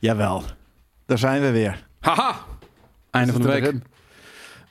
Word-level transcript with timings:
Jawel. 0.00 0.42
Daar 1.06 1.18
zijn 1.18 1.40
we 1.42 1.50
weer. 1.50 1.86
Haha! 2.00 2.34
Einde 3.10 3.32
van 3.32 3.40
de 3.42 3.48
week. 3.48 3.62
erin. 3.62 3.84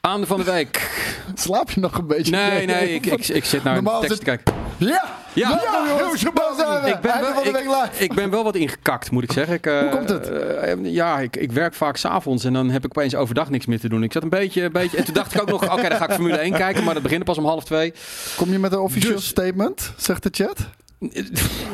Aan 0.02 0.26
van 0.28 0.38
de 0.38 0.44
week. 0.52 0.90
Slaap 1.36 1.72
je 1.72 1.80
nog 1.80 1.98
een 1.98 2.08
beetje? 2.08 2.32
Nee, 2.32 2.66
nee, 2.66 2.94
ik, 2.94 3.06
ik, 3.06 3.28
ik 3.28 3.46
zit 3.46 3.64
naar 3.64 3.78
een 3.78 3.84
Normaal 3.84 4.02
tekst 4.02 4.18
te 4.18 4.24
kijken. 4.24 4.54
Ja! 4.78 5.04
Ja. 5.34 5.60
jongens, 6.00 6.22
zijn 6.22 6.82
we. 6.82 6.90
Ik 6.90 7.00
ben, 7.00 7.22
wel, 7.22 7.34
van 7.34 7.44
de 7.44 7.52
week 7.52 7.90
ik, 7.94 8.00
ik 8.00 8.14
ben 8.14 8.30
wel 8.30 8.44
wat 8.44 8.56
ingekakt, 8.56 9.12
moet 9.12 9.24
ik 9.24 9.32
zeggen. 9.32 9.56
Ik, 9.56 9.66
eh, 9.66 9.80
Hoe 9.80 9.90
komt 9.90 10.10
het? 10.10 10.30
eh, 10.30 10.74
ja, 10.94 11.20
ik, 11.20 11.36
ik 11.36 11.52
werk 11.52 11.74
vaak 11.74 11.98
s'avonds 11.98 12.44
en 12.44 12.54
dan 12.54 12.70
heb 12.70 12.86
ik 12.86 12.98
opeens 12.98 13.16
overdag 13.16 13.50
niks 13.50 13.66
meer 13.66 13.80
te 13.80 13.90
doen. 13.90 14.04
Ik 14.04 14.12
zat 14.14 14.24
een 14.24 14.30
beetje... 14.30 14.64
Een 14.64 14.72
beetje 14.72 14.98
en 14.98 15.04
toen 15.04 15.14
dacht 15.14 15.34
ik 15.36 15.42
ook 15.42 15.50
nog, 15.50 15.64
oké, 15.74 15.90
dan 15.90 15.98
ga 15.98 16.08
ik 16.08 16.12
Formule 16.14 16.38
1 16.38 16.54
kijken. 16.54 16.84
Maar 16.84 16.94
dat 16.94 17.04
begint 17.04 17.24
pas 17.24 17.38
om 17.38 17.46
half 17.46 17.64
twee. 17.64 17.94
Kom 18.38 18.52
je 18.52 18.60
met 18.60 18.72
een 18.72 18.80
officieel 18.80 19.16
Dus- 19.16 19.28
statement, 19.28 19.94
zegt 19.98 20.24
de 20.24 20.30
chat? 20.32 20.58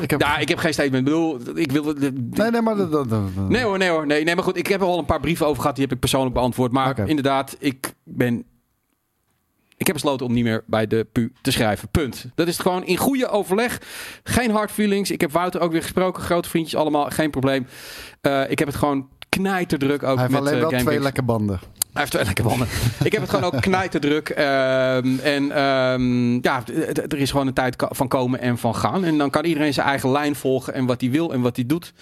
Ik 0.00 0.10
heb... 0.10 0.20
Ja, 0.20 0.38
ik 0.38 0.48
heb 0.48 0.58
geen 0.58 0.72
statement. 0.72 0.98
Ik 1.08 1.12
bedoel, 1.12 1.40
ik 1.54 1.72
wil... 1.72 1.92
Nee, 2.12 2.50
nee, 2.50 2.60
maar... 2.62 2.76
Dat, 2.76 2.92
dat, 2.92 3.08
dat- 3.10 3.48
Nee 3.48 3.62
hoor, 3.62 3.78
nee 3.78 3.88
hoor. 3.88 4.06
Nee, 4.06 4.24
nee, 4.24 4.34
maar 4.34 4.44
goed, 4.44 4.56
ik 4.56 4.66
heb 4.66 4.80
er 4.80 4.86
al 4.86 4.98
een 4.98 5.04
paar 5.04 5.20
brieven 5.20 5.46
over 5.46 5.60
gehad. 5.60 5.76
Die 5.76 5.84
heb 5.84 5.94
ik 5.94 6.00
persoonlijk 6.00 6.34
beantwoord. 6.34 6.72
Maar 6.72 7.08
inderdaad, 7.08 7.56
ik 7.58 7.94
ben... 8.04 8.44
Ik 9.76 9.86
heb 9.86 9.94
besloten 9.94 10.26
om 10.26 10.32
niet 10.32 10.44
meer 10.44 10.64
bij 10.66 10.86
de 10.86 11.06
PU 11.12 11.32
te 11.40 11.50
schrijven. 11.50 11.88
Punt. 11.88 12.26
Dat 12.34 12.46
is 12.46 12.52
het 12.52 12.62
gewoon 12.62 12.84
in 12.84 12.96
goede 12.96 13.28
overleg. 13.28 13.80
Geen 14.22 14.50
hard 14.50 14.70
feelings. 14.70 15.10
Ik 15.10 15.20
heb 15.20 15.32
Wouter 15.32 15.60
ook 15.60 15.72
weer 15.72 15.82
gesproken. 15.82 16.22
Grote 16.22 16.48
vriendjes 16.48 16.76
allemaal. 16.80 17.10
Geen 17.10 17.30
probleem. 17.30 17.66
Eh, 18.20 18.50
ik 18.50 18.58
heb 18.58 18.68
het 18.68 18.76
gewoon 18.76 19.08
knijterdruk 19.38 20.02
ook 20.02 20.18
Hij 20.18 20.26
heeft 20.26 20.30
met 20.30 20.40
alleen 20.40 20.62
eh, 20.62 20.70
wel 20.70 20.80
twee 20.80 21.00
lekke 21.00 21.22
banden. 21.22 21.58
Hij 21.92 22.04
heeft 22.04 22.10
twee 22.10 22.24
lekker 22.24 22.44
banden. 22.44 22.68
ik 23.04 23.12
heb 23.12 23.20
het 23.20 23.30
gewoon 23.30 23.52
ook 23.52 23.60
knijterdruk. 23.60 24.28
Ehm 24.28 25.18
en 25.18 25.50
ehm, 25.50 26.32
ja, 26.32 26.62
er 27.08 27.18
is 27.18 27.30
gewoon 27.30 27.46
een 27.46 27.52
tijd 27.52 27.84
van 27.88 28.08
komen 28.08 28.40
en 28.40 28.58
van 28.58 28.74
gaan. 28.74 29.04
En 29.04 29.18
dan 29.18 29.30
kan 29.30 29.44
iedereen 29.44 29.74
zijn 29.74 29.86
eigen 29.86 30.10
lijn 30.10 30.34
volgen 30.36 30.74
en 30.74 30.86
wat 30.86 31.00
hij 31.00 31.10
wil 31.10 31.32
en 31.32 31.40
wat 31.40 31.56
hij 31.56 31.66
doet. 31.66 31.92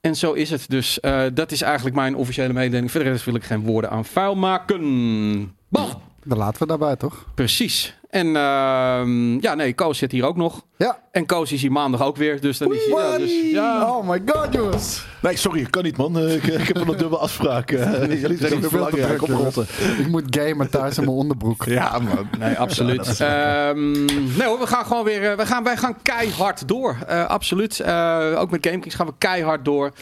En 0.00 0.16
zo 0.16 0.32
is 0.32 0.50
het. 0.50 0.64
Dus 0.68 1.00
eh, 1.00 1.22
dat 1.34 1.52
is 1.52 1.62
eigenlijk 1.62 1.96
mijn 1.96 2.16
officiële 2.16 2.52
mededeling. 2.52 2.90
Verder 2.90 3.22
wil 3.24 3.34
ik 3.34 3.44
geen 3.44 3.60
woorden 3.60 3.90
aan 3.90 4.04
vuil 4.04 4.34
maken. 4.34 5.54
Bal! 5.68 6.02
Dan 6.24 6.38
laten 6.38 6.62
we 6.62 6.68
daarbij, 6.68 6.96
toch? 6.96 7.26
Precies. 7.34 7.98
En 8.10 8.26
ehm, 8.36 9.40
ja, 9.40 9.54
nee, 9.54 9.74
Koos 9.74 9.98
zit 9.98 10.12
hier 10.12 10.24
ook 10.24 10.36
nog. 10.36 10.64
Ja. 10.76 10.98
En 11.12 11.26
Koos 11.26 11.52
is 11.52 11.60
hier 11.62 11.72
maandag 11.72 12.02
ook 12.02 12.16
weer. 12.16 12.40
Dus 12.40 12.58
dan 12.58 12.74
is 12.74 12.84
hij... 12.84 13.02
Ja, 13.10 13.18
dus, 13.18 13.50
ja. 13.50 13.96
Oh 13.96 14.08
my 14.08 14.22
god, 14.26 14.52
jongens. 14.52 15.04
Nee, 15.22 15.36
sorry, 15.36 15.62
kan 15.64 15.82
niet, 15.82 15.96
man. 15.96 16.18
Ik, 16.28 16.42
ik 16.44 16.66
heb 16.66 16.76
een 16.76 16.86
dubbele 16.86 17.16
afspraak. 17.18 17.70
Jullie 17.70 18.38
zijn 18.38 18.60
niet 18.60 18.70
belangrijk. 18.70 19.22
Oprotten. 19.22 19.66
Ik 19.98 20.06
moet 20.08 20.36
gamen 20.36 20.70
thuis 20.70 20.98
in 20.98 21.04
mijn 21.04 21.16
onderbroek. 21.16 21.64
Ja, 21.64 21.98
man. 21.98 22.28
Nee, 22.38 22.58
absoluut. 22.58 23.20
Ehm, 23.20 23.90
nee 24.36 24.46
hoor, 24.46 24.58
we 24.58 24.66
gaan 24.66 24.84
gewoon 24.86 25.04
weer. 25.04 25.30
eh, 25.30 25.36
we 25.36 25.46
gaan, 25.46 25.64
wij 25.64 25.76
gaan 25.76 25.96
keihard 26.02 26.68
door. 26.68 26.96
Eh, 27.06 27.26
absoluut. 27.26 27.80
Eh, 27.80 28.34
ook 28.38 28.50
met 28.50 28.66
GameKings 28.66 28.94
gaan 28.94 29.06
we 29.06 29.12
keihard 29.18 29.64
door. 29.64 29.92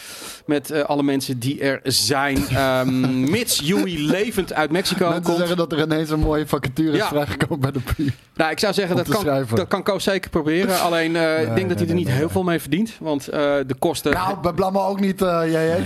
Met 0.49 0.71
eh, 0.71 0.83
alle 0.83 1.03
mensen 1.03 1.39
die 1.39 1.61
er 1.61 1.81
zijn. 1.85 2.37
Ehm 2.57 3.31
mits 3.31 3.61
Yui 3.63 4.07
levend 4.07 4.53
uit 4.53 4.71
Mexico 4.71 5.05
Mensen 5.05 5.23
komt. 5.25 5.37
zeggen 5.39 5.57
dat 5.57 5.73
er 5.73 5.81
ineens 5.81 6.11
een 6.11 6.21
mooie 6.21 6.47
vacature 6.47 6.91
is 6.91 6.97
Ja. 6.97 7.09
vrijgekomen 7.09 7.61
bij 7.61 7.71
de 7.71 7.81
PU. 7.81 8.07
Nou, 8.35 8.51
ik 8.51 8.59
zou 8.59 8.73
zeggen, 8.73 8.97
dat 8.97 9.09
kan, 9.09 9.21
schrijven. 9.21 9.57
dat 9.57 9.69
kan 9.69 9.83
Koos 9.83 10.05
zeker 10.05 10.31
proberen. 10.31 10.81
Alleen, 10.87 11.17
eh, 11.17 11.43
ik 11.43 11.55
denk 11.55 11.69
dat 11.69 11.79
hij 11.79 11.89
er 11.89 11.95
nee, 11.95 12.05
niet 12.05 12.15
heel 12.15 12.29
veel 12.29 12.43
mee 12.43 12.61
verdient. 12.61 12.93
Want 13.01 13.29
eh, 13.29 13.41
de 13.67 13.75
kosten. 13.79 14.13
Nou, 14.13 14.37
bij 14.43 14.53
Blammo 14.53 14.87
ook 14.87 15.01
niet, 15.01 15.19
jij. 15.21 15.83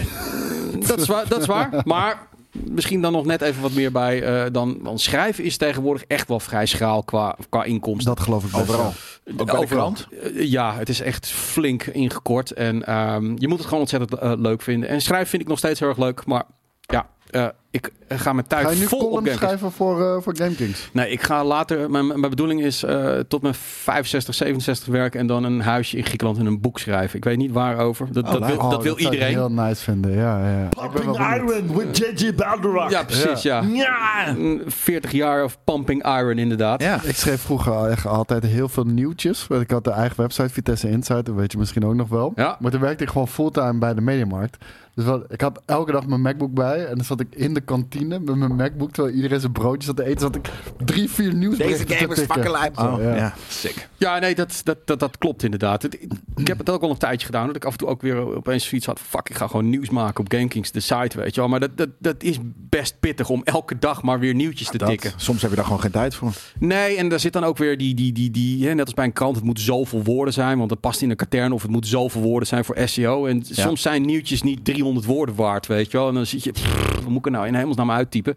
dat, 0.87 1.01
is 1.01 1.07
waar, 1.09 1.29
dat 1.29 1.41
is 1.41 1.47
waar. 1.47 1.69
Maar 1.85 2.19
misschien 2.53 3.01
dan 3.01 3.13
nog 3.13 3.25
net 3.25 3.41
even 3.43 3.63
wat 3.63 3.73
meer 3.73 3.93
bij. 3.93 4.23
eh, 4.23 4.51
dan, 4.53 4.79
want 4.83 5.01
schrijven 5.01 5.45
is 5.45 5.57
tegenwoordig 5.57 6.05
echt 6.05 6.29
wel 6.29 6.41
vrij 6.41 6.67
schraal 6.67 7.03
qua, 7.03 7.37
qua 7.49 7.65
inkomsten. 7.65 8.15
Dat 8.15 8.25
geloof 8.25 8.45
ik 8.45 8.51
best 8.51 8.63
Overal. 8.63 8.83
wel. 9.25 9.41
Ook 9.41 9.47
bij 9.51 9.61
de 9.61 9.67
krant? 9.67 10.07
Eh, 10.23 10.51
Ja, 10.51 10.75
het 10.75 10.89
is 10.89 11.01
echt 11.01 11.27
flink 11.27 11.87
ingekort. 11.87 12.51
En 12.51 12.87
ehm, 12.87 13.35
je 13.39 13.49
moet 13.49 13.57
het 13.59 13.67
gewoon 13.67 13.81
ontzettend 13.81 14.21
eh, 14.21 14.33
leuk 14.37 14.63
vinden. 14.63 14.89
En 14.89 15.01
schrijven 15.01 15.29
vind 15.29 15.43
ik 15.43 15.49
nog 15.49 15.59
steeds 15.59 15.81
heel 15.81 15.89
erg 15.89 15.99
leuk. 15.99 16.27
Maar 16.27 16.45
ja, 16.81 17.07
eh, 17.31 17.49
ik 17.73 17.91
ga 18.09 18.33
mijn 18.33 18.47
tijd 18.47 18.65
Ga 18.65 18.71
je 18.71 18.79
nu 18.79 18.87
vol 18.87 18.99
op 18.99 19.09
column 19.09 19.37
schrijven 19.37 19.73
voor, 19.73 20.03
eh 20.03 20.23
voor 20.23 20.37
GameKings? 20.37 20.91
Nee, 20.93 21.11
ik 21.11 21.23
ga 21.23 21.45
later... 21.45 21.91
Mijn, 21.91 22.07
mijn 22.07 22.21
bedoeling 22.21 22.63
is 22.63 22.83
eh, 22.83 23.19
tot 23.19 23.43
mijn 23.43 23.55
65, 23.55 24.35
67 24.35 24.87
werken... 24.87 25.21
en 25.21 25.27
dan 25.27 25.45
een 25.45 25.61
huisje 25.61 25.97
in 25.97 26.05
Griekenland 26.05 26.39
en 26.39 26.47
een 26.47 26.61
boek 26.61 26.79
schrijven. 26.79 27.17
Ik 27.17 27.25
weet 27.25 27.37
niet 27.37 27.53
waarover. 27.53 28.13
Dat, 28.13 28.27
dat, 28.27 28.47
wil, 28.47 28.57
Oh, 28.57 28.71
dat 28.71 28.83
wil 28.83 28.99
zou 28.99 29.07
ik 29.07 29.13
iedereen. 29.13 29.35
heel 29.35 29.51
nice 29.51 29.83
vinden, 29.83 30.13
ja. 30.13 30.39
ja. 30.39 30.65
Ik 30.65 30.91
ben 30.93 31.05
wel 31.05 31.15
Pumping. 31.15 31.51
Iron 31.51 31.77
with 31.77 31.99
JJ 32.19 32.35
Baldorak. 32.35 32.91
Ja, 32.91 33.03
precies, 33.05 33.43
ja. 33.43 33.63
Ja. 33.73 34.35
Mm, 34.37 34.63
40 34.67 35.13
jaar 35.13 35.45
of 35.45 35.59
pumping 35.65 36.07
iron, 36.07 36.39
inderdaad. 36.39 36.83
Ja. 36.83 37.01
Ik 37.03 37.17
schreef 37.17 37.41
vroeger 37.41 37.85
echt 37.85 38.07
altijd 38.07 38.45
heel 38.45 38.69
veel 38.69 38.85
nieuwtjes. 38.85 39.47
Want 39.47 39.63
ik 39.63 39.71
had 39.71 39.85
de 39.85 39.91
eigen 39.91 40.21
website, 40.21 40.49
Vitesse 40.49 40.91
Insight, 40.91 41.27
dat 41.27 41.35
weet 41.35 41.53
je 41.53 41.59
misschien 41.59 41.85
ook 41.87 41.95
nog 41.95 42.09
wel. 42.09 42.33
Ja. 42.37 42.57
Maar 42.61 42.71
toen 42.71 42.81
werkte 42.81 43.05
ik 43.05 43.11
gewoon 43.11 43.29
fulltime 43.29 43.79
bij 43.79 43.95
de 43.95 44.01
Mediamarkt. 44.01 44.57
Dus 44.95 45.05
wat, 45.05 45.25
ik 45.29 45.41
had 45.41 45.63
elke 45.67 45.93
dag 45.93 46.07
mijn 46.07 46.21
MacBook 46.21 46.55
bij. 46.55 46.87
En 46.87 46.97
dan 46.97 47.05
zat 47.05 47.21
ik 47.21 47.35
in 47.35 47.55
de 47.55 47.61
kantine 47.65 48.19
met 48.21 48.37
mijn 48.37 48.57
MacBook. 48.57 48.91
Terwijl 48.93 49.15
iedereen 49.15 49.41
zijn 49.41 49.53
broodjes 49.53 49.85
zat 49.87 49.97
te 49.97 50.05
eten. 50.05 50.21
Zat 50.21 50.37
ik 50.37 50.51
drie, 50.85 51.09
vier 51.11 51.35
nieuwsberichten 51.35 51.87
Deze 51.87 51.99
te 51.99 52.05
game 52.05 52.21
is 52.21 52.27
fucking 52.27 52.51
lijp. 52.59 52.79
Oh, 52.79 53.03
ja. 53.03 53.15
ja. 53.17 53.35
sick. 53.49 53.89
Ja, 53.97 54.19
nee, 54.19 54.35
dat, 54.35 54.61
dat, 54.65 54.79
dat, 54.85 55.01
dat 55.01 55.19
klopt 55.19 55.43
inderdaad. 55.43 55.83
Het- 55.83 55.99
ik, 56.37 56.47
heb 56.47 56.59
het 56.59 56.71
ook 56.71 56.83
al 56.83 56.91
een 56.91 56.97
tijdje 56.97 57.27
gedaan. 57.27 57.47
Dat 57.47 57.57
ik 57.57 57.65
af 57.65 57.73
en 57.73 57.79
toe 57.79 57.89
ook 57.89 58.03
weer 58.03 58.37
opeens 58.37 58.65
zoiets 58.69 58.87
had. 58.87 59.01
Fuck, 59.01 59.29
ik 59.29 59.37
ga 59.37 59.47
gewoon 59.47 59.71
nieuws 59.71 59.91
maken 59.91 60.25
op 60.25 60.33
GameKings, 60.33 60.71
de 60.71 60.81
site, 60.81 61.19
weet 61.19 61.35
je 61.35 61.41
wel. 61.41 61.49
Maar 61.51 61.61
dat, 61.61 61.71
dat, 61.77 61.89
dat 61.99 62.23
is 62.23 62.39
best 62.69 62.97
pittig 63.01 63.29
om 63.29 63.41
elke 63.45 63.79
dag 63.79 64.03
maar 64.03 64.19
weer 64.19 64.35
nieuwtjes 64.35 64.71
te 64.71 64.79
Dat. 64.79 64.89
tikken. 64.89 65.13
Soms 65.17 65.41
heb 65.43 65.51
je 65.51 65.57
daar 65.57 65.65
gewoon 65.65 65.81
geen 65.81 65.91
tijd 65.91 66.15
voor. 66.15 66.33
Nee, 66.59 66.97
en 66.97 67.09
daar 67.09 67.21
zit 67.21 67.33
dan 67.33 67.45
ook 67.45 67.59
weer 67.59 67.79
die, 67.79 67.95
die, 67.95 68.13
die, 68.13 68.31
die 68.31 68.67
hè, 68.67 68.75
net 68.75 68.85
als 68.85 68.95
bij 68.95 69.05
een 69.05 69.13
krant, 69.13 69.37
het 69.37 69.45
moet 69.45 69.61
zoveel 69.61 70.03
woorden 70.03 70.35
zijn, 70.35 70.59
want 70.59 70.71
het 70.71 70.81
past 70.81 71.03
in 71.03 71.11
een 71.11 71.17
katern, 71.17 71.53
of 71.53 71.63
het 71.63 71.71
moet 71.71 71.87
zoveel 71.87 72.21
woorden 72.21 72.49
zijn 72.49 72.65
voor 72.65 72.77
SEO. 72.85 73.27
En 73.27 73.43
soms 73.51 73.83
zijn 73.83 74.03
nieuwtjes 74.03 74.43
niet 74.43 74.65
300 74.65 75.07
woorden 75.07 75.35
waard, 75.35 75.67
weet 75.67 75.91
je 75.91 75.97
wel. 75.99 76.09
En 76.09 76.15
dan 76.15 76.27
zit 76.27 76.45
je, 76.45 76.51
pff, 76.53 76.95
wat 76.95 77.09
moet 77.09 77.19
ik 77.19 77.25
er 77.27 77.31
nou 77.33 77.47
in 77.47 77.52
hemelsnaam 77.55 77.91
uittypen? 77.91 78.35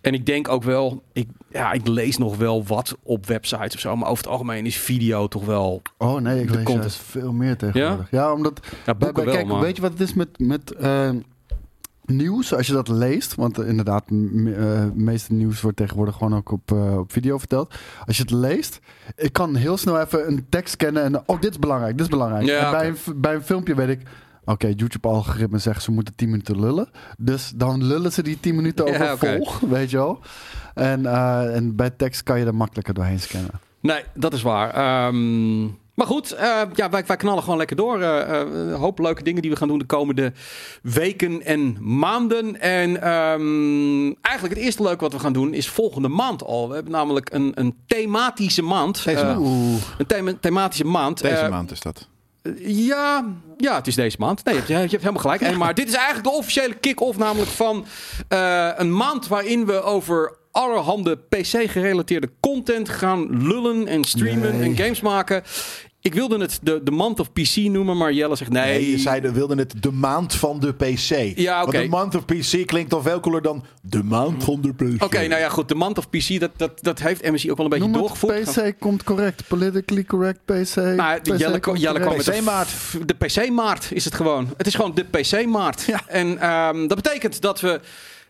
En 0.00 0.14
ik 0.14 0.26
denk 0.26 0.48
ook 0.48 0.62
wel, 0.62 1.02
ik, 1.12 1.28
ja, 1.48 1.72
ik 1.72 1.86
lees 1.86 2.16
nog 2.16 2.36
wel 2.36 2.64
wat 2.64 2.96
op 3.02 3.26
websites 3.26 3.74
of 3.74 3.80
zo, 3.80 3.96
maar 3.96 4.08
over 4.08 4.24
het 4.24 4.32
algemeen 4.32 4.66
is 4.66 4.76
video 4.76 5.28
toch 5.28 5.44
wel... 5.44 5.82
Oh 5.98 6.20
nee, 6.20 6.42
ik 6.42 6.50
lees 6.50 6.64
content. 6.64 6.94
veel 6.94 7.32
meer 7.32 7.56
tegenwoordig. 7.56 8.10
Ja, 8.10 8.32
omdat... 8.32 8.60
Ja, 8.64 8.70
Bij, 8.84 8.94
boeken 8.94 9.14
bij- 9.14 9.24
wel, 9.24 9.34
kijk, 9.34 9.46
maar... 9.46 9.60
weet 9.60 9.76
je 9.76 9.82
wat 9.82 9.92
het 9.92 10.00
is 10.00 10.14
met, 10.14 10.28
met 10.38 10.72
eh, 10.72 11.10
nieuws? 12.04 12.54
Als 12.54 12.66
je 12.66 12.72
dat 12.72 12.88
leest, 12.88 13.34
want 13.34 13.58
eh, 13.58 13.68
inderdaad, 13.68 14.04
het 14.08 14.94
meeste 14.94 15.32
nieuws 15.32 15.60
wordt 15.60 15.76
tegenwoordig 15.76 16.16
gewoon 16.16 16.34
ook 16.34 16.50
op, 16.50 16.72
eh, 16.72 16.98
op 16.98 17.12
video 17.12 17.38
verteld. 17.38 17.74
Als 18.06 18.16
je 18.16 18.22
het 18.22 18.32
leest, 18.32 18.80
ik 19.16 19.32
kan 19.32 19.54
heel 19.54 19.76
snel 19.76 20.00
even 20.00 20.28
een 20.28 20.46
tekst 20.48 20.76
kennen 20.76 21.02
en 21.02 21.22
oh, 21.26 21.40
dit 21.40 21.50
is 21.50 21.58
belangrijk, 21.58 21.92
dit 21.92 22.06
is 22.06 22.12
belangrijk. 22.12 22.46
Ja, 22.46 22.64
en 22.64 22.70
bij, 22.70 22.88
een, 22.88 23.20
bij 23.20 23.34
een 23.34 23.42
filmpje 23.42 23.74
weet 23.74 23.88
ik, 23.88 24.00
oké, 24.44 24.66
YouTube-algoritme 24.76 25.58
zegt 25.58 25.82
ze 25.82 25.90
moeten 25.90 26.14
10 26.16 26.30
minuten 26.30 26.60
lullen. 26.60 26.88
Dus 27.18 27.52
dan 27.56 27.84
lullen 27.84 28.12
ze 28.12 28.22
die 28.22 28.40
10 28.40 28.54
minuten 28.54 28.84
over 28.86 29.04
Ja, 29.04 29.16
vol, 29.16 29.48
weet 29.68 29.90
je 29.90 29.96
wel. 29.96 30.20
En, 30.74 31.06
eh, 31.06 31.56
en 31.56 31.76
bij 31.76 31.90
tekst 31.90 32.22
kan 32.22 32.38
je 32.38 32.44
er 32.46 32.54
makkelijker 32.54 32.94
doorheen 32.94 33.20
scannen. 33.20 33.50
Nee, 33.80 34.02
dat 34.14 34.32
is 34.32 34.42
waar. 34.42 34.70
Ehm, 34.74 35.62
maar 35.94 36.06
goed, 36.06 36.32
eh, 36.32 36.60
ja, 36.74 36.90
wij, 36.90 37.04
wij 37.06 37.16
knallen 37.16 37.42
gewoon 37.42 37.58
lekker 37.58 37.76
door. 37.76 38.00
Eh, 38.00 38.40
eh, 38.40 38.48
een 38.52 38.72
hoop 38.72 38.98
leuke 38.98 39.22
dingen 39.22 39.42
die 39.42 39.50
we 39.50 39.56
gaan 39.56 39.68
doen 39.68 39.78
de 39.78 39.84
komende 39.84 40.32
weken 40.82 41.42
en 41.42 41.76
maanden. 41.80 42.60
En 42.60 43.02
ehm, 43.02 44.12
eigenlijk 44.20 44.54
het 44.54 44.64
eerste 44.64 44.82
leuke 44.82 45.00
wat 45.00 45.12
we 45.12 45.18
gaan 45.18 45.32
doen 45.32 45.54
is 45.54 45.68
volgende 45.68 46.08
maand 46.08 46.42
al. 46.44 46.68
We 46.68 46.74
hebben 46.74 46.92
namelijk 46.92 47.32
een, 47.32 47.52
een 47.54 47.74
thematische 47.86 48.62
maand. 48.62 49.04
Deze 49.04 49.24
maand. 49.24 49.46
Een 49.98 50.06
thema- 50.06 50.32
thematische 50.40 50.84
maand. 50.86 51.20
Deze 51.22 51.48
maand 51.50 51.70
is 51.70 51.80
dat. 51.80 52.08
Ja, 52.58 53.24
ja, 53.56 53.74
het 53.74 53.86
is 53.86 53.94
deze 53.94 54.16
maand. 54.20 54.44
Nee, 54.44 54.54
je 54.54 54.60
hebt, 54.60 54.68
je 54.68 54.74
hebt 54.74 54.92
helemaal 54.92 55.20
gelijk. 55.22 55.40
En, 55.40 55.58
maar 55.58 55.74
dit 55.74 55.88
is 55.88 55.94
eigenlijk 55.94 56.24
de 56.24 56.32
officiële 56.32 56.74
kick-off 56.74 57.18
namelijk 57.18 57.50
van 57.50 57.84
eh, 58.28 58.70
een 58.76 58.96
maand 58.96 59.28
waarin 59.28 59.66
we 59.66 59.82
over 59.82 60.36
allerhande 60.50 61.16
PC-gerelateerde 61.16 62.30
content 62.40 62.88
gaan 62.88 63.46
lullen 63.46 63.86
en 63.86 64.04
streamen 64.04 64.58
Nee. 64.58 64.68
en 64.70 64.76
games 64.76 65.00
maken. 65.00 65.42
Ik 66.04 66.14
wilde 66.14 66.38
het 66.38 66.58
de, 66.62 66.80
de 66.82 66.90
month 66.90 67.20
of 67.20 67.32
PC 67.32 67.56
noemen, 67.56 67.96
maar 67.96 68.12
Jelle 68.12 68.36
zegt 68.36 68.50
nee. 68.50 68.64
Nee, 68.64 68.90
je 68.90 68.98
zei, 68.98 69.20
we 69.20 69.32
wilden 69.32 69.58
het 69.58 69.74
de 69.82 69.92
maand 69.92 70.34
van 70.34 70.60
de 70.60 70.72
PC. 70.72 71.38
Ja, 71.38 71.62
oké. 71.62 71.70
Want 71.70 71.84
de 71.84 71.96
month 71.96 72.14
of 72.14 72.24
PC 72.24 72.66
klinkt 72.66 72.92
al 72.92 73.02
veel 73.02 73.20
cooler 73.20 73.42
dan 73.42 73.64
de 73.82 74.02
maand 74.02 74.44
van 74.44 74.60
de 74.60 74.74
PC. 74.74 75.02
Oké, 75.02 75.26
nou 75.26 75.40
ja, 75.40 75.48
goed. 75.48 75.68
De 75.68 75.74
month 75.74 75.98
of 75.98 76.10
PC, 76.10 76.40
dat, 76.40 76.50
dat, 76.56 76.82
dat 76.82 76.98
heeft 76.98 77.30
MSI 77.30 77.50
ook 77.50 77.56
wel 77.56 77.66
een 77.66 77.72
beetje 77.72 77.88
Noem 77.88 78.02
het 78.02 78.02
doorgevoerd. 78.02 78.42
PC 78.42 78.80
komt 78.80 79.04
correct. 79.04 79.48
Politically 79.48 80.04
correct 80.04 80.44
PC. 80.44 80.74
Nou, 80.76 81.20
PC 81.20 81.38
Jelle, 81.38 81.60
komt 81.60 81.80
Jelle 81.80 82.00
kwam 82.00 82.16
met 82.16 82.24
correct. 82.24 82.24
de 82.24 82.32
PC-maart. 82.32 82.70
De 83.06 83.14
PC-maart 83.14 83.92
is 83.92 84.04
het 84.04 84.14
gewoon. 84.14 84.54
Het 84.56 84.66
is 84.66 84.74
gewoon 84.74 84.94
de 84.94 85.04
PC-maart. 85.04 85.84
En 86.06 86.38
ehm, 86.38 86.86
dat 86.86 87.02
betekent 87.02 87.40
dat 87.40 87.60
we 87.60 87.80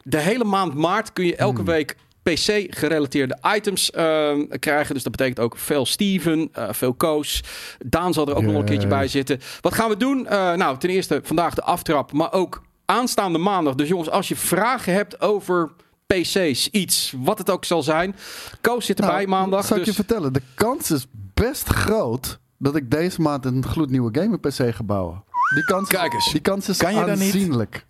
de 0.03 0.19
hele 0.19 0.44
maand 0.44 0.75
maart 0.75 1.12
kun 1.12 1.27
je 1.27 1.37
elke 1.37 1.62
week 1.62 1.97
PC-gerelateerde 2.25 3.38
items 3.56 3.91
ehm, 3.91 4.47
krijgen. 4.59 4.94
Dus 4.94 5.03
dat 5.03 5.12
betekent 5.12 5.41
ook 5.41 5.56
veel 5.59 5.87
Steven, 5.87 6.49
eh, 6.53 6.69
veel 6.71 6.94
Koos. 6.94 7.43
Daan 7.79 8.12
zal 8.12 8.29
er 8.29 8.35
ook 8.37 8.43
nog 8.43 8.55
een 8.55 8.65
keertje 8.65 8.88
bij 8.88 9.09
zitten. 9.09 9.41
Wat 9.61 9.75
gaan 9.75 9.88
we 9.88 9.97
doen? 9.97 10.26
Eh, 10.26 10.53
nou, 10.53 10.79
ten 10.79 10.91
eerste 10.91 11.21
vandaag 11.25 11.55
de 11.55 11.62
aftrap, 11.62 12.12
maar 12.12 12.32
ook 12.32 12.62
aanstaande 12.85 13.38
maandag. 13.38 13.75
Dus 13.75 13.88
jongens, 13.88 14.11
als 14.11 14.29
je 14.29 14.37
vragen 14.37 14.93
hebt 14.93 15.21
over 15.21 15.71
PC's, 16.06 16.69
iets, 16.71 17.15
wat 17.17 17.38
het 17.38 17.50
ook 17.50 17.65
zal 17.65 17.82
zijn. 17.82 18.17
Koos 18.61 18.87
zit 18.87 19.00
erbij 19.00 19.15
Nou, 19.17 19.29
maandag. 19.29 19.65
Zal 19.65 19.77
ik 19.77 19.85
dus... 19.85 19.97
je 19.97 20.05
vertellen, 20.05 20.32
de 20.32 20.43
kans 20.55 20.91
is 20.91 21.06
best 21.35 21.69
groot 21.69 22.38
dat 22.59 22.77
ik 22.77 22.91
deze 22.91 23.20
maand 23.20 23.44
een 23.44 23.65
gloednieuwe 23.67 24.20
gamer 24.20 24.38
PC 24.41 24.75
ga 24.75 24.82
bouwen. 24.82 25.25
Die 25.55 25.65
kans, 25.65 25.82
is- 25.91 25.99
Kijk 25.99 26.12
eens. 26.12 26.32
Die 26.32 26.41
kans 26.41 26.69
is 26.69 26.77
Kan 26.77 26.94
je 26.94 27.00
aanzienlijk. 27.11 27.87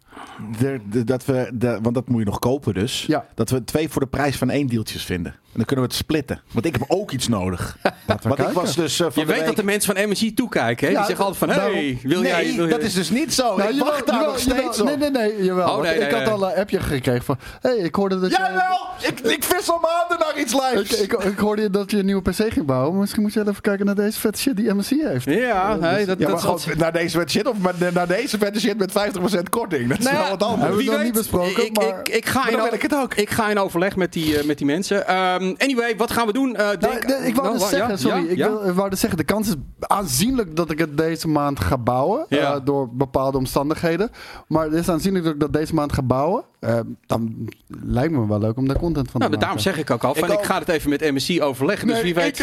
Dat 1.04 1.24
we, 1.24 1.50
de, 1.54 1.78
want 1.82 1.94
dat 1.94 2.08
moet 2.08 2.18
je 2.18 2.24
nog 2.24 2.38
kopen 2.38 2.74
dus. 2.74 3.04
Ja. 3.06 3.26
Dat 3.34 3.50
we 3.50 3.64
twee 3.64 3.88
voor 3.88 4.02
de 4.02 4.08
prijs 4.08 4.36
van 4.36 4.50
één 4.50 4.66
deeltjes 4.66 5.04
vinden. 5.04 5.34
En 5.54 5.60
dan 5.60 5.64
kunnen 5.64 5.84
we 5.84 5.90
het 5.90 6.00
splitten. 6.00 6.40
Want 6.52 6.66
ik 6.66 6.72
heb 6.72 6.84
ook 6.88 7.10
iets 7.10 7.28
nodig. 7.28 7.76
Want 8.22 8.38
ik 8.38 8.48
was 8.48 8.74
dus 8.76 8.98
uh, 9.00 9.06
van 9.06 9.12
Je 9.14 9.20
de 9.20 9.26
weet 9.26 9.36
week- 9.36 9.46
dat 9.46 9.56
de 9.56 9.64
mensen 9.64 9.96
van 9.96 10.08
MSI 10.08 10.34
toekijken. 10.34 10.86
Hè? 10.86 10.92
Ja, 10.92 10.98
die 10.98 11.06
zeggen 11.06 11.24
altijd 11.24 11.44
van, 11.50 11.58
daarom- 11.58 11.74
hey, 11.76 11.98
wil 12.02 12.20
nee, 12.20 12.30
jij... 12.30 12.54
Wil 12.56 12.68
dat 12.68 12.80
je- 12.80 12.86
is 12.86 12.94
dus 12.94 13.10
niet 13.10 13.34
zo. 13.34 13.56
Nou, 13.56 13.62
ik 13.62 13.68
jawel, 13.76 13.84
wacht 13.92 14.06
daar 14.06 14.14
jawel, 14.14 14.30
nog 14.30 14.40
steeds 14.40 14.76
jawel. 14.76 14.92
op. 14.94 14.98
Nee, 15.00 15.10
nee, 15.10 15.30
nee, 15.32 15.44
jawel. 15.44 15.68
Oh, 15.76 15.82
nee, 15.82 15.92
ik 15.94 16.00
nee, 16.00 16.10
had 16.12 16.20
nee. 16.24 16.28
al 16.32 16.50
een 16.50 16.56
appje 16.58 16.80
gekregen 16.80 17.24
van... 17.24 17.38
hey, 17.60 17.76
ik 17.76 17.94
hoorde 17.94 18.20
dat 18.20 18.30
je... 18.30 18.36
Jawel! 18.36 18.78
Ik, 19.08 19.20
ik 19.20 19.44
vis 19.44 19.70
al 19.70 19.78
maanden 19.80 20.18
naar 20.26 20.38
iets 20.42 20.52
Ik, 20.52 20.60
lijfs. 20.60 21.00
ik, 21.00 21.12
ik 21.12 21.38
hoorde 21.38 21.70
dat 21.70 21.90
je 21.90 21.98
een 21.98 22.04
nieuwe 22.04 22.22
PC 22.22 22.34
ging 22.52 22.66
bouwen. 22.66 22.98
Misschien 22.98 23.22
moet 23.22 23.32
je 23.32 23.40
even 23.40 23.60
kijken 23.60 23.86
naar 23.86 23.94
deze 23.94 24.20
vette 24.20 24.40
shit 24.40 24.56
die 24.56 24.74
MSI 24.74 25.02
heeft. 25.06 25.24
Ja, 25.24 25.76
dat, 25.76 25.90
ja, 25.90 26.04
dat 26.04 26.18
maar 26.18 26.28
is 26.32 26.40
gewoon 26.40 26.44
altijd- 26.46 26.78
naar 26.78 26.92
deze 26.92 27.18
vet 27.18 27.30
shit 27.30 27.46
of 27.48 27.58
maar 27.58 27.74
naar 27.92 28.06
deze 28.06 28.38
vette 28.38 28.60
shit 28.60 28.78
met 28.78 28.90
50% 28.90 29.48
korting. 29.50 29.88
Dat 29.88 29.98
is 29.98 30.04
Nou 30.04 30.16
wel 30.16 30.28
wat 30.30 30.42
anders. 30.42 30.60
Hebben 30.60 30.76
we 30.78 30.82
Wie 30.84 30.92
nog 30.92 31.02
niet 31.02 31.12
besproken, 31.12 31.64
ik, 31.66 31.76
maar- 31.76 31.98
ik, 32.00 32.08
ik, 32.08 32.26
ga 32.26 32.44
in 32.46 32.50
dan 32.52 32.60
o- 32.60 32.64
wil 32.64 32.72
ik 32.74 32.82
het 32.82 32.94
ook. 32.94 33.14
ik 33.14 33.30
ga 33.30 33.50
in 33.50 33.58
overleg 33.58 33.96
met 33.96 34.12
die, 34.12 34.38
eh, 34.38 34.44
met 34.44 34.58
die 34.58 34.66
mensen. 34.66 35.06
Ehm, 35.44 35.54
anyway, 35.62 35.96
wat 35.96 36.10
gaan 36.12 36.26
we 36.26 36.32
doen? 36.32 36.56
Eh, 36.56 36.64
Nou, 36.64 36.78
denk- 36.78 37.02
ik 37.04 37.34
wou 37.34 37.46
Nou, 37.48 37.58
dus 37.58 37.68
zeggen, 37.68 37.88
ja, 37.90 37.96
sorry, 37.96 38.24
ja, 38.24 38.30
ik, 38.30 38.36
ja. 38.36 38.48
wil, 38.48 38.68
ik 38.68 38.74
wou 38.74 38.90
dus 38.90 39.00
zeggen, 39.00 39.18
de 39.18 39.24
kans 39.24 39.48
is 39.48 39.54
aanzienlijk 39.80 40.56
dat 40.56 40.70
ik 40.70 40.78
het 40.78 40.96
deze 40.96 41.28
maand 41.28 41.60
ga 41.60 41.78
bouwen. 41.78 42.26
Ja. 42.28 42.54
eh, 42.54 42.60
door 42.64 42.88
bepaalde 42.92 43.38
omstandigheden. 43.38 44.10
Maar 44.48 44.64
het 44.64 44.74
is 44.74 44.88
aanzienlijk 44.88 45.24
dat 45.24 45.34
ik 45.34 45.40
dat 45.40 45.52
deze 45.52 45.74
maand 45.74 45.92
ga 45.92 46.02
bouwen. 46.02 46.42
Eh, 46.60 46.78
dan 47.06 47.48
lijkt 47.84 48.12
me 48.12 48.26
wel 48.26 48.38
leuk 48.38 48.56
om 48.56 48.68
daar 48.68 48.78
content 48.78 49.10
van 49.10 49.20
Nou, 49.20 49.32
te 49.32 49.38
daarom 49.38 49.56
maken. 49.58 49.72
zeg 49.74 49.82
ik 49.84 49.90
ook 49.90 50.04
al. 50.04 50.14
Van, 50.14 50.32
Ik 50.32 50.42
ga 50.44 50.58
het 50.58 50.68
even 50.68 50.90
met 50.90 51.00
MSC 51.00 51.42
overleggen. 51.42 51.86
Dus 51.86 51.96
Nee, 51.96 52.04
wie 52.04 52.14
weet. 52.14 52.38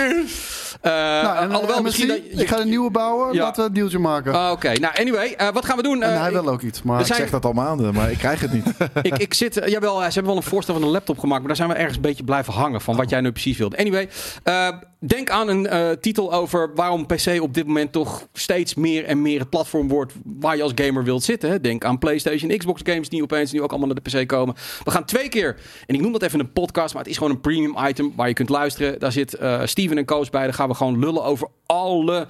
Nou, 0.82 1.50
alhoewel 1.52 1.76
eh, 1.78 1.82
misschien. 1.84 2.08
Dat 2.08 2.18
je- 2.18 2.30
ik 2.42 2.48
ga 2.48 2.60
een 2.60 2.70
nieuwe 2.70 2.92
bouwen, 2.92 3.34
Ja. 3.34 3.42
laten 3.42 3.62
we 3.64 3.68
een 3.70 3.76
dealtje 3.76 4.00
maken. 4.00 4.34
Ah, 4.34 4.52
Oké, 4.52 4.74
nou 4.80 4.96
anyway, 5.00 5.34
eh, 5.38 5.48
wat 5.54 5.66
gaan 5.66 5.78
we 5.78 5.84
doen? 5.84 6.04
en 6.04 6.20
hij 6.20 6.28
ik- 6.32 6.34
wil 6.42 6.48
ook 6.50 6.62
iets, 6.62 6.82
maar... 6.82 7.00
Ik 7.00 7.06
zijn- 7.06 7.20
zeg 7.20 7.30
dat 7.30 7.46
al 7.46 7.54
maanden, 7.54 7.94
maar 7.94 8.12
ik 8.12 8.18
krijg 8.18 8.40
het 8.42 8.54
niet. 8.54 8.66
ik, 9.02 9.18
ik 9.18 9.34
zit, 9.34 9.62
jawel, 9.66 9.98
ze 9.98 10.04
hebben 10.04 10.26
wel 10.26 10.36
een 10.36 10.44
voorstel 10.44 10.74
van 10.74 10.84
een 10.84 10.90
laptop 10.90 11.20
gemaakt, 11.20 11.40
maar 11.40 11.48
daar 11.48 11.56
zijn 11.58 11.70
we 11.70 11.76
ergens 11.76 11.96
een 11.96 12.02
beetje 12.02 12.24
blijven 12.24 12.54
hangen 12.54 12.82
van 12.82 12.91
wat 12.96 13.10
jij 13.10 13.22
nu 13.22 13.32
precies 13.32 13.58
wilt. 13.58 13.78
Anyway, 13.78 14.10
eh, 14.44 14.70
denk 15.00 15.30
aan 15.30 15.48
een 15.48 15.68
eh, 15.68 15.90
titel 15.90 16.34
over 16.34 16.72
waarom 16.76 17.06
PC 17.06 17.42
op 17.42 17.54
dit 17.54 17.68
moment 17.68 17.92
toch 17.92 18.28
steeds 18.34 18.76
meer 18.76 19.06
en 19.06 19.22
meer 19.22 19.40
het 19.40 19.50
platform 19.50 19.88
wordt 19.88 20.14
waar 20.24 20.56
je 20.56 20.64
als 20.64 20.72
gamer 20.76 21.04
wilt 21.04 21.24
zitten. 21.24 21.62
Denk 21.62 21.86
aan 21.86 22.00
PlayStation, 22.00 22.58
Xbox 22.58 22.82
games 22.84 23.10
die 23.10 23.24
opeens 23.24 23.52
nu 23.52 23.62
ook 23.62 23.70
allemaal 23.70 23.88
naar 23.88 24.04
de 24.04 24.20
PC 24.20 24.28
komen. 24.28 24.56
We 24.84 24.92
gaan 24.92 25.06
twee 25.06 25.30
keer, 25.30 25.58
en 25.86 25.96
ik 25.96 26.02
noem 26.02 26.12
dat 26.12 26.22
even 26.22 26.40
een 26.40 26.52
podcast, 26.52 26.94
maar 26.94 27.04
het 27.04 27.12
is 27.12 27.18
gewoon 27.18 27.32
een 27.32 27.42
premium 27.42 27.76
item 27.88 28.14
waar 28.16 28.28
je 28.28 28.34
kunt 28.34 28.50
luisteren. 28.50 29.00
Daar 29.00 29.12
zit 29.12 29.34
eh, 29.34 29.62
Steven 29.66 29.98
en 29.98 30.06
Koos 30.06 30.30
bij. 30.30 30.44
Daar 30.44 30.54
gaan 30.54 30.70
we 30.70 30.76
gewoon 30.76 31.00
lullen 31.00 31.24
over 31.24 31.48
alle 31.66 32.28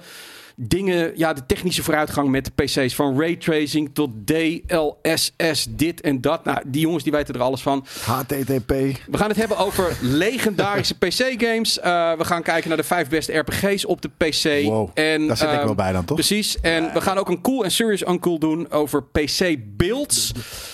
dingen, 0.56 1.12
ja, 1.16 1.32
de 1.32 1.46
technische 1.46 1.82
vooruitgang 1.82 2.28
met 2.28 2.44
de 2.44 2.64
PC's. 2.64 2.94
Van 2.94 3.20
raytracing 3.20 3.90
tot 3.92 4.10
DLSS, 4.26 5.66
dit 5.70 6.00
en 6.00 6.20
dat. 6.20 6.44
Nou, 6.44 6.58
die 6.66 6.80
jongens 6.80 7.02
die 7.02 7.12
weten 7.12 7.34
er 7.34 7.40
alles 7.40 7.62
van. 7.62 7.84
HTTP. 8.04 8.68
We 8.68 9.16
gaan 9.18 9.28
het 9.28 9.36
hebben 9.36 9.56
over 9.56 9.96
legendarische 10.00 10.94
PC-games. 10.98 11.78
Eh, 11.80 12.12
we 12.12 12.24
gaan 12.24 12.42
kijken 12.42 12.68
naar 12.68 12.76
de 12.78 12.84
vijf 12.84 13.08
beste 13.08 13.32
RPG's 13.38 13.86
op 13.86 14.02
de 14.02 14.08
PC. 14.16 14.64
Wow, 14.64 14.90
en, 14.94 15.26
daar 15.26 15.36
zit 15.36 15.48
ik 15.48 15.54
ehm, 15.54 15.64
wel 15.64 15.74
bij 15.74 15.92
dan, 15.92 16.04
toch? 16.04 16.16
Precies. 16.16 16.60
En 16.60 16.90
we 16.92 17.00
gaan 17.00 17.18
ook 17.18 17.28
een 17.28 17.40
cool 17.40 17.64
en 17.64 17.70
serious 17.70 18.06
uncool 18.06 18.38
doen 18.38 18.70
over 18.70 19.02
PC-builds. 19.04 20.32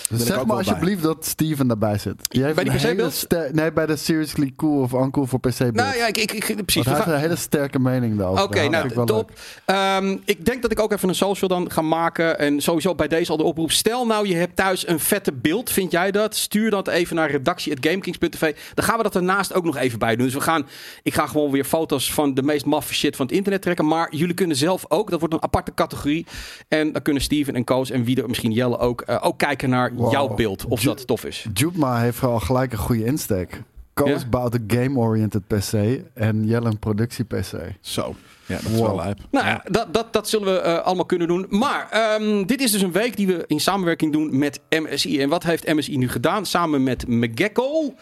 ik 0.09 0.19
zeg 0.19 0.37
ook 0.39 0.45
maar 0.45 0.57
alsjeblieft 0.57 1.03
dat 1.03 1.25
Steven 1.25 1.67
daarbij 1.67 1.97
zit. 1.97 2.15
Heeft 2.29 2.55
Bij 2.55 2.63
die 2.95 3.09
ster- 3.09 3.49
Nee, 3.53 3.71
bij 3.71 3.85
de 3.85 3.95
Seriously 3.95 4.53
Cool 4.55 4.81
of 4.81 4.93
Uncool 4.93 5.25
voor 5.25 5.39
PC-beeld. 5.39 5.73
Nou 5.75 5.95
ja, 5.97 6.07
ik, 6.07 6.17
ik, 6.17 6.31
ik, 6.31 6.65
precies. 6.65 6.85
Hij 6.85 6.93
heeft 6.93 7.05
gaan- 7.05 7.13
een 7.13 7.19
hele 7.19 7.35
sterke 7.35 7.79
mening 7.79 8.17
daarover. 8.17 8.43
Oké, 8.43 8.67
nou, 8.69 9.05
top. 9.05 9.31
Ehm, 9.69 10.17
ik 10.25 10.45
denk 10.45 10.61
dat 10.61 10.71
ik 10.71 10.79
ook 10.79 10.91
even 10.91 11.09
een 11.09 11.15
social 11.15 11.49
dan 11.49 11.71
ga 11.71 11.81
maken. 11.81 12.39
En 12.39 12.61
sowieso 12.61 12.95
bij 12.95 13.07
deze 13.07 13.31
al 13.31 13.37
de 13.37 13.43
oproep. 13.43 13.71
Stel 13.71 14.05
nou, 14.05 14.27
je 14.27 14.35
hebt 14.35 14.55
thuis 14.55 14.87
een 14.87 14.99
vette 14.99 15.31
beeld. 15.33 15.71
Vind 15.71 15.91
jij 15.91 16.11
dat? 16.11 16.35
Stuur 16.35 16.69
dat 16.69 16.87
even 16.87 17.15
naar 17.15 17.31
redactie.gamekings.tv. 17.31 18.55
Dan 18.73 18.85
gaan 18.85 18.97
we 18.97 19.03
dat 19.03 19.15
ernaast 19.15 19.53
ook 19.53 19.63
nog 19.63 19.77
even 19.77 19.99
bij 19.99 20.15
doen. 20.15 20.25
Dus 20.25 20.33
we 20.35 20.41
gaan, 20.41 20.67
ik 21.03 21.13
ga 21.13 21.27
gewoon 21.27 21.51
weer 21.51 21.63
foto's 21.63 22.13
van 22.13 22.33
de 22.33 22.43
meest 22.43 22.65
maffe 22.65 22.93
shit 22.93 23.15
van 23.15 23.25
het 23.25 23.35
internet 23.35 23.61
trekken. 23.61 23.87
Maar 23.87 24.15
jullie 24.15 24.33
kunnen 24.33 24.55
zelf 24.57 24.85
ook. 24.87 25.09
Dat 25.09 25.19
wordt 25.19 25.33
een 25.35 25.43
aparte 25.43 25.73
categorie. 25.73 26.25
En 26.67 26.91
dan 26.91 27.01
kunnen 27.01 27.21
Steven 27.23 27.55
en 27.55 27.63
Koos 27.63 27.89
en 27.91 28.03
wie 28.03 28.21
er 28.21 28.27
misschien 28.27 28.51
Jelle 28.51 28.77
ook, 28.77 29.01
eh, 29.01 29.17
ook 29.21 29.37
kijken 29.37 29.69
naar 29.69 29.93
Wow. 29.93 30.11
jouw 30.11 30.27
beeld. 30.27 30.65
Of 30.65 30.81
dat 30.81 31.07
tof 31.07 31.25
is. 31.25 31.45
Jupma 31.53 31.99
heeft 31.99 32.23
al 32.23 32.39
gelijk 32.39 32.71
een 32.71 32.77
goede 32.77 33.05
insteek. 33.05 33.61
Koos 33.93 34.09
Ja? 34.09 34.27
bouwt 34.29 34.53
een 34.53 34.63
game-oriented 34.67 35.47
PC 35.47 35.73
en 36.13 36.45
Jelle 36.45 36.69
een 36.69 36.79
productie-PC. 36.79 37.53
Zo. 37.81 38.15
Ja, 38.49 38.55
dat 38.55 38.71
is 38.71 38.77
Wow. 38.77 38.85
wel 38.87 38.95
lijp. 38.95 39.19
Nou 39.31 39.45
ja, 39.45 39.61
dat, 39.65 39.93
dat, 39.93 40.13
dat 40.13 40.29
zullen 40.29 40.53
we 40.53 40.59
eh, 40.59 40.79
allemaal 40.85 41.05
kunnen 41.05 41.27
doen. 41.27 41.45
Maar 41.49 41.87
ehm, 41.91 42.45
dit 42.45 42.61
is 42.61 42.71
dus 42.71 42.81
een 42.81 42.91
week 42.91 43.15
die 43.17 43.27
we 43.27 43.43
in 43.47 43.59
samenwerking 43.59 44.11
doen 44.13 44.37
met 44.37 44.59
MSI. 44.69 45.21
En 45.21 45.29
wat 45.29 45.43
heeft 45.43 45.67
MSI 45.73 45.97
nu 45.97 46.09
gedaan? 46.09 46.45
Samen 46.45 46.83
met 46.83 47.07
Megekko. 47.07 47.93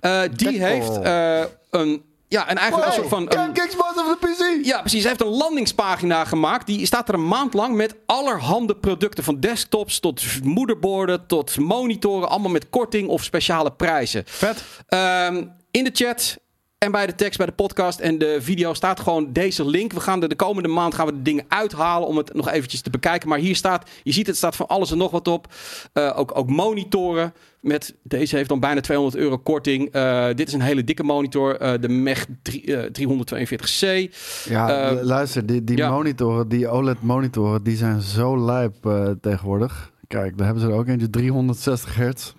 Eh, 0.00 0.20
die 0.34 0.48
Gekko. 0.48 0.64
heeft 0.64 0.98
eh, 1.00 1.40
een, 1.70 2.02
ja, 2.28 2.50
een 2.50 2.56
eigenlijk 2.56 2.88
een 2.88 2.94
soort 2.94 3.08
van... 3.08 3.22
een- 3.22 3.52
Xbox 3.52 3.88
of 3.96 4.16
de 4.20 4.26
PC! 4.60 4.64
ja, 4.66 4.80
precies. 4.80 5.00
Hij 5.00 5.08
heeft 5.08 5.22
een 5.22 5.36
landingspagina 5.36 6.24
gemaakt. 6.24 6.66
Die 6.66 6.86
staat 6.86 7.08
er 7.08 7.14
een 7.14 7.28
maand 7.28 7.54
lang 7.54 7.74
met 7.76 7.94
allerhande 8.06 8.76
producten. 8.76 9.24
Van 9.24 9.40
desktops 9.40 10.00
tot 10.00 10.22
moederborden 10.42 11.26
tot 11.26 11.58
monitoren. 11.58 12.28
Allemaal 12.28 12.50
met 12.50 12.70
korting 12.70 13.08
of 13.08 13.22
speciale 13.24 13.72
prijzen. 13.72 14.22
Vet. 14.26 14.64
Ehm, 14.88 15.44
in 15.70 15.84
de 15.84 15.90
chat 15.92 16.36
en 16.84 16.92
bij 16.92 17.06
de 17.06 17.14
tekst, 17.14 17.36
bij 17.38 17.46
de 17.46 17.52
podcast 17.52 17.98
en 18.00 18.18
de 18.18 18.38
video 18.40 18.74
staat 18.74 19.00
gewoon 19.00 19.32
deze 19.32 19.66
link. 19.66 19.92
We 19.92 20.00
gaan 20.00 20.22
er 20.22 20.28
de 20.28 20.34
komende 20.36 20.68
maand 20.68 20.94
gaan 20.94 21.06
we 21.06 21.12
de 21.12 21.22
dingen 21.22 21.44
uithalen 21.48 22.08
om 22.08 22.16
het 22.16 22.34
nog 22.34 22.48
eventjes 22.50 22.80
te 22.80 22.90
bekijken. 22.90 23.28
Maar 23.28 23.38
hier 23.38 23.56
staat, 23.56 23.88
je 24.02 24.12
ziet 24.12 24.26
het 24.26 24.36
staat 24.36 24.56
van 24.56 24.66
alles 24.66 24.90
en 24.90 24.98
nog 24.98 25.10
wat 25.10 25.28
op. 25.28 25.52
Eh, 25.92 26.12
ook, 26.16 26.36
ook 26.38 26.48
monitoren. 26.48 27.32
Met, 27.60 27.94
deze 28.02 28.36
heeft 28.36 28.48
dan 28.48 28.60
bijna 28.60 28.80
200 28.80 29.16
euro 29.22 29.38
korting. 29.38 29.88
Eh, 29.90 30.26
dit 30.34 30.48
is 30.48 30.54
een 30.54 30.60
hele 30.60 30.84
dikke 30.84 31.02
monitor. 31.02 31.56
eh, 31.56 31.72
de 31.80 31.88
MEG 31.88 32.26
drie- 32.42 32.76
eh, 32.76 32.90
342C. 32.90 34.10
Ja, 34.48 34.92
luister, 35.02 35.46
die, 35.46 35.64
die 35.64 35.76
ja. 35.76 35.90
monitoren, 35.90 36.48
die 36.48 36.68
OLED-monitoren, 36.68 37.62
die 37.62 37.76
zijn 37.76 38.00
zo 38.00 38.44
lijp 38.44 38.74
tegenwoordig. 39.20 39.92
Kijk, 40.08 40.36
daar 40.36 40.46
hebben 40.46 40.64
ze 40.64 40.70
er 40.70 40.76
ook 40.78 40.86
eentje, 40.88 41.10
360 41.10 41.94
hertz. 41.94 42.32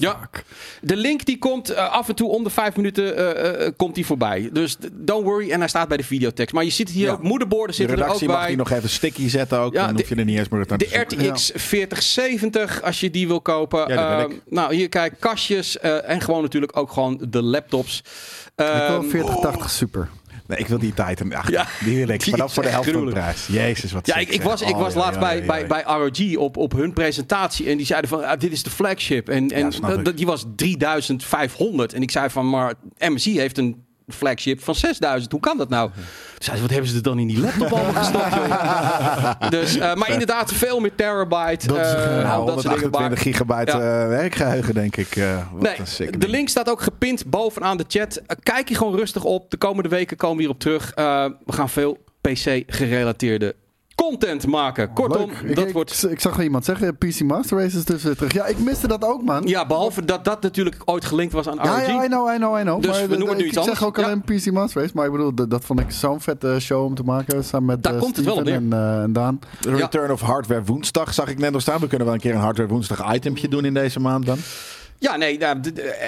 Ja, 0.00 0.20
de 0.80 0.96
link 0.96 1.24
die 1.24 1.38
komt 1.38 1.70
eh, 1.70 1.92
af 1.92 2.08
en 2.08 2.14
toe 2.14 2.28
om 2.28 2.44
de 2.44 2.50
vijf 2.50 2.76
minuten 2.76 3.16
eh, 3.16 3.66
eh, 3.66 3.72
komt 3.76 3.94
die 3.94 4.06
voorbij. 4.06 4.48
Dus 4.52 4.76
don't 4.92 5.24
worry. 5.24 5.50
En 5.50 5.58
hij 5.58 5.68
staat 5.68 5.88
bij 5.88 5.96
de 5.96 6.04
videotekst. 6.04 6.54
Maar 6.54 6.64
je 6.64 6.70
ziet 6.70 6.90
hier 6.90 7.06
Ja. 7.06 7.12
ook 7.12 7.22
moederborden 7.22 7.68
De 7.68 7.72
zitten 7.74 7.94
er 7.96 8.00
ook 8.02 8.06
redactie 8.06 8.28
mag 8.28 8.38
bij. 8.38 8.46
die 8.48 8.56
nog 8.56 8.70
even 8.70 8.88
sticky 8.88 9.28
zetten 9.28 9.58
ook. 9.58 9.72
Ja, 9.72 9.80
dan 9.86 9.90
hoef 9.94 10.02
de- 10.08 10.14
je 10.14 10.20
er 10.20 10.24
niet 10.26 10.38
eens 10.38 10.48
meer 10.48 10.66
te 10.66 10.76
De. 10.76 10.98
RTX 10.98 11.50
4070, 11.54 12.82
als 12.82 13.00
je 13.00 13.10
die 13.10 13.26
wil 13.26 13.40
kopen. 13.40 13.88
Ja, 13.88 14.20
Ehm, 14.20 14.32
nou, 14.48 14.74
hier 14.74 14.88
kijk, 14.88 15.14
kastjes 15.18 15.78
en 15.80 16.20
gewoon 16.20 16.42
natuurlijk 16.42 16.76
ook 16.76 16.92
gewoon 16.92 17.20
de 17.28 17.42
laptops. 17.42 17.98
Ik 18.56 18.64
wil 18.66 18.66
Ehm, 18.66 19.08
4080 19.08 19.70
Super. 19.70 20.08
Nee, 20.50 20.58
ik 20.58 20.66
wil 20.66 20.78
die 20.78 20.94
Titan. 20.94 21.34
Ach, 21.34 21.50
Ja. 21.50 21.66
Die 21.84 21.96
wil 21.96 22.08
ik. 22.08 22.26
Maar 22.26 22.38
dan 22.38 22.50
voor 22.50 22.62
de 22.62 22.68
helft 22.68 22.90
van 22.90 23.04
de 23.04 23.10
prijs. 23.10 23.46
Jezus, 23.46 23.92
wat 23.92 24.06
ja, 24.06 24.16
ik, 24.16 24.28
ik 24.28 24.42
was, 24.42 24.62
ik 24.62 24.74
Oh, 24.74 24.80
was 24.80 24.94
laatst 24.94 25.20
bij, 25.20 25.44
bij, 25.44 25.66
bij 25.66 25.82
ROG 25.82 26.36
op, 26.36 26.56
op 26.56 26.72
hun 26.72 26.92
presentatie. 26.92 27.68
En 27.68 27.76
die 27.76 27.86
zeiden 27.86 28.10
van, 28.10 28.24
ah, 28.24 28.38
dit 28.38 28.52
is 28.52 28.62
de 28.62 28.70
flagship. 28.70 29.28
En, 29.28 29.48
en 29.48 29.72
die 30.14 30.26
was 30.26 30.44
3500. 30.56 31.92
En 31.92 32.02
ik 32.02 32.10
zei 32.10 32.30
van, 32.30 32.48
maar 32.48 32.74
MSI 32.98 33.38
heeft 33.38 33.58
een 33.58 33.84
flagship 34.12 34.62
van 34.62 34.74
6000. 34.74 35.32
Hoe 35.32 35.40
kan 35.40 35.58
dat 35.58 35.68
nou? 35.68 35.90
Zeiden 36.38 36.56
ze, 36.56 36.60
wat 36.60 36.70
hebben 36.70 36.88
ze 36.90 36.96
er 36.96 37.02
dan 37.02 37.18
in 37.18 37.26
die 37.26 37.40
laptop 37.40 37.72
allemaal 37.72 37.92
gestopt? 38.02 39.50
dus, 39.50 39.76
eh, 39.78 39.94
maar 39.94 40.10
inderdaad, 40.10 40.52
veel 40.52 40.80
meer 40.80 40.94
terabyte. 40.94 41.66
Dat 41.66 41.76
is, 41.86 41.92
Nou, 41.92 42.46
dat. 42.46 42.54
128 42.64 43.22
gigabyte 43.22 43.76
Ja. 43.76 44.02
eh, 44.02 44.08
werkgeheugen, 44.08 44.74
denk 44.74 44.96
ik. 44.96 45.16
eh, 45.16 45.36
wat 45.52 45.62
Nee, 45.62 45.78
een 45.78 45.86
sick 45.86 46.20
de 46.20 46.28
link 46.28 46.48
staat 46.48 46.70
ook 46.70 46.80
gepind 46.82 47.26
bovenaan 47.26 47.76
de 47.76 47.84
chat. 47.88 48.20
Kijk 48.42 48.68
je 48.68 48.74
gewoon 48.74 48.96
rustig 48.96 49.24
op. 49.24 49.50
De 49.50 49.56
komende 49.56 49.88
weken 49.88 50.16
komen 50.16 50.36
we 50.36 50.42
hierop 50.42 50.60
terug. 50.60 50.92
Eh, 50.94 51.24
we 51.46 51.52
gaan 51.52 51.68
veel 51.68 51.98
PC-gerelateerde 52.20 53.54
content 54.08 54.46
maken. 54.46 54.92
Kortom, 54.92 55.30
Leuk. 55.42 55.56
dat 55.56 55.66
ik, 55.66 55.72
wordt... 55.72 56.02
Ik, 56.02 56.10
ik 56.10 56.20
zag 56.20 56.36
wel 56.36 56.44
iemand 56.44 56.64
zeggen, 56.64 56.96
PC 56.96 57.20
Master 57.20 57.58
Race 57.58 57.76
is 57.76 57.84
dus 57.84 58.02
weer 58.02 58.16
terug. 58.16 58.32
Ja, 58.32 58.46
ik 58.46 58.58
miste 58.58 58.88
dat 58.88 59.04
ook, 59.04 59.22
man. 59.22 59.42
Ja, 59.46 59.66
behalve 59.66 60.04
dat 60.04 60.24
dat 60.24 60.42
natuurlijk 60.42 60.76
ooit 60.84 61.04
gelinkt 61.04 61.32
was 61.32 61.48
aan 61.48 61.56
ROG. 61.56 61.64
Ja, 61.66 61.80
ja, 61.80 62.04
I 62.04 62.06
know, 62.06 62.34
I 62.34 62.36
know, 62.36 62.58
I 62.58 62.62
know. 62.62 62.82
Dus 62.82 62.90
maar 62.90 63.08
we 63.08 63.16
noemen 63.16 63.28
het 63.28 63.36
nu 63.36 63.42
ik 63.42 63.48
iets 63.48 63.58
anders. 63.58 63.78
zeg 63.78 63.88
ook 63.88 63.96
Ja. 63.96 64.04
alleen 64.04 64.20
PC 64.20 64.50
Master 64.50 64.80
Race, 64.80 64.92
maar 64.94 65.06
ik 65.06 65.12
bedoel, 65.12 65.34
dat, 65.34 65.50
dat 65.50 65.64
vond 65.64 65.80
ik 65.80 65.90
zo'n 65.90 66.20
vette 66.20 66.56
show 66.60 66.84
om 66.84 66.94
te 66.94 67.02
maken, 67.02 67.44
samen 67.44 67.66
met 67.66 67.82
Daar 67.82 67.94
eh, 67.94 68.00
komt 68.00 68.16
het 68.16 68.24
wel 68.24 68.36
op 68.36 68.46
en, 68.46 68.72
eh, 68.72 69.02
en 69.02 69.12
Daan. 69.12 69.38
Return 69.60 70.12
of 70.12 70.20
Hardware 70.20 70.62
woensdag 70.64 71.14
zag 71.14 71.28
ik 71.28 71.38
net 71.38 71.52
nog 71.52 71.60
staan. 71.60 71.80
We 71.80 71.86
kunnen 71.86 72.06
wel 72.06 72.14
een 72.14 72.22
keer 72.22 72.34
een 72.34 72.40
Hardware 72.40 72.68
woensdag 72.68 73.14
itempje 73.14 73.48
doen 73.48 73.64
in 73.64 73.74
deze 73.74 74.00
maand 74.00 74.26
dan. 74.26 74.38
Ja, 75.00 75.16
nee, 75.16 75.38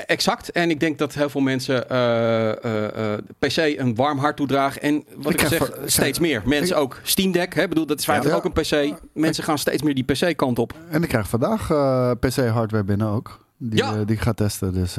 exact. 0.07 0.51
En 0.51 0.71
ik 0.71 0.81
denk 0.81 0.99
dat 0.99 1.15
heel 1.15 1.29
veel 1.29 1.41
mensen 1.41 1.89
eh, 1.89 2.51
eh, 2.65 3.13
eh, 3.15 3.19
PC 3.39 3.57
een 3.57 3.95
warm 3.95 4.19
hart 4.19 4.37
toedragen. 4.37 4.83
En 4.83 5.05
wat 5.17 5.33
Ik 5.33 5.41
zeg, 5.41 5.57
voor- 5.59 5.79
steeds 5.85 6.19
meer. 6.19 6.43
Mensen 6.45 6.77
ook. 6.77 7.01
Steam 7.03 7.33
Deck, 7.33 7.55
hè, 7.55 7.69
bedoel, 7.69 7.87
dat 7.87 7.99
is 7.99 8.05
feitelijk 8.05 8.37
Ja. 8.37 8.51
ook 8.51 8.57
een 8.57 8.91
PC. 8.93 8.99
Mensen 9.15 9.45
gaan 9.45 9.59
steeds 9.59 9.83
meer 9.83 9.95
die 9.95 10.05
PC-kant 10.05 10.59
op. 10.59 10.75
En 10.91 11.03
ik 11.03 11.09
krijg 11.09 11.29
vandaag 11.29 11.71
eh, 11.71 12.11
PC 12.21 12.37
hardware 12.37 12.85
binnen 12.85 13.07
ook. 13.09 13.45
Die, 13.57 13.79
Ja. 13.79 14.05
die 14.05 14.17
ik 14.17 14.23
ga 14.23 14.33
testen, 14.33 14.73
dus... 14.75 14.97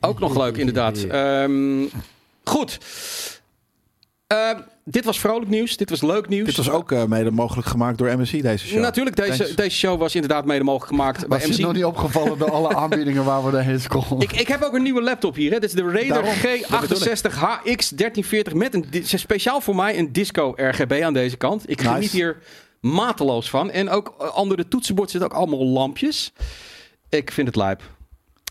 Ook 0.00 0.18
nog 0.20 0.36
leuk, 0.36 0.56
inderdaad. 0.56 1.04
Ehm, 1.10 1.84
goed. 2.44 2.78
Eh, 4.26 4.50
dit 4.84 5.04
was 5.04 5.20
vrolijk 5.20 5.50
nieuws. 5.50 5.76
Dit 5.76 5.90
was 5.90 6.02
leuk 6.02 6.28
nieuws. 6.28 6.46
Dit 6.46 6.56
was 6.56 6.70
ook 6.70 6.92
eh, 6.92 7.04
mede 7.04 7.30
mogelijk 7.30 7.68
gemaakt 7.68 7.98
door 7.98 8.18
MSI, 8.18 8.42
deze 8.42 8.66
show. 8.66 8.80
Natuurlijk, 8.80 9.16
deze, 9.16 9.36
Thanks. 9.36 9.54
deze 9.54 9.76
show 9.76 9.98
was 9.98 10.14
inderdaad 10.14 10.44
mede 10.44 10.64
mogelijk 10.64 10.90
gemaakt 10.90 11.28
bij 11.28 11.38
Was 11.38 11.46
je 11.46 11.52
MC. 11.52 11.58
nog 11.58 11.72
niet 11.72 11.84
opgevallen 11.84 12.38
door 12.38 12.50
alle 12.50 12.74
aanbiedingen 12.74 13.24
waar 13.24 13.44
we 13.44 13.50
doorheen 13.50 13.80
scrollen? 13.80 14.20
Ik, 14.20 14.32
ik 14.32 14.48
heb 14.48 14.62
ook 14.62 14.74
een 14.74 14.82
nieuwe 14.82 15.02
laptop 15.02 15.34
hier. 15.34 15.52
Hè. 15.52 15.58
Dit 15.58 15.68
is 15.68 15.74
de 15.74 15.90
Raider 15.90 16.22
Daarom, 16.22 16.34
G68 16.34 17.34
HX1340 17.34 18.54
met 18.54 18.74
een 18.74 18.86
speciaal 19.04 19.60
voor 19.60 19.76
mij 19.76 19.98
een 19.98 20.12
disco 20.12 20.52
RGB 20.56 21.00
aan 21.02 21.12
deze 21.12 21.36
kant. 21.36 21.70
Ik 21.70 21.76
Nice. 21.78 21.92
geniet 21.92 22.10
hier 22.10 22.36
mateloos 22.80 23.50
van. 23.50 23.70
En 23.70 23.88
ook 23.88 24.14
eh, 24.18 24.36
onder 24.36 24.56
de 24.56 24.68
toetsenbord 24.68 25.10
zitten 25.10 25.30
ook 25.30 25.36
allemaal 25.36 25.64
lampjes. 25.66 26.32
Ik 27.08 27.30
vind 27.32 27.46
het 27.46 27.56
lijp. 27.56 27.82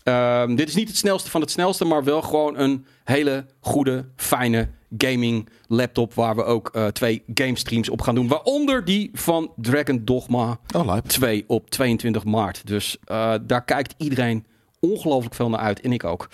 Ehm, 0.06 0.54
dit 0.54 0.68
is 0.68 0.74
niet 0.74 0.88
het 0.88 0.96
snelste 0.96 1.30
van 1.30 1.40
het 1.40 1.50
snelste, 1.50 1.84
maar 1.84 2.04
wel 2.04 2.22
gewoon 2.22 2.58
een 2.58 2.86
hele 3.04 3.46
goede, 3.60 4.04
fijne 4.16 4.68
gaming 4.98 5.48
laptop 5.68 6.14
waar 6.14 6.36
we 6.36 6.44
ook 6.44 6.68
eh, 6.68 6.86
twee 6.86 7.22
game 7.34 7.56
streams 7.58 7.88
op 7.88 8.00
gaan 8.00 8.14
doen. 8.14 8.28
Waaronder 8.28 8.84
die 8.84 9.10
van 9.12 9.52
Dragon 9.56 10.00
Dogma 10.04 10.58
Oh, 10.76 10.84
lijp. 10.86 11.04
2 11.04 11.44
op 11.46 11.70
22 11.70 12.24
maart. 12.24 12.66
Dus 12.66 12.96
eh, 13.04 13.34
daar 13.42 13.64
kijkt 13.64 13.94
iedereen 13.98 14.46
ongelooflijk 14.80 15.34
veel 15.34 15.48
naar 15.48 15.60
uit. 15.60 15.80
En 15.80 15.92
ik 15.92 16.04
ook. 16.04 16.28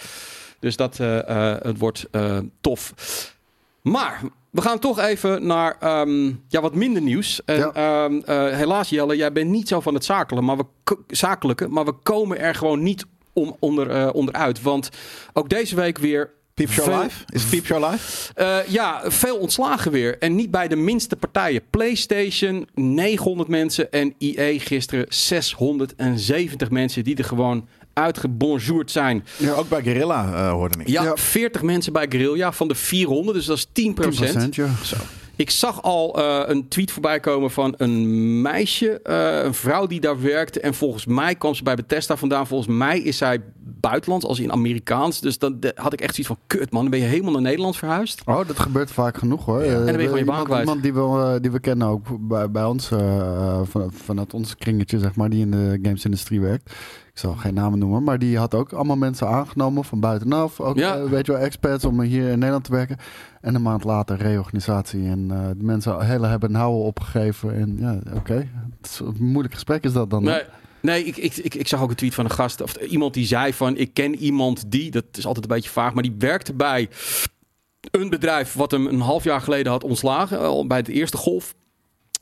Dus 0.61 0.77
dat 0.77 1.01
eh, 1.01 1.55
het 1.63 1.79
wordt 1.79 2.07
tof. 2.61 2.95
Maar 3.83 4.21
we 4.51 4.61
gaan 4.63 4.79
toch 4.79 4.99
even 4.99 5.47
naar 5.47 5.77
ehm, 5.81 6.27
ja, 6.49 6.61
wat 6.61 6.75
minder 6.75 7.03
nieuws. 7.03 7.45
En, 7.45 7.57
Ja. 7.59 7.73
ehm, 7.73 8.21
eh, 8.25 8.57
helaas 8.57 8.89
Jelle, 8.89 9.17
jij 9.17 9.33
bent 9.33 9.51
niet 9.51 9.69
zo 9.69 9.81
van 9.81 9.95
het 9.95 10.05
zakelijke, 10.05 10.47
maar 10.47 10.57
we, 10.57 10.65
zakelijke, 11.07 11.69
maar 11.69 11.85
we 11.85 11.93
komen 11.93 12.39
er 12.39 12.55
gewoon 12.55 12.83
niet 12.83 13.05
om, 13.33 13.57
onder, 13.59 13.91
eh, 13.91 14.09
onderuit. 14.13 14.63
Want 14.63 14.89
ook 15.33 15.49
deze 15.49 15.75
week 15.75 15.99
weer 15.99 16.31
Peepshow 16.55 16.85
Veel- 16.85 17.03
live? 17.03 17.25
Is 17.29 17.45
Peepshow 17.45 17.91
live? 17.91 18.33
eh, 18.35 18.57
ja, 18.69 19.03
veel 19.11 19.37
ontslagen 19.37 19.91
weer. 19.93 20.19
En 20.19 20.35
niet 20.35 20.51
bij 20.51 20.69
de 20.69 20.77
minste 20.77 21.17
partijen. 21.17 21.63
PlayStation, 21.71 22.69
900 22.75 23.49
mensen. 23.49 23.93
En 23.93 24.15
EA 24.19 24.59
gisteren 24.59 25.07
670 25.09 26.71
mensen 26.71 27.05
die 27.05 27.17
er 27.17 27.25
gewoon 27.25 27.69
uitgebonjourd 27.93 28.91
zijn. 28.91 29.25
Ja, 29.37 29.53
ook 29.53 29.69
bij 29.69 29.83
Guerrilla 29.83 30.33
eh, 30.35 30.51
hoorde 30.51 30.79
ik. 30.81 30.89
Ja, 30.89 31.03
Ja. 31.03 31.17
40 31.17 31.63
mensen 31.63 31.93
bij 31.93 32.07
Guerrilla 32.09 32.53
van 32.53 32.69
de 32.69 32.75
400. 32.75 33.37
Dus 33.37 33.47
dat 33.47 33.57
is 33.57 33.67
10%. 33.73 34.35
10%, 34.49 34.55
ja. 34.55 34.69
Zo. 34.85 34.97
Ik 35.37 35.51
zag 35.51 35.83
al 35.83 36.19
eh, 36.19 36.41
een 36.47 36.69
tweet 36.69 36.91
voorbij 36.91 37.21
komen 37.21 37.51
van 37.51 37.75
een 37.77 38.43
meisje, 38.43 39.01
eh, 39.03 39.43
een 39.45 39.55
vrouw 39.55 39.87
die 39.87 40.01
daar 40.01 40.23
werkte. 40.23 40.61
En 40.61 40.75
volgens 40.75 41.07
mij 41.07 41.35
kwam 41.35 41.55
ze 41.55 41.63
bij 41.63 41.75
Bethesda 41.75 42.17
vandaan. 42.17 42.47
Volgens 42.47 42.77
mij 42.77 42.99
is 43.01 43.17
zij 43.17 43.41
buitenlands, 43.81 44.27
als 44.27 44.39
in 44.41 44.53
Amerikaans. 44.53 45.21
Dus 45.21 45.39
dan 45.39 45.59
had 45.75 45.93
ik 45.93 46.01
echt 46.01 46.15
zoiets 46.15 46.35
van, 46.35 46.39
kut 46.47 46.71
man, 46.71 46.83
dan 46.83 46.91
ben 46.91 47.01
je 47.01 47.07
helemaal 47.07 47.33
naar 47.33 47.43
Nederland 47.43 47.77
verhuisd. 47.77 48.23
Oh, 48.27 48.47
dat 48.47 48.59
gebeurt 48.59 48.91
vaak 48.91 49.17
genoeg 49.17 49.45
hoor. 49.45 49.61
En 49.61 49.75
dan 49.75 49.85
ben 49.85 49.93
je 49.95 49.99
Eh, 49.99 50.05
gewoon 50.05 50.19
je 50.19 50.25
baan 50.25 50.41
iemand, 50.41 50.47
kwijt. 50.47 50.61
iemand 50.61 50.83
die, 50.83 50.93
we, 50.95 51.39
die 51.41 51.51
we 51.51 51.61
kennen 51.61 51.89
ook 51.89 52.07
bij, 52.21 52.51
bij 52.51 52.65
ons, 52.65 52.89
van, 53.65 53.93
vanuit 53.93 54.35
ons 54.35 54.57
kringetje, 54.57 54.99
zeg 54.99 55.15
maar, 55.17 55.31
die 55.31 55.41
in 55.41 55.51
de 55.51 55.79
gamesindustrie 55.83 56.41
werkt. 56.41 56.71
Ik 57.13 57.19
zal 57.19 57.35
geen 57.35 57.55
namen 57.55 57.79
noemen, 57.79 58.03
maar 58.03 58.19
die 58.19 58.39
had 58.39 58.55
ook 58.55 58.73
allemaal 58.73 58.97
mensen 58.97 59.29
aangenomen 59.29 59.85
van 59.85 60.01
buitenaf. 60.01 60.61
Ook, 60.61 60.77
Ja. 60.79 61.09
weet 61.09 61.27
je 61.27 61.33
wel, 61.33 61.41
experts 61.41 61.85
om 61.85 62.01
hier 62.01 62.29
in 62.29 62.39
Nederland 62.39 62.65
te 62.65 62.73
werken. 62.73 62.97
En 63.43 63.55
een 63.55 63.63
maand 63.63 63.85
later 63.85 64.17
reorganisatie. 64.17 65.07
En 65.09 65.27
eh, 65.31 65.49
de 65.57 65.65
mensen 65.65 66.07
hele 66.07 66.27
hebben 66.27 66.49
een 66.51 66.57
houden 66.57 66.83
opgegeven. 66.83 67.55
En 67.55 67.77
ja, 67.79 67.99
oké. 68.15 68.49
Een 68.99 69.15
moeilijk 69.19 69.55
gesprek 69.55 69.85
is 69.85 69.93
dat 69.93 70.11
dan. 70.11 70.23
Nee, 70.23 70.43
nee 70.81 71.05
ik, 71.05 71.17
ik, 71.17 71.37
ik, 71.37 71.55
ik 71.55 71.69
zag 71.69 71.83
ook 71.83 71.91
een 71.91 71.97
tweet 71.97 72.15
van 72.15 72.25
een 72.25 72.31
gast. 72.31 72.61
Of 72.61 72.75
iemand 72.77 73.15
die 73.15 73.27
zei 73.27 73.53
van 73.53 73.77
ik 73.77 73.95
ken 73.95 74.15
iemand 74.17 74.71
die. 74.71 74.91
Dat 74.91 75.05
is 75.13 75.27
altijd 75.27 75.45
een 75.45 75.55
beetje 75.55 75.71
vaag. 75.71 75.95
Maar 75.95 76.03
die 76.03 76.15
werkte 76.19 76.53
bij 76.55 76.89
een 77.91 78.11
bedrijf 78.11 78.53
wat 78.55 78.71
hem 78.71 78.87
een 78.87 79.01
half 79.01 79.25
jaar 79.25 79.41
geleden 79.41 79.73
had 79.73 79.85
ontslagen. 79.85 80.39
Al 80.39 80.67
bij 80.67 80.83
de 80.83 80.93
eerste 80.93 81.17
golf. 81.17 81.55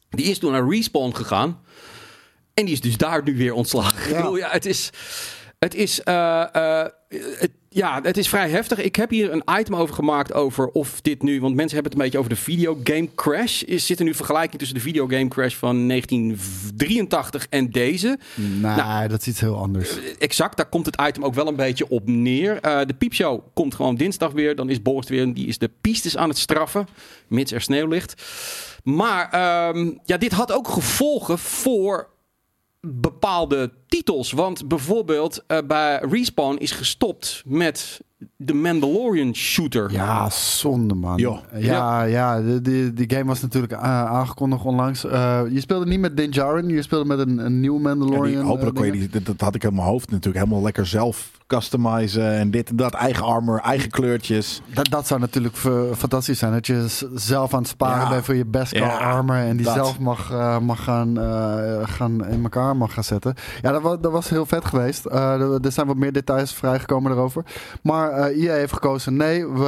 Die 0.08 0.26
is 0.26 0.38
toen 0.38 0.52
naar 0.52 0.68
Respawn 0.68 1.12
gegaan. 1.14 1.58
En 2.54 2.64
die 2.64 2.74
is 2.74 2.80
dus 2.80 2.96
daar 2.96 3.22
nu 3.22 3.36
weer 3.36 3.52
ontslagen. 3.52 4.04
Ik 4.04 4.10
Ja. 4.10 4.16
bedoel, 4.16 4.36
ja, 4.36 4.48
het 4.50 4.66
is. 4.66 4.90
Het 5.58 5.74
is, 5.74 6.02
eh, 6.02 6.54
eh, 6.54 6.86
het, 7.38 7.50
ja, 7.72 8.00
het 8.02 8.16
is 8.16 8.28
vrij 8.28 8.50
heftig. 8.50 8.78
Ik 8.78 8.96
heb 8.96 9.10
hier 9.10 9.32
een 9.32 9.42
item 9.58 9.74
over 9.74 9.94
gemaakt 9.94 10.32
over 10.32 10.68
of 10.68 11.00
dit 11.00 11.22
nu... 11.22 11.40
Want 11.40 11.54
mensen 11.54 11.74
hebben 11.74 11.92
het 11.92 12.00
een 12.00 12.04
beetje 12.04 12.18
over 12.18 12.30
de 12.30 12.36
videogame 12.36 13.08
crash. 13.14 13.62
Is, 13.62 13.86
zit 13.86 13.98
er 13.98 14.04
nu 14.04 14.14
vergelijking 14.14 14.58
tussen 14.58 14.76
de 14.76 14.82
videogame 14.82 15.28
crash 15.28 15.54
van 15.54 15.88
1983 15.88 17.46
en 17.50 17.70
deze? 17.70 18.18
Nee, 18.34 18.58
Nou, 18.76 19.08
dat 19.08 19.20
is 19.20 19.26
iets 19.26 19.40
heel 19.40 19.56
anders. 19.56 19.98
Exact, 20.18 20.56
daar 20.56 20.68
komt 20.68 20.86
het 20.86 21.00
item 21.08 21.24
ook 21.24 21.34
wel 21.34 21.46
een 21.48 21.56
beetje 21.56 21.88
op 21.88 22.08
neer. 22.08 22.60
Eh, 22.60 22.80
de 22.86 22.94
piepshow 22.94 23.40
komt 23.54 23.74
gewoon 23.74 23.96
dinsdag 23.96 24.32
weer. 24.32 24.56
Dan 24.56 24.70
is 24.70 24.82
Boris 24.82 25.08
weer, 25.08 25.34
die 25.34 25.46
is 25.46 25.58
de 25.58 25.70
pistes 25.80 26.16
aan 26.16 26.28
het 26.28 26.38
straffen. 26.38 26.88
Mits 27.28 27.52
er 27.52 27.60
sneeuw 27.60 27.86
ligt. 27.86 28.22
Maar 28.84 29.30
ehm, 29.30 29.90
ja, 30.04 30.16
dit 30.16 30.32
had 30.32 30.52
ook 30.52 30.68
gevolgen 30.68 31.38
voor 31.38 32.08
bepaalde 32.80 33.70
titels. 33.88 34.32
Want 34.32 34.68
bijvoorbeeld 34.68 35.44
eh, 35.46 35.58
bij 35.66 35.98
Respawn 36.10 36.56
is 36.56 36.70
gestopt 36.72 37.42
met 37.46 38.00
de 38.36 38.54
Mandalorian 38.54 39.34
shooter. 39.34 39.92
Ja, 39.92 40.30
zonde 40.30 40.94
man. 40.94 41.18
Joh. 41.18 41.38
Ja, 41.58 42.02
ja, 42.02 42.40
de, 42.40 42.60
die, 42.60 42.92
die 42.92 43.10
game 43.10 43.24
was 43.24 43.40
natuurlijk 43.42 43.72
eh, 43.72 43.80
aangekondigd 44.04 44.64
onlangs. 44.64 45.04
Eh, 45.04 45.40
je 45.50 45.60
speelde 45.60 45.86
niet 45.86 46.00
met 46.00 46.16
Din 46.16 46.30
Djarin, 46.30 46.68
je 46.68 46.82
speelde 46.82 47.04
met 47.04 47.18
een, 47.18 47.38
een 47.44 47.60
nieuw 47.60 47.74
Ja, 47.76 47.80
Mandalorian. 47.80 48.40
die- 48.40 48.50
hopelijk 48.50 48.76
kon 48.76 48.86
je 48.86 48.92
die, 48.92 49.08
dat, 49.08 49.24
dat 49.24 49.40
had 49.40 49.54
ik 49.54 49.64
in 49.64 49.74
mijn 49.74 49.86
hoofd 49.86 50.10
natuurlijk 50.10 50.44
helemaal 50.44 50.64
lekker 50.64 50.86
zelf 50.86 51.30
customizen 51.50 52.32
en 52.32 52.50
dit 52.50 52.70
en 52.70 52.76
dat. 52.76 52.94
Eigen 52.94 53.24
armor, 53.24 53.58
eigen 53.58 53.90
kleurtjes. 53.90 54.62
Dat, 54.74 54.88
dat 54.90 55.06
zou 55.06 55.20
natuurlijk 55.20 55.56
fantastisch 55.96 56.38
zijn. 56.38 56.52
Dat 56.52 56.66
je 56.66 56.86
zelf 57.14 57.54
aan 57.54 57.60
het 57.60 57.68
sparen 57.68 58.02
Ja. 58.02 58.08
bent 58.08 58.24
voor 58.24 58.34
je 58.34 58.44
best 58.44 58.74
Ja, 58.74 58.96
armor. 58.96 59.36
En 59.36 59.56
die 59.56 59.64
dat. 59.66 59.74
zelf 59.74 59.98
mag, 59.98 60.30
eh, 60.32 60.58
mag 60.58 60.84
gaan, 60.84 61.18
eh, 61.20 61.80
gaan 61.82 62.26
in 62.26 62.42
elkaar 62.42 62.76
mag 62.76 62.92
gaan 62.92 63.04
zetten. 63.04 63.34
Ja, 63.60 63.72
dat 63.72 63.82
was, 63.82 63.96
dat 64.00 64.12
was 64.12 64.28
heel 64.28 64.46
vet 64.46 64.64
geweest. 64.64 65.04
Eh, 65.06 65.64
er, 65.64 65.72
zijn 65.72 65.86
wat 65.86 65.96
meer 65.96 66.12
details 66.12 66.54
vrijgekomen 66.54 67.10
daarover. 67.10 67.44
Maar 67.82 68.26
EA 68.26 68.52
heeft 68.52 68.72
gekozen, 68.72 69.16
nee, 69.16 69.46
we, 69.46 69.58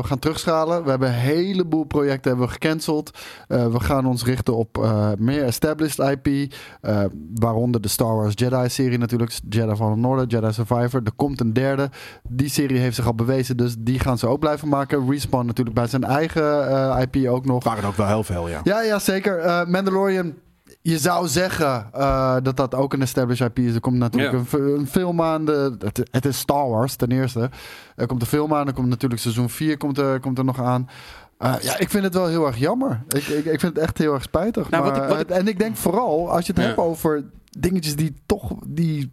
we 0.00 0.06
gaan 0.06 0.18
terugschalen. 0.18 0.84
We 0.84 0.90
hebben 0.90 1.08
een 1.08 1.14
heleboel 1.14 1.84
projecten 1.84 2.30
hebben 2.30 2.46
we 2.46 2.52
gecanceld. 2.52 3.10
We 3.46 3.80
gaan 3.80 4.06
ons 4.06 4.24
richten 4.24 4.56
op 4.56 4.88
meer 5.18 5.44
established 5.44 5.98
IP. 5.98 6.54
waaronder 7.34 7.80
de 7.80 7.88
Star 7.88 8.14
Wars 8.16 8.32
Jedi-serie 8.34 8.98
natuurlijk. 8.98 9.38
Jedi 9.48 9.74
Fallen 9.76 10.04
Order, 10.04 10.26
Jedi 10.26 10.52
Survivor. 10.52 11.02
Er 11.10 11.16
komt 11.16 11.40
een 11.40 11.52
derde. 11.52 11.90
Die 12.28 12.48
serie 12.48 12.78
heeft 12.78 12.96
zich 12.96 13.06
al 13.06 13.14
bewezen, 13.14 13.56
dus 13.56 13.74
die 13.78 13.98
gaan 13.98 14.18
ze 14.18 14.26
ook 14.26 14.38
blijven 14.38 14.68
maken. 14.68 15.10
Respawn 15.10 15.46
natuurlijk 15.46 15.76
bij 15.76 15.86
zijn 15.86 16.04
eigen 16.04 16.68
eh, 16.68 17.00
IP 17.10 17.28
ook 17.28 17.44
nog. 17.44 17.64
waren 17.64 17.84
ook 17.84 17.96
wel 17.96 18.06
heel 18.06 18.24
veel, 18.24 18.48
ja. 18.48 18.60
Ja, 18.64 18.82
ja 18.82 18.98
zeker. 18.98 19.38
Eh, 19.38 19.66
Mandalorian. 19.66 20.34
Je 20.82 20.98
zou 20.98 21.28
zeggen 21.28 21.86
eh, 21.92 22.36
dat 22.42 22.56
dat 22.56 22.74
ook 22.74 22.92
een 22.92 23.02
established 23.02 23.48
IP 23.48 23.58
is. 23.58 23.74
Er 23.74 23.80
komt 23.80 23.96
natuurlijk 23.98 24.32
Ja. 24.32 24.38
een, 24.38 24.46
fi- 24.46 24.58
een 24.80 24.86
film 24.86 25.22
aan. 25.22 25.44
De, 25.44 25.76
het, 25.78 26.08
het 26.10 26.24
is 26.24 26.38
Star 26.38 26.68
Wars 26.68 26.94
ten 26.94 27.10
eerste. 27.12 27.50
Er 27.96 28.06
komt 28.06 28.20
een 28.20 28.26
film 28.26 28.54
aan. 28.54 28.66
Er 28.66 28.72
komt 28.72 28.88
natuurlijk 28.88 29.20
seizoen 29.20 29.48
4 29.50 29.76
komt 29.76 29.98
er, 29.98 30.20
komt 30.20 30.38
er 30.38 30.44
nog 30.44 30.60
aan. 30.62 30.88
Eh, 31.38 31.54
ja, 31.60 31.78
ik 31.78 31.90
vind 31.90 32.04
het 32.04 32.14
wel 32.14 32.26
heel 32.26 32.46
erg 32.46 32.56
jammer. 32.56 33.02
Ik, 33.08 33.26
ik, 33.26 33.44
ik 33.44 33.60
vind 33.60 33.74
het 33.74 33.78
echt 33.78 33.98
heel 33.98 34.14
erg 34.14 34.22
spijtig. 34.22 34.70
Nou, 34.70 34.84
wat 34.84 34.92
maar, 34.92 35.02
ik- 35.02 35.08
wat 35.08 35.20
ik- 35.20 35.30
En 35.30 35.48
ik 35.48 35.58
denk 35.58 35.76
vooral, 35.76 36.30
als 36.30 36.46
je 36.46 36.52
het 36.52 36.60
Ja. 36.60 36.66
hebt 36.66 36.78
over 36.78 37.24
dingetjes 37.58 37.96
die 37.96 38.14
toch 38.26 38.52
die 38.66 39.12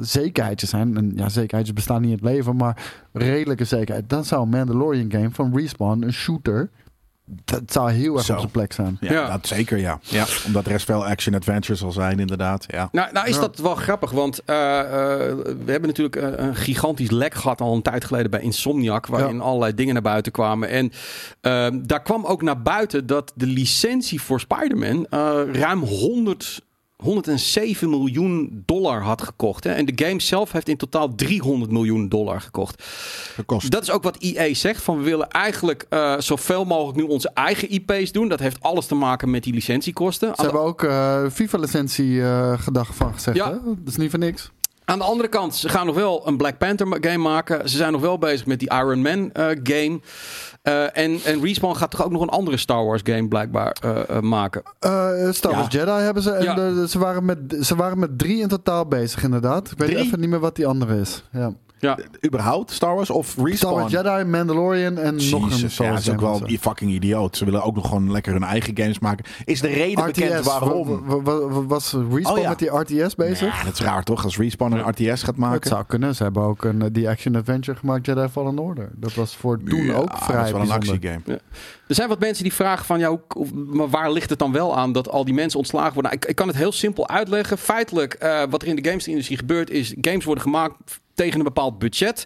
zekerheidjes 0.00 0.70
zijn. 0.70 0.96
En 0.96 1.12
ja, 1.14 1.28
zekerheidjes 1.28 1.74
bestaan 1.74 2.00
niet 2.00 2.10
in 2.10 2.16
het 2.26 2.34
leven, 2.34 2.56
maar 2.56 2.82
redelijke 3.12 3.64
zekerheid. 3.64 4.08
Dan 4.10 4.24
zou 4.24 4.42
een 4.42 4.48
Mandalorian 4.48 5.10
game 5.12 5.30
van 5.30 5.56
Respawn, 5.56 6.02
een 6.02 6.12
shooter, 6.12 6.70
dat 7.44 7.62
zou 7.72 7.90
heel 7.90 8.14
erg 8.16 8.24
Zo. 8.24 8.32
op 8.32 8.38
zijn 8.38 8.50
plek 8.50 8.72
zijn. 8.72 8.96
Ja, 9.00 9.12
Ja. 9.12 9.30
Dat 9.30 9.46
zeker, 9.46 9.78
ja. 9.78 9.98
ja. 10.02 10.24
Omdat 10.46 10.64
de 10.64 10.70
rest 10.70 10.84
veel 10.84 11.06
action-adventure 11.06 11.78
zal 11.78 11.92
zijn, 11.92 12.18
inderdaad. 12.18 12.64
Ja. 12.68 12.88
Nou, 12.92 13.12
nou 13.12 13.28
is 13.28 13.34
Ja. 13.34 13.40
dat 13.40 13.58
wel 13.58 13.74
grappig, 13.74 14.10
want 14.10 14.44
eh, 14.44 14.80
eh, 14.80 14.86
we 15.64 15.70
hebben 15.70 15.88
natuurlijk 15.88 16.16
een, 16.16 16.42
een 16.44 16.54
gigantisch 16.56 17.10
lek 17.10 17.34
gehad 17.34 17.60
al 17.60 17.74
een 17.74 17.82
tijd 17.82 18.04
geleden 18.04 18.30
bij 18.30 18.40
Insomniac, 18.40 19.06
waarin 19.06 19.36
Ja. 19.36 19.42
allerlei 19.42 19.74
dingen 19.74 19.92
naar 19.92 20.02
buiten 20.02 20.32
kwamen. 20.32 20.68
En 20.68 20.92
eh, 21.40 21.68
daar 21.82 22.02
kwam 22.02 22.24
ook 22.24 22.42
naar 22.42 22.62
buiten 22.62 23.06
dat 23.06 23.32
de 23.34 23.46
licentie 23.46 24.20
voor 24.20 24.40
Spider-Man 24.40 25.06
eh, 25.10 25.40
ruim 25.52 25.80
100, 25.82 26.62
107 27.02 27.90
miljoen 27.90 28.62
dollar 28.66 29.02
had 29.02 29.22
gekocht. 29.22 29.64
Hè? 29.64 29.72
En 29.72 29.84
de 29.86 30.04
game 30.04 30.20
zelf 30.20 30.52
heeft 30.52 30.68
in 30.68 30.76
totaal 30.76 31.14
300 31.14 31.70
miljoen 31.70 32.08
dollar 32.08 32.40
gekocht. 32.40 32.82
Gekost. 33.34 33.70
Dat 33.70 33.82
is 33.82 33.90
ook 33.90 34.02
wat 34.02 34.16
EA 34.18 34.54
zegt. 34.54 34.82
Van 34.82 34.98
we 34.98 35.04
willen 35.04 35.28
eigenlijk 35.28 35.86
eh, 35.88 36.14
zoveel 36.18 36.64
mogelijk 36.64 36.98
nu 36.98 37.04
onze 37.04 37.30
eigen 37.34 37.72
IP's 37.72 38.12
doen. 38.12 38.28
Dat 38.28 38.40
heeft 38.40 38.62
alles 38.62 38.86
te 38.86 38.94
maken 38.94 39.30
met 39.30 39.42
die 39.42 39.54
licentiekosten. 39.54 40.32
Ze 40.36 40.42
hebben 40.42 40.60
ook 40.60 40.82
eh, 40.82 41.24
FIFA-licentie 41.32 42.22
eh 42.22 42.58
gedacht 42.58 42.94
van 42.94 43.14
gezegd. 43.14 43.36
Ja. 43.36 43.50
Hè? 43.50 43.56
Dat 43.64 43.88
is 43.88 43.96
niet 43.96 44.10
voor 44.10 44.18
niks. 44.18 44.50
Aan 44.88 44.98
de 44.98 45.04
andere 45.04 45.28
kant, 45.28 45.54
ze 45.54 45.68
gaan 45.68 45.86
nog 45.86 45.94
wel 45.94 46.26
een 46.26 46.36
Black 46.36 46.58
Panther 46.58 46.86
game 47.00 47.16
maken. 47.18 47.68
Ze 47.68 47.76
zijn 47.76 47.92
nog 47.92 48.00
wel 48.00 48.18
bezig 48.18 48.46
met 48.46 48.58
die 48.58 48.70
Iron 48.72 49.02
Man 49.02 49.32
eh, 49.32 49.46
game. 49.62 50.00
Eh, 50.62 50.82
en, 50.82 51.18
en 51.24 51.40
Respawn 51.42 51.74
gaat 51.76 51.90
toch 51.90 52.04
ook 52.04 52.10
nog 52.10 52.22
een 52.22 52.28
andere 52.28 52.56
Star 52.56 52.84
Wars 52.84 53.00
game 53.04 53.28
blijkbaar 53.28 53.76
eh, 53.80 54.20
maken. 54.20 54.62
Star 55.32 55.54
Wars 55.54 55.72
Jedi 55.74 55.90
hebben 55.90 56.22
ze. 56.22 56.30
En 56.30 56.44
Ja. 56.44 56.54
de- 56.54 56.86
ze, 56.88 56.98
waren 56.98 57.24
met, 57.24 57.38
ze 57.60 57.76
waren 57.76 57.98
met 57.98 58.18
drie 58.18 58.40
in 58.40 58.48
totaal 58.48 58.86
bezig, 58.86 59.22
inderdaad. 59.22 59.70
Ik 59.70 59.78
weet 59.78 59.88
Drie? 59.90 60.04
even 60.04 60.20
niet 60.20 60.30
meer 60.30 60.40
wat 60.40 60.56
die 60.56 60.66
andere 60.66 61.00
is. 61.00 61.22
Ja. 61.32 61.52
Ja. 61.80 61.98
Überhaupt 62.26 62.70
Star 62.70 62.94
Wars 62.94 63.10
of 63.10 63.26
Star 63.28 63.44
Respawn? 63.46 63.74
Wars 63.74 63.92
Jedi, 63.92 64.24
Mandalorian 64.24 64.98
en 64.98 65.14
nog 65.30 65.50
een 65.62 65.70
Star 65.70 65.86
ja, 65.86 65.92
Wars 65.92 66.04
dat 66.04 66.14
is 66.14 66.20
ook 66.24 66.40
wel 66.40 66.48
zo. 66.48 66.56
fucking 66.60 66.90
idioot. 66.90 67.36
Ze 67.36 67.44
willen 67.44 67.62
ook 67.62 67.74
nog 67.74 67.86
gewoon 67.88 68.10
lekker 68.12 68.32
hun 68.32 68.42
eigen 68.42 68.76
games 68.76 68.98
maken. 68.98 69.24
Is 69.44 69.60
de 69.60 69.68
reden 69.68 70.04
bekend 70.04 70.44
waarom? 70.44 71.04
wa- 71.06 71.20
wa- 71.22 71.38
wa- 71.48 71.62
Was 71.66 71.92
Respawn 72.12 72.36
Oh 72.36 72.42
ja. 72.42 72.48
met 72.48 72.58
die 72.58 72.68
RTS 72.78 73.14
bezig? 73.14 73.56
Ja, 73.58 73.64
dat 73.64 73.72
is 73.72 73.80
raar 73.80 74.04
toch? 74.04 74.24
Als 74.24 74.36
Respawn 74.38 74.72
een 74.72 74.88
RTS 74.88 75.04
gaat 75.22 75.26
Het 75.26 75.36
maken. 75.36 75.68
zou 75.68 75.84
kunnen. 75.86 76.14
Ze 76.14 76.22
hebben 76.22 76.42
ook 76.42 76.64
een 76.64 76.82
eh, 76.82 76.88
die 76.92 77.08
action 77.08 77.36
adventure 77.36 77.78
gemaakt, 77.78 78.06
Jedi 78.06 78.28
Fallen 78.28 78.58
Order. 78.58 78.90
Dat 78.94 79.14
was 79.14 79.36
voor 79.36 79.60
toen 79.64 79.84
Ja, 79.84 79.94
ook 79.94 80.10
dat 80.10 80.24
vrij 80.24 80.44
is 80.44 80.50
wel 80.52 80.60
een 80.60 80.70
actiegame. 80.70 81.20
Er 81.88 81.94
zijn 81.94 82.08
wat 82.08 82.18
mensen 82.20 82.42
die 82.42 82.52
vragen 82.52 82.84
van, 82.84 82.98
ja, 82.98 83.16
maar 83.72 83.88
waar 83.88 84.12
ligt 84.12 84.30
het 84.30 84.38
dan 84.38 84.52
wel 84.52 84.76
aan 84.76 84.92
dat 84.92 85.08
al 85.08 85.24
die 85.24 85.34
mensen 85.34 85.58
ontslagen 85.58 85.92
worden? 85.94 86.10
Nou, 86.10 86.22
ik, 86.24 86.30
ik 86.30 86.36
kan 86.36 86.48
het 86.48 86.56
heel 86.56 86.72
simpel 86.72 87.08
uitleggen. 87.08 87.58
Feitelijk, 87.58 88.14
eh, 88.14 88.42
wat 88.50 88.62
er 88.62 88.68
in 88.68 88.76
de 88.76 88.88
gamesindustrie 88.88 89.38
gebeurt, 89.38 89.70
is 89.70 89.94
games 90.00 90.24
worden 90.24 90.42
gemaakt 90.42 90.74
tegen 91.18 91.38
een 91.38 91.44
bepaald 91.44 91.78
budget. 91.78 92.24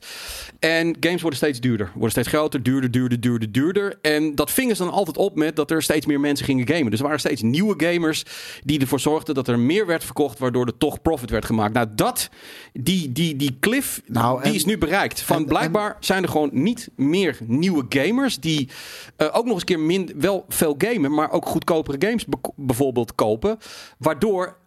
En 0.59 0.97
games 1.01 1.21
worden 1.21 1.39
steeds 1.39 1.61
duurder. 1.61 1.87
Worden 1.93 2.11
steeds 2.11 2.29
groter, 2.29 2.63
duurder, 2.63 2.91
duurder, 2.91 3.21
duurder, 3.21 3.53
duurder. 3.53 3.99
En 4.03 4.35
dat 4.35 4.51
vingen 4.51 4.77
ze 4.77 4.85
dan 4.85 4.93
altijd 4.93 5.17
op 5.17 5.37
met 5.37 5.57
dat 5.57 5.71
er 5.71 5.83
steeds 5.83 6.07
meer 6.07 6.21
mensen 6.21 6.47
gingen 6.47 6.69
gamen. 6.69 6.91
Dus 6.91 6.99
er 6.99 7.05
waren 7.05 7.21
steeds 7.21 7.43
nieuwe 7.43 7.75
gamers 7.87 8.25
die 8.65 8.81
ervoor 8.81 9.01
zorgden 9.01 9.35
dat 9.35 9.49
er 9.49 9.59
meer 9.59 9.87
werd 9.87 10.05
verkocht, 10.05 10.39
waardoor 10.39 10.67
er 10.67 10.79
toch 10.79 11.03
profit 11.03 11.31
werd 11.31 11.45
gemaakt. 11.45 11.75
Nou, 11.75 11.87
dat, 11.95 12.29
die, 12.73 13.13
die, 13.13 13.37
die 13.37 13.57
cliff, 13.61 14.01
Nou, 14.07 14.39
die 14.43 14.51
en- 14.51 14.55
is 14.57 14.65
nu 14.65 14.79
bereikt. 14.79 15.21
Van 15.21 15.37
en- 15.37 15.45
blijkbaar 15.47 15.97
zijn 16.01 16.23
er 16.23 16.29
gewoon 16.29 16.51
niet 16.53 16.89
meer 16.97 17.39
nieuwe 17.47 17.87
gamers 17.89 18.41
die 18.41 18.69
eh, 19.17 19.27
ook 19.33 19.45
nog 19.45 19.53
eens 19.53 19.61
een 19.61 19.67
keer 19.67 19.81
min, 19.81 20.11
wel 20.17 20.45
veel 20.49 20.75
gamen, 20.79 21.15
maar 21.15 21.31
ook 21.31 21.47
goedkopere 21.47 22.07
games 22.07 22.25
be- 22.27 22.39
bijvoorbeeld 22.57 23.15
kopen. 23.15 23.59
Waardoor 23.99 24.61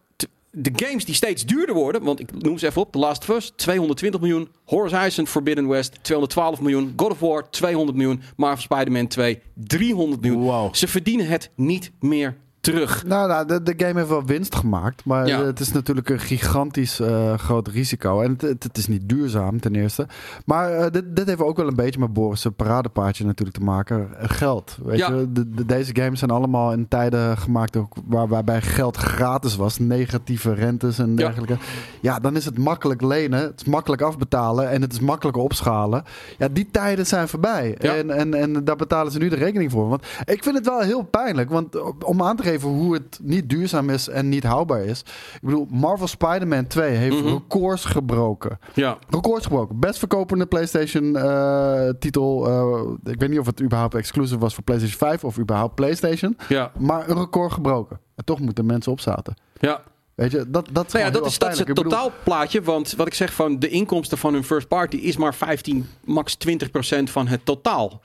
de 0.56 0.72
games 0.76 1.06
die 1.06 1.16
steeds 1.16 1.46
duurder 1.46 1.76
worden, 1.76 2.04
want 2.04 2.20
ik 2.20 2.44
noem 2.44 2.58
ze 2.58 2.68
even 2.68 2.82
op: 2.82 2.92
The 2.92 2.98
Last 2.98 3.30
of 3.30 3.36
Us 3.36 3.54
220 3.56 4.22
miljoen, 4.22 4.50
Horizon 4.66 5.28
Forbidden 5.28 5.68
West 5.68 5.98
212 6.02 6.62
miljoen, 6.62 6.94
God 6.96 7.12
of 7.12 7.20
War 7.20 7.50
200 7.50 7.98
miljoen, 7.98 8.22
Marvel 8.36 8.62
Spider-Man 8.62 9.08
2 9.08 9.40
300 9.54 10.22
miljoen. 10.22 10.44
Wow. 10.44 10.74
Ze 10.74 10.88
verdienen 10.88 11.28
het 11.28 11.52
niet 11.56 11.92
meer 12.00 12.38
terug. 12.66 13.06
Nou, 13.06 13.28
nou 13.28 13.48
de, 13.48 13.64
de 13.64 13.74
game 13.86 13.94
heeft 14.00 14.10
wel 14.10 14.26
winst 14.26 14.56
gemaakt. 14.56 15.06
Maar 15.06 15.28
Ja. 15.28 15.44
het 15.44 15.60
is 15.60 15.72
natuurlijk 15.72 16.10
een 16.10 16.20
gigantisch 16.20 17.00
eh, 17.00 17.34
groot 17.38 17.68
risico. 17.68 18.22
En 18.22 18.32
het, 18.32 18.42
het, 18.42 18.64
het 18.64 18.78
is 18.78 18.88
niet 18.88 19.10
duurzaam, 19.10 19.60
ten 19.60 19.76
eerste. 19.76 20.08
Maar 20.46 20.72
eh, 20.72 20.92
dit, 20.92 21.16
dit 21.16 21.28
heeft 21.28 21.42
ook 21.42 21.58
wel 21.58 21.68
een 21.68 21.76
beetje 21.76 22.00
met 22.00 22.14
Boris' 22.14 22.46
paradepaardje 22.56 23.26
natuurlijk 23.26 23.58
te 23.58 23.64
maken. 23.64 24.10
Geld. 24.18 24.78
Weet 24.84 24.98
Ja. 25.00 25.12
je? 25.12 25.32
De, 25.32 25.50
de- 25.50 25.66
deze 25.66 25.96
games 25.96 26.20
zijn 26.20 26.32
allemaal 26.32 26.72
in 26.72 26.88
tijden 26.88 27.38
gemaakt 27.38 27.78
waar, 28.06 28.28
waarbij 28.28 28.62
geld 28.62 28.98
gratis 28.98 29.56
was. 29.56 29.80
Negatieve 29.80 30.54
rentes 30.54 31.00
en 31.00 31.16
dergelijke. 31.16 31.58
Ja. 32.02 32.20
dan 32.20 32.36
is 32.36 32.46
het 32.46 32.58
makkelijk 32.58 33.02
lenen. 33.02 33.40
Het 33.40 33.54
is 33.62 33.66
makkelijk 33.66 34.02
afbetalen. 34.02 34.70
En 34.70 34.82
het 34.82 34.94
is 34.94 35.00
makkelijk 35.00 35.38
opschalen. 35.38 36.04
Ja, 36.38 36.48
die 36.48 36.68
tijden 36.72 37.06
zijn 37.06 37.28
voorbij. 37.28 37.78
En, 37.78 38.12
en, 38.12 38.34
en 38.34 38.64
daar 38.66 38.76
betalen 38.76 39.12
ze 39.12 39.18
nu 39.18 39.30
de 39.30 39.36
rekening 39.36 39.72
voor. 39.72 39.90
Want 39.90 40.06
ik 40.26 40.44
vind 40.44 40.56
het 40.56 40.66
wel 40.66 40.80
heel 40.80 41.04
pijnlijk. 41.04 41.50
Want 41.50 42.04
om 42.04 42.22
aan 42.22 42.36
te 42.36 42.44
geven 42.44 42.55
hoe 42.64 42.94
het 42.94 43.20
niet 43.24 43.50
duurzaam 43.50 43.90
is 43.90 44.08
en 44.08 44.30
niet 44.30 44.44
houdbaar 44.44 44.84
is. 44.84 45.00
Ik 45.34 45.40
bedoel, 45.42 45.68
Marvel 45.70 46.08
Spider-Man 46.08 46.68
2 46.68 46.92
heeft 46.92 47.16
Mhm. 47.24 47.28
records 47.34 47.86
gebroken. 47.86 48.60
Ja, 48.74 48.98
Records 49.10 49.44
gebroken. 49.46 49.80
Best 49.80 50.00
verkopende 50.00 50.46
PlayStation 50.46 51.16
eh, 51.16 51.90
titel. 52.00 52.48
eh, 52.48 53.12
ik 53.14 53.20
weet 53.20 53.30
niet 53.30 53.40
of 53.40 53.46
het 53.46 53.62
überhaupt 53.62 53.96
exclusive 53.96 54.40
was 54.40 54.54
voor 54.54 54.64
PlayStation 54.64 54.98
5 55.10 55.24
of 55.24 55.38
überhaupt 55.40 55.76
PlayStation. 55.76 56.38
ja, 56.48 56.72
Maar 56.78 57.10
een 57.10 57.18
record 57.18 57.52
gebroken. 57.52 58.00
En 58.16 58.26
toch 58.26 58.40
moeten 58.40 58.66
mensen 58.66 58.92
opzaten. 58.92 59.36
ja. 59.60 59.82
Weet 60.16 60.32
je, 60.32 60.46
dat, 60.50 60.70
dat 60.72 60.86
is 60.88 60.94
Nou 60.94 61.06
ja, 61.06 61.12
dat 61.12 61.26
is, 61.26 61.38
dat 61.40 61.52
is 61.52 61.58
het 61.58 61.68
bedoel, 61.68 61.84
totaalplaatje. 61.84 62.62
Want 62.62 62.94
wat 62.98 63.08
ik 63.08 63.14
zeg 63.14 63.34
van 63.34 63.60
de 63.60 63.68
inkomsten 63.70 64.18
van 64.18 64.34
hun 64.34 64.44
first 64.44 64.68
party 64.68 64.96
is 64.96 65.18
maar 65.18 65.36
15, 65.36 65.86
max 66.06 66.36
20 66.36 66.72
procent 66.72 67.10
van 67.10 67.28
het 67.28 67.46
totaal. 67.46 68.02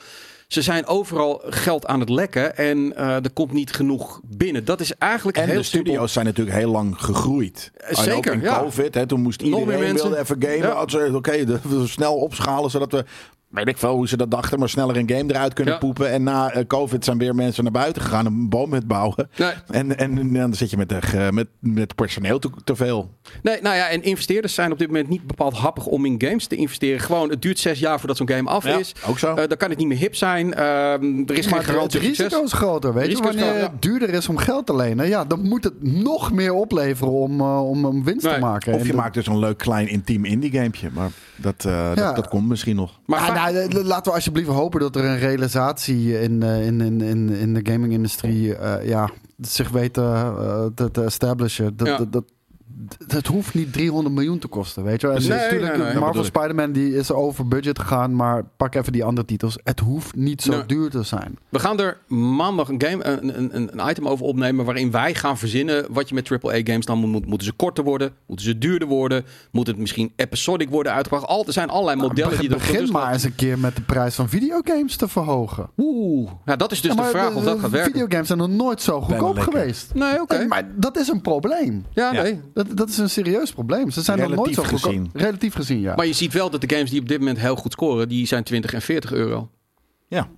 Ze 0.50 0.62
zijn 0.62 0.86
overal 0.86 1.42
geld 1.44 1.86
aan 1.86 2.00
het 2.00 2.08
lekken 2.08 2.56
en 2.56 2.96
eh, 2.96 3.14
er 3.14 3.30
komt 3.32 3.52
niet 3.52 3.72
genoeg 3.72 4.20
binnen. 4.24 4.64
Dat 4.64 4.80
is 4.80 4.94
eigenlijk 4.94 5.36
En 5.36 5.48
heel 5.48 5.56
de 5.58 5.62
studio's 5.62 6.12
zijn 6.12 6.24
natuurlijk 6.24 6.56
heel 6.56 6.70
lang 6.70 7.00
gegroeid. 7.00 7.70
Eh, 7.76 7.98
zeker, 7.98 8.16
ook 8.16 8.26
in 8.26 8.40
ja. 8.40 8.60
COVID, 8.60 8.94
hè, 8.94 9.06
toen 9.06 9.20
moest 9.20 9.42
iedereen 9.42 9.94
wilde 9.94 10.18
even 10.18 10.36
gamen. 10.42 10.58
Ja. 10.58 11.14
Oké, 11.14 11.44
we 11.44 11.86
snel 11.86 12.14
opschalen, 12.14 12.70
zodat 12.70 12.92
we... 12.92 13.04
Weet 13.50 13.68
ik 13.68 13.78
veel 13.78 13.94
hoe 13.94 14.08
ze 14.08 14.16
dat 14.16 14.30
dachten, 14.30 14.58
maar 14.58 14.68
sneller 14.68 14.96
een 14.96 15.08
game 15.10 15.24
eruit 15.32 15.52
kunnen 15.52 15.74
Ja. 15.74 15.80
poepen. 15.80 16.10
En 16.10 16.22
na 16.22 16.50
eh, 16.50 16.66
COVID 16.66 17.04
zijn 17.04 17.18
weer 17.18 17.34
mensen 17.34 17.62
naar 17.62 17.72
buiten 17.72 18.02
gegaan 18.02 18.26
om 18.26 18.34
een 18.40 18.48
boom 18.48 18.72
bouwen. 18.86 19.28
Nee. 19.36 19.50
En, 19.70 19.98
en, 19.98 20.32
dan 20.32 20.54
zit 20.54 20.70
je 20.70 20.76
met, 20.76 20.88
de, 20.88 21.28
met, 21.30 21.46
met 21.58 21.94
personeel 21.94 22.38
te, 22.38 22.50
te 22.64 22.76
veel. 22.76 23.10
Nee, 23.42 23.60
nou 23.62 23.76
ja, 23.76 23.88
en 23.88 24.02
investeerders 24.02 24.54
zijn 24.54 24.72
op 24.72 24.78
dit 24.78 24.86
moment 24.86 25.08
niet 25.08 25.26
bepaald 25.26 25.54
happig 25.54 25.86
om 25.86 26.04
in 26.04 26.14
games 26.18 26.46
te 26.46 26.56
investeren. 26.56 27.00
Gewoon, 27.00 27.30
het 27.30 27.42
duurt 27.42 27.58
zes 27.58 27.78
jaar 27.78 27.98
voordat 27.98 28.16
zo'n 28.16 28.28
game 28.28 28.50
af 28.50 28.64
Ja, 28.64 28.78
is. 28.78 28.94
ook 29.06 29.18
zo. 29.18 29.34
Eh, 29.34 29.48
dan 29.48 29.56
kan 29.56 29.68
het 29.70 29.78
niet 29.78 29.88
meer 29.88 29.98
hip 29.98 30.14
zijn. 30.14 30.54
Ehm, 30.54 30.62
er 30.64 31.34
is 31.34 31.40
geen 31.40 31.50
maar 31.50 31.58
het 31.58 31.68
garantie 31.68 32.00
op 32.00 32.06
risico 32.06 32.42
is 32.42 32.52
groter. 32.52 32.94
Weet 32.94 33.10
je, 33.16 33.22
wanneer 33.22 33.54
het 33.54 33.82
duurder 33.82 34.08
is 34.08 34.28
om 34.28 34.36
geld 34.36 34.66
te 34.66 34.76
lenen, 34.76 35.08
ja, 35.08 35.24
dan 35.24 35.42
moet 35.48 35.64
het 35.64 35.82
nog 35.82 36.32
meer 36.32 36.52
opleveren 36.52 37.12
om, 37.12 37.40
eh, 37.40 37.68
om, 37.68 37.84
om 37.84 38.04
winst 38.04 38.24
Nee. 38.24 38.34
te 38.34 38.40
maken. 38.40 38.72
Of 38.74 38.86
je 38.86 38.94
maakt 38.94 39.14
dus 39.14 39.26
een 39.26 39.38
leuk 39.38 39.58
klein 39.58 39.88
intiem 39.88 40.24
indie 40.24 40.50
gamepje. 40.50 40.88
Maar 40.92 41.10
dat, 41.36 41.64
eh, 41.64 41.72
Ja. 41.72 41.94
dat, 41.94 42.16
dat 42.16 42.28
komt 42.28 42.48
misschien 42.48 42.76
nog. 42.76 42.98
Maar 43.06 43.18
va- 43.20 43.26
nou, 43.40 43.56
eh, 43.56 43.84
laten 43.84 44.04
we 44.04 44.16
alsjeblieft 44.16 44.48
hopen 44.48 44.80
dat 44.80 44.96
er 44.96 45.04
een 45.04 45.18
realisatie 45.18 46.20
in, 46.20 46.42
eh, 46.42 46.66
in, 46.66 46.80
in, 46.80 47.00
in, 47.00 47.28
in 47.30 47.54
de 47.54 47.72
gaming-industrie 47.72 48.54
eh, 48.56 48.88
ja, 48.88 49.10
zich 49.38 49.68
weet 49.70 49.94
te, 49.94 50.88
te 50.92 51.04
establishen. 51.04 51.76
Dat, 51.76 51.86
Ja. 51.86 51.96
dat, 51.96 52.12
dat, 52.12 52.24
het 53.06 53.26
hoeft 53.26 53.54
niet 53.54 53.72
300 53.72 54.14
miljoen 54.14 54.38
te 54.38 54.48
kosten, 54.48 54.82
weet 54.84 55.00
je 55.00 55.06
wel. 55.06 55.16
En 55.16 55.22
Nee, 55.22 55.30
natuurlijk, 55.38 55.72
nee, 55.76 55.82
nee. 55.82 55.92
Dat 55.92 56.02
Marvel. 56.02 56.24
Spider-Man 56.24 56.72
die 56.72 56.94
is 56.96 57.12
over 57.12 57.48
budget 57.48 57.78
gegaan, 57.78 58.14
maar 58.16 58.44
pak 58.56 58.74
even 58.74 58.92
die 58.92 59.04
andere 59.04 59.26
titels. 59.26 59.58
Het 59.64 59.80
hoeft 59.80 60.14
niet 60.16 60.42
zo 60.42 60.66
duur 60.66 60.90
te 60.90 61.02
zijn. 61.02 61.38
We 61.48 61.58
gaan 61.58 61.80
er 61.80 61.98
maandag 62.06 62.68
een, 62.68 62.82
game, 62.82 63.04
een, 63.04 63.38
een, 63.38 63.78
een 63.78 63.90
item 63.90 64.08
over 64.08 64.24
opnemen 64.26 64.64
waarin 64.64 64.90
wij 64.90 65.14
gaan 65.14 65.38
verzinnen 65.38 65.86
wat 65.90 66.08
je 66.08 66.14
met 66.14 66.30
AAA-games 66.30 66.86
dan 66.86 66.98
moet. 66.98 67.26
Moeten 67.26 67.46
ze 67.46 67.52
korter 67.52 67.84
worden? 67.84 68.12
Moeten 68.26 68.46
ze 68.46 68.58
duurder 68.58 68.88
worden? 68.88 69.24
Moet 69.50 69.66
het 69.66 69.76
misschien 69.76 70.12
episodic 70.16 70.68
worden 70.70 70.92
uitgebracht? 70.92 71.26
Al, 71.26 71.46
er 71.46 71.52
zijn 71.52 71.68
allerlei 71.70 71.96
modellen 72.00 72.38
die 72.38 72.48
er 72.48 72.54
Begin 72.56 72.90
maar 72.92 73.12
eens 73.12 73.22
een 73.24 73.34
keer 73.34 73.58
met 73.58 73.76
de 73.76 73.82
prijs 73.82 74.14
van 74.14 74.28
videogames 74.28 74.96
te 74.96 75.08
verhogen. 75.08 75.68
Oeh, 75.76 76.30
ja, 76.44 76.56
dat 76.56 76.72
is 76.72 76.80
dus 76.80 76.94
Ja, 76.94 77.02
de 77.02 77.08
vraag 77.08 77.34
of 77.34 77.44
dat 77.44 77.58
gaat 77.60 77.70
werken. 77.70 77.92
Videogames 77.92 78.26
zijn 78.26 78.38
nog 78.38 78.48
nooit 78.48 78.82
zo 78.82 79.00
goedkoop 79.00 79.38
geweest. 79.38 79.94
Nee, 79.94 80.20
oké. 80.20 80.46
Maar 80.46 80.68
dat 80.76 80.98
is 80.98 81.08
een 81.08 81.20
probleem. 81.20 81.84
Ja, 81.92 82.12
Ja. 82.12 82.22
nee. 82.22 82.40
Dat, 82.54 82.66
dat 82.74 82.88
is 82.88 82.98
een 82.98 83.10
serieus 83.10 83.52
probleem. 83.52 83.90
Ze 83.90 84.02
zijn 84.02 84.18
nog 84.18 84.34
nooit 84.34 84.54
zo 84.54 84.62
Relatief 84.62 84.80
gezien. 84.82 85.10
Relatief 85.12 85.54
gezien, 85.54 85.80
ja. 85.80 85.94
Maar 85.94 86.06
je 86.06 86.12
ziet 86.12 86.32
wel 86.32 86.50
dat 86.50 86.60
de 86.60 86.74
games 86.74 86.90
die 86.90 87.00
op 87.00 87.08
dit 87.08 87.18
moment 87.18 87.38
heel 87.38 87.56
goed 87.56 87.72
scoren, 87.72 88.08
die 88.08 88.26
zijn 88.26 88.44
20 88.44 88.72
en 88.72 88.82
40 88.82 89.12
euro. 89.12 89.50
Ja. 90.08 90.28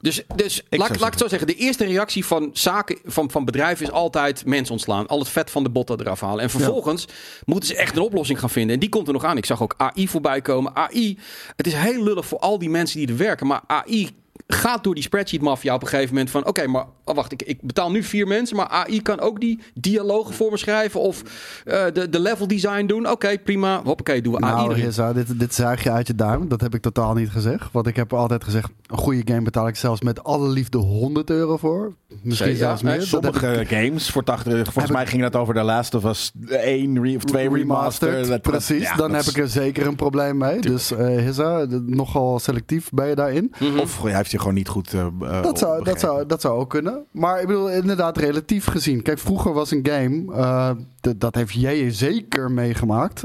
Dus, 0.00 0.22
dus 0.34 0.54
zou 0.54 0.82
laat, 0.82 0.88
laat 0.88 1.06
ik 1.06 1.12
het 1.12 1.18
zo 1.18 1.28
zeggen. 1.28 1.46
De 1.46 1.54
eerste 1.54 1.84
reactie 1.84 2.24
van 2.24 2.50
zaken, 2.52 2.98
van, 3.04 3.30
van 3.30 3.44
bedrijven 3.44 3.86
is 3.86 3.92
altijd 3.92 4.44
mensen 4.44 4.72
ontslaan. 4.72 5.06
Al 5.06 5.18
het 5.18 5.28
vet 5.28 5.50
van 5.50 5.62
de 5.62 5.70
botten 5.70 6.00
eraf 6.00 6.20
halen. 6.20 6.42
En 6.42 6.50
vervolgens 6.50 7.08
moeten 7.44 7.68
ze 7.68 7.76
echt 7.76 7.96
een 7.96 8.02
oplossing 8.02 8.40
gaan 8.40 8.50
vinden. 8.50 8.74
En 8.74 8.80
die 8.80 8.88
komt 8.88 9.06
er 9.06 9.12
nog 9.12 9.24
aan. 9.24 9.36
Ik 9.36 9.46
zag 9.46 9.62
ook 9.62 9.74
AI 9.76 10.08
voorbij 10.08 10.40
komen. 10.40 10.76
AI, 10.76 11.18
het 11.56 11.66
is 11.66 11.74
heel 11.74 12.02
lullig 12.02 12.26
voor 12.26 12.38
al 12.38 12.58
die 12.58 12.70
mensen 12.70 12.98
die 12.98 13.08
er 13.08 13.16
werken. 13.16 13.46
Maar 13.46 13.62
AI 13.66 14.10
gaat 14.46 14.84
door 14.84 14.94
die 14.94 15.02
spreadsheet 15.02 15.40
mafia 15.42 15.74
op 15.74 15.82
een 15.82 15.88
gegeven 15.88 16.12
moment 16.14 16.30
van... 16.30 16.46
Oké, 16.46 16.66
maar 16.66 16.84
oh, 17.04 17.14
wacht, 17.14 17.32
ik, 17.32 17.42
ik 17.42 17.58
betaal 17.62 17.90
nu 17.90 18.02
vier 18.02 18.26
mensen. 18.26 18.56
Maar 18.56 18.68
AI 18.68 19.02
kan 19.02 19.20
ook 19.20 19.40
die 19.40 19.60
dialogen 19.74 20.34
voor 20.34 20.50
me 20.50 20.56
schrijven. 20.56 21.00
Of 21.00 21.22
eh, 21.64 21.84
de, 21.92 22.08
de 22.08 22.20
level 22.20 22.46
design 22.46 22.86
doen. 22.86 23.10
Oké, 23.10 23.38
prima. 23.38 23.80
Hoppakee, 23.84 24.22
doen 24.22 24.32
we 24.34 24.40
AI 24.40 24.54
Nou, 24.54 24.70
erin. 24.70 24.84
Hissa, 24.84 25.12
dit, 25.12 25.38
dit 25.38 25.54
zuig 25.54 25.82
je 25.82 25.90
uit 25.90 26.06
je 26.06 26.14
duim. 26.14 26.48
Dat 26.48 26.60
heb 26.60 26.74
ik 26.74 26.82
totaal 26.82 27.14
niet 27.14 27.30
gezegd. 27.30 27.68
Want 27.72 27.86
ik 27.86 27.96
heb 27.96 28.12
altijd 28.12 28.44
gezegd, 28.44 28.70
een 28.86 28.98
goede 28.98 29.22
game 29.24 29.42
betaal 29.42 29.68
ik 29.68 29.76
zelfs 29.76 30.00
met 30.00 30.24
alle 30.24 30.48
liefde 30.48 30.78
100 30.78 31.30
euro 31.30 31.56
voor. 31.56 31.94
Misschien 32.22 32.56
zelfs 32.56 32.80
ja. 32.80 32.86
meer. 32.88 32.96
Heb 32.98 33.06
Sommige 33.06 33.52
ik- 33.60 33.68
games 33.68 34.10
voor 34.10 34.24
80 34.24 34.52
euro. 34.52 34.62
Volgens 34.64 34.74
Heb 34.84 34.86
ik- 34.86 34.96
mij 34.96 35.06
ging 35.06 35.22
dat 35.22 35.36
over 35.36 35.54
The 35.54 35.62
Last 35.62 35.94
of 35.94 36.04
Us 36.04 36.32
1 36.48 37.02
re- 37.02 37.14
of 37.16 37.24
2 37.24 37.48
remastered. 37.48 38.42
Precies, 38.42 38.82
ja, 38.82 38.96
dan 38.96 39.10
heb 39.12 39.20
is- 39.20 39.28
ik 39.28 39.36
er 39.38 39.48
zeker 39.48 39.86
een 39.86 39.96
probleem 39.96 40.36
mee. 40.36 40.60
Dus 40.60 40.92
eh 40.92 41.06
Hissa, 41.06 41.66
nogal 41.86 42.38
selectief 42.38 42.90
ben 42.90 43.08
je 43.08 43.14
daarin. 43.14 43.54
Mhm. 43.58 43.78
Of 43.78 44.02
hij 44.02 44.14
heeft 44.16 44.30
je 44.36 44.42
gewoon 44.42 44.54
niet 44.54 44.68
goed 44.68 44.94
eh, 44.94 45.06
eh, 45.20 45.42
Dat 45.42 45.58
zou, 45.58 45.84
dat, 45.84 46.00
zou, 46.00 46.26
dat 46.26 46.40
zou 46.40 46.58
ook 46.58 46.70
kunnen. 46.70 47.04
Maar 47.10 47.40
ik 47.40 47.46
bedoel, 47.46 47.70
inderdaad, 47.70 48.16
relatief 48.16 48.66
gezien. 48.66 49.02
Kijk, 49.02 49.18
vroeger 49.18 49.52
was 49.52 49.70
een 49.70 49.86
game, 49.90 50.34
eh, 50.34 50.70
dat 51.16 51.34
heeft 51.34 51.52
jij 51.52 51.90
zeker 51.90 52.50
meegemaakt. 52.50 53.24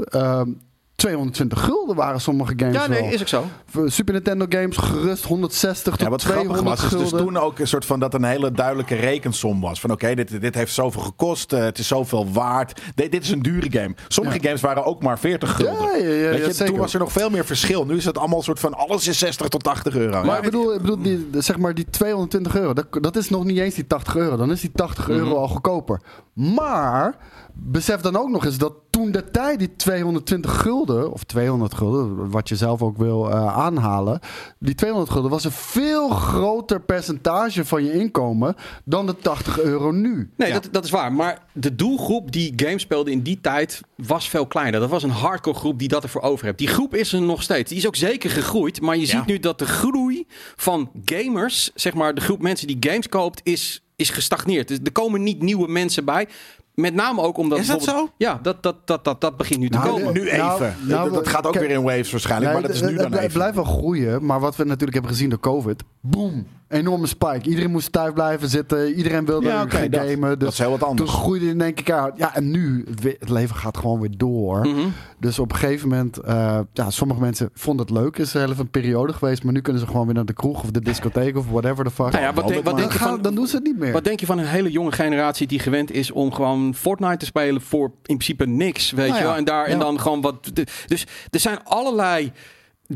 Eh, 1.04 1.08
220 1.08 1.64
gulden 1.64 1.96
waren 1.96 2.20
sommige 2.20 2.52
games 2.56 2.74
Ja, 2.74 2.86
nee, 2.86 3.00
wel. 3.02 3.10
is 3.12 3.20
ook 3.20 3.28
zo. 3.28 3.44
Voor 3.66 3.90
Super 3.90 4.14
Nintendo 4.14 4.46
games 4.48 4.76
gerust 4.76 5.24
160 5.24 5.92
Ja, 5.92 5.98
tot 5.98 6.08
wat 6.08 6.22
grappig 6.22 6.42
200 6.42 6.68
was, 6.80 6.84
is 6.84 6.98
dus 6.98 7.08
gulden. 7.08 7.26
toen 7.26 7.36
ook 7.36 7.58
een 7.58 7.66
soort 7.68 7.84
van 7.84 8.00
dat 8.00 8.14
een 8.14 8.24
hele 8.24 8.52
duidelijke 8.52 8.94
rekensom 8.94 9.60
was. 9.60 9.80
Van 9.80 9.90
oké, 9.90 10.14
dit, 10.14 10.40
dit 10.40 10.54
heeft 10.54 10.72
zoveel 10.72 11.02
gekost, 11.02 11.52
eh, 11.52 11.60
het 11.64 11.78
is 11.78 11.86
zoveel 11.86 12.32
waard. 12.32 12.80
Dit, 12.94 13.12
dit 13.12 13.22
is 13.22 13.30
een 13.30 13.42
dure 13.42 13.70
game. 13.70 13.94
Sommige 14.08 14.36
Ja. 14.36 14.42
games 14.42 14.60
waren 14.60 14.84
ook 14.84 15.02
maar 15.02 15.18
40 15.18 15.56
gulden. 15.56 15.74
Ja, 15.82 15.96
ja, 15.96 16.14
ja, 16.14 16.30
Weet 16.38 16.56
je, 16.56 16.64
toen 16.64 16.76
was 16.78 16.92
er 16.94 17.00
nog 17.00 17.12
veel 17.12 17.30
meer 17.30 17.44
verschil. 17.44 17.84
Nu 17.86 17.96
is 17.96 18.04
het 18.04 18.18
allemaal 18.18 18.38
een 18.38 18.44
soort 18.44 18.60
van 18.60 18.74
alles 18.74 19.08
is 19.08 19.18
60 19.18 19.48
tot 19.48 19.62
80 19.62 19.94
euro. 19.96 20.10
Maar 20.16 20.24
Ja. 20.24 20.36
ik 20.36 20.42
bedoel, 20.42 20.74
ik 20.74 20.80
bedoel 20.80 21.02
die, 21.02 21.26
zeg 21.38 21.58
maar 21.58 21.74
die 21.74 21.86
220 21.90 22.56
euro, 22.56 22.72
dat, 22.72 22.86
dat 22.90 23.16
is 23.16 23.30
nog 23.30 23.44
niet 23.44 23.58
eens 23.58 23.74
die 23.74 23.86
80 23.86 24.16
euro. 24.16 24.36
Dan 24.36 24.50
is 24.50 24.60
die 24.60 24.72
80 24.74 25.08
euro 25.08 25.26
Mhm. 25.26 25.34
al 25.34 25.48
goedkoper. 25.48 26.00
Maar 26.34 27.14
besef 27.54 28.00
dan 28.00 28.16
ook 28.16 28.28
nog 28.28 28.44
eens 28.44 28.58
dat 28.58 28.72
toen 28.90 29.10
de 29.12 29.30
tijd 29.30 29.58
die 29.58 29.76
220 29.76 30.60
gulden, 30.60 31.12
of 31.12 31.24
200 31.24 31.74
gulden, 31.74 32.30
wat 32.30 32.48
je 32.48 32.56
zelf 32.56 32.82
ook 32.82 32.96
wil 32.96 33.30
eh, 33.30 33.56
aanhalen, 33.58 34.20
die 34.58 34.74
200 34.74 35.12
gulden 35.12 35.30
was 35.30 35.44
een 35.44 35.50
veel 35.52 36.08
groter 36.08 36.80
percentage 36.80 37.64
van 37.64 37.84
je 37.84 37.92
inkomen 37.92 38.54
dan 38.84 39.06
de 39.06 39.16
80 39.16 39.60
euro 39.60 39.90
nu. 39.90 40.30
Nee, 40.36 40.48
Ja. 40.48 40.54
dat, 40.54 40.68
dat 40.72 40.84
is 40.84 40.90
waar. 40.90 41.12
Maar 41.12 41.42
de 41.52 41.74
doelgroep 41.74 42.32
die 42.32 42.52
games 42.56 42.82
speelde 42.82 43.10
in 43.10 43.22
die 43.22 43.38
tijd 43.40 43.80
was 43.96 44.28
veel 44.28 44.46
kleiner. 44.46 44.80
Dat 44.80 44.90
was 44.90 45.02
een 45.02 45.10
hardcore 45.10 45.58
groep 45.58 45.78
die 45.78 45.88
dat 45.88 46.02
ervoor 46.02 46.22
over 46.22 46.44
heeft. 46.44 46.58
Die 46.58 46.68
groep 46.68 46.94
is 46.94 47.12
er 47.12 47.22
nog 47.22 47.42
steeds. 47.42 47.68
Die 47.68 47.78
is 47.78 47.86
ook 47.86 47.96
zeker 47.96 48.30
gegroeid. 48.30 48.80
Maar 48.80 48.96
je 48.96 49.06
ziet 49.06 49.26
nu 49.26 49.38
dat 49.38 49.58
de 49.58 49.66
groei 49.66 50.26
van 50.56 50.90
gamers, 51.04 51.70
zeg 51.74 51.94
maar 51.94 52.14
de 52.14 52.20
groep 52.20 52.42
mensen 52.42 52.66
die 52.66 52.76
games 52.80 53.08
koopt, 53.08 53.40
is, 53.44 53.82
is 53.96 54.10
gestagneerd. 54.10 54.68
Dus 54.68 54.78
er 54.84 54.92
komen 54.92 55.22
niet 55.22 55.42
nieuwe 55.42 55.68
mensen 55.68 56.04
bij. 56.04 56.28
Met 56.74 56.94
name 56.94 57.20
ook 57.22 57.36
omdat... 57.36 57.58
Is 57.58 57.66
dat 57.66 57.82
zo? 57.82 58.08
Ja, 58.16 58.38
dat, 58.42 58.62
dat, 58.62 58.76
dat, 58.84 59.04
dat, 59.04 59.20
dat 59.20 59.36
begint 59.36 59.60
nu 59.60 59.68
te 59.68 59.78
Nou, 59.78 59.90
komen. 59.90 60.12
Nu 60.12 60.20
even. 60.28 60.38
Nou, 60.38 60.72
nou, 60.82 61.04
dat, 61.04 61.14
dat 61.14 61.28
gaat 61.28 61.46
ook 61.46 61.52
kijk- 61.52 61.66
weer 61.66 61.76
in 61.76 61.82
waves 61.82 62.10
waarschijnlijk, 62.10 62.52
Nee, 62.52 62.60
maar 62.60 62.70
dat 62.70 62.76
is 62.80 62.86
het- 62.86 62.90
nu 62.90 62.96
het, 62.96 63.02
dan 63.04 63.12
het 63.12 63.20
even. 63.28 63.34
blijft 63.38 63.54
wel 63.54 63.64
groeien, 63.64 64.24
maar 64.26 64.40
wat 64.40 64.56
we 64.56 64.64
natuurlijk 64.64 64.92
hebben 64.92 65.10
gezien 65.10 65.30
door 65.30 65.40
COVID, 65.40 65.82
boom, 66.00 66.46
enorme 66.72 67.06
spike. 67.06 67.48
Iedereen 67.48 67.70
moest 67.70 67.92
thuis 67.92 68.12
blijven 68.12 68.48
zitten, 68.48 68.92
iedereen 68.94 69.24
wilde 69.26 69.46
Ja, 69.46 69.64
gaan 69.68 69.90
dat- 69.90 70.00
gamen. 70.00 70.28
dat 70.28 70.40
Dus 70.40 70.48
is 70.48 70.58
heel 70.58 70.70
wat 70.70 70.82
anders. 70.82 71.10
Toen 71.10 71.20
groeide 71.20 71.46
in 71.48 71.60
één 71.60 71.74
keer 71.74 71.84
keihard. 71.84 72.18
Ja, 72.18 72.34
en 72.34 72.50
nu, 72.50 72.84
het 73.18 73.28
leven 73.28 73.56
gaat 73.56 73.76
gewoon 73.76 74.00
weer 74.00 74.16
door. 74.16 74.60
Mhm. 74.68 74.80
Dus 75.18 75.38
op 75.38 75.52
een 75.52 75.58
gegeven 75.58 75.88
moment, 75.88 76.18
eh, 76.18 76.58
ja, 76.72 76.90
sommige 76.90 77.20
mensen 77.20 77.50
vonden 77.54 77.86
het 77.86 77.94
leuk, 77.94 78.18
is 78.18 78.34
er 78.34 78.42
even 78.48 78.58
een 78.60 78.70
periode 78.70 79.12
geweest, 79.12 79.44
maar 79.44 79.52
nu 79.52 79.60
kunnen 79.60 79.82
ze 79.82 79.88
gewoon 79.88 80.04
weer 80.06 80.14
naar 80.14 80.24
de 80.24 80.32
kroeg 80.32 80.62
of 80.62 80.70
de 80.70 80.80
discotheek 80.80 81.36
of 81.36 81.46
whatever 81.50 81.84
the 81.84 81.90
fuck. 81.90 82.10
Nou 82.12 82.22
ja, 82.24 82.32
wat, 82.32 82.44
denk, 82.48 82.54
wat 82.56 82.64
dan, 82.64 82.76
denk 82.76 82.92
je 82.92 82.98
gaan- 82.98 83.08
van... 83.08 83.22
dan 83.22 83.34
doen 83.34 83.46
ze 83.46 83.56
het 83.56 83.64
niet 83.64 83.78
meer. 83.78 83.92
Wat 83.92 84.04
denk 84.04 84.20
je 84.20 84.26
van 84.26 84.38
een 84.38 84.46
hele 84.46 84.70
jonge 84.70 84.92
generatie 84.92 85.46
die 85.46 85.58
gewend 85.58 85.90
is 85.92 86.10
om 86.10 86.32
gewoon 86.32 86.74
Fortnite 86.74 87.16
te 87.16 87.24
spelen 87.24 87.60
voor 87.62 87.84
in 87.86 88.16
principe 88.16 88.46
niks, 88.46 88.90
weet 88.90 89.06
Nou 89.06 89.18
je 89.18 89.24
ja, 89.24 89.28
wel? 89.28 89.38
En 89.38 89.44
daar 89.44 89.64
en 89.66 89.78
dan 89.78 90.00
gewoon 90.00 90.20
wat. 90.20 90.50
Dus 90.86 91.06
er 91.30 91.40
zijn 91.40 91.58
allerlei 91.64 92.32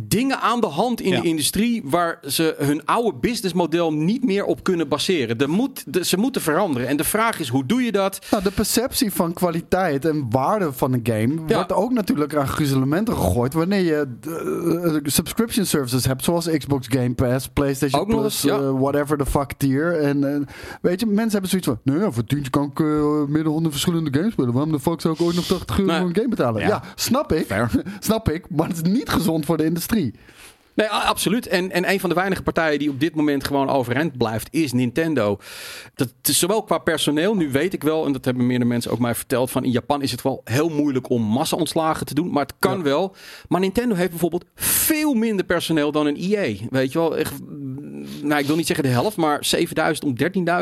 dingen 0.02 0.40
aan 0.40 0.60
de 0.60 0.66
hand 0.66 1.00
in 1.00 1.12
Ja. 1.12 1.20
de 1.20 1.28
industrie 1.28 1.82
waar 1.84 2.18
ze 2.26 2.54
hun 2.58 2.84
oude 2.84 3.18
businessmodel 3.18 3.92
niet 3.92 4.24
meer 4.24 4.44
op 4.44 4.62
kunnen 4.62 4.88
baseren. 4.88 5.38
Er 5.38 5.50
moet, 5.50 5.84
de- 5.86 6.04
ze 6.04 6.16
moeten 6.16 6.42
veranderen. 6.42 6.88
En 6.88 6.96
de 6.96 7.04
vraag 7.04 7.40
is, 7.40 7.48
hoe 7.48 7.66
doe 7.66 7.82
je 7.82 7.92
dat? 7.92 8.18
Nou, 8.30 8.42
de 8.42 8.50
perceptie 8.50 9.12
van 9.12 9.32
kwaliteit 9.32 10.04
en 10.04 10.26
waarde 10.30 10.72
van 10.72 10.92
een 10.92 11.00
game 11.02 11.34
Ja. 11.46 11.54
wordt 11.54 11.72
ook 11.72 11.92
natuurlijk 11.92 12.34
aan 12.34 12.48
gruzelementen 12.48 13.14
gegooid 13.14 13.52
wanneer 13.54 13.80
je 13.80 14.06
eh, 14.26 14.94
eh, 14.96 15.00
subscription 15.04 15.64
services 15.66 16.06
hebt, 16.06 16.24
zoals 16.24 16.48
Xbox 16.50 16.86
Game 16.90 17.14
Pass, 17.14 17.48
PlayStation 17.48 18.00
Ook 18.00 18.08
Plus, 18.08 18.22
eens, 18.22 18.42
ja. 18.42 18.58
eh, 18.58 18.70
whatever 18.80 19.18
the 19.18 19.26
fuck 19.26 19.52
tier. 19.56 20.00
En 20.00 20.46
weet 20.82 21.00
je, 21.00 21.06
mensen 21.06 21.30
hebben 21.32 21.50
zoiets 21.50 21.68
van, 21.68 21.78
nee, 21.84 21.98
ja, 21.98 22.10
voor 22.10 22.24
tientje 22.24 22.50
kan 22.50 22.70
ik 22.74 22.78
meer 23.28 23.42
dan 23.42 23.52
100 23.52 23.72
verschillende 23.74 24.18
games 24.18 24.32
spelen. 24.32 24.52
Waarom 24.52 24.72
de 24.72 24.80
fuck 24.80 25.00
zou 25.00 25.14
ik 25.14 25.20
ooit 25.20 25.36
nog 25.36 25.44
80 25.46 25.78
euro 25.78 25.90
Nee. 25.90 26.00
voor 26.00 26.08
een 26.08 26.14
game 26.16 26.28
betalen? 26.28 26.60
Ja. 26.62 26.68
Ja, 26.68 26.82
snap 26.94 27.32
ik. 27.32 27.46
Fair. 27.46 27.70
snap 28.00 28.28
ik, 28.30 28.50
maar 28.50 28.68
het 28.68 28.76
is 28.86 28.92
niet 28.92 29.08
gezond 29.08 29.44
voor 29.44 29.56
de 29.56 29.62
industrie. 29.64 29.75
Nee, 30.74 30.90
a- 30.92 31.02
absoluut. 31.04 31.46
En, 31.46 31.70
en 31.72 31.90
een 31.90 32.00
van 32.00 32.08
de 32.08 32.14
weinige 32.14 32.42
partijen 32.42 32.78
die 32.78 32.90
op 32.90 33.00
dit 33.00 33.14
moment 33.14 33.46
gewoon 33.46 33.68
overeind 33.68 34.16
blijft, 34.18 34.48
is 34.50 34.72
Nintendo. 34.72 35.38
Dat 35.94 36.08
is 36.22 36.38
zowel 36.38 36.62
qua 36.62 36.78
personeel, 36.78 37.34
nu 37.34 37.50
weet 37.50 37.72
ik 37.72 37.82
wel, 37.82 38.06
en 38.06 38.12
dat 38.12 38.24
hebben 38.24 38.46
meerdere 38.46 38.68
mensen 38.70 38.90
ook 38.90 38.98
mij 38.98 39.14
verteld, 39.14 39.50
van 39.50 39.64
in 39.64 39.70
Japan 39.70 40.02
is 40.02 40.10
het 40.10 40.22
wel 40.22 40.40
heel 40.44 40.68
moeilijk 40.68 41.10
om 41.10 41.22
massa-ontslagen 41.22 42.06
te 42.06 42.14
doen, 42.14 42.30
maar 42.30 42.42
het 42.42 42.54
kan 42.58 42.76
Ja. 42.76 42.82
wel. 42.82 43.14
Maar 43.48 43.60
Nintendo 43.60 43.94
heeft 43.94 44.10
bijvoorbeeld 44.10 44.44
veel 44.54 45.14
minder 45.14 45.44
personeel 45.44 45.92
dan 45.92 46.06
een 46.06 46.16
EA. 46.16 46.54
Weet 46.70 46.92
je 46.92 46.98
wel, 46.98 47.16
echt, 47.16 47.32
nou 48.22 48.40
ik 48.40 48.46
wil 48.46 48.56
niet 48.56 48.66
zeggen 48.66 48.84
de 48.84 48.90
helft, 48.90 49.16
maar 49.16 49.44
7000 49.44 50.06
om 50.06 50.14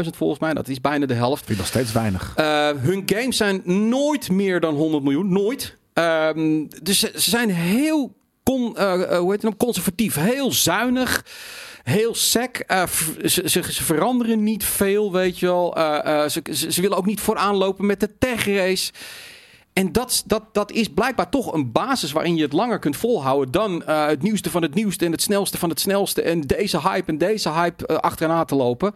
13.000 0.04 0.16
volgens 0.16 0.40
mij, 0.40 0.54
dat 0.54 0.68
is 0.68 0.80
bijna 0.80 1.06
de 1.06 1.14
helft. 1.14 1.38
vind 1.44 1.50
ik 1.50 1.56
nog 1.56 1.66
steeds 1.66 1.92
weinig. 1.92 2.34
Uh, 2.38 2.68
hun 2.76 3.02
games 3.06 3.36
zijn 3.36 3.62
nooit 3.88 4.30
meer 4.30 4.60
dan 4.60 4.74
100 4.74 5.02
miljoen. 5.02 5.32
Nooit. 5.32 5.76
Um, 5.94 6.68
dus 6.82 6.98
ze, 6.98 7.10
ze 7.14 7.30
zijn 7.30 7.50
heel 7.50 8.14
con, 8.44 8.74
uh, 8.78 8.94
uh, 8.94 9.18
hoe 9.18 9.30
heet 9.30 9.42
het 9.42 9.42
nou? 9.42 9.56
conservatief. 9.56 10.14
Heel 10.14 10.52
zuinig. 10.52 11.24
Heel 11.82 12.14
sec. 12.14 12.64
Uh, 12.68 12.86
ze, 13.24 13.48
ze, 13.48 13.62
veranderen 13.62 14.42
niet 14.42 14.64
veel, 14.64 15.12
weet 15.12 15.38
je 15.38 15.46
wel. 15.46 15.72
Ze, 16.30 16.42
ze, 16.70 16.80
willen 16.80 16.96
ook 16.96 17.06
niet 17.06 17.20
vooraan 17.20 17.56
lopen 17.56 17.86
met 17.86 18.00
de 18.00 18.18
tech 18.18 18.46
race. 18.46 18.92
En 19.72 19.92
dat, 19.92 20.24
dat, 20.52 20.70
is 20.72 20.88
blijkbaar 20.88 21.30
toch 21.30 21.52
een 21.52 21.72
basis 21.72 22.12
waarin 22.12 22.36
je 22.36 22.42
het 22.42 22.52
langer 22.52 22.78
kunt 22.78 22.96
volhouden 22.96 23.52
dan 23.52 23.82
het 23.84 24.22
nieuwste 24.22 24.50
van 24.50 24.62
het 24.62 24.74
nieuwste 24.74 25.04
en 25.04 25.12
het 25.12 25.22
snelste 25.22 25.58
van 25.58 25.68
het 25.68 25.80
snelste 25.80 26.22
en 26.22 26.40
deze 26.40 26.80
hype 26.80 27.10
en 27.10 27.18
deze 27.18 27.50
hype 27.50 28.00
achterna 28.00 28.44
te 28.44 28.54
lopen. 28.54 28.94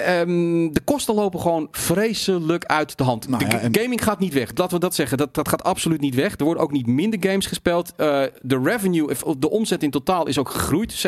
Um, 0.00 0.72
de 0.72 0.80
kosten 0.80 1.14
lopen 1.14 1.40
gewoon 1.40 1.68
vreselijk 1.70 2.64
uit 2.64 2.98
de 2.98 3.04
hand. 3.04 3.28
Nou 3.28 3.44
de 3.44 3.50
ja, 3.50 3.60
en... 3.60 3.76
gaming 3.76 4.04
gaat 4.04 4.18
niet 4.18 4.32
weg. 4.32 4.50
Laten 4.54 4.74
we 4.74 4.80
dat 4.80 4.94
zeggen. 4.94 5.18
Dat, 5.18 5.34
dat 5.34 5.48
gaat 5.48 5.64
absoluut 5.64 6.00
niet 6.00 6.14
weg. 6.14 6.38
Er 6.38 6.44
worden 6.44 6.62
ook 6.62 6.72
niet 6.72 6.86
minder 6.86 7.28
games 7.28 7.46
gespeeld. 7.46 7.92
Uh, 7.96 8.22
de 8.42 8.60
revenue, 8.62 9.08
de 9.38 9.50
omzet 9.50 9.82
in 9.82 9.90
totaal 9.90 10.26
is 10.26 10.38
ook 10.38 10.50
gegroeid. 10.50 11.06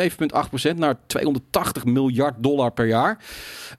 7,8% 0.71 0.75
naar 0.75 0.95
280 1.05 1.85
miljard 1.85 2.35
dollar 2.37 2.71
per 2.71 2.87
jaar. 2.87 3.17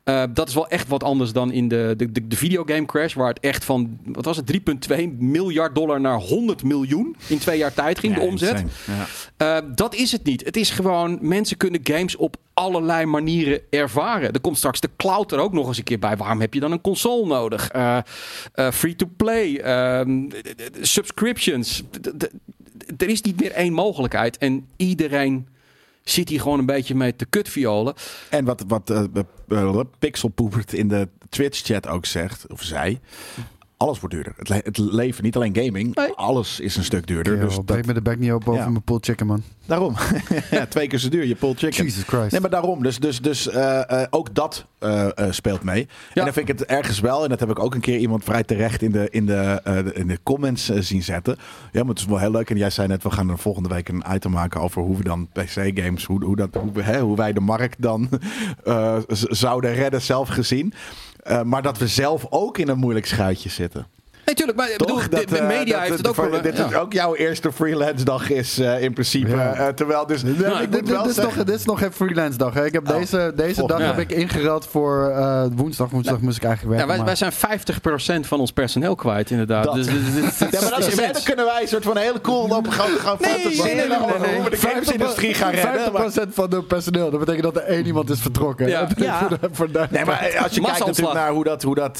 Uh, 0.04 0.22
dat 0.30 0.48
is 0.48 0.54
wel 0.54 0.68
echt 0.68 0.88
wat 0.88 1.02
anders 1.04 1.32
dan 1.32 1.52
in 1.52 1.68
de, 1.68 1.94
de, 1.96 2.12
de, 2.12 2.26
de 2.26 2.36
videogame 2.36 2.86
crash. 2.86 3.14
Waar 3.14 3.28
het 3.28 3.40
echt 3.40 3.64
van, 3.64 3.98
wat 4.04 4.24
was 4.24 4.36
het, 4.36 4.60
3,2 4.88 5.08
miljard 5.18 5.74
dollar 5.74 6.00
naar 6.00 6.18
100 6.18 6.62
miljoen 6.62 7.16
in 7.26 7.38
twee 7.38 7.58
jaar 7.58 7.74
tijd 7.74 7.98
ging, 7.98 8.14
ja, 8.14 8.20
de 8.20 8.26
omzet. 8.26 8.64
Ja. 9.38 9.60
Uh, 9.60 9.68
dat 9.74 9.94
is 9.94 10.12
het 10.12 10.24
niet. 10.24 10.44
Het 10.44 10.56
is 10.56 10.70
gewoon, 10.70 11.18
mensen 11.20 11.56
kunnen 11.56 11.80
games 11.82 12.16
op 12.16 12.36
allerlei 12.54 13.06
manieren 13.06 13.60
ervaren. 13.70 14.32
Er 14.32 14.40
komt 14.40 14.56
straks 14.56 14.80
de 14.80 14.90
cloud 14.96 15.32
er 15.32 15.38
ook 15.38 15.52
nog 15.52 15.66
eens 15.66 15.78
een 15.78 15.84
keer 15.84 15.98
bij. 15.98 16.16
Waarom 16.16 16.40
heb 16.40 16.54
je 16.54 16.60
dan 16.60 16.72
een 16.72 16.80
console 16.80 17.26
nodig? 17.26 17.74
Uh, 17.74 17.98
uh, 18.54 18.70
Free-to-play, 18.70 19.48
uh, 19.48 20.28
subscriptions. 20.80 21.82
Er 22.96 23.08
is 23.08 23.20
niet 23.20 23.40
meer 23.40 23.52
één 23.52 23.72
mogelijkheid. 23.72 24.38
En 24.38 24.66
iedereen 24.76 25.48
zit 26.04 26.28
hier 26.28 26.40
gewoon 26.40 26.58
een 26.58 26.66
beetje 26.66 26.94
mee 26.94 27.16
te 27.16 27.24
kutviolen. 27.24 27.94
En 28.28 28.44
wat, 28.44 28.64
wat 28.66 28.90
uh, 29.48 29.80
Pixelpoepert 29.98 30.72
in 30.72 30.88
de 30.88 31.08
Twitch-chat 31.28 31.88
ook 31.88 32.06
zegt, 32.06 32.46
of 32.52 32.62
zei... 32.62 32.98
Alles 33.82 34.00
wordt 34.00 34.14
duurder. 34.14 34.32
Het, 34.36 34.48
le 34.48 34.60
het, 34.64 34.78
leven, 34.78 35.24
niet 35.24 35.36
alleen 35.36 35.56
gaming, 35.56 35.94
nee. 35.94 36.12
alles 36.14 36.60
is 36.60 36.76
een 36.76 36.84
stuk 36.84 37.06
duurder. 37.06 37.36
Yo, 37.36 37.46
dus 37.46 37.54
breek 37.54 37.76
dat... 37.76 37.86
me 37.86 37.92
de 37.92 38.02
bek 38.02 38.18
niet 38.18 38.32
op 38.32 38.48
over 38.48 38.62
ja. 38.62 38.68
mijn 38.68 38.82
pulled 38.82 39.04
chicken, 39.04 39.26
man. 39.26 39.42
Daarom. 39.66 39.94
ja, 40.50 40.66
twee 40.66 40.86
keer 40.86 40.98
zo 40.98 41.08
duur, 41.08 41.26
je 41.26 41.34
pulled 41.34 41.58
chicken. 41.58 41.84
Jesus 41.84 42.04
Christ. 42.04 42.30
Nee, 42.30 42.40
maar 42.40 42.50
daarom. 42.50 42.82
Dus, 42.82 42.98
dus, 42.98 43.20
dus 43.20 43.46
uh, 43.46 43.54
uh, 43.90 44.02
ook 44.10 44.34
dat 44.34 44.64
uh, 44.80 45.08
speelt 45.30 45.62
mee. 45.62 45.80
Ja. 45.80 45.88
En 46.14 46.24
dan 46.24 46.32
vind 46.32 46.48
ik 46.48 46.58
het 46.58 46.68
ergens 46.68 47.00
wel, 47.00 47.22
en 47.22 47.28
dat 47.28 47.40
heb 47.40 47.50
ik 47.50 47.58
ook 47.58 47.74
een 47.74 47.80
keer 47.80 47.98
iemand 47.98 48.24
vrij 48.24 48.42
terecht 48.42 48.82
in 48.82 48.92
de, 48.92 49.08
in 49.10 49.26
de, 49.26 49.60
de 49.64 49.90
in 49.94 50.06
de 50.06 50.18
comments 50.22 50.64
zien 50.64 51.02
zetten. 51.02 51.36
Ja, 51.72 51.80
maar 51.80 51.88
het 51.88 51.98
is 51.98 52.04
wel 52.04 52.18
heel 52.18 52.30
leuk. 52.30 52.50
En 52.50 52.56
jij 52.56 52.70
zei 52.70 52.88
net, 52.88 53.02
we 53.02 53.10
gaan 53.10 53.30
er 53.30 53.38
volgende 53.38 53.68
week 53.68 53.88
een 53.88 54.04
item 54.12 54.30
maken 54.30 54.60
over 54.60 54.82
hoe 54.82 54.96
we 54.96 55.04
dan 55.04 55.28
PC-games, 55.32 56.04
hoe, 56.04 56.24
hoe, 56.24 56.36
dat, 56.36 56.54
hoe, 56.54 56.82
hè, 56.82 57.00
hoe 57.00 57.16
wij 57.16 57.32
de 57.32 57.40
markt 57.40 57.82
dan 57.82 58.08
zouden 59.44 59.74
redden, 59.74 60.02
zelf 60.02 60.28
gezien. 60.28 60.74
Uh, 61.24 61.42
maar 61.42 61.62
dat 61.62 61.78
we 61.78 61.86
zelf 61.86 62.26
ook 62.30 62.58
in 62.58 62.68
een 62.68 62.78
moeilijk 62.78 63.06
schuitje 63.06 63.48
zitten. 63.48 63.86
Nee, 64.24 64.34
tuurlijk, 64.34 64.58
maar 64.58 64.68
bedoel, 64.76 64.96
dat, 64.96 65.10
de, 65.10 65.36
de 65.36 65.42
media 65.42 65.78
dat, 65.78 65.88
heeft 65.88 65.98
het 65.98 66.08
ook 66.08 66.14
voor. 66.14 66.42
Dit 66.42 66.56
ja. 66.56 66.66
is 66.66 66.74
ook 66.74 66.92
jouw 66.92 67.14
eerste 67.14 67.52
freelance 67.52 68.04
dag 68.04 68.30
is 68.30 68.58
uh, 68.58 68.82
in 68.82 68.92
principe. 68.92 69.30
Ja. 69.30 69.58
Uh, 69.58 69.68
terwijl 69.68 70.06
dus. 70.06 70.22
Nee, 70.22 70.34
nou, 70.34 70.68
dit, 70.68 70.86
dit, 70.86 71.06
is 71.06 71.16
nog, 71.16 71.34
dit 71.34 71.54
is 71.54 71.64
nog 71.64 71.78
geen 71.78 71.92
freelance 71.92 72.38
dag. 72.38 72.54
Hè. 72.54 72.66
Ik 72.66 72.72
heb 72.72 72.88
oh. 72.88 72.96
deze, 72.96 73.32
deze 73.36 73.62
oh, 73.62 73.68
dag 73.68 73.78
ja. 73.78 73.86
heb 73.86 73.98
ik 73.98 74.12
ingeruild 74.12 74.66
voor 74.66 75.10
uh, 75.10 75.44
woensdag. 75.54 75.90
Woensdag 75.90 76.20
moest 76.20 76.36
ik 76.36 76.44
eigenlijk 76.44 76.76
werken. 76.76 76.96
Ja, 76.96 77.04
wij, 77.04 77.16
wij 77.16 77.32
zijn 77.32 78.22
50% 78.22 78.26
van 78.26 78.40
ons 78.40 78.52
personeel 78.52 78.94
kwijt, 78.94 79.30
inderdaad. 79.30 79.64
Dat. 79.64 79.74
Dus, 79.74 79.86
dus, 79.86 79.94
dus, 79.94 80.38
ja, 80.50 80.60
maar 80.60 80.70
dat 80.70 80.86
is 80.86 80.96
dan 80.96 81.22
kunnen 81.24 81.44
wij 81.44 81.62
een 81.62 81.68
soort 81.68 81.84
van 81.84 81.96
heel 81.96 82.20
cool 82.20 82.48
lopen 82.48 82.72
gaan, 82.72 82.88
gaan 82.88 83.16
nee, 83.20 83.46
nee, 83.46 83.56
nee, 83.56 83.74
nee, 83.74 83.86
nee, 83.88 84.34
hoe 84.34 84.44
we 84.44 84.50
de 84.50 84.56
gamesindustrie 84.56 85.34
gaan 85.34 85.50
redden. 85.50 86.28
50% 86.28 86.28
van 86.28 86.50
de 86.50 86.62
personeel. 86.62 87.10
Dat 87.10 87.20
betekent 87.20 87.42
dat 87.42 87.56
er 87.56 87.62
één 87.62 87.86
iemand 87.86 88.10
is 88.10 88.20
vertrokken. 88.20 88.68
Ja. 88.68 88.88
nee, 89.90 90.04
maar 90.04 90.38
als 90.42 90.54
je 90.54 90.60
kijkt 90.60 90.86
natuurlijk 90.86 91.16
naar 91.16 91.30
hoe 91.30 91.44
dat, 91.44 91.62
hoe 91.62 91.74
dat 91.74 91.98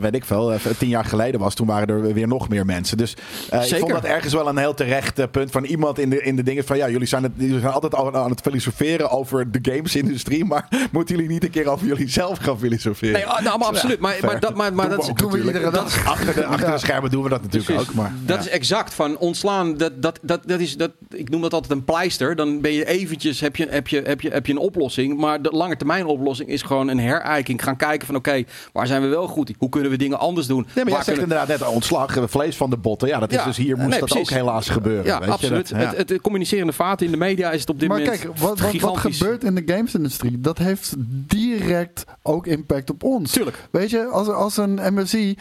weet 0.00 0.14
ik 0.14 0.24
veel, 0.24 0.54
tien 0.78 0.88
jaar 0.88 1.04
geleden 1.04 1.25
was, 1.34 1.54
toen 1.54 1.66
waren 1.66 1.88
er 1.88 2.14
weer 2.14 2.28
nog 2.28 2.48
meer 2.48 2.64
mensen. 2.64 2.96
Dus 2.96 3.16
uh, 3.52 3.70
ik 3.70 3.78
vond 3.78 3.92
dat 3.92 4.04
ergens 4.04 4.32
wel 4.32 4.48
een 4.48 4.56
heel 4.56 4.74
terecht 4.74 5.18
uh, 5.18 5.24
punt 5.30 5.50
van 5.50 5.64
iemand 5.64 5.98
in 5.98 6.10
de, 6.10 6.22
in 6.22 6.36
de 6.36 6.42
dingen 6.42 6.64
van 6.64 6.76
ja, 6.76 6.88
jullie 6.88 7.06
zijn, 7.06 7.22
het, 7.22 7.32
jullie 7.36 7.60
zijn 7.60 7.72
altijd 7.72 7.94
al 7.94 8.14
aan 8.14 8.30
het 8.30 8.40
filosoferen 8.40 9.10
over 9.10 9.50
de 9.50 9.58
gamesindustrie, 9.62 10.44
maar 10.44 10.68
moeten 10.92 11.14
jullie 11.14 11.30
niet 11.30 11.44
een 11.44 11.50
keer 11.50 11.68
over 11.68 11.86
jullie 11.86 12.08
zelf 12.08 12.38
gaan 12.38 12.58
filosoferen? 12.58 13.12
Nee, 13.12 13.42
nou, 13.42 13.58
maar 13.58 13.68
absoluut. 13.68 14.00
Maar, 14.00 14.16
maar, 14.22 14.40
dat, 14.40 14.54
maar, 14.54 14.74
maar 14.74 14.88
doen 14.88 14.96
dat 14.96 15.06
we, 15.06 15.12
doen 15.12 15.30
we 15.30 15.42
iedere 15.42 15.70
dag. 15.70 16.06
Achter 16.06 16.34
de, 16.34 16.44
achter 16.44 16.70
de 16.70 16.78
schermen 16.78 17.10
doen 17.10 17.22
we 17.22 17.28
dat 17.28 17.42
natuurlijk 17.42 17.72
Precies. 17.72 17.88
ook. 17.88 17.94
Maar, 17.94 18.12
dat 18.24 18.36
ja. 18.36 18.42
is 18.42 18.48
exact 18.48 18.94
van 18.94 19.18
ontslaan. 19.18 19.76
Dat, 19.76 20.02
dat, 20.02 20.18
dat, 20.22 20.40
dat 20.46 20.60
is, 20.60 20.76
dat, 20.76 20.90
ik 21.08 21.28
noem 21.28 21.42
dat 21.42 21.52
altijd 21.52 21.72
een 21.72 21.84
pleister. 21.84 22.36
Dan 22.36 22.60
ben 22.60 22.72
je 22.72 22.86
eventjes, 22.86 23.40
heb 23.40 23.56
je, 23.56 23.66
heb 23.70 23.88
je, 23.88 24.02
heb 24.02 24.20
je, 24.20 24.28
heb 24.28 24.46
je 24.46 24.52
een 24.52 24.58
oplossing. 24.58 25.18
Maar 25.18 25.42
de 25.42 25.50
lange 25.50 25.76
termijn 25.76 26.06
oplossing 26.06 26.48
is 26.48 26.62
gewoon 26.62 26.88
een 26.88 27.00
herijking. 27.00 27.62
Gaan 27.62 27.76
kijken 27.76 28.06
van 28.06 28.16
oké, 28.16 28.28
okay, 28.28 28.46
waar 28.72 28.86
zijn 28.86 29.02
we 29.02 29.08
wel 29.08 29.26
goed? 29.26 29.52
Hoe 29.58 29.68
kunnen 29.68 29.90
we 29.90 29.96
dingen 29.96 30.18
anders 30.18 30.46
doen? 30.46 30.66
Nee, 30.74 30.84
maar 30.84 30.94
waar 30.94 31.04
zegt 31.06 31.20
inderdaad 31.20 31.48
net 31.48 31.66
ontslag, 31.68 32.16
vlees 32.26 32.56
van 32.56 32.70
de 32.70 32.76
botten. 32.76 33.08
Ja, 33.08 33.18
dat 33.18 33.30
is 33.30 33.36
Ja, 33.36 33.44
dus 33.44 33.56
hier 33.56 33.76
moest 33.76 33.88
nee, 33.88 33.98
dat 34.00 34.08
precies. 34.08 34.30
ook 34.30 34.36
helaas 34.36 34.68
gebeuren. 34.68 35.04
Ja, 35.04 35.18
weet 35.18 35.26
je, 35.28 35.32
absoluut. 35.34 35.68
dat- 35.70 35.80
ja. 35.82 35.94
Het, 35.96 36.08
het 36.08 36.20
communicerende 36.20 36.72
vaten 36.72 37.06
in 37.06 37.12
de 37.12 37.18
media 37.18 37.50
is 37.50 37.60
het 37.60 37.70
op 37.70 37.80
dit 37.80 37.88
Maar 37.88 37.98
moment 37.98 38.20
kijk, 38.20 38.36
wat, 38.38 38.60
wat, 38.80 38.96
gebeurt 38.98 39.44
in 39.44 39.54
de 39.54 39.62
gamesindustrie, 39.66 40.40
dat 40.40 40.58
heeft 40.58 40.94
direct 41.26 42.04
ook 42.22 42.46
impact 42.46 42.90
op 42.90 43.02
ons. 43.02 43.30
Tuurlijk. 43.32 43.68
Weet 43.70 43.90
je, 43.90 44.04
als, 44.06 44.28
als 44.28 44.56
een 44.56 44.80
MSI 44.94 45.36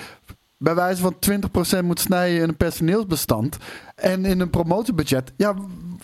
bij 0.58 0.76
wijze 0.76 1.02
van 1.02 1.16
20% 1.82 1.84
moet 1.86 2.00
snijden 2.00 2.42
in 2.42 2.50
een 2.50 2.58
personeelsbestand 2.58 3.58
en 3.96 4.26
in 4.26 4.40
een 4.40 4.50
promotiebudget, 4.50 5.32
ja, 5.38 5.54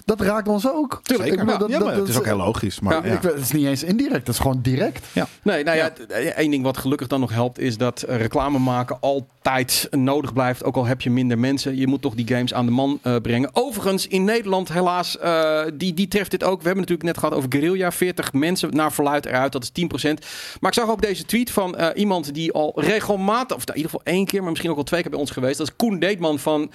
dat 0.06 0.22
raakt 0.22 0.48
ons 0.48 0.70
ook. 0.70 1.00
Tuurlijk, 1.04 1.32
Ik 1.32 1.38
bedoel, 1.40 1.52
ja, 1.54 1.58
dat- 1.60 1.70
ja, 1.70 1.78
dat- 1.78 1.84
maar 1.88 1.94
dat 1.96 2.02
het 2.02 2.12
is 2.12 2.18
ook 2.20 2.26
heel 2.26 2.38
logisch. 2.38 2.80
Maar, 2.80 2.94
Ja, 2.94 3.06
ja. 3.12 3.16
Ik 3.16 3.22
het 3.22 3.40
is 3.40 3.52
niet 3.52 3.66
eens 3.66 3.84
indirect, 3.84 4.26
dat 4.26 4.36
is 4.36 4.42
gewoon 4.42 4.60
direct. 4.62 5.06
Nee, 5.44 5.64
nou 5.64 5.78
ja, 5.78 5.92
één 6.36 6.52
ding 6.52 6.64
wat 6.64 6.78
gelukkig 6.78 7.08
dan 7.08 7.20
nog 7.20 7.32
helpt 7.32 7.60
is 7.60 7.78
dat 7.78 8.02
eh, 8.02 8.18
reclame 8.18 8.60
maken 8.60 8.98
altijd 9.00 9.88
nodig 9.92 10.34
blijft. 10.34 10.64
Ook 10.64 10.76
al 10.76 10.86
heb 10.86 11.02
je 11.02 11.10
minder 11.10 11.40
mensen. 11.40 11.78
Je 11.78 11.88
moet 11.88 12.02
toch 12.02 12.16
die 12.16 12.28
games 12.28 12.54
aan 12.54 12.66
de 12.66 12.72
man 12.72 13.00
eh, 13.02 13.16
brengen. 13.22 13.50
Overigens, 13.54 14.08
in 14.08 14.24
Nederland 14.24 14.74
helaas, 14.74 15.18
eh, 15.18 15.62
die, 15.74 15.94
die 15.94 16.08
treft 16.08 16.32
dit 16.32 16.44
ook. 16.44 16.58
We 16.62 16.66
hebben 16.66 16.82
natuurlijk 16.82 17.08
net 17.08 17.18
gehad 17.18 17.34
over 17.36 17.52
Guerrilla. 17.52 17.92
40 17.92 18.34
mensen 18.34 18.70
naar 18.76 18.92
verluid 18.92 19.26
eruit, 19.26 19.52
dat 19.52 19.64
is 19.64 19.70
10%. 19.70 20.26
Maar 20.60 20.72
ik 20.72 20.78
zag 20.78 20.90
ook 20.90 21.02
deze 21.02 21.26
tweet 21.26 21.52
van 21.52 21.76
eh, 21.76 21.88
iemand 22.02 22.34
die 22.34 22.52
al 22.52 22.72
regelmatig, 22.76 23.56
of 23.58 23.62
in 23.68 23.76
ieder 23.76 23.92
geval 23.92 24.06
één 24.14 24.26
keer, 24.26 24.40
maar 24.42 24.50
misschien 24.50 24.72
ook 24.72 24.78
al 24.78 24.84
twee 24.84 25.02
keer 25.02 25.12
bij 25.12 25.20
ons 25.20 25.32
geweest. 25.32 25.58
Dat 25.58 25.68
is 25.68 25.76
Koen 25.76 26.00
Deetman 26.00 26.40
van, 26.40 26.72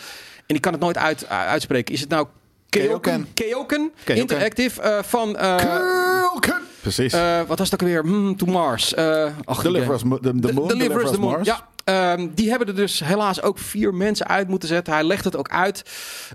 en 0.46 0.54
ik 0.54 0.60
kan 0.60 0.72
het 0.72 0.80
nooit 0.80 0.96
uit, 0.98 1.22
uh, 1.22 1.28
uitspreken. 1.46 1.94
Is 1.94 2.00
het 2.00 2.08
nou 2.08 2.26
Keoken? 2.80 3.26
Keoken. 3.34 3.90
Interactive 4.04 4.80
eh, 4.82 4.98
van... 5.02 5.36
eh! 5.36 5.54
Precies. 6.80 7.12
eh, 7.12 7.38
wat 7.46 7.58
was 7.58 7.70
het 7.70 7.82
ook 7.82 7.88
weer? 7.88 8.02
Hmm, 8.02 8.36
to 8.36 8.46
Mars. 8.46 8.94
Eh 8.94 9.24
ach, 9.44 9.62
die 9.62 9.72
Deliver 9.72 9.94
us, 9.94 10.02
de, 10.02 10.40
de 10.40 10.52
moon, 10.52 10.68
De- 10.68 10.76
Deliver 10.76 11.02
us 11.04 11.10
the 11.10 11.20
moon. 11.20 11.30
Mars. 11.30 11.46
Ja, 11.48 11.66
ehm, 11.84 12.28
die 12.34 12.48
hebben 12.50 12.68
er 12.68 12.74
dus 12.74 13.00
helaas 13.04 13.42
ook 13.42 13.58
vier 13.58 13.94
mensen 13.94 14.26
uit 14.28 14.48
moeten 14.48 14.68
zetten. 14.68 14.92
Hij 14.92 15.04
legt 15.04 15.24
het 15.24 15.36
ook 15.36 15.48
uit. 15.48 15.82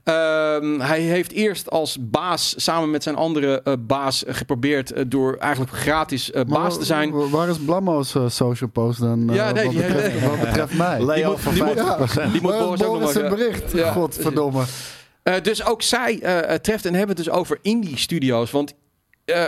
Ehm, 0.04 0.80
hij 0.80 1.00
heeft 1.00 1.32
eerst 1.32 1.70
als 1.70 1.98
baas 2.00 2.54
samen 2.58 2.90
met 2.92 3.04
zijn 3.04 3.16
andere 3.16 3.62
eh, 3.64 3.74
baas 3.80 4.24
geprobeerd 4.28 5.12
door 5.12 5.36
eigenlijk 5.38 5.72
gratis 5.72 6.32
eh, 6.32 6.42
baas 6.48 6.78
te 6.78 6.86
zijn. 6.86 7.10
Maar 7.10 7.30
Waar 7.30 7.50
is 7.50 7.58
Blammo's 7.58 8.16
social 8.28 8.70
post 8.70 9.00
dan? 9.00 9.30
Ja, 9.32 9.52
nee, 9.52 9.64
wat, 9.66 9.74
die- 9.74 9.82
betreft, 9.84 10.22
wat 10.28 10.40
betreft 10.40 10.74
mij. 10.88 11.04
Leo 11.06 11.30
moet- 11.32 11.40
van 11.40 11.54
die 11.54 11.64
moet- 11.64 11.78
50%. 11.80 12.32
Die 12.32 12.42
moet 12.42 12.52
Boris 12.52 12.84
ook 12.84 13.00
nog 13.00 13.00
Boris 13.00 13.16
een 13.16 13.30
bericht? 13.30 13.72
Ja. 13.72 13.92
Godverdomme. 13.92 14.64
Eh, 15.24 15.42
dus 15.42 15.66
ook 15.66 15.82
zij 15.82 16.20
eh, 16.20 16.56
treft 16.56 16.86
en 16.86 16.94
hebben 16.94 17.16
het 17.16 17.26
dus 17.26 17.34
over 17.34 17.60
indie 17.62 17.98
studio's. 17.98 18.52
Want 18.52 18.74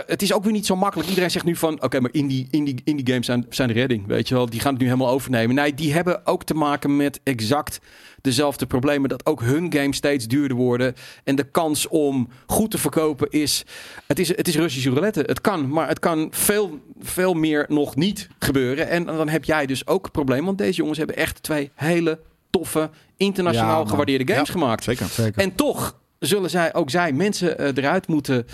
het 0.06 0.22
is 0.22 0.32
ook 0.32 0.44
weer 0.44 0.52
niet 0.52 0.66
zo 0.66 0.76
makkelijk. 0.76 1.08
Iedereen 1.08 1.30
zegt 1.30 1.44
nu 1.44 1.56
van, 1.56 1.82
oké, 1.82 2.00
maar 2.00 2.12
indie, 2.12 2.48
indie, 2.50 2.80
indie 2.84 3.06
games 3.06 3.26
zijn, 3.26 3.46
zijn 3.48 3.68
de 3.68 3.74
redding. 3.74 4.06
Weet 4.06 4.28
je 4.28 4.34
wel, 4.34 4.50
die 4.50 4.60
gaan 4.60 4.72
het 4.72 4.80
nu 4.80 4.86
helemaal 4.86 5.08
overnemen. 5.08 5.54
Nee, 5.54 5.74
die 5.74 5.92
hebben 5.92 6.26
ook 6.26 6.44
te 6.44 6.54
maken 6.54 6.96
met 6.96 7.20
exact 7.22 7.80
dezelfde 8.20 8.66
problemen. 8.66 9.08
Dat 9.08 9.26
ook 9.26 9.40
hun 9.40 9.72
games 9.72 9.96
steeds 9.96 10.26
duurder 10.26 10.56
worden. 10.56 10.94
En 11.24 11.36
de 11.36 11.44
kans 11.44 11.88
om 11.88 12.28
goed 12.46 12.70
te 12.70 12.78
verkopen 12.78 13.30
is... 13.30 13.64
Het 14.06 14.18
is, 14.18 14.28
het 14.28 14.48
is 14.48 14.56
Russische 14.56 14.90
roulette. 14.90 15.20
Het 15.20 15.40
kan, 15.40 15.68
maar 15.68 15.88
het 15.88 15.98
kan 15.98 16.28
veel, 16.30 16.80
veel 17.00 17.34
meer 17.34 17.66
nog 17.68 17.96
niet 17.96 18.28
gebeuren. 18.38 18.88
En 18.88 19.04
dan 19.04 19.28
heb 19.28 19.44
jij 19.44 19.66
dus 19.66 19.86
ook 19.86 20.04
een 20.04 20.10
probleem. 20.10 20.44
Want 20.44 20.58
deze 20.58 20.76
jongens 20.76 20.98
hebben 20.98 21.16
echt 21.16 21.42
twee 21.42 21.70
hele 21.74 22.20
toffe, 22.58 22.90
internationaal 23.16 23.82
Ja, 23.82 23.88
gewaardeerde 23.88 24.32
games 24.32 24.48
gemaakt. 24.50 24.84
Zeker. 24.84 25.06
Zeker. 25.06 25.42
En 25.42 25.54
toch 25.54 25.98
zullen 26.18 26.50
zij, 26.50 26.74
ook 26.74 26.90
zij 26.90 27.12
mensen 27.12 27.58
eh, 27.58 27.66
eruit 27.84 28.06
moeten 28.08 28.46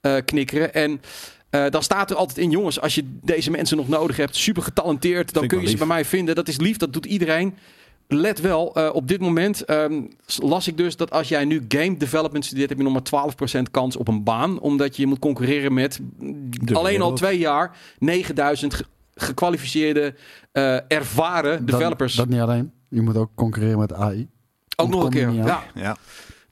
eh, 0.00 0.16
knikkeren. 0.24 0.74
En 0.74 1.00
eh, 1.50 1.64
dan 1.70 1.82
staat 1.82 2.10
er 2.10 2.16
altijd 2.16 2.38
in, 2.38 2.50
jongens, 2.50 2.80
als 2.80 2.94
je 2.94 3.04
deze 3.22 3.50
mensen 3.50 3.76
nog 3.76 3.88
nodig 3.88 4.16
hebt, 4.16 4.36
super 4.36 4.62
getalenteerd, 4.62 5.32
dan 5.32 5.46
kun 5.46 5.60
je 5.60 5.68
ze 5.68 5.76
bij 5.76 5.86
mij 5.86 6.04
vinden. 6.04 6.34
Dat 6.34 6.48
is 6.48 6.58
lief, 6.58 6.76
dat 6.76 6.92
doet 6.92 7.06
iedereen. 7.06 7.54
Let 8.08 8.40
wel, 8.40 8.64
op 8.92 9.08
dit 9.08 9.20
moment 9.20 9.64
ehm, 9.64 10.02
las 10.38 10.68
ik 10.68 10.76
dus 10.76 10.96
dat 10.96 11.10
als 11.10 11.28
jij 11.28 11.44
nu 11.44 11.64
game 11.68 11.96
development 11.96 12.44
studeert, 12.44 12.68
heb 12.68 12.78
je 12.78 12.84
nog 12.84 13.10
maar 13.10 13.32
12% 13.58 13.70
kans 13.70 13.96
op 13.96 14.08
een 14.08 14.22
baan. 14.24 14.60
Omdat 14.60 14.96
je 14.96 15.06
moet 15.06 15.18
concurreren 15.18 15.74
met 15.74 15.98
De 16.64 16.74
alleen 16.74 17.00
al 17.00 17.12
twee 17.12 17.38
jaar 17.38 17.76
9000 17.98 18.74
ge- 18.74 18.84
gekwalificeerde, 19.14 20.14
ervaren 20.88 21.58
Dat- 21.58 21.66
developers. 21.78 22.14
Dat, 22.14 22.28
niet 22.28 22.40
alleen. 22.40 22.72
Je 22.92 23.00
moet 23.00 23.16
ook 23.16 23.30
concurreren 23.34 23.78
met 23.78 23.92
AI. 23.92 24.28
ook 24.76 24.88
nog 24.88 25.04
een 25.04 25.10
keer. 25.10 25.30
Ja. 25.30 25.62
Ja. 25.74 25.96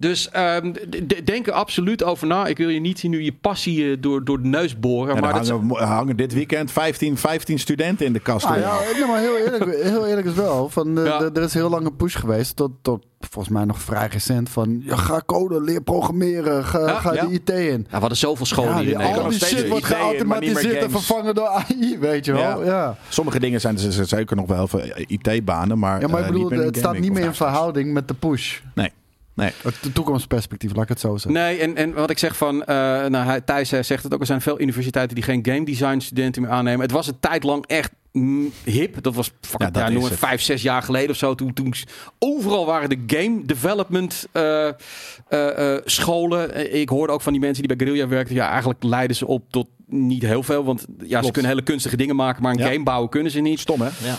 Dus 0.00 0.30
ehm, 0.30 0.72
d- 0.72 1.08
d- 1.08 1.26
denk 1.26 1.46
er 1.46 1.52
absoluut 1.52 2.02
over 2.04 2.26
na. 2.26 2.46
Ik 2.46 2.56
wil 2.56 2.68
je 2.68 2.80
niet 2.80 3.02
nu 3.02 3.22
je 3.22 3.32
passie 3.32 3.90
eh, 3.90 3.96
door, 4.00 4.24
door 4.24 4.42
de 4.42 4.48
neus 4.48 4.78
boren. 4.78 5.14
En 5.14 5.20
maar 5.20 5.34
er 5.34 5.38
dat, 5.46 5.48
hangen, 5.48 5.86
hangen 5.86 6.16
dit 6.16 6.32
weekend 6.32 6.70
15, 6.72 7.16
15 7.16 7.58
studenten 7.58 8.06
in 8.06 8.12
de 8.12 8.20
kast. 8.20 8.46
Ah, 8.46 8.58
ja, 8.58 8.78
nee, 8.94 9.06
maar 9.06 9.20
heel 9.20 9.36
eerlijk, 9.36 9.64
heel 9.92 10.06
eerlijk 10.06 10.26
is 10.26 10.34
wel. 10.34 10.68
Van, 10.68 10.98
eh, 10.98 11.04
Ja. 11.04 11.18
de- 11.18 11.30
er 11.34 11.42
is 11.42 11.54
heel 11.54 11.70
lang 11.70 11.86
een 11.86 11.96
push 11.96 12.16
geweest, 12.18 12.56
tot, 12.56 12.70
tot 12.82 13.04
volgens 13.20 13.54
mij 13.54 13.64
nog 13.64 13.80
vrij 13.82 14.06
recent, 14.06 14.48
van 14.48 14.80
ja, 14.84 14.96
ga 14.96 15.22
code, 15.26 15.62
leer 15.62 15.82
programmeren, 15.82 16.64
ga, 16.64 16.78
Ja, 16.78 16.98
ga 17.00 17.12
ja. 17.14 17.26
de 17.26 17.32
IT 17.32 17.50
in. 17.50 17.56
ja, 17.56 17.82
we 17.90 17.96
hadden 17.98 18.16
zoveel 18.18 18.46
scholen 18.46 18.74
Ja, 18.74 18.80
hier 18.80 18.98
al 19.22 19.28
die 19.28 19.44
shit 19.44 19.68
wordt 19.68 19.84
geautomatiseerd 19.84 20.82
en 20.82 20.90
vervangen 20.90 21.34
door 21.34 21.46
AI, 21.48 21.98
weet 21.98 22.24
je 22.24 22.32
wel. 22.32 22.64
Ja. 22.64 22.70
Ja, 22.72 22.96
Sommige 23.08 23.40
dingen 23.40 23.60
zijn 23.60 23.78
er 23.78 24.06
zeker 24.06 24.36
nog 24.36 24.46
wel 24.46 24.68
voor 24.68 24.82
IT-banen, 25.06 25.78
maar, 25.78 26.00
ja 26.00 26.06
maar 26.08 26.20
eh, 26.20 26.26
ik 26.28 26.34
niet 26.34 26.48
bedoel, 26.48 26.64
het 26.64 26.76
staat 26.76 26.98
niet 26.98 27.12
meer 27.12 27.24
in 27.24 27.34
verhouding 27.34 27.92
met 27.92 28.08
de 28.08 28.14
push. 28.14 28.60
Nee, 28.74 28.90
nee. 29.40 29.52
Het 29.62 29.94
toekomstperspectief, 29.94 30.74
laat 30.74 30.82
ik 30.82 30.88
het 30.88 31.00
zo 31.00 31.16
zeggen. 31.16 31.32
Nee, 31.32 31.58
en, 31.58 31.76
en 31.76 31.92
wat 31.92 32.10
ik 32.10 32.18
zeg 32.18 32.36
van, 32.36 32.64
eh 32.64 32.76
nou, 33.06 33.16
hij, 33.26 33.40
Thijs 33.40 33.72
eh, 33.72 33.82
zegt 33.82 34.02
het 34.02 34.14
ook, 34.14 34.20
er 34.20 34.26
zijn 34.26 34.40
veel 34.40 34.60
universiteiten 34.60 35.14
die 35.14 35.24
geen 35.24 35.44
game 35.44 35.64
design 35.64 35.98
studenten 35.98 36.42
meer 36.42 36.50
aannemen. 36.50 36.80
Het 36.80 36.90
was 36.90 37.06
een 37.06 37.20
tijd 37.20 37.42
lang 37.42 37.66
echt 37.66 37.90
mm, 38.12 38.52
hip. 38.64 39.02
Dat 39.02 39.14
was 39.14 39.26
fucking, 39.40 39.60
Ja, 39.62 39.70
dat 39.70 39.92
ja, 39.92 39.98
noem 39.98 40.08
vijf, 40.08 40.42
zes 40.42 40.62
jaar 40.62 40.82
geleden 40.82 41.10
of 41.10 41.16
zo. 41.16 41.34
Toen, 41.34 41.52
toen 41.52 41.74
overal 42.18 42.66
waren 42.66 42.88
de 42.88 43.02
game 43.06 43.44
development 43.44 44.26
eh, 44.32 45.76
scholen. 45.84 46.74
Ik 46.74 46.88
hoorde 46.88 47.12
ook 47.12 47.20
van 47.20 47.32
die 47.32 47.40
mensen 47.40 47.66
die 47.66 47.76
bij 47.76 47.86
Guerrilla 47.86 48.08
werkten. 48.08 48.34
Ja, 48.34 48.48
eigenlijk 48.50 48.82
leiden 48.82 49.16
ze 49.16 49.26
op 49.26 49.44
tot 49.50 49.66
niet 49.86 50.22
heel 50.22 50.42
veel. 50.42 50.64
Want 50.64 50.86
ja, 51.04 51.22
ze 51.22 51.30
kunnen 51.30 51.50
hele 51.50 51.62
kunstige 51.62 51.96
dingen 51.96 52.16
maken, 52.16 52.42
maar 52.42 52.52
een 52.52 52.58
Ja. 52.58 52.70
game 52.70 52.82
bouwen 52.82 53.10
kunnen 53.10 53.32
ze 53.32 53.40
niet. 53.40 53.60
Stom, 53.60 53.80
hè? 53.80 53.88
Ja. 54.02 54.18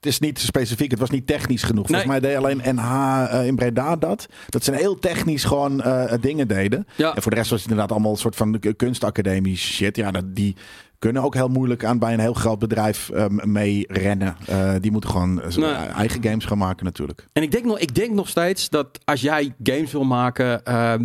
Het 0.00 0.08
is 0.08 0.18
niet 0.18 0.38
specifiek, 0.38 0.90
het 0.90 1.00
was 1.00 1.10
niet 1.10 1.26
technisch 1.26 1.62
genoeg. 1.62 1.86
Volgens 1.86 2.08
Nee. 2.08 2.20
mij 2.20 2.30
deed 2.30 2.38
alleen 2.38 2.74
NH 2.74 3.24
eh, 3.30 3.46
in 3.46 3.54
Breda 3.56 3.96
dat. 3.96 4.26
Dat 4.48 4.64
ze 4.64 4.74
heel 4.74 4.98
technisch 4.98 5.44
gewoon 5.44 5.82
eh, 5.82 6.12
dingen 6.20 6.48
deden. 6.48 6.86
Ja. 6.96 7.14
En 7.14 7.22
voor 7.22 7.30
de 7.30 7.36
rest 7.36 7.50
was 7.50 7.60
het 7.62 7.70
inderdaad 7.70 7.92
allemaal 7.92 8.10
een 8.12 8.18
soort 8.18 8.36
van 8.36 8.58
k- 8.60 8.72
kunstacademie 8.76 9.56
shit. 9.56 9.96
Ja, 9.96 10.10
dat, 10.10 10.24
die 10.36 10.56
kunnen 10.98 11.22
ook 11.22 11.34
heel 11.34 11.48
moeilijk 11.48 11.84
aan 11.84 11.98
bij 11.98 12.12
een 12.12 12.20
heel 12.20 12.32
groot 12.32 12.58
bedrijf 12.58 13.08
eh, 13.10 13.26
mee 13.28 13.84
rennen. 13.88 14.36
Die 14.80 14.90
moeten 14.92 15.10
gewoon 15.10 15.42
Nee. 15.56 15.70
eigen 15.72 16.22
games 16.22 16.44
gaan 16.44 16.58
maken 16.58 16.84
natuurlijk. 16.84 17.26
En 17.32 17.42
ik 17.42 17.50
denk, 17.50 17.64
nog, 17.64 17.78
ik 17.78 17.94
denk 17.94 18.12
nog 18.14 18.28
steeds 18.28 18.68
dat 18.68 18.98
als 19.04 19.20
jij 19.20 19.54
games 19.62 19.92
wil 19.92 20.04
maken, 20.04 20.64
ehm, 20.64 21.04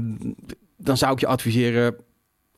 dan 0.77 0.97
zou 0.97 1.13
ik 1.13 1.19
je 1.19 1.27
adviseren. 1.27 1.95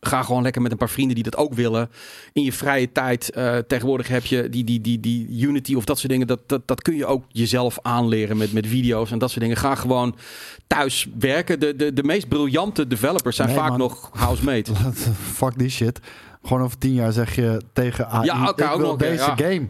Ga 0.08 0.24
gewoon 0.24 0.42
lekker 0.44 0.62
met 0.62 0.72
een 0.72 0.78
paar 0.78 0.90
vrienden 0.90 1.16
die 1.16 1.24
dat 1.24 1.38
ook 1.38 1.54
willen. 1.54 1.90
In 2.34 2.44
je 2.44 2.54
vrije 2.54 2.92
tijd. 2.92 3.30
eh, 3.30 3.58
tegenwoordig 3.58 4.08
heb 4.08 4.26
je 4.26 4.50
die, 4.50 4.64
die, 4.64 4.82
die, 4.82 5.00
die 5.00 5.28
Unity 5.42 5.76
of 5.76 5.86
dat 5.86 5.98
soort 6.00 6.12
dingen. 6.12 6.28
Dat, 6.28 6.40
dat, 6.46 6.62
dat 6.68 6.82
kun 6.82 6.96
je 6.96 7.06
ook 7.06 7.24
jezelf 7.32 7.80
aanleren 7.82 8.38
met, 8.38 8.54
met 8.54 8.68
video's 8.68 9.12
en 9.12 9.18
dat 9.18 9.30
soort 9.30 9.42
dingen. 9.42 9.58
Ga 9.58 9.76
gewoon 9.76 10.16
thuis 10.68 11.08
werken. 11.20 11.60
De, 11.60 11.76
de, 11.76 11.94
de 11.94 12.04
meest 12.04 12.28
briljante 12.28 12.88
developers 12.88 13.36
zijn 13.36 13.48
Nee, 13.48 13.58
vaak 13.58 13.70
man. 13.70 13.78
nog 13.80 14.10
housemate. 14.14 14.72
Fuck 15.40 15.58
die 15.58 15.70
shit. 15.70 16.00
Gewoon 16.44 16.64
over 16.64 16.78
tien 16.78 16.94
jaar 16.94 17.12
zeg 17.12 17.36
je 17.36 17.62
tegen 17.74 18.08
AI, 18.10 18.26
Ja, 18.26 18.50
oké, 18.50 18.64
ik 18.64 18.72
ook 18.72 18.78
wil 18.78 18.88
nog 18.88 18.98
deze 18.98 19.24
ja. 19.24 19.36
game. 19.36 19.68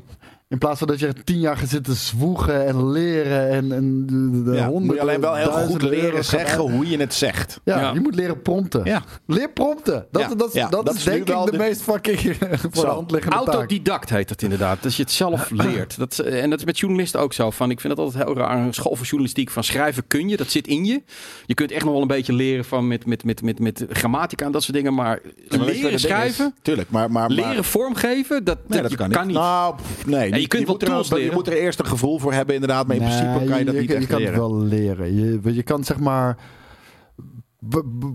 In 0.50 0.58
plaats 0.58 0.80
van 0.80 0.88
dat 0.88 1.00
je 1.00 1.14
tien 1.24 1.40
jaar 1.40 1.58
gaat 1.58 1.70
zitten 1.70 1.96
zwoegen 1.96 2.66
en 2.68 2.92
leren 2.92 3.50
en, 3.50 3.72
en 3.72 4.06
de, 4.06 4.44
de 4.44 4.52
Ja, 4.58 4.68
honderden, 4.68 4.86
moet 4.86 4.96
je 4.96 5.02
alleen 5.02 5.22
wel 5.22 5.36
heel 5.36 5.52
goed 5.52 5.82
leren 5.82 6.26
zeggen 6.26 6.60
uit- 6.62 6.70
hoe 6.72 6.90
je 6.90 6.98
het 6.98 7.14
zegt. 7.14 7.60
Ja, 7.64 7.80
Ja. 7.80 7.94
je 7.94 8.00
moet 8.00 8.16
leren 8.16 8.42
prompten. 8.42 8.86
Ja. 8.86 9.04
Leer 9.26 9.50
prompten. 9.50 10.06
Dat, 10.12 10.22
Ja, 10.22 10.36
dat, 10.36 10.54
ja, 10.54 10.70
dat, 10.70 10.86
dat 10.86 10.96
is 10.96 11.04
denk 11.04 11.18
ik 11.18 11.26
de, 11.26 11.52
de- 11.52 11.58
meest 11.58 11.82
fucking 11.82 12.20
voor 12.72 12.84
de 12.86 12.90
hand 12.90 13.12
liggende 13.12 13.38
taak. 13.38 13.48
Autodidact 13.48 14.10
heet 14.10 14.28
dat 14.30 14.42
inderdaad. 14.42 14.84
Dat 14.84 14.96
je 14.96 15.02
het 15.04 15.12
zelf 15.12 15.50
leert. 15.50 15.98
Dat, 15.98 16.12
is- 16.12 16.20
en 16.22 16.50
dat 16.50 16.60
is 16.60 16.66
met 16.66 16.80
journalisten 16.80 17.20
ook 17.20 17.34
zo. 17.34 17.52
Van, 17.52 17.70
ik 17.72 17.80
vind 17.80 17.96
dat 17.96 18.06
altijd 18.06 18.24
heel 18.26 18.36
raar. 18.38 18.58
Een 18.58 18.74
school 18.74 18.96
voor 18.96 19.06
journalistiek 19.06 19.50
van 19.50 19.64
schrijven 19.64 20.08
kun 20.08 20.30
je. 20.30 20.38
Dat 20.38 20.50
zit 20.50 20.68
in 20.68 20.86
je. 20.86 21.04
Je 21.46 21.54
kunt 21.54 21.72
echt 21.72 21.84
nog 21.84 21.94
wel 21.94 22.02
een 22.02 22.08
beetje 22.08 22.34
leren 22.34 22.66
van 22.66 22.88
met, 22.88 23.06
met, 23.06 23.24
met, 23.24 23.42
met, 23.42 23.60
met 23.60 23.86
grammatica 23.90 24.46
en 24.46 24.52
dat 24.52 24.64
soort 24.64 24.76
dingen. 24.78 24.94
Maar 24.94 25.20
leren 25.48 26.00
schrijven? 26.00 26.54
Tuurlijk, 26.62 26.90
maar... 26.90 27.12
maar, 27.12 27.28
maar 27.28 27.36
leren 27.46 27.64
vormgeven, 27.64 28.44
dat, 28.44 28.58
Nee, 28.68 28.82
dat, 28.82 28.96
kan 28.96 29.28
niet. 29.28 29.36
Nou, 29.36 29.76
pff, 29.76 30.06
nee. 30.06 30.36
Je 30.42 30.48
kunt 30.48 30.64
wel 30.64 30.72
moet 30.74 30.82
er, 30.82 30.88
tools 30.88 31.10
je 31.10 31.30
moet 31.34 31.48
er 31.48 31.54
eerst 31.54 31.80
een 31.80 31.86
gevoel 31.86 32.20
voor 32.20 32.34
hebben 32.34 32.54
inderdaad. 32.56 32.88
Maar 32.88 32.96
in 32.96 33.02
Nee, 33.02 33.12
principe 33.12 33.46
kan 33.50 33.60
je 33.60 33.66
dat 33.66 33.76
niet 33.76 33.90
je, 33.90 33.96
echt 33.96 34.08
kan 34.08 34.18
leren. 34.18 34.34
het 34.34 34.42
wel 34.42 34.62
leren. 34.64 35.16
Je, 35.16 35.40
je 35.54 35.64
kan 35.64 35.84
zeg 35.84 36.00
maar 36.00 36.38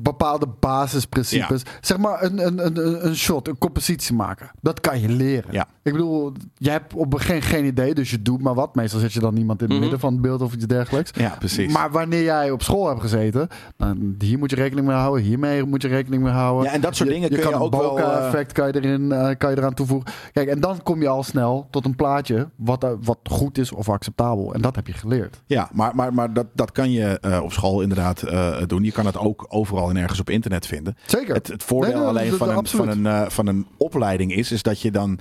bepaalde 0.02 0.46
basisprincipes. 0.60 1.62
Zeg 1.80 1.98
maar 1.98 2.22
een, 2.22 2.46
een, 2.46 2.66
een, 2.66 3.06
een 3.06 3.16
shot, 3.16 3.48
een 3.48 3.58
compositie 3.58 4.14
maken. 4.14 4.50
Dat 4.60 4.80
kan 4.80 5.00
je 5.00 5.08
leren. 5.08 5.52
Ja. 5.52 5.66
Ik 5.82 5.92
bedoel, 5.92 6.32
je 6.56 6.70
hebt 6.70 6.94
op 6.94 7.12
een 7.12 7.20
geen, 7.20 7.42
geen 7.42 7.64
idee, 7.64 7.94
dus 7.94 8.10
je 8.10 8.22
doet 8.22 8.42
maar 8.42 8.54
wat. 8.54 8.74
Meestal 8.74 9.00
zet 9.00 9.12
je 9.12 9.20
dan 9.20 9.36
iemand 9.36 9.58
in 9.58 9.64
het 9.64 9.72
Mhm. 9.72 9.80
midden 9.82 10.00
van 10.00 10.12
het 10.12 10.22
beeld 10.22 10.42
of 10.42 10.54
iets 10.54 10.66
dergelijks. 10.66 11.10
Ja, 11.14 11.34
precies. 11.38 11.72
Maar 11.72 11.90
wanneer 11.90 12.22
jij 12.22 12.50
op 12.50 12.62
school 12.62 12.88
hebt 12.88 13.00
gezeten, 13.00 13.48
dan 13.76 14.14
hier 14.18 14.38
moet 14.38 14.50
je 14.50 14.56
rekening 14.56 14.86
mee 14.86 14.96
houden, 14.96 15.24
hiermee 15.24 15.64
moet 15.64 15.82
je 15.82 15.88
rekening 15.88 16.22
mee 16.22 16.32
houden. 16.32 16.64
Ja, 16.64 16.72
en 16.72 16.80
dat 16.80 16.96
soort 16.96 17.08
dingen 17.08 17.28
kun 17.28 17.38
je 17.38 17.44
kan 17.44 17.54
ook 17.54 17.72
een 17.72 17.78
wel, 17.78 17.98
eh, 17.98 18.26
effect 18.26 18.52
kan 18.52 18.66
je 18.66 18.74
erin, 18.74 19.12
eh, 19.12 19.30
kan 19.38 19.50
je 19.50 19.56
eraan 19.56 19.74
toevoegen. 19.74 20.12
Kijk, 20.32 20.48
en 20.48 20.60
dan 20.60 20.82
kom 20.82 21.00
je 21.00 21.08
al 21.08 21.22
snel 21.22 21.66
tot 21.70 21.84
een 21.84 21.96
plaatje 21.96 22.48
wat, 22.56 22.84
eh, 22.84 22.90
wat 23.02 23.18
goed 23.24 23.58
is 23.58 23.72
of 23.72 23.88
acceptabel. 23.88 24.54
En 24.54 24.60
dat 24.60 24.76
heb 24.76 24.86
je 24.86 24.92
geleerd. 24.92 25.42
Ja, 25.46 25.68
maar, 25.72 25.94
maar, 25.94 26.14
maar 26.14 26.32
dat, 26.32 26.46
dat 26.54 26.72
kan 26.72 26.90
je 26.90 27.40
op 27.42 27.52
school 27.52 27.80
inderdaad 27.80 28.24
doen. 28.66 28.84
Je 28.84 28.92
kan 28.92 29.06
het 29.06 29.18
ook 29.18 29.31
overal 29.48 29.90
en 29.90 29.96
ergens 29.96 30.20
op 30.20 30.30
internet 30.30 30.66
vinden. 30.66 30.96
Zeker. 31.06 31.34
Het, 31.34 31.46
het 31.46 31.62
voordeel 31.62 31.92
Nee, 31.92 32.00
nee, 32.00 32.08
alleen 32.08 32.32
van, 32.32 32.48
een, 32.48 32.66
van, 32.66 32.88
een, 32.88 33.06
eh, 33.06 33.28
van 33.28 33.46
een 33.46 33.66
opleiding 33.76 34.34
is, 34.34 34.52
is 34.52 34.62
dat 34.62 34.80
je 34.80 34.90
dan 34.90 35.18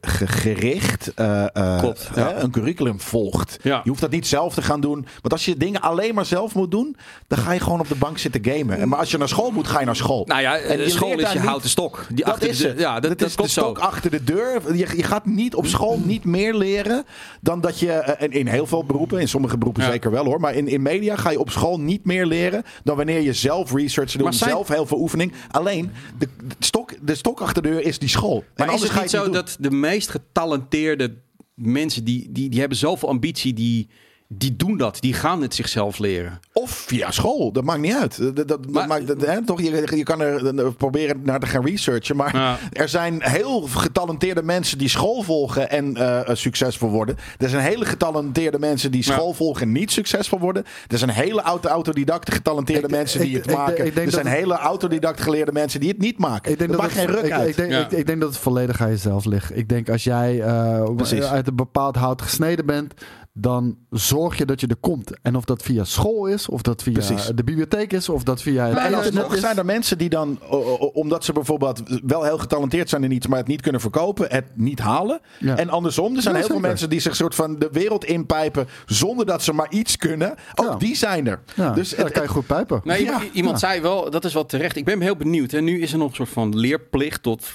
gericht 0.00 1.14
eh, 1.14 1.44
eh, 1.56 1.78
Klopt, 1.78 2.10
ja. 2.14 2.34
een 2.42 2.50
curriculum 2.50 3.00
volgt. 3.00 3.56
Ja. 3.62 3.80
Je 3.84 3.88
hoeft 3.88 4.00
dat 4.00 4.10
niet 4.10 4.26
zelf 4.26 4.54
te 4.54 4.62
gaan 4.62 4.80
doen. 4.80 5.06
Want 5.20 5.32
als 5.32 5.44
je 5.44 5.56
dingen 5.56 5.80
alleen 5.80 6.14
maar 6.14 6.26
zelf 6.26 6.54
moet 6.54 6.70
doen, 6.70 6.96
dan 7.26 7.38
ga 7.38 7.52
je 7.52 7.60
gewoon 7.60 7.80
op 7.80 7.88
de 7.88 7.94
bank 7.94 8.18
zitten 8.18 8.44
gamen. 8.44 8.78
En 8.78 8.88
Maar 8.88 8.98
als 8.98 9.10
je 9.10 9.18
naar 9.18 9.28
school 9.28 9.50
moet, 9.50 9.66
ga 9.68 9.80
je 9.80 9.86
naar 9.86 9.96
school. 9.96 10.24
Nou 10.26 10.40
ja, 10.40 10.56
En 10.58 10.78
eh, 10.78 10.84
je 10.84 10.90
school 10.90 11.18
is 11.18 11.32
je 11.32 11.38
niet- 11.38 11.48
houten 11.48 11.68
stok. 11.70 12.06
Die 12.08 12.24
dat 12.24 12.34
achter 12.34 12.48
is 12.48 12.58
de, 12.58 12.68
het. 12.68 12.78
Ja, 12.78 12.92
dat, 13.00 13.02
dat 13.02 13.18
dat 13.18 13.28
is 13.28 13.36
de 13.36 13.48
stok 13.48 13.76
zo. 13.78 13.82
achter 13.82 14.10
de 14.10 14.24
deur. 14.24 14.60
Je, 14.76 14.96
je 14.96 15.02
gaat 15.02 15.26
niet 15.26 15.54
op 15.54 15.66
school 15.66 16.00
niet 16.04 16.24
meer 16.24 16.54
leren 16.54 17.04
dan 17.40 17.60
dat 17.60 17.78
je... 17.78 17.92
en 17.92 18.30
in 18.32 18.46
heel 18.46 18.66
veel 18.66 18.84
beroepen, 18.84 19.18
in 19.20 19.28
sommige 19.28 19.58
beroepen 19.58 19.82
Ja. 19.82 19.90
zeker 19.90 20.10
wel 20.10 20.24
hoor. 20.24 20.40
Maar 20.40 20.54
in, 20.54 20.68
in 20.68 20.82
media 20.82 21.16
ga 21.16 21.30
je 21.30 21.38
op 21.40 21.50
school 21.50 21.80
niet 21.80 22.04
meer 22.04 22.26
leren 22.26 22.62
dan 22.84 22.96
wanneer 22.96 23.20
je 23.20 23.32
zelf 23.32 23.72
research 23.72 24.12
doet. 24.12 24.34
Zijn- 24.34 24.50
Zelf 24.50 24.68
heel 24.68 24.86
veel 24.86 24.98
oefening. 24.98 25.32
Alleen, 25.50 25.90
de, 26.18 26.28
de, 26.48 26.54
stok, 26.58 26.92
de 27.02 27.14
stok 27.14 27.40
achter 27.40 27.62
de 27.62 27.68
deur 27.68 27.80
is 27.84 27.98
die 27.98 28.08
school. 28.08 28.36
En 28.36 28.44
Maar 28.56 28.66
is 28.66 28.72
anders 28.72 28.92
het 28.92 29.00
niet 29.00 29.10
zo 29.10 29.24
doen. 29.24 29.32
dat 29.32 29.56
de 29.64 29.70
meest 29.70 30.08
getalenteerde 30.08 31.14
mensen, 31.54 32.04
die, 32.04 32.32
die, 32.32 32.48
die 32.48 32.60
hebben 32.60 32.78
zoveel 32.78 33.08
ambitie, 33.08 33.52
die, 33.52 33.88
die 34.38 34.56
doen 34.56 34.76
dat. 34.76 34.96
Die 35.00 35.12
gaan 35.14 35.42
het 35.42 35.54
zichzelf 35.54 35.98
leren. 35.98 36.40
Of 36.52 36.70
via 36.70 37.10
school, 37.10 37.52
dat 37.52 37.64
maakt 37.64 37.80
niet 37.80 37.94
uit. 37.94 38.16
Dat, 38.18 38.36
dat, 38.36 38.48
dat 38.48 38.70
Maar- 38.70 38.86
maakt, 38.86 39.06
dat- 39.06 39.20
hè, 39.26 39.44
toch, 39.44 39.60
je, 39.60 39.86
je 39.96 40.02
kan 40.02 40.20
er 40.20 40.58
eh, 40.58 40.66
proberen 40.76 41.20
naar 41.22 41.40
te 41.40 41.46
gaan 41.46 41.64
researchen. 41.66 42.16
Maar 42.16 42.36
Ja. 42.36 42.58
er 42.72 42.88
zijn 42.88 43.22
heel 43.22 43.60
getalenteerde 43.60 44.42
mensen 44.42 44.78
die 44.78 44.88
school 44.88 45.22
volgen 45.22 45.70
en 45.70 45.96
eh, 45.96 46.28
eh, 46.28 46.36
succesvol 46.36 46.90
worden. 46.90 47.16
Er 47.38 47.48
zijn 47.48 47.62
hele 47.62 47.84
getalenteerde 47.84 48.58
mensen 48.58 48.90
die 48.90 49.02
Ja. 49.06 49.12
school 49.12 49.32
volgen 49.32 49.62
en 49.62 49.72
niet 49.72 49.90
succesvol 49.92 50.38
worden. 50.38 50.64
Er 50.88 50.98
zijn 50.98 51.10
hele 51.10 51.42
auto 51.42 51.68
autodidacte 51.68 52.32
getalenteerde 52.32 52.86
Ik- 52.86 52.90
mensen 52.94 53.20
die 53.20 53.28
ik- 53.30 53.36
het 53.36 53.46
ik- 53.50 53.56
maken. 53.56 53.94
er 53.96 54.10
zijn 54.10 54.26
hele 54.26 54.54
autodidact 54.56 55.20
geleerde 55.20 55.52
mensen 55.52 55.80
die 55.80 55.88
het 55.88 55.98
niet 55.98 56.18
maken. 56.18 56.52
Ik 56.52 56.58
denk 56.58 56.70
dat 56.70 56.80
dat 56.80 56.88
maakt 56.90 56.98
geen 57.00 57.06
het, 57.06 57.16
ruk 57.16 57.24
ik, 57.24 57.32
uit. 57.32 57.48
Ik 57.48 57.56
denk, 57.56 57.70
Ja. 57.70 57.80
ik, 57.84 57.90
ik 57.90 58.06
denk 58.06 58.20
dat 58.20 58.28
het 58.28 58.38
volledig 58.38 58.80
aan 58.82 58.88
jezelf 58.90 59.24
ligt. 59.24 59.56
Ik 59.56 59.68
denk 59.68 59.88
als 59.90 60.04
jij 60.04 60.40
eh, 60.40 61.30
uit 61.30 61.46
een 61.46 61.56
bepaald 61.56 61.96
hout 61.96 62.22
gesneden 62.22 62.66
bent, 62.66 62.94
dan 63.36 63.76
zorg 63.90 64.38
je 64.38 64.44
dat 64.44 64.60
je 64.60 64.66
er 64.66 64.76
komt. 64.76 65.12
En 65.22 65.36
of 65.36 65.44
dat 65.44 65.62
via 65.62 65.84
school 65.84 66.26
is, 66.26 66.48
of 66.48 66.62
dat 66.62 66.82
via 66.82 66.92
Precies. 66.92 67.26
de 67.26 67.44
bibliotheek 67.44 67.92
is, 67.92 68.08
of 68.08 68.22
dat 68.22 68.42
via 68.42 68.66
het 68.66 68.78
En 68.78 68.94
alsnog 68.94 69.34
is. 69.34 69.40
zijn 69.40 69.58
er 69.58 69.64
mensen 69.64 69.98
die 69.98 70.08
dan, 70.08 70.42
omdat 70.92 71.24
ze 71.24 71.32
bijvoorbeeld 71.32 71.82
wel 72.06 72.22
heel 72.22 72.38
getalenteerd 72.38 72.88
zijn 72.88 73.04
in 73.04 73.10
iets, 73.10 73.26
maar 73.26 73.38
het 73.38 73.46
niet 73.46 73.60
kunnen 73.60 73.80
verkopen, 73.80 74.26
het 74.30 74.44
niet 74.54 74.78
halen. 74.78 75.20
Ja. 75.38 75.56
En 75.56 75.68
andersom, 75.70 76.16
er 76.16 76.22
zijn 76.22 76.34
Ja, 76.34 76.40
heel 76.40 76.48
veel 76.50 76.60
mensen 76.60 76.90
die 76.90 77.00
zich 77.00 77.16
soort 77.16 77.34
van 77.34 77.58
de 77.58 77.68
wereld 77.72 78.04
inpijpen 78.04 78.66
zonder 78.86 79.26
dat 79.26 79.42
ze 79.42 79.52
maar 79.52 79.70
iets 79.70 79.96
kunnen. 79.96 80.34
Ook 80.54 80.66
Ja. 80.70 80.76
die 80.76 80.96
zijn 80.96 81.26
er. 81.26 81.40
Ja, 81.54 81.70
Dus 81.70 81.90
ja, 81.90 81.96
dan 81.96 82.04
het, 82.04 82.14
kan 82.14 82.22
je 82.22 82.28
goed 82.28 82.46
pijpen. 82.46 82.80
Nee, 82.84 82.98
Ja, 83.04 83.04
iemand, 83.12 83.34
iemand 83.34 83.60
ja. 83.60 83.68
zei 83.68 83.80
wel, 83.80 84.10
dat 84.10 84.24
is 84.24 84.34
wel 84.34 84.46
terecht. 84.46 84.76
Ik 84.76 84.84
ben 84.84 85.00
heel 85.00 85.16
benieuwd. 85.16 85.52
En 85.52 85.64
nu 85.64 85.80
is 85.80 85.92
er 85.92 85.98
nog 85.98 86.08
een 86.08 86.14
soort 86.14 86.28
van 86.28 86.56
leerplicht 86.58 87.22
tot 87.22 87.46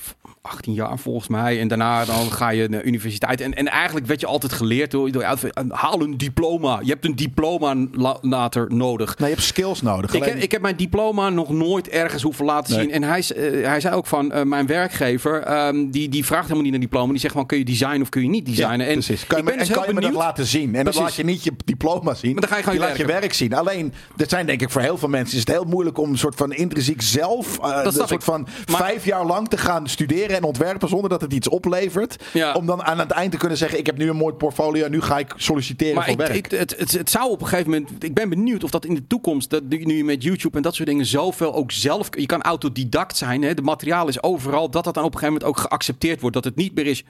18 0.49 0.73
jaar 0.73 0.99
volgens 0.99 1.27
mij. 1.27 1.59
En 1.59 1.67
daarna 1.67 2.05
dan 2.05 2.31
ga 2.31 2.49
je 2.49 2.67
naar 2.69 2.83
universiteit. 2.83 3.41
En, 3.41 3.53
en 3.53 3.67
eigenlijk 3.67 4.05
werd 4.05 4.19
je 4.19 4.25
altijd 4.27 4.51
geleerd 4.53 4.91
door, 4.91 5.11
door 5.11 5.23
haal 5.69 6.01
een 6.01 6.17
diploma. 6.17 6.79
Je 6.83 6.89
hebt 6.91 7.05
een 7.05 7.15
diploma 7.15 7.75
la- 7.91 8.17
later 8.21 8.65
nodig. 8.73 9.17
nee, 9.17 9.29
je 9.29 9.35
hebt 9.35 9.47
skills 9.47 9.81
nodig. 9.81 10.13
Ik 10.13 10.23
heb, 10.23 10.35
ik 10.35 10.51
heb 10.51 10.61
mijn 10.61 10.75
diploma 10.75 11.29
nog 11.29 11.49
nooit 11.49 11.89
ergens 11.89 12.23
hoeven 12.23 12.45
laten 12.45 12.73
Nee. 12.75 12.83
zien. 12.83 12.91
En 12.93 13.03
hij, 13.03 13.23
eh, 13.35 13.67
hij 13.67 13.79
zei 13.79 13.95
ook 13.95 14.05
van, 14.07 14.31
eh, 14.31 14.43
mijn 14.43 14.65
werkgever, 14.67 15.41
ehm, 15.41 15.89
die, 15.89 16.09
die 16.09 16.25
vraagt 16.25 16.41
helemaal 16.43 16.63
niet 16.63 16.71
naar 16.71 16.81
diploma. 16.81 17.11
Die 17.11 17.21
zegt 17.21 17.33
van, 17.33 17.45
kun 17.45 17.57
je 17.57 17.65
designen 17.65 18.01
of 18.01 18.09
kun 18.09 18.21
je 18.21 18.29
niet 18.29 18.47
Ja, 18.47 18.53
designen? 18.53 18.87
en 18.87 18.93
precies. 18.93 19.27
Kan 19.27 19.37
je, 19.37 19.43
me- 19.43 19.49
ben 19.49 19.59
dus 19.59 19.67
en 19.67 19.73
kan 19.73 19.83
je 19.87 19.93
me 19.93 20.01
dat 20.01 20.13
laten 20.13 20.45
zien? 20.45 20.75
En 20.75 20.83
dan 20.85 20.93
laat 20.95 21.15
je 21.15 21.23
niet 21.23 21.43
je 21.43 21.51
diploma 21.65 22.13
zien. 22.13 22.31
Maar 22.31 22.41
dan 22.41 22.49
ga 22.49 22.57
je 22.57 22.63
gewoon 22.63 22.79
laat 22.79 22.97
je 22.97 23.05
werk 23.05 23.33
zien. 23.33 23.53
Alleen, 23.53 23.93
dat 24.15 24.29
zijn 24.29 24.45
denk 24.45 24.61
ik 24.61 24.69
voor 24.69 24.81
heel 24.81 24.97
veel 24.97 25.09
mensen 25.09 25.33
is 25.33 25.39
het 25.39 25.49
heel 25.49 25.63
moeilijk 25.63 25.97
om 25.97 26.09
een 26.11 26.17
soort 26.17 26.35
van 26.35 26.53
intrinsiek 26.53 27.01
zelf 27.01 27.59
eh, 27.59 27.69
een 27.83 27.91
snap 27.91 27.93
soort 27.93 28.11
ik. 28.11 28.21
van 28.21 28.47
Maar- 28.71 28.77
vijf 28.81 29.05
jaar 29.05 29.25
lang 29.25 29.47
te 29.47 29.57
gaan 29.57 29.87
studeren 29.87 30.38
en 30.39 30.45
ontwerpen 30.45 30.89
zonder 30.89 31.09
dat 31.09 31.21
het 31.21 31.33
iets 31.33 31.47
oplevert. 31.49 32.23
Ja. 32.33 32.53
Om 32.53 32.65
dan 32.65 32.83
aan 32.83 32.99
het 32.99 33.11
eind 33.11 33.31
te 33.31 33.37
kunnen 33.37 33.57
zeggen: 33.57 33.79
ik 33.79 33.85
heb 33.85 33.97
nu 33.97 34.09
een 34.09 34.15
mooi 34.15 34.33
portfolio 34.33 34.85
en 34.85 34.91
nu 34.91 35.01
ga 35.01 35.17
ik 35.17 35.33
solliciteren 35.37 35.95
Maar 35.95 36.03
voor 36.03 36.13
ik, 36.13 36.19
werk. 36.19 36.33
ik- 36.35 36.51
het, 36.59 36.75
het, 36.77 36.91
het 36.91 37.09
zou 37.09 37.29
op 37.29 37.41
een 37.41 37.47
gegeven 37.47 37.71
moment. 37.71 38.03
Ik 38.03 38.13
ben 38.13 38.29
benieuwd 38.29 38.63
of 38.63 38.69
dat 38.69 38.85
in 38.85 38.93
de 38.95 39.07
toekomst. 39.07 39.49
Dat 39.49 39.63
nu 39.69 39.97
je 39.97 40.03
met 40.03 40.23
YouTube 40.23 40.57
en 40.57 40.63
dat 40.63 40.75
soort 40.75 40.87
dingen 40.89 41.05
zoveel 41.05 41.53
ook 41.55 41.71
zelf. 41.71 42.07
Je 42.17 42.25
kan 42.25 42.41
autodidact 42.41 43.17
zijn. 43.17 43.41
Hè, 43.41 43.53
de 43.53 43.61
materiaal 43.61 44.07
is 44.07 44.23
overal. 44.23 44.69
Dat 44.69 44.83
dat 44.83 44.93
dan 44.93 45.03
op 45.03 45.13
een 45.13 45.19
gegeven 45.19 45.41
moment 45.41 45.57
ook 45.59 45.65
geaccepteerd 45.67 46.19
wordt. 46.21 46.35
Dat 46.35 46.43
het 46.45 46.55
niet 46.55 46.75
meer 46.75 46.85
is. 46.85 47.03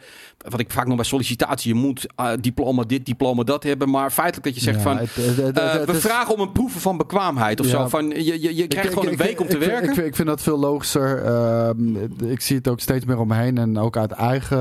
Wat 0.50 0.60
ik 0.60 0.72
vaak 0.72 0.88
nog 0.88 0.96
bij 0.96 1.06
sollicitatie. 1.06 1.74
Je 1.74 1.80
moet 1.80 2.06
eh, 2.16 2.32
diploma 2.40 2.84
dit, 2.84 3.06
diploma 3.06 3.44
dat 3.44 3.64
hebben. 3.64 3.90
Maar 3.90 4.12
feitelijk 4.12 4.46
dat 4.46 4.56
je 4.56 4.62
zegt 4.62 4.78
Ja, 4.78 4.84
van. 4.84 4.98
het- 4.98 5.16
het- 5.16 5.38
het- 5.38 5.58
eh, 5.58 5.72
het 5.74 5.86
we 5.86 5.94
vragen 5.96 6.34
om 6.34 6.40
een 6.40 6.52
proeven 6.52 6.82
van 6.82 6.98
bekwaamheid 6.98 7.60
of 7.60 7.66
Ja. 7.66 7.72
zo. 7.72 7.88
Van, 7.88 8.10
je, 8.10 8.24
je, 8.42 8.56
je 8.56 8.68
krijgt 8.68 8.88
Ik- 8.90 8.94
gewoon 8.94 9.14
ik- 9.14 9.20
een 9.20 9.26
ik- 9.26 9.30
week 9.32 9.40
om 9.42 9.48
te 9.48 9.58
werken. 9.58 9.88
Ik 9.90 9.94
vind, 9.94 10.08
ik 10.08 10.16
vind 10.16 10.28
dat 10.28 10.42
veel 10.42 10.60
logischer. 10.60 11.24
Ehm, 11.26 11.96
ik 12.32 12.42
zie 12.42 12.56
het 12.58 12.68
ook 12.68 12.80
steeds 12.80 13.06
meer 13.10 13.20
om 13.20 13.28
me 13.28 13.36
heen. 13.36 13.58
En 13.58 13.78
ook 13.78 13.98
uit 13.98 14.12
eigen, 14.12 14.58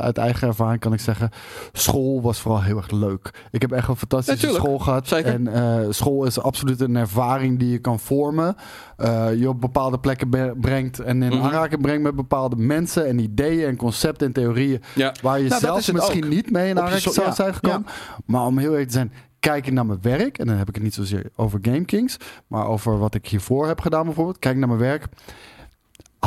uit, 0.00 0.18
eigen 0.18 0.48
ervaring 0.48 0.80
kan 0.80 0.92
ik 0.92 1.00
zeggen... 1.00 1.30
school 1.72 2.22
was 2.22 2.40
vooral 2.40 2.62
heel 2.62 2.76
erg 2.76 2.90
leuk. 2.90 3.30
Ik 3.50 3.60
heb 3.62 3.72
echt 3.72 3.88
een 3.88 3.96
fantastische 3.96 4.48
school 4.52 4.78
gehad. 4.78 5.08
zeker. 5.08 5.32
En 5.32 5.48
eh, 5.48 5.86
school 5.90 6.24
is 6.24 6.40
absoluut 6.40 6.80
een 6.80 6.96
ervaring 6.96 7.58
die 7.58 7.70
je 7.70 7.78
kan 7.78 7.98
vormen. 8.00 8.56
Eh, 8.96 9.34
je 9.34 9.48
op 9.48 9.60
bepaalde 9.60 9.98
plekken 9.98 10.30
be- 10.30 10.54
brengt... 10.60 10.98
en 10.98 11.22
in 11.22 11.32
Mhm. 11.36 11.42
aanraking 11.46 11.80
brengt 11.82 12.02
met 12.02 12.14
bepaalde 12.16 12.56
mensen... 12.56 13.06
en 13.06 13.18
ideeën 13.18 13.68
en 13.68 13.76
concepten 13.76 14.26
en 14.26 14.32
theorieën... 14.32 14.82
ja. 14.94 15.14
waar 15.22 15.40
je 15.40 15.48
Nou, 15.48 15.60
zelf 15.60 15.92
misschien 15.92 16.24
ook. 16.24 16.30
niet 16.30 16.50
mee 16.50 16.68
in 16.68 16.80
aanraking 16.80 17.12
zou 17.14 17.32
zijn 17.32 17.54
gekomen. 17.54 17.86
Maar 18.26 18.46
om 18.46 18.58
heel 18.58 18.70
eerlijk 18.70 18.86
te 18.88 18.92
zijn, 18.94 19.12
kijk 19.40 19.66
ik 19.66 19.72
naar 19.72 19.86
mijn 19.86 19.98
werk, 20.02 20.38
en 20.38 20.46
dan 20.46 20.56
heb 20.56 20.68
ik 20.68 20.74
het 20.74 20.84
niet 20.84 20.94
zozeer 20.94 21.24
over 21.36 21.58
GameKings, 21.62 22.16
maar 22.46 22.66
over 22.66 22.98
wat 22.98 23.14
ik 23.14 23.26
hiervoor 23.26 23.66
heb 23.66 23.80
gedaan 23.80 24.04
bijvoorbeeld. 24.04 24.38
Kijk 24.38 24.56
naar 24.56 24.68
mijn 24.68 24.80
werk. 24.80 25.06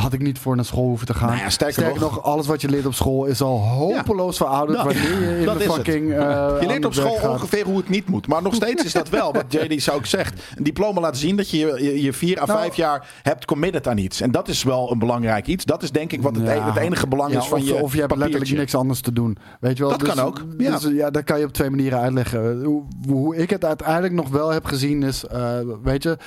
Had 0.00 0.12
ik 0.12 0.20
niet 0.20 0.38
voor 0.38 0.56
naar 0.56 0.64
school 0.64 0.84
hoeven 0.86 1.06
te 1.06 1.14
gaan. 1.14 1.28
Nou 1.28 1.40
ja, 1.40 1.50
sterker 1.50 1.88
nog- 1.88 1.98
nog, 1.98 2.22
alles 2.22 2.46
wat 2.46 2.60
je 2.60 2.68
leert 2.68 2.86
op 2.86 2.94
school 2.94 3.24
is 3.24 3.40
al 3.40 3.58
hopeloos 3.58 4.36
verouderd. 4.36 4.78
Nou, 4.78 4.88
wanneer 4.94 5.30
je 5.30 5.38
in 5.38 5.44
dat 5.44 5.58
de 5.58 5.64
fucking. 5.72 6.10
eh, 6.10 6.16
Je 6.18 6.22
aan 6.60 6.66
leert 6.66 6.84
op 6.84 6.94
school 6.94 7.16
gaat. 7.16 7.30
ongeveer 7.30 7.64
hoe 7.64 7.76
het 7.76 7.88
niet 7.88 8.08
moet. 8.08 8.26
Maar 8.26 8.42
nog 8.42 8.54
steeds 8.54 8.84
is 8.84 8.92
dat 8.92 9.08
wel, 9.08 9.32
wat 9.32 9.44
JD 9.48 9.82
zou 9.82 9.96
ook 9.96 10.06
zegt. 10.06 10.42
Een 10.56 10.62
diploma 10.64 11.00
laten 11.00 11.20
zien 11.20 11.36
dat 11.36 11.50
je 11.50 11.58
je, 11.58 12.02
je 12.02 12.12
vier 12.12 12.40
à 12.40 12.44
Nou- 12.46 12.58
vijf 12.58 12.74
jaar 12.74 13.08
hebt 13.22 13.44
committed 13.44 13.88
aan 13.88 13.98
iets. 13.98 14.20
En 14.20 14.30
dat 14.30 14.48
is 14.48 14.62
wel 14.62 14.90
een 14.92 14.98
belangrijk 14.98 15.46
iets. 15.46 15.64
Dat 15.64 15.82
is 15.82 15.90
denk 15.90 16.12
ik 16.12 16.22
wat 16.22 16.36
het, 16.36 16.44
Ja. 16.46 16.54
e- 16.54 16.60
het 16.60 16.76
enige 16.76 17.06
belang 17.06 17.36
is 17.36 17.46
van 17.46 17.58
of, 17.60 17.66
je 17.66 17.74
of 17.82 17.92
je 17.94 18.00
hebt 18.00 18.16
letterlijk 18.16 18.50
niks 18.52 18.74
anders 18.74 19.00
te 19.00 19.12
doen. 19.12 19.36
Weet 19.60 19.76
je 19.76 19.82
wel? 19.82 19.90
Dat 19.92 20.00
Dus- 20.00 20.14
kan 20.14 20.24
ook, 20.24 20.44
ja. 20.58 20.70
Dus 20.78 20.90
ja, 20.92 21.10
dat 21.10 21.24
kan 21.24 21.38
je 21.38 21.44
op 21.44 21.52
twee 21.52 21.70
manieren 21.70 21.98
uitleggen. 22.00 22.64
Hoe, 22.64 22.82
hoe 23.08 23.36
ik 23.36 23.50
het 23.50 23.64
uiteindelijk 23.64 24.14
nog 24.14 24.28
wel 24.28 24.48
heb 24.50 24.64
gezien 24.64 25.02
is, 25.02 25.24
eh, 25.26 25.58
weet 25.82 26.02
je, 26.02 26.18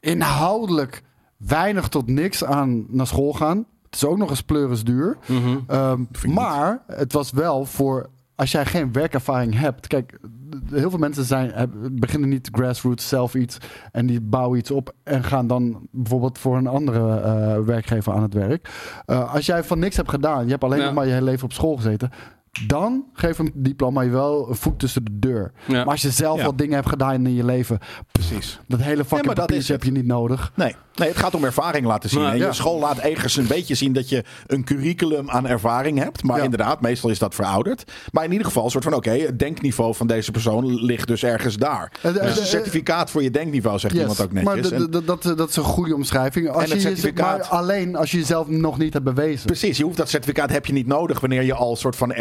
inhoudelijk 0.00 1.02
weinig 1.36 1.88
tot 1.88 2.06
niks 2.06 2.44
aan 2.44 2.84
naar 2.88 3.06
school 3.06 3.32
gaan. 3.32 3.56
Het 3.84 3.94
is 4.02 4.04
ook 4.04 4.18
nog 4.18 4.30
eens 4.30 4.42
pleuris 4.42 4.84
duur. 4.84 5.16
Mhm. 5.26 5.56
Ehm, 5.66 6.04
maar 6.26 6.82
het 6.86 7.12
was 7.12 7.30
wel 7.30 7.64
voor 7.64 8.10
als 8.34 8.50
jij 8.52 8.66
geen 8.66 8.92
werkervaring 8.92 9.58
hebt. 9.58 9.86
Kijk, 9.86 10.18
heel 10.70 10.90
veel 10.90 10.98
mensen 10.98 11.24
zijn, 11.24 11.50
hebben- 11.50 11.98
beginnen 12.00 12.28
niet 12.28 12.48
grassroots 12.52 13.08
zelf 13.08 13.34
iets 13.34 13.58
en 13.92 14.06
die 14.06 14.20
bouwen 14.20 14.58
iets 14.58 14.70
op 14.70 14.92
en 15.02 15.24
gaan 15.24 15.46
dan 15.46 15.88
bijvoorbeeld 15.90 16.38
voor 16.38 16.56
een 16.56 16.66
andere 16.66 17.20
eh, 17.20 17.58
werkgever 17.60 18.12
aan 18.12 18.22
het 18.22 18.34
werk. 18.34 18.68
Eh, 19.06 19.34
als 19.34 19.46
jij 19.46 19.64
van 19.64 19.78
niks 19.78 19.96
hebt 19.96 20.10
gedaan, 20.10 20.44
je 20.44 20.50
hebt 20.50 20.64
alleen 20.64 20.78
Ja. 20.78 20.84
nog 20.84 20.94
maar 20.94 21.06
je 21.06 21.12
hele 21.12 21.24
leven 21.24 21.44
op 21.44 21.52
school 21.52 21.76
gezeten. 21.76 22.10
Dan 22.66 23.04
geef 23.12 23.38
een 23.38 23.52
diploma 23.54 24.00
je 24.02 24.10
wel 24.10 24.48
een 24.48 24.54
voet 24.56 24.78
tussen 24.78 25.04
de 25.04 25.18
deur. 25.18 25.52
Ja. 25.66 25.74
Maar 25.74 25.84
als 25.86 26.02
je 26.02 26.10
zelf 26.10 26.38
Ja. 26.38 26.44
wat 26.44 26.58
dingen 26.58 26.74
hebt 26.74 26.88
gedaan 26.88 27.26
in 27.26 27.34
je 27.34 27.44
leven, 27.44 27.78
Precies. 28.12 28.58
dat 28.68 28.80
hele 28.80 28.96
fucking 29.04 29.24
maar 29.26 29.34
dat 29.34 29.46
papiertje 29.46 29.72
is 29.74 29.80
heb 29.80 29.84
je 29.92 29.98
niet 29.98 30.06
nodig. 30.06 30.52
Nee. 30.54 30.74
nee, 30.94 31.08
het 31.08 31.16
gaat 31.16 31.34
om 31.34 31.44
ervaring 31.44 31.86
laten 31.86 32.10
zien. 32.10 32.20
Maar, 32.22 32.32
en 32.32 32.38
je 32.38 32.52
school 32.52 32.78
laat 32.78 32.98
ergens 32.98 33.36
een 33.36 33.46
beetje 33.46 33.74
zien 33.74 33.92
dat 33.92 34.08
je 34.08 34.24
een 34.46 34.64
curriculum 34.64 35.30
aan 35.30 35.46
ervaring 35.46 35.98
hebt. 35.98 36.22
Maar 36.22 36.36
Ja. 36.38 36.44
inderdaad, 36.44 36.80
meestal 36.80 37.10
is 37.10 37.18
dat 37.18 37.34
verouderd. 37.34 37.92
Maar 38.10 38.24
in 38.24 38.30
ieder 38.30 38.46
geval 38.46 38.64
een 38.64 38.70
soort 38.70 38.84
van, 38.84 38.94
oké, 38.94 39.10
het 39.10 39.38
denkniveau 39.38 39.94
van 39.94 40.06
deze 40.06 40.30
persoon 40.30 40.74
ligt 40.84 41.06
dus 41.08 41.22
ergens 41.24 41.56
daar. 41.56 41.92
Eh, 42.02 42.10
eh, 42.10 42.22
Dus 42.22 42.36
een 42.36 42.42
eh, 42.42 42.48
certificaat 42.48 43.10
voor 43.10 43.22
je 43.22 43.30
denkniveau, 43.30 43.78
zegt 43.78 43.92
Yes, 43.94 44.02
iemand 44.02 44.20
ook 44.22 44.32
maar 44.32 44.44
netjes. 44.56 44.70
En- 44.70 44.90
d- 44.90 45.06
dat, 45.06 45.22
dat 45.36 45.48
is 45.48 45.56
een 45.56 45.62
goede 45.62 45.94
omschrijving. 45.94 46.48
Als 46.48 46.64
En 46.64 46.70
het 46.70 46.82
je 46.82 46.88
je- 46.88 46.94
certificaat- 46.96 47.38
maar 47.38 47.46
alleen 47.58 47.96
als 47.96 48.10
je 48.10 48.18
jezelf 48.18 48.48
nog 48.48 48.78
niet 48.78 48.92
hebt 48.92 49.04
bewezen. 49.04 49.46
Precies, 49.46 49.76
je 49.76 49.84
hoeft 49.84 49.96
dat 49.96 50.08
certificaat 50.08 50.50
heb 50.50 50.66
je 50.66 50.72
niet 50.72 50.86
nodig 50.86 51.20
wanneer 51.20 51.42
je 51.42 51.54
al 51.54 51.70
een 51.70 51.76
soort 51.76 51.96
van 51.96 52.12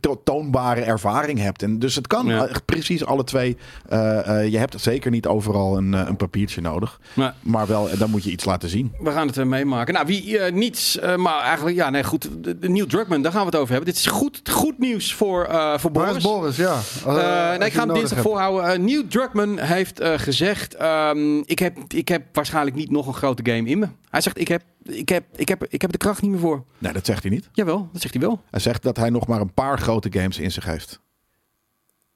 to- 0.00 0.20
toonbare 0.24 0.80
ervaring 0.80 1.38
hebt. 1.38 1.62
En 1.62 1.78
dus 1.78 1.94
het 1.94 2.06
kan 2.06 2.26
Ja. 2.26 2.46
eh, 2.46 2.54
precies 2.64 3.04
alle 3.04 3.24
twee. 3.24 3.56
Eh, 3.88 4.40
eh, 4.40 4.50
je 4.52 4.58
hebt 4.58 4.80
zeker 4.80 5.10
niet 5.10 5.26
overal 5.26 5.76
een, 5.76 5.92
een 5.92 6.16
papiertje 6.16 6.60
nodig. 6.60 7.00
Maar 7.14 7.34
Maar 7.40 7.66
wel, 7.66 7.88
dan 7.98 8.10
moet 8.10 8.24
je 8.24 8.30
iets 8.30 8.44
laten 8.44 8.68
zien. 8.68 8.92
we 9.00 9.10
gaan 9.10 9.26
het 9.26 9.44
meemaken. 9.44 9.94
Nou, 9.94 10.06
wie 10.06 10.38
eh, 10.38 10.52
niets, 10.52 10.98
eh, 10.98 11.16
maar 11.16 11.40
eigenlijk, 11.40 11.76
ja, 11.76 11.90
nee, 11.90 12.04
goed. 12.04 12.28
De, 12.40 12.58
de 12.58 12.68
Neil 12.68 12.86
Druckmann, 12.86 13.22
daar 13.22 13.32
gaan 13.32 13.40
we 13.40 13.46
het 13.46 13.56
over 13.56 13.74
hebben. 13.74 13.92
Dit 13.92 13.98
is 14.00 14.06
goed, 14.06 14.40
goed 14.50 14.78
nieuws 14.78 15.14
voor, 15.14 15.44
eh 15.44 15.78
voor 15.78 15.92
Waar 15.92 16.04
Boris. 16.06 16.16
is 16.16 16.22
Boris? 16.22 16.56
Ja. 16.56 16.78
Eh, 17.06 17.58
nee, 17.58 17.68
ik 17.68 17.74
ga 17.74 17.84
hem 17.84 17.92
dinsdag 17.94 18.10
hebt. 18.18 18.28
voorhouden. 18.28 18.84
Neil 18.84 19.06
Druckmann 19.08 19.58
heeft 19.58 20.00
eh, 20.00 20.12
gezegd: 20.18 20.74
ehm, 20.74 21.38
ik, 21.38 21.58
heb, 21.58 21.76
ik 21.88 22.08
heb 22.08 22.22
waarschijnlijk 22.32 22.76
niet 22.76 22.90
nog 22.90 23.06
een 23.06 23.14
grote 23.14 23.50
game 23.52 23.68
in 23.68 23.78
me. 23.78 23.88
Hij 24.10 24.20
zegt: 24.20 24.38
ik 24.40 24.48
heb, 24.48 24.62
ik, 24.84 25.08
heb, 25.08 25.24
ik, 25.36 25.48
heb, 25.48 25.64
ik 25.68 25.80
heb 25.80 25.92
de 25.92 25.98
kracht 25.98 26.22
niet 26.22 26.30
meer 26.30 26.40
voor. 26.40 26.64
Nee, 26.78 26.92
dat 26.92 27.06
zegt 27.06 27.22
hij 27.22 27.32
niet. 27.32 27.48
Jawel, 27.52 27.88
dat 27.92 28.00
zegt 28.02 28.14
hij 28.14 28.22
wel. 28.22 28.42
Hij 28.50 28.60
zegt 28.60 28.82
dat 28.82 28.96
hij 28.96 29.10
nog 29.10 29.26
maar 29.26 29.40
een 29.40 29.54
paar 29.54 29.78
grote 29.78 30.08
games 30.12 30.38
in 30.38 30.50
zich 30.52 30.64
heeft. 30.64 31.00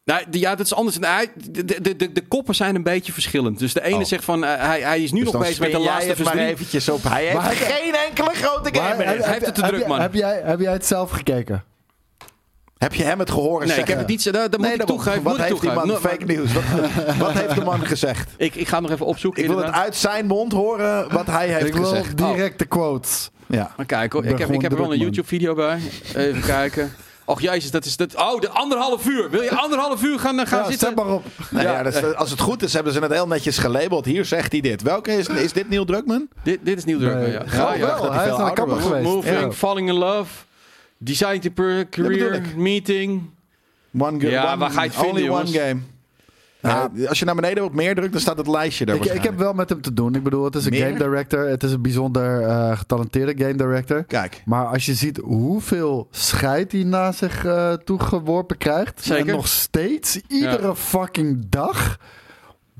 Nou, 0.04 0.24
ja, 0.30 0.54
dat 0.54 0.66
is 0.66 0.74
anders. 0.74 0.98
Nou, 0.98 1.14
hij- 1.14 1.32
de, 1.50 1.80
de, 1.80 1.96
de, 1.96 2.12
de 2.12 2.20
koppen 2.28 2.54
zijn 2.54 2.74
een 2.74 2.82
beetje 2.82 3.12
verschillend. 3.12 3.58
Dus 3.58 3.72
de 3.72 3.82
ene 3.84 3.96
Oh. 3.96 4.04
zegt 4.04 4.24
van 4.24 4.44
eh, 4.44 4.60
hij, 4.60 4.80
hij 4.80 5.02
is 5.02 5.12
nu 5.12 5.22
Dus 5.22 5.32
nog 5.32 5.42
bezig 5.42 5.58
met 5.60 5.70
de 5.72 5.78
laatste 5.78 6.10
het 6.10 6.22
maar 6.24 6.36
eventjes 6.36 6.88
op. 6.88 7.02
Hij 7.02 7.22
heeft 7.22 7.34
Maar 7.34 7.44
hij- 7.44 7.54
geen 7.54 7.94
enkele 7.94 8.30
grote 8.34 8.74
game 8.74 8.96
meer 8.96 9.06
heb- 9.06 9.16
zich. 9.16 9.26
heeft 9.26 9.46
het 9.46 9.54
te 9.54 9.60
heb 9.60 9.70
druk, 9.74 9.86
man. 9.86 10.00
Heb 10.00 10.14
jij, 10.14 10.40
heb 10.44 10.60
jij 10.60 10.72
het 10.72 10.86
zelf 10.86 11.10
gekeken? 11.10 11.64
Heb 12.78 12.94
je 12.94 13.02
hem 13.02 13.18
het 13.18 13.30
gehoord 13.30 13.66
Nee, 13.66 13.78
ik 13.78 13.88
heb 13.88 13.98
het 13.98 14.06
niet... 14.06 14.24
Dat, 14.32 14.50
dat 14.52 14.60
moet 14.60 14.68
ik 14.68 14.82
toegeven. 14.82 15.22
Wat 15.22 15.32
moet 15.32 15.42
ik 15.42 15.48
heeft 15.50 15.60
die 15.60 15.72
man 15.72 15.86
No, 15.86 15.96
fake 15.96 16.24
nieuws? 16.24 16.52
Wat, 16.52 16.62
wat 17.18 17.32
heeft 17.32 17.54
de 17.54 17.64
man 17.64 17.86
gezegd? 17.86 18.30
Ik, 18.36 18.54
ik 18.54 18.68
ga 18.68 18.74
het 18.74 18.82
nog 18.82 18.92
even 18.92 19.06
opzoeken. 19.06 19.42
Ik 19.42 19.48
wil 19.48 19.58
het 19.58 19.72
uit 19.72 19.96
zijn 19.96 20.26
mond 20.26 20.52
horen 20.52 21.12
wat 21.12 21.26
hij 21.26 21.48
heeft 21.48 21.66
Ik 21.66 21.74
wil 21.74 21.84
gezegd. 21.84 22.16
directe 22.16 22.64
quotes. 22.64 23.30
Ja. 23.46 23.72
Maar 23.76 23.86
kijk, 23.86 24.12
hoor. 24.12 24.24
Ik 24.24 24.30
ik 24.30 24.38
heb, 24.38 24.50
ik 24.50 24.60
heb 24.60 24.72
er 24.72 24.78
wel 24.78 24.92
een. 24.92 24.98
YouTube-video 24.98 25.54
bij. 25.54 25.78
Even 26.14 26.40
kijken. 26.42 26.94
Och 27.24 27.40
jezus, 27.40 27.70
dat 27.70 27.84
is... 27.84 27.96
Dat, 27.96 28.14
oh, 28.16 28.40
de 28.40 28.48
anderhalf 28.48 29.06
uur. 29.06 29.30
Wil 29.30 29.42
je 29.42 29.50
anderhalf 29.56 30.02
uur 30.02 30.18
gaan, 30.18 30.46
gaan 30.46 30.58
Ja, 30.58 30.70
zitten? 30.70 30.88
zet 30.88 30.96
maar 30.96 31.06
op. 31.14 31.24
Nou 31.50 31.64
ja, 31.66 32.12
als 32.14 32.30
het 32.30 32.40
goed 32.40 32.62
is, 32.62 32.72
hebben 32.72 32.92
ze 32.92 32.98
het 33.00 33.12
heel 33.12 33.26
netjes 33.26 33.58
gelabeld. 33.58 34.04
Hier 34.04 34.24
zegt 34.24 34.52
hij 34.52 34.60
dit. 34.60 34.82
Welke 34.82 35.12
is, 35.16 35.28
is 35.28 35.52
dit 35.52 35.68
Neil 35.68 35.84
Druckmann? 35.84 36.28
Dit, 36.42 36.58
dit 36.62 36.78
is 36.78 36.84
Nieuw 36.84 36.98
Druk. 36.98 37.14
Nee. 37.14 37.30
ja. 37.30 37.40
Oh, 37.40 37.46
Ja, 37.52 37.74
ja. 37.74 37.86
wel. 37.86 38.02
dat 38.02 38.14
hij 38.14 38.28
is 38.30 38.36
de 38.36 38.42
kapper 38.42 38.66
was. 38.74 38.82
geweest. 38.82 39.04
Moving, 39.04 39.40
Ja. 39.40 39.52
falling 39.52 39.88
in 39.88 39.94
love. 39.94 40.30
Deciding 40.98 41.42
to 41.42 41.50
per 41.50 41.88
career, 41.88 42.42
meeting. 42.56 43.22
One 43.98 44.20
ga- 44.20 44.28
Ja, 44.28 44.46
one- 44.52 44.56
waar 44.58 44.70
ga 44.70 44.82
je 44.82 44.88
het 44.90 44.98
only 44.98 45.12
vinden, 45.12 45.32
one 45.32 45.44
jongens? 45.50 45.56
game. 45.58 45.80
Ja, 46.60 46.90
als 47.08 47.18
je 47.18 47.24
naar 47.24 47.34
beneden 47.34 47.64
op 47.64 47.74
meer 47.74 47.94
drukt, 47.94 48.12
dan 48.12 48.20
staat 48.20 48.36
het 48.36 48.46
lijstje 48.46 48.84
daar 48.86 48.96
Ik, 48.96 49.04
ik 49.04 49.22
heb 49.22 49.38
wel 49.38 49.52
met 49.52 49.68
hem 49.68 49.80
te 49.80 49.92
doen. 49.94 50.14
Ik 50.14 50.22
bedoel, 50.22 50.44
het 50.44 50.54
is 50.54 50.64
een 50.64 50.70
Meer? 50.70 50.86
game 50.86 50.98
director. 50.98 51.46
Het 51.48 51.62
is 51.62 51.72
een 51.72 51.82
bijzonder 51.82 52.40
eh, 52.42 52.78
getalenteerde 52.78 53.44
game 53.44 53.54
director. 53.56 54.04
Kijk. 54.04 54.42
Maar 54.44 54.66
als 54.66 54.86
je 54.86 54.94
ziet 54.94 55.16
hoeveel 55.16 56.08
scheid 56.10 56.72
hij 56.72 56.82
na 56.82 57.12
zich 57.12 57.44
eh, 57.44 57.72
toegeworpen 57.72 58.56
krijgt. 58.58 59.02
Zeker. 59.04 59.26
En 59.28 59.34
nog 59.34 59.48
steeds, 59.48 60.20
iedere 60.28 60.66
Ja. 60.66 60.74
fucking 60.74 61.44
dag. 61.48 61.98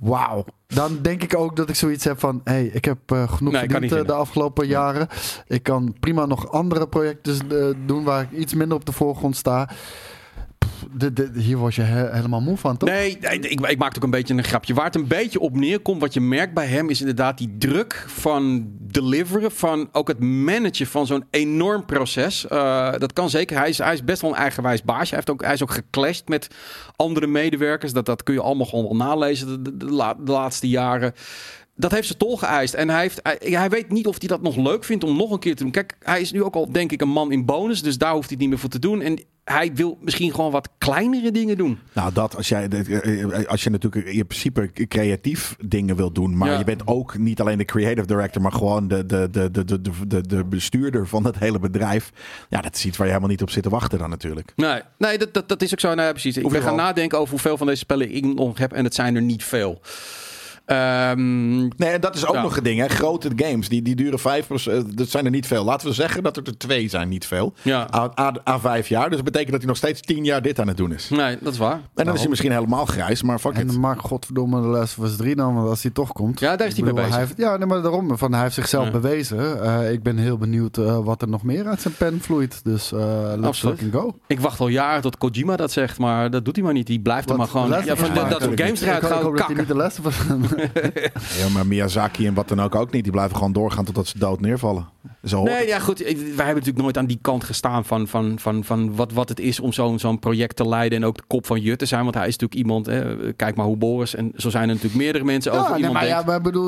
Wauw. 0.01 0.45
Dan 0.67 0.99
denk 1.03 1.23
ik 1.23 1.37
ook 1.37 1.57
dat 1.57 1.69
ik 1.69 1.75
zoiets 1.75 2.05
heb 2.05 2.19
van... 2.19 2.41
hé, 2.45 2.53
hey, 2.53 2.65
ik 2.65 2.85
heb 2.85 2.99
eh, 3.07 3.33
genoeg 3.33 3.53
Nee, 3.53 3.69
verdiend 3.69 3.93
eh, 3.93 4.05
de 4.05 4.13
afgelopen 4.13 4.67
jaren. 4.67 5.09
Ik 5.47 5.63
kan 5.63 5.95
prima 6.01 6.27
nog 6.27 6.53
andere 6.53 6.89
projecten 6.89 7.51
eh, 7.51 7.87
doen... 7.87 8.05
waar 8.05 8.23
ik 8.23 8.39
iets 8.39 8.55
minder 8.55 8.77
op 8.77 8.85
de 8.85 8.93
voorgrond 8.93 9.37
sta. 9.37 9.69
Hier 11.35 11.57
word 11.57 11.75
je 11.75 11.83
he- 11.83 12.13
helemaal 12.15 12.41
moe 12.41 12.57
van, 12.57 12.77
toch? 12.77 12.89
Nee, 12.89 13.19
ik, 13.19 13.45
ik 13.47 13.79
maak 13.79 13.97
ook 13.97 14.03
een 14.03 14.11
beetje 14.11 14.35
een 14.35 14.45
grapje. 14.45 14.75
Waar 14.75 14.85
het 14.85 14.95
een 14.95 15.07
beetje 15.07 15.41
op 15.41 15.57
neerkomt, 15.57 16.01
wat 16.01 16.15
je 16.15 16.21
merkt 16.21 16.55
bij 16.55 16.67
hem, 16.67 16.91
is 16.91 17.01
inderdaad 17.01 17.39
die 17.39 17.55
druk 17.59 18.05
van 18.07 18.67
deliveren. 18.81 19.53
Van 19.53 19.89
ook 19.93 20.09
het 20.09 20.21
managen 20.21 20.87
van 20.87 21.07
zo'n 21.07 21.25
enorm 21.31 21.85
proces. 21.85 22.47
Eh, 22.47 22.93
dat 22.99 23.13
kan 23.13 23.31
zeker. 23.31 23.59
Hij 23.59 23.69
is, 23.69 23.79
hij 23.79 23.93
is 23.93 24.05
best 24.05 24.21
wel 24.21 24.31
een 24.31 24.37
eigenwijs 24.37 24.83
baasje. 24.83 25.15
Hij, 25.15 25.17
heeft 25.17 25.31
ook, 25.31 25.45
hij 25.45 25.55
is 25.55 25.63
ook 25.63 25.71
geclashed 25.73 26.29
met 26.29 26.49
andere 26.97 27.27
medewerkers. 27.27 27.93
Dat, 27.93 28.07
dat 28.07 28.23
kun 28.23 28.35
je 28.35 28.41
allemaal 28.41 28.67
gewoon 28.67 28.85
wel 28.85 28.97
nalezen 28.97 29.63
de, 29.65 29.77
de 29.77 30.07
laatste 30.25 30.69
jaren. 30.69 31.15
Dat 31.77 31.91
heeft 31.93 32.09
ze 32.09 32.17
tol 32.17 32.37
geëist. 32.37 32.75
En 32.75 32.89
hij, 32.89 33.01
heeft, 33.01 33.21
hij, 33.23 33.39
hij 33.51 33.69
weet 33.69 33.91
niet 33.91 34.07
of 34.07 34.17
hij 34.19 34.29
dat 34.29 34.43
nog 34.43 34.57
leuk 34.57 34.85
vindt 34.85 35.05
om 35.05 35.17
nog 35.17 35.31
een 35.31 35.39
keer 35.39 35.57
te 35.57 35.63
doen. 35.63 35.73
Kijk, 35.73 35.97
hij 36.03 36.21
is 36.21 36.33
nu 36.33 36.43
ook 36.43 36.55
al, 36.55 36.73
denk 36.73 36.93
ik, 36.93 37.01
een 37.01 37.09
man 37.09 37.33
in 37.33 37.45
bonus. 37.45 37.83
Dus 37.83 37.99
daar 37.99 38.13
hoeft 38.13 38.23
hij 38.29 38.33
het 38.33 38.41
niet 38.41 38.49
meer 38.49 38.59
voor 38.59 38.69
te 38.71 38.79
doen. 38.79 39.01
En 39.01 39.19
hij 39.45 39.71
wil 39.75 39.99
misschien 40.01 40.35
gewoon 40.35 40.51
wat 40.51 40.69
kleinere 40.79 41.31
dingen 41.31 41.57
doen. 41.57 41.79
Nou, 41.93 42.13
dat 42.13 42.37
als 42.37 42.49
jij, 42.49 42.69
eh, 42.69 43.47
als 43.47 43.65
je 43.65 43.71
natuurlijk 43.71 44.07
in 44.07 44.27
principe 44.27 44.71
creatief 44.89 45.57
dingen 45.67 45.97
wil 45.97 46.13
doen, 46.13 46.37
maar 46.37 46.51
Ja. 46.51 46.59
je 46.59 46.65
bent 46.65 46.87
ook 46.87 47.19
niet 47.19 47.41
alleen 47.41 47.59
de 47.59 47.65
creative 47.65 48.07
director, 48.07 48.43
maar 48.43 48.53
gewoon 48.53 48.89
de, 48.89 49.07
de, 49.07 49.29
de, 49.31 49.51
de, 49.51 49.65
de, 49.65 49.81
de, 50.07 50.21
de 50.27 50.45
bestuurder 50.45 51.07
van 51.07 51.25
het 51.25 51.39
hele 51.39 51.59
bedrijf. 51.59 52.11
Ja, 52.49 52.61
dat 52.61 52.75
is 52.77 52.85
iets 52.87 52.97
waar 52.97 53.07
je 53.07 53.13
helemaal 53.13 53.33
niet 53.35 53.43
op 53.43 53.51
zit 53.51 53.63
te 53.63 53.69
wachten 53.69 53.99
dan 53.99 54.11
natuurlijk. 54.11 54.53
Nee, 54.57 54.81
nee 54.99 55.19
dat, 55.19 55.35
dat, 55.35 55.49
dat 55.49 55.63
is 55.63 55.73
ook 55.73 55.81
zo. 55.81 55.89
Nou, 55.95 56.01
ja, 56.07 56.11
precies. 56.13 56.37
Ik 56.37 56.49
ben 56.49 56.63
gaan 56.63 56.77
nadenken 56.77 57.19
over 57.19 57.31
hoeveel 57.31 57.57
van 57.57 57.67
deze 57.67 57.79
spellen 57.79 58.15
ik 58.15 58.25
nog 58.25 58.59
heb. 58.59 58.73
En 58.73 58.85
het 58.85 58.95
zijn 58.95 59.15
er 59.17 59.23
niet 59.23 59.45
veel. 59.45 59.81
Ehm, 60.67 61.57
Nee, 61.57 61.91
en 61.91 62.01
dat 62.01 62.15
is 62.15 62.27
ook 62.27 62.35
Ja. 62.35 62.43
nog 62.43 62.57
een 62.57 62.63
ding. 62.63 62.81
Hè. 62.81 62.89
Grote 62.89 63.31
games, 63.37 63.69
die, 63.69 63.83
die 63.83 63.97
duren 63.97 64.19
vijf, 64.19 64.47
dat 64.95 65.09
zijn 65.09 65.25
er 65.25 65.31
niet 65.31 65.47
veel. 65.47 65.65
Laten 65.65 65.89
we 65.89 65.95
zeggen 65.95 66.23
dat 66.23 66.37
er 66.37 66.43
er 66.47 66.59
twee 66.59 66.89
zijn, 66.89 67.09
niet 67.09 67.27
veel. 67.27 67.53
Ja. 67.63 67.89
A, 67.95 68.11
a, 68.21 68.33
a 68.49 68.59
vijf 68.61 68.89
jaar. 68.89 69.07
Dus 69.07 69.17
dat 69.17 69.25
betekent 69.25 69.51
dat 69.51 69.59
hij 69.61 69.69
nog 69.69 69.77
steeds 69.77 70.01
tien 70.01 70.25
jaar 70.25 70.43
dit 70.43 70.61
aan 70.61 70.69
het 70.69 70.77
doen 70.77 70.93
is. 70.93 71.09
nee, 71.11 71.37
dat 71.41 71.53
is 71.53 71.59
waar. 71.59 71.81
En 71.95 72.05
dan 72.05 72.15
is 72.15 72.21
hij 72.21 72.29
misschien 72.29 72.53
helemaal 72.53 72.85
grijs, 72.87 73.23
maar 73.23 73.39
fuck 73.39 73.57
it. 73.59 73.69
En 73.75 73.81
maak 73.81 74.01
godverdomme 74.01 74.61
de 74.61 74.67
Last 74.67 74.99
of 74.99 75.05
Us 75.05 75.17
3 75.17 75.37
dan, 75.37 75.55
want 75.55 75.69
als 75.69 75.83
hij 75.83 75.91
toch 75.91 76.13
komt. 76.13 76.41
Ja, 76.41 76.57
daar 76.57 76.67
is 76.67 76.75
hij 76.75 76.85
mee 76.85 76.93
bezig. 76.93 77.11
Hij 77.11 77.19
heeft, 77.21 77.35
ja, 77.37 77.57
nee, 77.57 77.67
maar 77.67 77.83
daarom. 77.83 78.19
Van, 78.19 78.33
hij 78.33 78.43
heeft 78.43 78.55
zichzelf 78.55 78.85
Ja. 78.85 78.91
bewezen. 78.91 79.63
Eh, 79.63 79.93
ik 79.93 80.03
ben 80.03 80.17
heel 80.17 80.39
benieuwd 80.39 80.77
eh, 80.77 80.99
wat 81.05 81.23
er 81.23 81.29
nog 81.29 81.43
meer 81.43 81.67
uit 81.67 81.81
zijn 81.81 81.95
pen 81.99 82.21
vloeit. 82.21 82.61
Dus 82.65 82.93
eh 82.93 82.99
let's 83.35 83.47
Absoluut. 83.47 83.79
fucking 83.79 84.03
go. 84.03 84.19
Ik 84.27 84.41
wacht 84.41 84.61
al 84.61 84.69
jaren 84.69 85.03
tot 85.03 85.19
Kojima 85.19 85.57
dat 85.57 85.73
zegt, 85.73 85.99
maar 85.99 86.31
dat 86.31 86.45
doet 86.45 86.57
hij 86.57 86.65
maar 86.65 86.75
niet. 86.75 86.87
Die 86.87 87.01
blijft 87.01 87.31
er 87.31 87.37
maar 87.37 87.47
gewoon. 87.49 87.69
Ja, 87.85 87.97
van 87.97 88.15
dat 88.15 88.43
soort 88.43 88.61
games 88.61 88.81
eruit 88.81 89.05
gaan 89.05 89.23
hoop 89.23 89.23
dat 89.23 89.31
hij 89.31 89.39
kakken. 89.39 89.57
niet 89.57 89.69
de 89.69 89.75
Last 89.75 89.99
of 89.99 90.07
Us... 90.07 90.17
Ja, 91.39 91.49
maar 91.53 91.67
Miyazaki 91.67 92.27
en 92.27 92.35
wat 92.35 92.49
dan 92.49 92.61
ook 92.61 92.75
ook 92.75 92.93
niet. 92.93 93.03
Die 93.03 93.13
blijven 93.13 93.37
gewoon 93.37 93.53
doorgaan 93.53 93.85
totdat 93.85 94.07
ze 94.07 94.19
dood 94.19 94.41
neervallen. 94.41 94.89
Zo 95.25 95.43
Nee, 95.43 95.55
het. 95.55 95.69
ja, 95.69 95.79
goed. 95.79 95.99
Wij 95.99 96.13
hebben 96.15 96.47
natuurlijk 96.47 96.79
nooit 96.79 96.99
aan 96.99 97.07
die 97.07 97.19
kant 97.23 97.45
gestaan 97.45 97.85
van, 97.85 98.09
van, 98.09 98.39
van, 98.39 98.65
van 98.65 98.95
wat, 98.97 99.13
wat 99.13 99.29
het 99.29 99.41
is 99.41 99.61
om 99.61 99.73
zo'n 99.73 99.99
zo'n 99.99 100.19
project 100.19 100.57
te 100.57 100.69
leiden. 100.69 100.99
En 100.99 101.05
ook 101.05 101.17
de 101.17 101.23
kop 101.27 101.47
van 101.47 101.61
Jut 101.61 101.79
te 101.79 101.87
zijn. 101.87 102.03
Want 102.03 102.15
hij 102.15 102.27
is 102.27 102.37
natuurlijk 102.37 102.61
iemand. 102.61 102.87
Hè, 102.87 103.33
kijk 103.33 103.57
maar 103.57 103.67
hoe 103.67 103.77
Boris. 103.77 104.15
En 104.15 104.33
zo 104.37 104.51
zijn 104.51 104.63
er 104.63 104.69
natuurlijk 104.75 104.95
meerdere 105.03 105.25
mensen 105.25 105.53
over 105.53 105.65
Ja, 105.65 105.69
nee, 105.71 105.77
iemand 105.79 105.95
maar, 105.95 106.05
denkt. 106.05 106.21
ja, 106.21 106.27
maar 106.27 106.41
bedoel, 106.41 106.67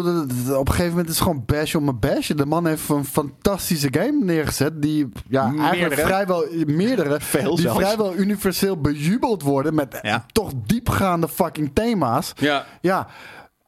op 0.59 0.69
een 0.69 0.75
gegeven 0.75 0.89
moment 0.91 1.09
is 1.09 1.15
het 1.15 1.23
gewoon 1.23 1.43
bash 1.47 1.75
om 1.75 1.89
een 1.89 1.99
bash. 1.99 2.29
De 2.31 2.47
man 2.47 2.67
heeft 2.67 2.89
een 2.89 3.05
fantastische 3.05 3.89
game 3.91 4.25
neergezet. 4.25 4.83
Die 4.83 5.09
ja, 5.29 5.43
eigenlijk 5.45 5.79
Meerdere. 5.79 6.01
vrijwel 6.07 6.45
meerdere. 6.67 7.17
Veel 7.39 7.55
die 7.55 7.61
zelfs. 7.65 7.79
vrijwel 7.81 8.17
universeel 8.17 8.81
bejubeld 8.81 9.43
worden. 9.43 9.75
Met 9.75 9.99
Ja. 10.03 10.25
toch 10.33 10.51
diepgaande 10.67 11.29
fucking 11.29 11.71
thema's. 11.75 12.33
Ja, 12.37 12.67
Ja, 12.81 13.07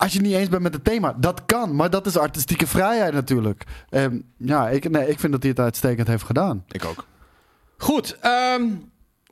als 0.01 0.13
je 0.13 0.19
het 0.19 0.27
niet 0.27 0.37
eens 0.37 0.49
bent 0.49 0.63
met 0.63 0.75
het 0.75 0.85
thema, 0.85 1.15
dat 1.17 1.43
kan. 1.47 1.77
Maar 1.77 1.91
dat 1.91 2.07
is 2.07 2.17
artistieke 2.17 2.67
vrijheid 2.67 3.13
natuurlijk. 3.13 3.65
Ehm, 3.91 4.19
ja, 4.37 4.69
ik, 4.69 4.91
nee, 4.91 5.09
ik 5.09 5.21
vind 5.21 5.33
dat 5.33 5.43
hij 5.43 5.51
het 5.51 5.61
uitstekend 5.61 6.07
heeft 6.07 6.25
gedaan. 6.25 6.65
Ik 6.69 6.85
ook. 6.85 7.05
Goed, 7.77 8.17
ehm, 8.21 8.63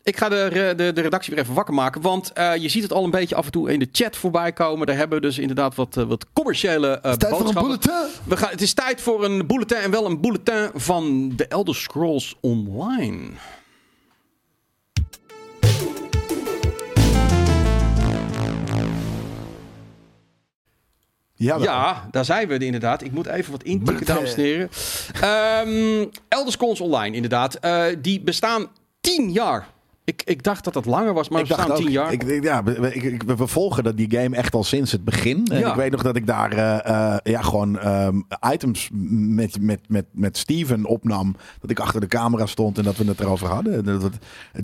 ik 0.02 0.16
ga 0.16 0.28
de, 0.28 0.72
de, 0.76 0.92
de 0.92 1.00
redactie 1.00 1.34
weer 1.34 1.42
even 1.42 1.54
wakker 1.54 1.74
maken. 1.74 2.00
Want 2.00 2.32
eh, 2.32 2.56
je 2.56 2.68
ziet 2.68 2.82
het 2.82 2.92
al 2.92 3.04
een 3.04 3.10
beetje 3.10 3.34
af 3.34 3.44
en 3.44 3.52
toe 3.52 3.72
in 3.72 3.78
de 3.78 3.88
chat 3.92 4.16
voorbij 4.16 4.52
komen. 4.52 4.86
Daar 4.86 4.96
hebben 4.96 5.20
we 5.20 5.26
dus 5.26 5.38
inderdaad 5.38 5.74
wat, 5.74 5.96
eh, 5.96 6.04
wat 6.04 6.26
commerciële 6.32 6.88
eh 6.88 7.12
Tijd 7.12 7.36
voor 7.36 7.48
een 7.48 7.54
boodschappen. 7.54 7.62
bulletin. 7.62 8.20
We 8.24 8.36
gaan, 8.36 8.50
het 8.50 8.62
is 8.62 8.72
tijd 8.74 9.00
voor 9.00 9.24
een 9.24 9.46
bulletin. 9.46 9.76
En 9.78 9.90
wel 9.90 10.06
een 10.06 10.20
bulletin 10.20 10.70
van 10.74 11.32
de 11.36 11.46
Elder 11.46 11.74
Scrolls 11.74 12.36
Online. 12.40 13.20
Ja, 21.38 22.08
daar 22.10 22.24
zijn 22.24 22.48
we 22.48 22.58
inderdaad. 22.58 23.02
Ik 23.02 23.12
moet 23.12 23.26
even 23.26 23.52
wat 23.52 23.62
intikken, 23.62 24.06
dames 24.06 24.34
en 24.34 24.40
heren. 24.42 24.70
Ehm 25.20 26.06
Elder 26.28 26.52
Scrolls 26.52 26.80
Online, 26.80 27.14
inderdaad. 27.14 27.54
Eh, 27.54 27.84
die 27.98 28.20
bestaan 28.20 28.66
tien 29.00 29.32
jaar. 29.32 29.66
Ik, 30.08 30.22
ik 30.24 30.42
dacht 30.42 30.64
dat 30.64 30.72
dat 30.72 30.84
langer 30.86 31.14
was, 31.14 31.28
maar 31.28 31.40
ik 31.40 31.46
we 31.46 31.56
dacht 31.56 31.70
ook, 31.70 31.76
tien 31.76 31.90
jaar. 31.90 32.12
Ik, 32.12 32.22
ik- 32.22 32.42
ja, 32.42 32.62
we, 32.64 32.94
ik- 32.94 33.02
ik- 33.02 33.22
we 33.22 33.46
volgen 33.46 33.84
dat 33.84 33.96
die 33.96 34.10
game 34.10 34.36
echt 34.36 34.54
al 34.54 34.64
sinds 34.64 34.92
het 34.92 35.04
begin. 35.04 35.46
En 35.52 35.58
Ja. 35.58 35.68
ik 35.68 35.74
weet 35.74 35.90
nog 35.90 36.02
dat 36.02 36.16
ik 36.16 36.26
daar 36.26 36.52
eh, 36.52 37.14
eh, 37.14 37.18
ja, 37.22 37.42
gewoon 37.42 37.78
ehm, 37.78 38.20
items 38.52 38.88
met, 38.92 39.60
met, 39.60 39.80
met, 39.88 40.04
met 40.12 40.36
Steven 40.36 40.84
opnam. 40.84 41.36
Dat 41.60 41.70
ik 41.70 41.78
achter 41.80 42.00
de 42.00 42.06
camera 42.06 42.46
stond 42.46 42.78
en 42.78 42.84
dat 42.84 42.96
we 42.96 43.04
het 43.04 43.20
erover 43.20 43.46
hadden. 43.48 43.74
En 43.74 43.82
Dat, 43.84 44.00
dat- 44.00 44.12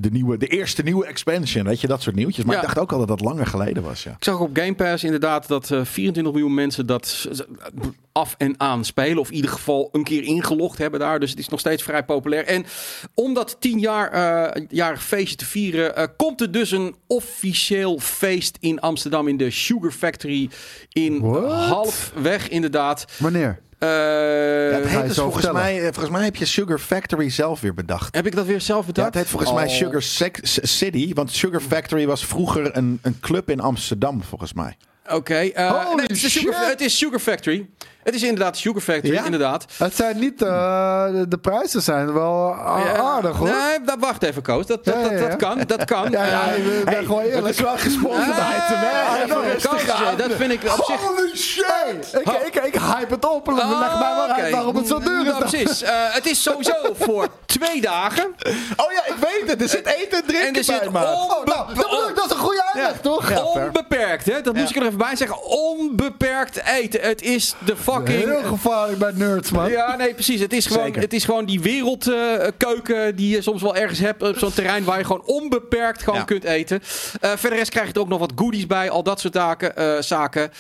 de, 0.01 0.11
nieuwe, 0.11 0.37
de 0.37 0.47
eerste 0.47 0.83
nieuwe 0.83 1.07
expansion, 1.07 1.65
weet 1.65 1.81
je, 1.81 1.87
dat 1.87 2.03
soort 2.03 2.17
nieuwtjes. 2.17 2.45
Maar 2.45 2.55
Ja. 2.55 2.61
ik 2.61 2.67
dacht 2.67 2.79
ook 2.79 2.93
al 2.93 2.99
dat 2.99 3.09
dat 3.09 3.21
langer 3.21 3.47
geleden 3.47 3.83
was, 3.83 4.03
ja. 4.03 4.11
Ik 4.11 4.25
zag 4.25 4.41
op 4.41 4.51
Game 4.57 4.75
Pass 4.75 5.05
inderdaad 5.05 5.49
dat 5.49 5.71
eh, 5.71 5.81
24 5.85 6.33
miljoen 6.33 6.55
mensen 6.55 6.87
dat 6.87 7.29
af 8.13 8.35
en 8.39 8.55
aan 8.61 8.85
spelen. 8.85 9.19
Of 9.19 9.29
in 9.29 9.35
ieder 9.35 9.51
geval 9.51 9.89
een 9.93 10.05
keer 10.05 10.23
ingelogd 10.23 10.79
hebben 10.79 11.01
daar. 11.01 11.21
Dus 11.21 11.31
het 11.31 11.39
is 11.39 11.49
nog 11.49 11.61
steeds 11.61 11.83
vrij 11.83 12.05
populair. 12.05 12.45
En 12.47 12.65
om 13.15 13.35
dat 13.35 13.57
10 13.59 13.79
jaar 13.79 14.13
jarig 14.69 15.05
feestje 15.05 15.34
te 15.37 15.45
vieren, 15.45 15.97
eh, 15.97 16.07
komt 16.17 16.41
er 16.41 16.53
dus 16.53 16.71
een 16.71 16.95
officieel 17.07 17.99
feest 17.99 18.57
in 18.61 18.81
Amsterdam 18.81 19.29
in 19.29 19.37
de 19.37 19.51
Sugar 19.51 19.91
Factory. 19.91 20.51
In 20.93 21.21
What? 21.21 21.53
halfweg 21.69 22.49
inderdaad. 22.49 23.05
Wanneer? 23.19 23.63
Ja, 23.79 23.89
het 23.91 24.87
heet 24.89 25.07
dus 25.07 25.15
zo 25.15 25.23
volgens, 25.23 25.45
vertellen. 25.45 25.61
mij, 25.67 25.77
eh, 25.77 25.83
volgens 25.93 26.11
mij 26.11 26.25
heb 26.25 26.37
je 26.37 26.45
Sugar 26.45 26.79
Factory 26.79 27.31
zelf 27.31 27.61
weer 27.61 27.75
bedacht. 27.75 28.15
heb 28.15 28.27
ik 28.27 28.35
dat 28.35 28.47
weer 28.47 28.61
zelf 28.61 28.81
Ja, 28.81 28.87
bedacht? 28.87 29.07
het 29.07 29.17
heet 29.17 29.27
volgens 29.27 29.53
mij 29.53 29.65
Oh. 29.67 29.71
Sugar 29.73 30.03
Sec- 30.03 30.39
City. 30.63 31.13
Want 31.15 31.33
Sugar 31.33 31.61
Factory 31.61 32.07
was 32.07 32.25
vroeger 32.27 32.77
een, 32.77 32.99
een 33.03 33.21
club 33.21 33.51
in 33.51 33.61
Amsterdam, 33.61 34.23
volgens 34.23 34.53
mij. 34.53 34.77
Oké, 35.09 35.35
eh, 35.35 35.95
nee, 35.95 36.07
het 36.07 36.81
is 36.81 36.97
Sugar 36.99 37.19
Factory. 37.21 37.67
Het 38.05 38.15
is 38.15 38.23
inderdaad 38.23 38.57
Sugar 38.57 38.81
Factory, 38.81 39.13
Ja? 39.15 39.25
inderdaad. 39.25 39.65
Het 39.77 39.97
zijn 39.97 40.19
niet, 40.19 40.43
eh, 40.43 41.07
de, 41.07 41.29
de 41.29 41.39
prijzen 41.39 41.83
zijn 41.83 42.13
wel 42.13 42.55
aardig 42.97 43.37
hoor. 43.37 43.49
Nee, 43.49 43.81
dat, 43.85 43.97
wacht 43.99 44.23
even, 44.23 44.43
Koos. 44.43 44.67
Dat, 44.67 44.85
dat, 44.85 44.95
Ja, 44.95 45.01
ja, 45.01 45.09
dat, 45.09 45.19
ja. 45.21 45.27
dat 45.29 45.37
kan, 45.37 45.61
dat 45.67 45.85
kan. 45.85 46.11
Ja, 46.15 46.25
ja, 46.25 46.49
Eh, 46.49 46.79
ik 46.79 46.85
ben 46.85 47.05
gewoon 47.05 47.23
eerlijk. 47.23 47.47
Het 47.47 47.55
is 47.55 47.61
wel 47.61 47.77
gesponsord 47.77 48.39
Ah, 48.39 48.49
item, 48.65 48.79
hè? 48.81 49.23
Koos. 49.69 50.17
Dat 50.17 50.33
vind 50.37 50.53
ik 50.53 50.61
op 50.65 50.85
zich... 50.85 51.01
Holy 51.01 51.37
shit! 51.37 52.21
Ik, 52.21 52.29
ik, 52.55 52.65
ik 52.65 52.75
hype 52.75 53.15
het 53.15 53.29
op 53.29 53.49
en 53.49 53.55
leg 53.55 53.65
mij 53.69 53.79
maar 53.79 54.13
Ah, 54.29 54.39
uit 54.39 54.53
waarom 54.55 54.77
het 54.77 54.87
zo 54.87 54.99
duur 54.99 55.21
is. 55.21 55.25
Nou, 55.33 55.39
precies. 55.49 55.83
Eh, 55.83 55.93
het 55.97 56.27
is 56.27 56.43
sowieso 56.43 56.75
voor 56.99 57.29
twee 57.47 57.81
dagen. 57.81 58.35
Oh 58.77 58.93
ja, 58.93 59.07
ik 59.07 59.15
weet 59.21 59.51
het. 59.51 59.63
Er 59.63 59.69
zit 59.69 59.87
eten 59.87 60.19
en 60.19 60.25
drinken 60.27 60.49
En 60.49 60.55
er 60.55 60.65
zit 60.65 60.81
bij, 60.81 60.89
maat. 60.91 61.05
onbe- 61.39 61.53
Oh, 61.53 61.67
nou, 61.77 62.15
dat, 62.15 62.25
is 62.25 62.31
een 62.31 62.37
goede 62.37 62.63
uitleg, 62.73 63.01
toch? 63.01 63.45
Onbeperkt, 63.55 64.27
hè? 64.27 64.41
Dat 64.41 64.55
moest 64.55 64.71
ik 64.71 64.77
er 64.77 64.83
even 64.87 64.99
bij 64.99 65.17
zeggen. 65.17 65.43
Onbeperkt 65.43 66.63
eten. 66.67 67.01
Het 67.01 67.23
is 67.23 67.55
de 67.65 67.77
fucking... 67.95 68.25
Heel 68.25 68.43
gevaarlijk 68.43 68.99
bij 68.99 69.13
nerds, 69.15 69.51
man. 69.51 69.71
Ja, 69.71 69.97
nee, 69.97 70.15
precies. 70.15 70.41
Het 70.41 70.53
is 70.53 70.67
gewoon, 70.67 70.85
Zeker. 70.85 71.01
het 71.03 71.13
is 71.13 71.25
gewoon 71.25 71.45
die 71.45 71.61
wereldkeuken 71.61 73.17
die 73.17 73.29
je 73.29 73.43
soms 73.43 73.63
wel 73.63 73.77
ergens 73.77 73.99
hebt. 73.99 74.23
Op 74.23 74.39
zo'n 74.39 74.53
terrein 74.53 74.85
waar 74.85 74.99
je 74.99 75.05
gewoon 75.05 75.23
onbeperkt 75.27 76.03
gewoon 76.03 76.19
Ja. 76.19 76.25
kunt 76.25 76.45
eten. 76.45 76.81
Eh 77.21 77.31
verder 77.37 77.59
rest 77.59 77.71
krijg 77.71 77.87
je 77.87 77.93
er 77.93 78.01
ook 78.01 78.09
nog 78.09 78.19
wat 78.19 78.33
goodies 78.35 78.67
bij. 78.67 78.91
Al 78.91 79.03
dat 79.03 79.21
soort 79.21 79.33
taken, 79.33 79.77
eh, 79.77 80.01
zaken. 80.01 80.51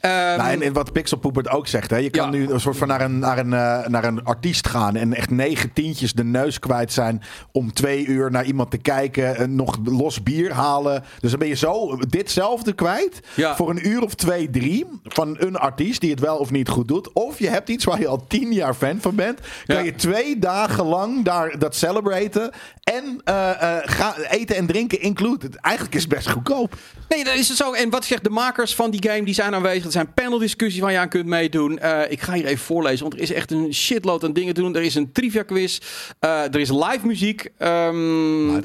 Ehm, 0.00 0.12
Nou, 0.36 0.50
en, 0.50 0.62
en 0.62 0.72
wat 0.72 0.92
Pixel 0.92 1.16
Poepert 1.18 1.48
ook 1.48 1.66
zegt, 1.66 1.90
hè, 1.90 1.96
je 1.96 2.10
kan 2.10 2.24
Ja. 2.24 2.30
nu 2.38 2.50
een 2.50 2.60
soort 2.60 2.76
van 2.76 2.88
naar 2.88 3.00
een, 3.00 3.18
naar, 3.18 3.38
een, 3.38 3.52
eh, 3.52 3.86
naar 3.86 4.04
een 4.04 4.24
artiest 4.24 4.68
gaan 4.68 4.96
en 4.96 5.14
echt 5.14 5.30
negen 5.30 5.72
tientjes 5.72 6.12
de 6.12 6.24
neus 6.24 6.58
kwijt 6.58 6.92
zijn 6.92 7.22
om 7.52 7.72
twee 7.72 8.06
uur 8.06 8.30
naar 8.30 8.44
iemand 8.44 8.70
te 8.70 8.78
kijken 8.78 9.36
en 9.36 9.54
nog 9.56 9.78
los 9.84 10.22
bier 10.22 10.52
halen. 10.52 11.04
Dus 11.20 11.30
dan 11.30 11.38
ben 11.38 11.48
je 11.48 11.54
zo 11.54 11.96
ditzelfde 12.08 12.72
kwijt 12.72 13.20
Ja. 13.34 13.56
voor 13.56 13.70
een 13.70 13.88
uur 13.88 14.02
of 14.02 14.14
twee, 14.14 14.50
drie 14.50 14.86
van 15.04 15.36
een 15.38 15.56
artiest 15.56 16.00
die 16.00 16.10
het 16.10 16.20
wel 16.20 16.36
of 16.36 16.50
niet 16.50 16.68
goed 16.68 16.81
doet. 16.88 17.12
Of 17.12 17.38
je 17.38 17.48
hebt 17.48 17.68
iets 17.68 17.84
waar 17.84 18.00
je 18.00 18.06
al 18.06 18.24
tien 18.28 18.52
jaar 18.52 18.74
fan 18.74 19.00
van 19.00 19.14
bent. 19.14 19.38
Kan 19.66 19.76
Ja. 19.76 19.82
je 19.82 19.94
twee 19.94 20.38
dagen 20.38 20.84
lang 20.84 21.24
daar 21.24 21.58
dat 21.58 21.74
celebraten 21.76 22.50
en 22.82 23.20
eh, 23.24 23.50
eh, 23.50 23.82
ga, 23.84 24.16
eten 24.30 24.56
en 24.56 24.66
drinken 24.66 25.00
included. 25.00 25.56
Eigenlijk 25.56 25.94
is 25.94 26.00
het 26.02 26.10
best 26.14 26.30
goedkoop. 26.30 26.74
Nee, 27.08 27.24
dat 27.24 27.34
is 27.34 27.48
het 27.48 27.56
zo. 27.56 27.72
En 27.72 27.90
wat 27.90 28.04
zegt 28.04 28.24
de 28.24 28.30
makers 28.30 28.74
van 28.74 28.90
die 28.90 29.10
game, 29.10 29.24
die 29.24 29.34
zijn 29.34 29.54
aanwezig. 29.54 29.84
Er 29.84 29.92
zijn 29.92 30.14
paneldiscussies 30.14 30.80
waar 30.80 30.92
je 30.92 30.98
aan 30.98 31.08
kunt 31.08 31.26
meedoen. 31.26 31.78
Eh, 31.78 32.10
ik 32.10 32.20
ga 32.20 32.32
hier 32.32 32.44
even 32.46 32.64
voorlezen, 32.64 33.00
want 33.02 33.14
er 33.14 33.20
is 33.20 33.32
echt 33.32 33.50
een 33.50 33.74
shitload 33.74 34.24
aan 34.24 34.32
dingen 34.32 34.54
te 34.54 34.60
doen. 34.60 34.76
Er 34.76 34.82
is 34.82 34.94
een 34.94 35.12
trivia 35.12 35.42
quiz. 35.42 35.78
Er 36.20 36.58
is 36.60 36.70
live 36.70 37.00
muziek. 37.06 37.50
Er 37.56 37.92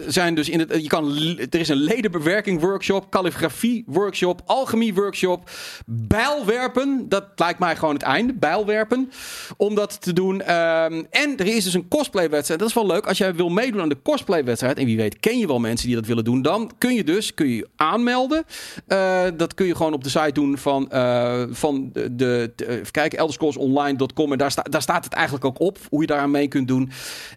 Zijn 0.08 0.36
dus 0.36 0.50
in 0.50 0.60
het, 0.60 0.82
je 0.82 0.88
kan, 0.88 1.18
er 1.50 1.60
is 1.60 1.70
een 1.70 1.78
ledenbewerking 1.78 2.60
workshop, 2.62 3.10
calligrafie 3.10 3.84
workshop, 3.88 4.42
alchemie 4.46 4.94
workshop, 4.94 5.50
bijlwerpen. 5.86 7.06
Dat 7.10 7.26
lijkt 7.36 7.60
mij 7.60 7.76
gewoon 7.76 7.94
het 7.94 8.04
einde, 8.08 8.34
bijlwerpen. 8.34 9.12
Om 9.58 9.76
dat 9.76 10.02
te 10.02 10.14
doen. 10.14 10.42
Ehm, 10.42 11.04
en 11.10 11.38
er 11.38 11.46
is 11.48 11.64
dus 11.64 11.74
een 11.74 11.88
cosplay 11.88 12.30
wedstrijd. 12.30 12.60
Dat 12.60 12.70
is 12.70 12.76
wel 12.76 12.88
leuk. 12.88 13.08
Als 13.08 13.18
jij 13.18 13.36
wil 13.36 13.50
meedoen 13.50 13.82
aan 13.82 13.90
de 13.90 14.02
cosplay 14.04 14.44
wedstrijd, 14.44 14.78
en 14.78 14.86
wie 14.86 14.98
weet 14.98 15.20
ken 15.20 15.38
je 15.38 15.48
wel 15.48 15.60
mensen 15.60 15.88
die 15.88 15.96
dat 15.96 16.06
willen 16.06 16.24
doen, 16.24 16.42
dan 16.42 16.72
kun 16.78 16.94
je 16.96 17.04
dus 17.04 17.34
kun 17.34 17.48
je 17.48 17.68
aanmelden. 17.76 18.44
Eh, 18.88 19.24
dat 19.38 19.54
kun 19.54 19.66
je 19.66 19.76
gewoon 19.76 19.94
op 19.94 20.04
de 20.04 20.10
site 20.10 20.32
doen 20.32 20.58
van, 20.58 20.92
eh, 20.92 21.44
van 21.50 21.90
de, 21.94 22.16
de- 22.16 22.54
even. 22.56 24.32
En 24.32 24.38
daar, 24.38 24.52
sta, 24.52 24.62
daar 24.62 24.82
staat 24.82 25.04
het 25.04 25.14
eigenlijk 25.14 25.46
ook 25.46 25.60
op, 25.60 25.78
hoe 25.90 26.02
je 26.02 26.08
daaraan 26.08 26.32
mee 26.32 26.48
kunt 26.48 26.68
doen. 26.68 26.92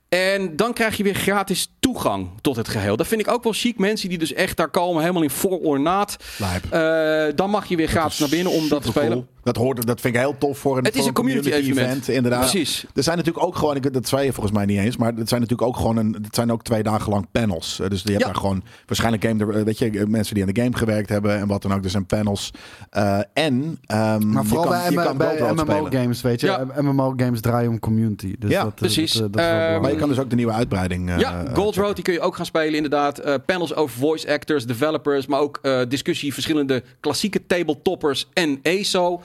En 0.08 0.56
dan 0.56 0.72
krijg 0.72 0.96
je 0.96 1.02
weer 1.02 1.14
gratis 1.14 1.72
toegang 1.92 2.28
tot 2.40 2.56
het 2.56 2.68
geheel. 2.68 2.96
Dat 2.96 3.06
vind 3.06 3.20
ik 3.20 3.28
ook 3.30 3.42
wel 3.42 3.52
chic. 3.52 3.78
Mensen 3.78 4.08
die 4.08 4.18
dus 4.18 4.32
echt 4.32 4.56
daar 4.56 4.68
komen, 4.70 5.00
helemaal 5.00 5.22
in 5.22 5.30
vol 5.30 5.56
ornaat. 5.58 6.16
Lijp. 6.38 6.64
Eh, 6.70 7.36
dan 7.36 7.50
mag 7.50 7.66
je 7.66 7.76
weer 7.76 7.88
gratis 7.88 8.18
naar 8.18 8.28
binnen 8.28 8.52
om 8.52 8.68
dat 8.68 8.82
te 8.82 8.88
spelen. 8.88 9.26
Dat, 9.42 9.56
hoort, 9.56 9.86
dat 9.86 10.00
vind 10.00 10.14
ik 10.14 10.20
heel 10.20 10.34
tof 10.38 10.58
voor 10.58 10.78
een, 10.78 10.84
Het 10.84 10.92
is 10.94 10.98
voor 10.98 11.08
een 11.08 11.14
community 11.14 11.50
evenement. 11.50 12.08
inderdaad. 12.08 12.40
Precies. 12.50 12.84
Er 12.94 13.02
zijn 13.02 13.16
natuurlijk 13.16 13.46
ook 13.46 13.56
gewoon, 13.56 13.76
ik- 13.76 13.92
dat 13.92 14.08
zei 14.08 14.24
je 14.24 14.32
volgens 14.32 14.54
mij 14.54 14.64
niet 14.66 14.78
eens, 14.78 14.96
maar 14.96 15.12
het 15.14 15.28
zijn 15.28 15.40
natuurlijk 15.40 15.68
ook 15.68 15.76
gewoon 15.76 15.96
een, 15.96 16.16
het 16.22 16.34
zijn 16.34 16.52
ook 16.52 16.62
twee 16.62 16.82
dagen 16.82 17.10
lang 17.12 17.26
panels. 17.32 17.80
Eh, 17.80 17.88
Dus 17.88 18.02
je 18.02 18.08
hebt 18.08 18.20
Ja. 18.20 18.26
daar 18.26 18.36
gewoon 18.36 18.62
waarschijnlijk 18.86 19.24
game, 19.24 19.52
eh, 19.58 19.62
weet 19.64 19.78
je, 19.78 20.04
mensen 20.08 20.34
die 20.34 20.44
aan 20.46 20.50
de 20.52 20.60
game 20.62 20.76
gewerkt 20.76 21.08
hebben 21.08 21.38
en 21.38 21.46
wat 21.46 21.62
dan 21.62 21.72
ook. 21.74 21.84
Er 21.84 21.90
zijn 21.90 22.06
panels. 22.06 22.50
Eh, 22.90 23.18
en 23.32 23.78
ehm, 23.86 24.30
Maar 24.30 24.44
vooral 24.44 24.64
je 24.90 24.94
kan, 24.94 25.16
bij, 25.16 25.36
je 25.36 25.42
M- 25.52 25.56
kan 25.56 25.66
bij. 25.66 25.80
MMO-games, 25.80 26.20
weet 26.22 26.40
je. 26.40 26.46
Ja. 26.46 26.66
MMO-games 26.80 27.40
draaien 27.40 27.70
om 27.70 27.78
community. 27.78 28.34
Dus 28.38 28.50
Ja, 28.50 28.62
dat, 28.64 28.74
precies. 28.74 29.12
Dat, 29.12 29.32
dat 29.32 29.40
is 29.42 29.46
wel 29.48 29.54
belangrijk. 29.56 29.82
Maar 29.82 29.90
je 29.92 29.96
kan 29.98 30.08
dus 30.08 30.18
ook 30.18 30.30
de 30.30 30.36
nieuwe 30.36 30.52
uitbreiding. 30.52 31.10
eh, 31.10 31.18
Ja, 31.18 31.44
Gold 31.54 31.76
Road 31.80 31.94
die 31.94 32.04
kun 32.04 32.12
je 32.12 32.20
ook 32.20 32.36
gaan 32.36 32.46
spelen 32.46 32.74
inderdaad. 32.74 33.18
Eh, 33.18 33.34
panels 33.46 33.74
over 33.74 33.98
voice 33.98 34.32
actors, 34.32 34.66
developers, 34.66 35.26
maar 35.26 35.40
ook 35.40 35.58
eh, 35.62 35.80
discussie 35.88 36.32
verschillende 36.32 36.82
klassieke 37.00 37.46
tabletoppers 37.46 38.28
en 38.32 38.58
ESO. 38.62 39.20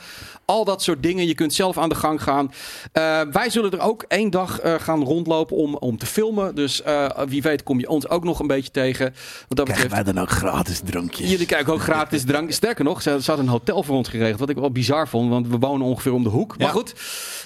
Al 0.45 0.65
dat 0.65 0.81
soort 0.83 1.03
dingen. 1.03 1.27
Je 1.27 1.35
kunt 1.35 1.53
zelf 1.53 1.77
aan 1.77 1.89
de 1.89 1.95
gang 1.95 2.23
gaan. 2.23 2.51
Eh, 2.91 3.21
wij 3.31 3.49
zullen 3.49 3.71
er 3.71 3.79
ook 3.79 4.03
één 4.07 4.29
dag 4.29 4.59
eh, 4.59 4.73
gaan 4.79 5.03
rondlopen 5.03 5.55
om, 5.57 5.75
om 5.75 5.97
te 5.97 6.05
filmen. 6.05 6.55
Dus 6.55 6.81
eh, 6.81 7.09
wie 7.27 7.41
weet 7.41 7.63
kom 7.63 7.79
je 7.79 7.89
ons 7.89 8.09
ook 8.09 8.23
nog 8.23 8.39
een 8.39 8.47
beetje 8.47 8.71
tegen. 8.71 9.05
Wat 9.05 9.57
dat 9.57 9.65
Krijgen 9.65 9.87
betreft. 9.89 10.05
wij 10.05 10.13
dan 10.13 10.23
ook 10.23 10.29
gratis 10.29 10.79
drankjes? 10.85 11.29
Jullie 11.29 11.45
kijken 11.45 11.73
ook 11.73 11.81
gratis 11.81 12.23
drank. 12.29 12.51
Sterker 12.51 12.83
nog, 12.83 13.01
ze 13.01 13.17
ze 13.21 13.25
hadden 13.27 13.45
een 13.45 13.51
hotel 13.51 13.83
voor 13.83 13.95
ons 13.95 14.09
geregeld. 14.09 14.39
Wat 14.39 14.49
ik 14.49 14.55
wel 14.57 14.71
bizar 14.71 15.07
vond, 15.07 15.29
want 15.29 15.47
we 15.47 15.57
wonen 15.57 15.87
ongeveer 15.87 16.13
om 16.13 16.23
de 16.23 16.29
hoek. 16.29 16.57
Maar 16.57 16.67
Ja. 16.67 16.73
goed, 16.73 16.93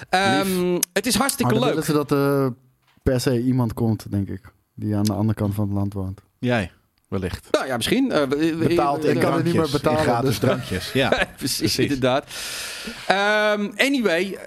ehm, 0.08 0.78
het 0.92 1.06
is 1.06 1.12
Maar 1.12 1.20
hartstikke 1.20 1.52
dan 1.52 1.60
leuk. 1.62 1.68
willen 1.70 1.84
ze 1.86 1.92
dat 1.92 2.10
er 2.10 2.54
per 3.02 3.20
se 3.20 3.42
iemand 3.42 3.74
komt, 3.74 4.06
denk 4.10 4.28
ik. 4.28 4.40
Die 4.80 4.96
aan 4.96 5.02
de 5.04 5.12
andere 5.12 5.34
kant 5.38 5.54
van 5.54 5.64
het 5.64 5.74
land 5.76 5.92
woont. 5.94 6.20
Jij, 6.38 6.70
wellicht. 7.08 7.48
Nou 7.50 7.66
ja, 7.66 7.76
misschien. 7.76 8.12
Eh, 8.12 8.22
we- 8.22 8.56
we- 8.56 8.66
Betaald 8.68 9.04
in 9.04 9.14
ik 9.14 9.20
kan 9.20 9.32
het 9.34 9.44
niet 9.44 9.52
drankjes, 9.54 9.72
meer 9.72 9.80
betalen, 9.82 9.98
in 9.98 10.04
gratis 10.04 10.28
dus- 10.28 10.38
drankjes. 10.48 10.92
Ja. 10.92 11.08
precies, 11.36 11.58
Precies. 11.58 11.78
inderdaad. 11.78 12.24
Ehm, 13.06 13.70
anyway, 13.76 14.38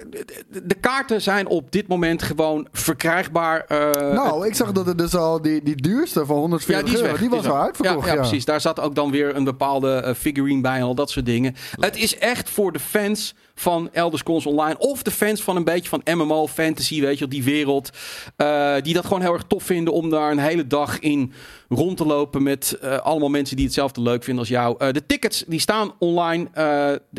de, 0.63 0.75
kaarten 0.79 1.21
zijn 1.21 1.47
op 1.47 1.71
dit 1.71 1.87
moment 1.87 2.23
gewoon 2.23 2.67
verkrijgbaar. 2.71 3.59
eh, 3.67 4.13
nou, 4.13 4.47
ik 4.47 4.55
zag 4.55 4.71
dat 4.71 4.87
er 4.87 4.97
dus 4.97 5.15
al 5.15 5.41
die, 5.41 5.63
die 5.63 5.75
duurste 5.75 6.25
van 6.25 6.35
140 6.35 6.93
is 6.93 6.99
euro, 6.99 7.11
weg. 7.11 7.19
die 7.19 7.29
was 7.29 7.45
al 7.47 7.61
uitverkocht. 7.61 8.07
Ja, 8.07 8.13
ja, 8.13 8.19
precies. 8.19 8.45
Daar 8.45 8.61
zat 8.61 8.79
ook 8.79 8.95
dan 8.95 9.11
weer 9.11 9.35
een 9.35 9.43
bepaalde 9.43 9.93
eh, 9.95 10.13
figurine 10.13 10.61
bij 10.61 10.75
en 10.77 10.83
al 10.83 10.95
dat 10.95 11.09
soort 11.09 11.25
dingen. 11.25 11.55
Het 11.79 11.95
is 11.97 12.17
echt 12.17 12.49
voor 12.49 12.71
de 12.71 12.79
fans 12.79 13.33
van 13.55 13.89
Elder 13.91 14.19
Scrolls 14.19 14.45
Online. 14.45 14.77
Of 14.77 15.03
de 15.03 15.11
fans 15.11 15.41
van 15.41 15.55
een 15.55 15.63
beetje 15.63 15.89
van 15.89 16.01
MMO, 16.05 16.47
fantasy, 16.47 17.01
weet 17.01 17.19
je 17.19 17.27
die 17.27 17.43
wereld. 17.43 17.89
eh, 18.35 18.75
die 18.81 18.93
dat 18.93 19.05
gewoon 19.05 19.21
heel 19.21 19.33
erg 19.33 19.43
tof 19.47 19.63
vinden 19.63 19.93
om 19.93 20.09
daar 20.09 20.31
een 20.31 20.37
hele 20.39 20.67
dag 20.67 20.99
in 20.99 21.33
rond 21.69 21.97
te 21.97 22.05
lopen 22.05 22.43
met 22.43 22.77
eh, 22.81 22.97
allemaal 22.97 23.29
mensen 23.29 23.55
die 23.55 23.65
hetzelfde 23.65 24.01
leuk 24.01 24.23
vinden 24.23 24.41
als 24.41 24.51
jou. 24.51 24.75
Eh, 24.77 24.91
de 24.91 25.05
tickets 25.05 25.43
die 25.47 25.59
staan 25.59 25.91
online. 25.99 26.49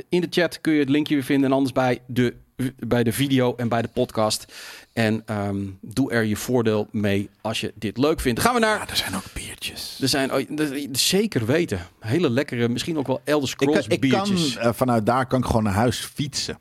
In 0.08 0.20
de 0.20 0.26
chat 0.30 0.60
kun 0.60 0.72
je 0.72 0.80
het 0.80 0.88
linkje 0.88 1.14
weer 1.14 1.24
vinden 1.24 1.50
en 1.50 1.56
anders 1.56 1.72
bij 1.74 1.98
de, 2.06 2.34
bij 2.86 3.02
de 3.02 3.12
video 3.12 3.54
en 3.56 3.68
bij 3.68 3.82
de 3.82 3.88
podcast. 3.88 4.52
En 4.92 5.22
ehm, 5.26 5.62
doe 5.80 6.10
er 6.12 6.24
je 6.24 6.36
voordeel 6.36 6.88
mee 6.90 7.28
als 7.40 7.60
je 7.60 7.72
dit 7.74 7.98
leuk 7.98 8.20
vindt. 8.20 8.40
Gaan 8.40 8.54
we 8.54 8.60
naar 8.60 8.78
Ja, 8.78 8.88
er 8.88 8.96
zijn 8.96 9.16
ook 9.16 9.32
biertjes. 9.72 9.98
er 10.00 10.08
zijn 10.08 10.88
zeker 10.92 11.46
weten. 11.46 11.80
Hele 12.00 12.30
lekkere, 12.30 12.68
misschien 12.68 12.98
ook 12.98 13.06
wel 13.06 13.20
Elder 13.24 13.48
Ik, 13.48 13.54
Scrolls 13.54 13.86
kan- 13.86 13.96
ik 13.98 14.10
kan, 14.10 14.24
biertjes. 14.28 14.56
eh, 14.56 14.72
vanuit 14.72 15.06
daar 15.06 15.26
kan 15.26 15.38
ik 15.38 15.44
gewoon 15.46 15.62
naar 15.62 15.72
huis 15.72 15.98
fietsen. 15.98 16.58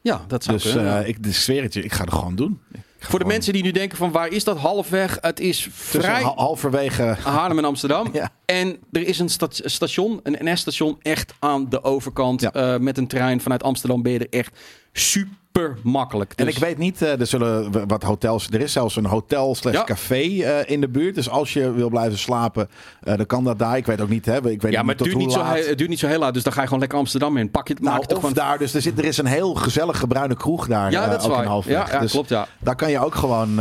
ja, 0.00 0.24
dat 0.28 0.44
zou 0.44 0.56
Dus 0.56 0.72
kunnen. 0.72 1.02
eh, 1.02 1.08
ik 1.08 1.22
de 1.22 1.32
zweer 1.32 1.62
het 1.62 1.74
je, 1.74 1.82
ik 1.82 1.92
ga 1.92 2.04
het 2.04 2.12
gewoon 2.12 2.34
doen. 2.36 2.60
Voor 2.98 3.18
de 3.18 3.24
mensen 3.24 3.52
die 3.52 3.62
nu 3.62 3.70
denken 3.70 3.96
van 3.98 4.12
waar 4.12 4.28
is 4.28 4.44
dat 4.44 4.58
halfweg? 4.58 5.18
Het 5.20 5.40
is 5.40 5.68
vrij 5.72 6.22
ha- 6.22 6.32
halverwege. 6.36 7.02
Haarlem 7.22 7.58
en 7.58 7.64
Amsterdam. 7.64 8.08
Ja. 8.12 8.30
En 8.44 8.76
er 8.92 9.06
is 9.06 9.18
een 9.18 9.28
sta- 9.28 9.46
station, 9.50 10.20
een 10.22 10.52
NS-station, 10.52 10.96
echt 11.00 11.34
aan 11.38 11.68
de 11.68 11.84
overkant. 11.84 12.40
Ja. 12.40 12.52
Eh, 12.52 12.78
met 12.80 12.98
een 12.98 13.06
trein 13.06 13.40
vanuit 13.40 13.62
Amsterdam 13.62 14.02
ben 14.02 14.12
je 14.12 14.18
er 14.18 14.26
echt 14.38 14.58
super 14.92 15.76
makkelijk. 15.82 16.32
En 16.36 16.44
Dus- 16.46 16.54
ik 16.54 16.60
weet 16.60 16.78
niet, 16.78 17.02
eh, 17.02 17.20
er 17.20 17.26
zullen 17.26 17.86
wat 17.88 18.02
hotels. 18.02 18.48
Er 18.50 18.60
is 18.60 18.72
zelfs 18.72 18.96
een 18.96 19.06
hotel 19.06 19.54
slash 19.54 19.74
Ja. 19.74 19.84
café 19.84 20.14
eh, 20.42 20.70
in 20.70 20.80
de 20.80 20.88
buurt. 20.88 21.14
Dus 21.14 21.28
als 21.30 21.52
je 21.52 21.72
wil 21.72 21.88
blijven 21.88 22.18
slapen, 22.18 22.68
eh, 23.02 23.16
dan 23.16 23.26
kan 23.26 23.44
dat 23.44 23.58
daar. 23.58 23.76
Ik 23.76 23.86
weet 23.86 24.00
ook 24.00 24.08
niet, 24.08 24.26
hè? 24.26 24.36
Ik 24.36 24.42
weet 24.42 24.60
ja, 24.60 24.68
niet 24.68 24.76
maar 24.76 24.94
het 24.94 24.98
duurt, 24.98 25.12
hoe 25.12 25.22
niet 25.22 25.32
zo, 25.32 25.44
het 25.44 25.78
duurt 25.78 25.90
niet 25.90 25.98
zo 25.98 26.06
heel 26.06 26.18
laat. 26.18 26.34
Dus 26.34 26.42
dan 26.42 26.52
ga 26.52 26.58
je 26.60 26.64
gewoon 26.64 26.80
lekker 26.80 26.98
Amsterdam 26.98 27.36
in. 27.36 27.50
Pak 27.50 27.68
je 27.68 27.74
het, 27.74 27.82
maak 27.82 27.92
Nou, 27.92 28.02
het 28.04 28.12
of 28.12 28.18
gewoon... 28.18 28.34
daar, 28.34 28.58
dus 28.58 28.74
er, 28.74 28.82
zit, 28.82 28.98
er 28.98 29.04
is 29.04 29.18
een 29.18 29.26
heel 29.26 29.54
gezellige 29.54 30.06
bruine 30.06 30.36
kroeg 30.36 30.66
daar. 30.66 30.90
Ja, 30.90 31.08
dat 31.08 31.20
is 31.20 31.26
ook 31.26 31.34
waar. 31.34 31.44
Halfweg. 31.44 31.86
Ja, 31.88 31.94
ja 31.94 32.00
dus 32.00 32.10
klopt, 32.12 32.28
ja. 32.28 32.46
Daar 32.58 32.76
kan 32.76 32.90
je 32.90 32.98
ook 32.98 33.14
gewoon 33.14 33.56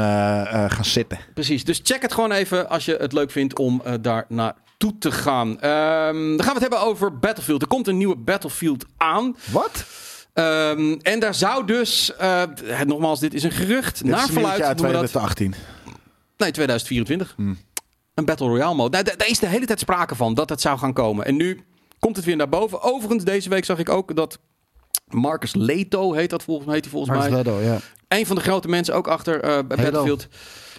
gaan 0.67 0.85
zitten. 0.85 1.19
Precies. 1.33 1.63
Dus 1.63 1.79
check 1.83 2.01
het 2.01 2.13
gewoon 2.13 2.31
even 2.31 2.69
als 2.69 2.85
je 2.85 2.95
het 2.99 3.13
leuk 3.13 3.31
vindt 3.31 3.59
om 3.59 3.81
daar 4.01 4.25
naartoe 4.27 4.97
te 4.99 5.11
gaan. 5.11 5.59
Ehm, 5.59 6.13
dan 6.13 6.43
gaan 6.43 6.53
we 6.53 6.59
het 6.59 6.61
hebben 6.61 6.81
over 6.81 7.17
Battlefield. 7.19 7.61
Er 7.61 7.67
komt 7.67 7.87
een 7.87 7.97
nieuwe 7.97 8.15
Battlefield 8.17 8.85
aan. 8.97 9.35
Wat? 9.51 9.85
Ehm, 10.33 10.93
en 11.01 11.19
daar 11.19 11.33
zou 11.33 11.65
dus, 11.65 12.11
het- 12.17 12.87
nogmaals, 12.87 13.19
dit 13.19 13.33
is 13.33 13.43
een 13.43 13.51
gerucht. 13.51 13.97
Dit 13.97 14.11
naar 14.11 14.23
is 14.23 14.29
een 14.29 14.35
nieuwtje 14.35 14.49
verluid 14.49 14.61
uit 14.61 14.77
noemen 14.77 14.95
we 14.95 15.01
dat. 15.01 15.09
2018. 15.11 15.53
Nee, 16.37 16.51
2024. 16.51 17.33
Hmm. 17.35 17.57
Een 18.13 18.25
Battle 18.25 18.47
Royale 18.47 18.75
mode. 18.75 19.01
Nou, 19.01 19.17
daar 19.17 19.27
is 19.29 19.39
de 19.39 19.47
hele 19.47 19.65
tijd 19.65 19.79
sprake 19.79 20.15
van 20.15 20.33
dat 20.33 20.49
het 20.49 20.61
zou 20.61 20.77
gaan 20.77 20.93
komen. 20.93 21.25
En 21.25 21.35
nu 21.35 21.61
komt 21.99 22.15
het 22.15 22.25
weer 22.25 22.35
naar 22.35 22.49
boven. 22.49 22.81
Overigens, 22.81 23.23
deze 23.23 23.49
week 23.49 23.65
zag 23.65 23.77
ik 23.79 23.89
ook 23.89 24.15
dat 24.15 24.39
Marcus 25.07 25.55
Leto 25.55 26.13
heet 26.13 26.29
dat 26.29 26.43
volgens, 26.43 26.71
heet 26.73 26.83
hij 26.83 26.91
volgens 26.91 27.11
Marcus 27.17 27.33
mij. 27.33 27.43
Leto, 27.43 27.59
ja. 27.61 27.77
Een 28.07 28.25
van 28.25 28.35
de 28.35 28.41
grote 28.41 28.67
mensen 28.67 28.95
ook 28.95 29.07
achter 29.07 29.41
eh, 29.41 29.57
Battlefield. 29.67 30.27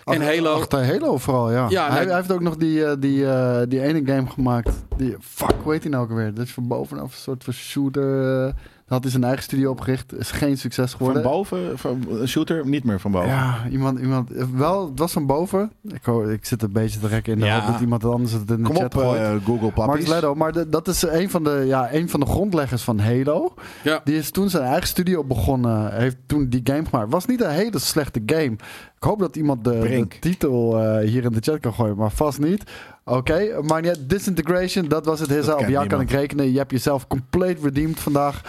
En 0.04 0.22
Halo. 0.22 0.54
Achter 0.54 0.86
Halo 0.86 1.18
vooral, 1.18 1.50
ja. 1.50 1.66
Ja, 1.68 1.86
hij, 1.90 1.98
nee. 1.98 2.06
hij 2.08 2.16
heeft 2.16 2.32
ook 2.32 2.40
nog 2.40 2.56
die, 2.56 2.84
eh, 2.84 2.92
die, 2.98 3.26
die 3.68 3.82
ene 3.82 4.02
game 4.04 4.30
gemaakt. 4.30 4.70
Die, 4.96 5.16
fuck, 5.20 5.54
hoe 5.62 5.72
heet 5.72 5.82
die 5.82 5.90
nou 5.90 6.04
ook 6.04 6.10
alweer? 6.10 6.34
Dat 6.34 6.44
is 6.44 6.52
van 6.52 6.66
bovenaf 6.68 7.12
een 7.12 7.18
soort 7.20 7.44
van 7.44 7.52
shooter. 7.52 8.54
Had 8.92 9.02
hij 9.02 9.10
zijn 9.10 9.24
eigen 9.24 9.42
studio 9.42 9.70
opgericht. 9.70 10.14
Is 10.18 10.30
geen 10.30 10.58
succes 10.58 10.90
Van 10.90 10.98
geworden. 10.98 11.22
boven, 11.22 11.78
van 11.78 12.04
een 12.10 12.28
shooter, 12.28 12.66
niet 12.66 12.84
meer 12.84 13.00
van 13.00 13.10
boven. 13.10 13.28
Ja, 13.28 13.66
iemand, 13.70 13.98
iemand, 14.00 14.30
wel, 14.54 14.88
het 14.90 14.98
was 14.98 15.12
van 15.12 15.26
boven. 15.26 15.72
Ik, 15.88 16.06
ik 16.30 16.44
zit 16.44 16.62
een 16.62 16.72
beetje 16.72 16.98
te 17.00 17.06
rekken 17.06 17.32
in 17.32 17.38
de 17.38 17.44
Ja. 17.44 17.60
hoop 17.60 17.72
dat 17.72 17.80
iemand 17.80 18.04
anders 18.04 18.32
het 18.32 18.50
in 18.50 18.56
de 18.56 18.62
Kom 18.62 18.76
chat 18.76 18.94
op, 18.94 19.00
gooit. 19.00 19.20
eh, 19.20 19.34
Google. 19.44 20.08
Ledo, 20.08 20.34
maar 20.34 20.52
de- 20.52 20.68
dat 20.68 20.88
is 20.88 21.02
een 21.02 21.30
van, 21.30 21.44
de, 21.44 21.62
ja, 21.66 21.92
een 21.94 22.08
van 22.08 22.20
de 22.20 22.26
grondleggers 22.26 22.82
van 22.82 22.98
Halo. 22.98 23.54
Ja. 23.84 24.00
Die 24.04 24.16
is 24.16 24.30
toen 24.30 24.50
zijn 24.50 24.62
eigen 24.64 24.86
studio 24.88 25.24
begonnen. 25.24 25.94
Heeft 25.94 26.16
toen 26.26 26.48
die 26.48 26.60
game 26.64 26.84
gemaakt. 26.84 27.10
Was 27.12 27.26
niet 27.26 27.40
een 27.42 27.50
hele 27.50 27.78
slechte 27.78 28.22
game. 28.26 28.56
Ik 29.02 29.08
hoop 29.08 29.18
dat 29.18 29.36
iemand 29.36 29.64
de, 29.64 30.06
titel 30.20 30.78
eh, 30.78 31.08
hier 31.08 31.24
in 31.24 31.32
de 31.32 31.40
chat 31.40 31.60
kan 31.60 31.74
gooien, 31.74 31.96
maar 31.96 32.10
vast 32.10 32.38
niet. 32.38 32.64
Oké, 33.04 33.60
maar 33.62 33.82
niet. 33.82 33.98
Disintegration, 34.08 34.88
dat 34.88 35.04
was 35.04 35.20
het. 35.20 35.28
Hissa. 35.28 35.54
Op 35.54 35.68
jou 35.68 35.86
kan 35.86 36.00
ik 36.00 36.10
rekenen. 36.10 36.52
Je 36.52 36.58
hebt 36.58 36.70
jezelf 36.70 37.06
compleet 37.06 37.58
redeemed 37.62 38.00
vandaag. 38.00 38.40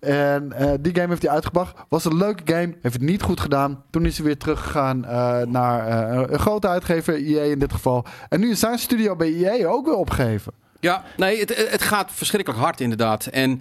En 0.00 0.52
eh, 0.52 0.72
die 0.80 0.94
game 0.94 1.08
heeft 1.08 1.22
hij 1.22 1.30
uitgebracht. 1.30 1.76
Was 1.88 2.04
een 2.04 2.16
leuke 2.16 2.42
game. 2.44 2.74
Heeft 2.82 2.94
het 2.94 3.02
niet 3.02 3.22
goed 3.22 3.40
gedaan. 3.40 3.84
Toen 3.90 4.06
is 4.06 4.16
hij 4.16 4.26
weer 4.26 4.38
teruggegaan 4.38 5.04
eh, 5.04 5.40
naar 5.46 5.86
eh, 5.86 6.30
een 6.30 6.38
grote 6.38 6.68
uitgever, 6.68 7.14
EA 7.14 7.42
in 7.42 7.58
dit 7.58 7.72
geval. 7.72 8.04
En 8.28 8.40
nu 8.40 8.50
is 8.50 8.60
zijn 8.60 8.78
studio 8.78 9.16
bij 9.16 9.34
EA 9.34 9.66
ook 9.66 9.86
weer 9.86 9.96
opgegeven. 9.96 10.52
Ja, 10.80 11.04
nee, 11.16 11.38
het, 11.38 11.70
het 11.70 11.82
gaat 11.82 12.10
verschrikkelijk 12.12 12.62
hard 12.62 12.80
inderdaad. 12.80 13.26
En 13.26 13.60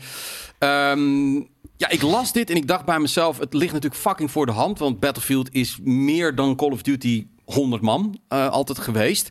ehm, 0.58 1.42
ja, 1.82 1.90
ik 1.90 2.02
las 2.02 2.32
dit 2.32 2.50
en 2.50 2.56
ik 2.56 2.68
dacht 2.68 2.86
bij 2.86 3.00
mezelf, 3.00 3.38
het 3.38 3.54
ligt 3.54 3.74
natuurlijk 3.74 4.02
fucking 4.02 4.32
voor 4.32 4.46
de 4.46 4.52
hand. 4.52 4.80
Want 4.80 5.00
Battlefield 5.00 5.54
is 5.54 5.80
meer 5.84 6.36
dan 6.36 6.56
Call 6.56 6.72
of 6.72 6.82
Duty 6.82 7.28
100 7.46 7.82
man 7.82 8.20
eh, 8.28 8.50
altijd 8.50 8.80
geweest. 8.80 9.30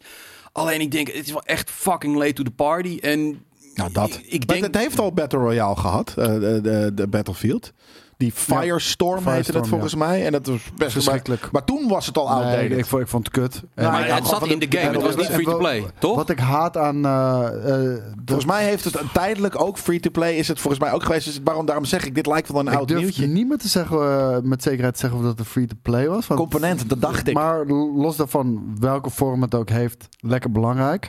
Alleen 0.52 0.80
ik 0.80 0.90
denk, 0.90 1.06
het 1.06 1.26
is 1.26 1.32
wel 1.32 1.42
echt 1.42 1.70
fucking 1.70 2.16
late 2.16 2.32
to 2.32 2.42
the 2.42 2.50
party. 2.50 2.98
En 3.00 3.42
Nou, 3.74 3.92
dat. 3.92 4.20
Ik, 4.22 4.48
denk, 4.48 4.62
het 4.64 4.76
heeft 4.76 4.98
al 4.98 5.12
Battle 5.12 5.38
Royale 5.38 5.76
gehad, 5.76 6.08
eh, 6.08 6.26
de, 6.26 6.90
de 6.94 7.08
Battlefield. 7.08 7.72
Die 8.20 8.32
Firestorm 8.32 9.14
heette 9.16 9.30
Firestorm, 9.30 9.58
het 9.60 9.68
volgens 9.68 9.94
mij. 9.94 10.26
En 10.26 10.32
dat 10.32 10.46
was 10.46 10.60
best 10.76 10.92
Verschrikkelijk. 10.92 11.40
Maar, 11.42 11.50
maar 11.52 11.64
toen 11.64 11.88
was 11.88 12.06
het 12.06 12.18
al 12.18 12.24
Nee, 12.28 12.34
outdated. 12.34 12.70
ik, 12.70 12.78
ik, 12.78 12.86
vond, 12.86 13.02
ik 13.02 13.08
vond 13.08 13.24
het 13.26 13.34
kut. 13.34 13.62
En- 13.74 13.84
maar 13.84 14.14
het 14.14 14.26
zat 14.26 14.46
in 14.46 14.58
de- 14.58 14.66
game, 14.78 14.92
het 14.92 15.02
was 15.02 15.16
niet 15.16 15.26
en 15.26 15.32
free 15.32 15.44
to 15.44 15.50
wel- 15.50 15.58
play, 15.58 15.84
toch? 15.98 16.16
Wat 16.16 16.30
ik 16.30 16.38
haat 16.38 16.76
aan... 16.76 17.04
eh, 17.04 17.92
eh, 17.94 18.02
Volgens 18.24 18.46
mij 18.46 18.64
heeft 18.64 18.84
het 18.84 18.98
tijdelijk 19.12 19.62
ook 19.62 19.78
free-to-play 19.78 20.34
is 20.36 20.48
het 20.48 20.60
volgens 20.60 20.82
mij 20.82 20.92
ook 20.92 21.02
geweest. 21.02 21.24
Dus 21.26 21.40
waarom, 21.44 21.66
daarom 21.66 21.84
zeg 21.84 22.04
ik, 22.06 22.14
dit 22.14 22.26
lijkt 22.26 22.48
wel 22.48 22.60
een 22.60 22.66
ik 22.66 22.74
oud 22.74 22.88
durf 22.88 23.00
nieuwtje. 23.00 23.26
niet 23.26 23.48
meer 23.48 23.58
te 23.58 23.68
zeggen, 23.68 23.98
eh, 23.98 24.36
met 24.42 24.62
zekerheid 24.62 24.94
te 24.94 25.00
zeggen 25.00 25.18
of 25.18 25.24
dat 25.24 25.38
een 25.38 25.44
free-to-play 25.44 26.08
was. 26.08 26.26
want- 26.26 26.40
Componenten, 26.40 26.88
dat 26.88 27.00
dacht 27.00 27.28
ik. 27.28 27.34
Maar 27.34 27.66
los 27.96 28.16
daarvan, 28.16 28.76
welke 28.80 29.10
vorm 29.10 29.42
het 29.42 29.54
ook 29.54 29.68
heeft, 29.68 30.08
lekker 30.18 30.50
belangrijk. 30.52 31.08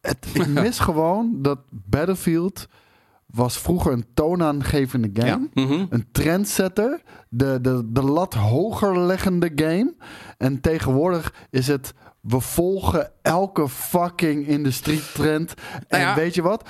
Het, 0.00 0.26
ik 0.32 0.46
mis 0.64 0.78
gewoon 0.78 1.30
dat 1.36 1.58
Battlefield 1.70 2.66
was 3.34 3.58
vroeger 3.58 3.92
een 3.92 4.06
toonaangevende 4.14 5.10
game. 5.12 5.48
Mhm. 5.54 5.84
Een 5.90 6.06
trendsetter. 6.12 7.02
De, 7.28 7.58
de, 7.60 7.82
de 7.92 8.02
lat 8.02 8.34
hoger 8.34 8.98
leggende 8.98 9.52
game. 9.54 9.94
En 10.38 10.60
tegenwoordig 10.60 11.34
is 11.50 11.66
het... 11.66 11.92
We 12.20 12.40
volgen 12.40 13.10
elke 13.22 13.68
fucking 13.68 14.46
industrietrend. 14.46 15.54
En 15.74 15.84
Nou 15.88 16.02
ja. 16.02 16.14
weet 16.14 16.34
je 16.34 16.42
wat? 16.42 16.68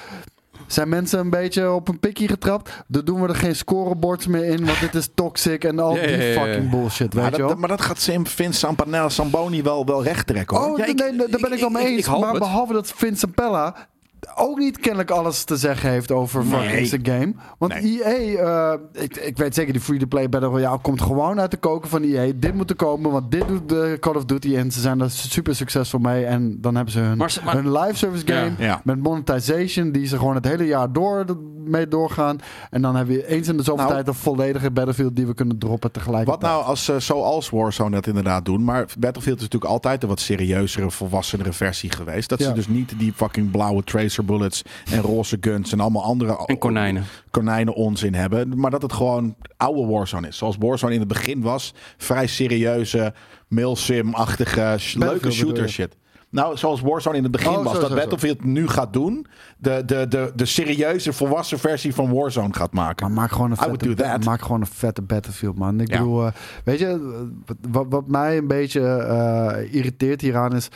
Zijn 0.66 0.88
mensen 0.88 1.18
een 1.18 1.30
beetje 1.30 1.72
op 1.72 1.88
een 1.88 2.00
pikkie 2.00 2.28
getrapt? 2.28 2.84
Dan 2.88 3.04
doen 3.04 3.20
we 3.22 3.28
er 3.28 3.34
geen 3.34 3.56
scoreboards 3.56 4.26
meer 4.26 4.44
in, 4.44 4.64
want 4.66 4.80
dit 4.80 4.94
is 4.94 5.08
toxic 5.14 5.64
en 5.64 5.78
al 5.78 5.92
die 5.94 6.32
fucking 6.38 6.70
bullshit, 6.70 7.14
maar, 7.14 7.22
weet 7.24 7.32
je 7.32 7.38
wel? 7.38 7.48
dat, 7.48 7.58
maar 7.58 7.68
dat 7.68 7.80
gaat 7.80 7.98
Sim, 8.00 8.26
Vince 8.26 8.58
Sampanella, 8.58 9.08
Samboni 9.08 9.62
wel, 9.62 9.86
wel 9.86 10.02
recht 10.02 10.26
trekken 10.26 10.56
hoor. 10.56 10.66
Oh, 10.70 10.78
Ja, 10.78 10.84
nee, 10.84 10.94
ik- 10.94 11.16
nee, 11.16 11.28
daar 11.28 11.40
ben 11.40 11.52
ik 11.52 11.60
wel 11.60 11.68
mee 11.70 11.82
ik- 11.82 11.88
ik 11.90 11.96
eens. 11.96 12.08
maar 12.20 12.30
het. 12.30 12.38
behalve 12.38 12.72
dat 12.72 12.92
Vincent 12.92 13.34
Pella 13.34 13.88
ook 14.34 14.58
niet 14.58 14.78
kennelijk 14.78 15.10
alles 15.10 15.44
te 15.44 15.56
zeggen 15.56 15.90
heeft 15.90 16.10
over 16.10 16.44
Nee. 16.44 16.84
zijn 16.86 17.06
game. 17.06 17.34
Want 17.58 17.72
Nee. 17.82 18.02
EA, 18.04 18.36
eh, 18.72 19.02
ik, 19.02 19.16
ik 19.16 19.36
weet 19.36 19.54
zeker, 19.54 19.72
die 19.72 19.82
free-to-play 19.82 20.28
Battle 20.28 20.48
Royale 20.48 20.78
komt 20.78 21.02
gewoon 21.02 21.40
uit 21.40 21.50
de 21.50 21.56
koken 21.56 21.88
van 21.90 22.02
EA. 22.02 22.32
Dit 22.36 22.54
moet 22.54 22.70
er 22.70 22.76
komen, 22.76 23.10
want 23.10 23.30
dit 23.30 23.48
doet 23.48 23.68
de 23.68 23.96
Call 24.00 24.14
of 24.14 24.24
Duty 24.24 24.56
en 24.56 24.70
ze 24.72 24.80
zijn 24.80 25.00
er 25.00 25.10
super 25.10 25.54
succesvol 25.56 26.00
mee. 26.00 26.24
En 26.24 26.60
dan 26.60 26.74
hebben 26.74 26.92
ze 26.92 26.98
hun, 27.00 27.16
Maar 27.16 27.30
ze- 27.30 27.40
maar- 27.44 27.54
hun 27.54 27.72
live 27.72 27.96
service 27.96 28.26
game 28.26 28.50
Ja. 28.58 28.64
Ja. 28.64 28.80
met 28.84 29.02
monetization, 29.02 29.90
die 29.92 30.06
ze 30.06 30.18
gewoon 30.18 30.34
het 30.34 30.44
hele 30.44 30.66
jaar 30.66 30.92
door 30.92 31.24
mee 31.64 31.88
doorgaan. 31.88 32.38
En 32.70 32.82
dan 32.82 32.96
hebben 32.96 33.14
we 33.16 33.26
eens 33.26 33.48
in 33.48 33.56
de 33.56 33.62
zoveel 33.62 33.82
Nou- 33.82 33.94
tijd 33.94 34.08
een 34.08 34.14
volledige 34.14 34.70
Battlefield 34.70 35.16
die 35.16 35.26
we 35.26 35.34
kunnen 35.34 35.58
droppen 35.58 35.92
tegelijk. 35.92 36.26
Wat 36.26 36.40
nou 36.40 36.64
als 36.64 36.88
eh, 36.88 36.96
zoals 36.96 37.50
Warzone 37.50 37.90
dat 37.90 38.06
inderdaad 38.06 38.44
doen. 38.44 38.64
Maar 38.64 38.86
Battlefield 38.98 39.36
is 39.36 39.42
natuurlijk 39.42 39.72
altijd 39.72 40.02
een 40.02 40.08
wat 40.08 40.20
serieuzere, 40.20 40.90
volwassenere 40.90 41.52
versie 41.52 41.90
geweest. 41.90 42.28
Dat 42.28 42.38
Ja. 42.38 42.44
ze 42.46 42.52
dus 42.52 42.68
niet 42.68 42.92
die 42.98 43.12
fucking 43.12 43.50
blauwe 43.50 43.84
bullets 44.22 44.62
en 44.90 45.00
roze 45.00 45.36
guns 45.40 45.72
en 45.72 45.80
allemaal 45.80 46.02
andere 46.04 46.36
En 46.46 46.58
konijnen. 46.58 47.04
konijnen 47.30 47.74
onzin 47.74 48.14
hebben. 48.14 48.58
Maar 48.58 48.70
dat 48.70 48.82
het 48.82 48.92
gewoon 48.92 49.36
oude 49.56 49.86
Warzone 49.92 50.28
is. 50.28 50.36
Zoals 50.36 50.56
Warzone 50.58 50.92
in 50.92 50.98
het 50.98 51.08
begin 51.08 51.40
was. 51.40 51.74
Vrij 51.96 52.26
serieuze, 52.26 53.14
mailsim-achtige, 53.48 54.74
sh- 54.78 54.94
leuke 54.94 55.30
shooter 55.30 55.68
shit. 55.68 55.96
Nou, 56.30 56.56
zoals 56.56 56.80
Warzone 56.80 57.16
in 57.16 57.22
het 57.22 57.32
begin 57.32 57.48
Oh, 57.50 57.64
was. 57.64 57.74
zo, 57.74 57.80
dat 57.80 57.88
zo, 57.90 57.94
zo. 57.96 58.00
Battlefield 58.00 58.44
nu 58.44 58.68
gaat 58.68 58.92
doen. 58.92 59.26
De, 59.58 59.82
de, 59.86 60.08
de, 60.08 60.32
de 60.34 60.44
serieuze, 60.44 61.12
volwassen 61.12 61.58
versie 61.58 61.94
van 61.94 62.12
Warzone 62.12 62.54
gaat 62.54 62.72
maken. 62.72 63.06
Maar 63.06 63.14
maak 63.14 63.30
gewoon 63.32 63.50
een 63.50 63.56
I 63.56 63.60
would 63.60 63.82
vette, 63.82 64.02
do 64.02 64.08
that. 64.08 64.24
maak 64.24 64.42
gewoon 64.42 64.60
een 64.60 64.66
vette 64.66 65.02
Battlefield, 65.02 65.58
man. 65.58 65.80
Ik 65.80 65.88
Ja. 65.90 65.98
bedoel, 65.98 66.26
eh, 66.26 66.32
weet 66.64 66.78
je, 66.78 67.22
wat, 67.70 67.86
wat 67.88 68.08
mij 68.08 68.36
een 68.36 68.46
beetje 68.48 68.80
eh, 68.80 69.74
irriteert 69.74 70.20
hieraan 70.20 70.54
is... 70.54 70.68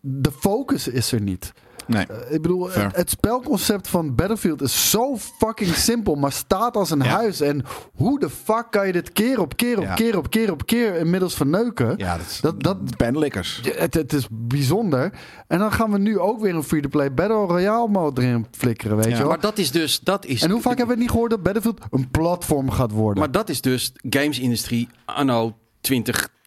De 0.00 0.30
focus 0.32 0.88
is 0.88 1.12
er 1.12 1.20
niet. 1.20 1.52
Nee. 1.86 2.06
Eh, 2.06 2.34
ik 2.34 2.42
bedoel, 2.42 2.70
het, 2.70 2.96
het 2.96 3.10
spelconcept 3.10 3.88
van 3.88 4.14
Battlefield 4.14 4.62
is 4.62 4.90
zo 4.90 5.16
fucking 5.16 5.74
simpel, 5.74 6.14
maar 6.14 6.32
staat 6.32 6.76
als 6.76 6.90
een 6.90 6.98
Ja. 7.02 7.04
huis. 7.04 7.40
En 7.40 7.64
hoe 7.94 8.18
de 8.20 8.30
fuck 8.30 8.66
kan 8.70 8.86
je 8.86 8.92
dit 8.92 9.12
keer 9.12 9.40
op 9.40 9.56
keer 9.56 9.78
op 9.78 9.84
Ja. 9.84 9.94
keer 9.94 10.16
op 10.16 10.30
keer 10.30 10.50
op 10.52 10.66
keer 10.66 10.94
inmiddels 10.94 11.34
verneuken? 11.34 11.94
Ja, 11.96 12.16
dat 12.16 12.26
is 12.26 12.40
Dat- 12.40 12.62
dat- 12.62 12.96
penlikkers. 12.96 13.60
Ja, 13.62 13.72
Het, 13.76 13.94
het 13.94 14.12
is 14.12 14.26
bijzonder. 14.30 15.12
En 15.46 15.58
dan 15.58 15.72
gaan 15.72 15.90
we 15.90 15.98
nu 15.98 16.18
ook 16.18 16.40
weer 16.40 16.54
een 16.54 16.62
free-to-play 16.62 17.14
Battle 17.14 17.36
Royale 17.46 17.88
mode 17.88 18.22
erin 18.22 18.46
flikkeren, 18.50 18.96
weet 18.96 19.04
Ja. 19.04 19.10
je 19.10 19.18
wel? 19.18 19.28
Maar 19.28 19.40
dat 19.40 19.58
is 19.58 19.70
dus, 19.70 20.00
dat 20.00 20.24
is... 20.26 20.42
En 20.42 20.50
hoe 20.50 20.60
vaak 20.60 20.76
hebben 20.78 20.86
we 20.86 20.92
het 20.92 21.00
niet 21.02 21.10
gehoord 21.10 21.30
dat 21.30 21.42
Battlefield 21.42 21.80
een 21.90 22.10
platform 22.10 22.70
gaat 22.70 22.90
worden? 22.90 23.18
Maar 23.22 23.32
dat 23.32 23.48
is 23.48 23.60
dus 23.60 23.92
gamesindustrie 24.10 24.88
anno 25.04 25.56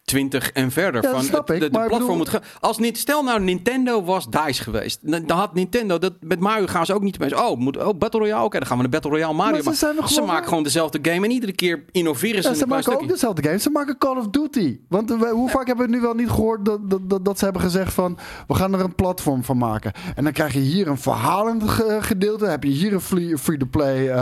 2020 0.08 0.50
en 0.52 0.70
verder. 0.70 1.02
Ja, 1.02 1.10
van 1.10 1.22
snap 1.22 1.50
ik, 1.50 1.60
de, 1.60 1.70
de 1.70 1.78
maar 1.78 1.86
platform 1.88 2.00
bedoel- 2.00 2.16
moet 2.16 2.28
gaan. 2.28 2.42
Als 2.60 2.78
niet, 2.78 2.98
stel 2.98 3.22
nou 3.22 3.40
Nintendo 3.40 4.04
was 4.04 4.26
DICE 4.30 4.62
geweest. 4.62 4.98
Dan 5.26 5.30
had 5.38 5.54
Nintendo 5.54 5.98
dat 5.98 6.12
met 6.20 6.40
Mario 6.40 6.66
gaan 6.66 6.86
ze 6.86 6.94
ook 6.94 7.02
niet 7.02 7.14
opeens. 7.14 7.34
Oh, 7.34 7.58
moet, 7.58 7.76
oh 7.76 7.98
Battle 7.98 8.20
Royale. 8.20 8.44
Oké, 8.44 8.58
dan 8.58 8.66
gaan 8.68 8.78
we 8.78 8.84
een 8.84 8.90
Battle 8.90 9.10
Royale 9.10 9.34
Mario 9.34 9.52
Maar 9.52 9.60
ze 9.62 9.64
maken. 9.64 9.78
zijn 9.80 9.94
nog 9.96 10.08
Ze 10.08 10.14
gewoon- 10.14 10.28
maken 10.28 10.48
gewoon 10.48 10.62
dezelfde 10.62 10.98
game 11.02 11.24
en 11.26 11.30
iedere 11.32 11.52
keer 11.52 11.84
innoveren 11.90 12.42
ze 12.42 12.48
Ja, 12.48 12.54
ze 12.54 12.66
maken 12.66 12.92
ook 13.00 13.08
dezelfde 13.08 13.42
games. 13.42 13.62
Ze 13.62 13.70
maken 13.70 13.98
Call 13.98 14.16
of 14.16 14.28
Duty. 14.28 14.78
Want 14.88 15.10
hoe 15.10 15.48
vaak 15.50 15.66
hebben 15.66 15.86
we 15.90 15.92
nu 15.96 16.00
wel 16.00 16.14
niet 16.14 16.30
gehoord 16.30 16.64
dat, 16.64 16.90
dat, 16.90 17.10
dat, 17.10 17.24
dat 17.24 17.38
ze 17.38 17.44
hebben 17.44 17.62
gezegd 17.62 17.92
van... 17.92 18.18
we 18.46 18.54
gaan 18.54 18.74
er 18.74 18.80
een 18.80 18.94
platform 18.94 19.44
van 19.44 19.56
maken. 19.58 19.92
En 20.14 20.24
dan 20.24 20.32
krijg 20.32 20.52
je 20.52 20.58
hier 20.58 20.86
een 20.88 20.98
verhalend 20.98 21.68
ge- 21.70 21.98
gedeelte. 22.00 22.42
Dan 22.42 22.50
heb 22.50 22.64
je 22.64 22.70
hier 22.70 22.92
een 22.92 23.00
free- 23.00 23.36
free-to-play 23.38 24.08
eh, 24.08 24.14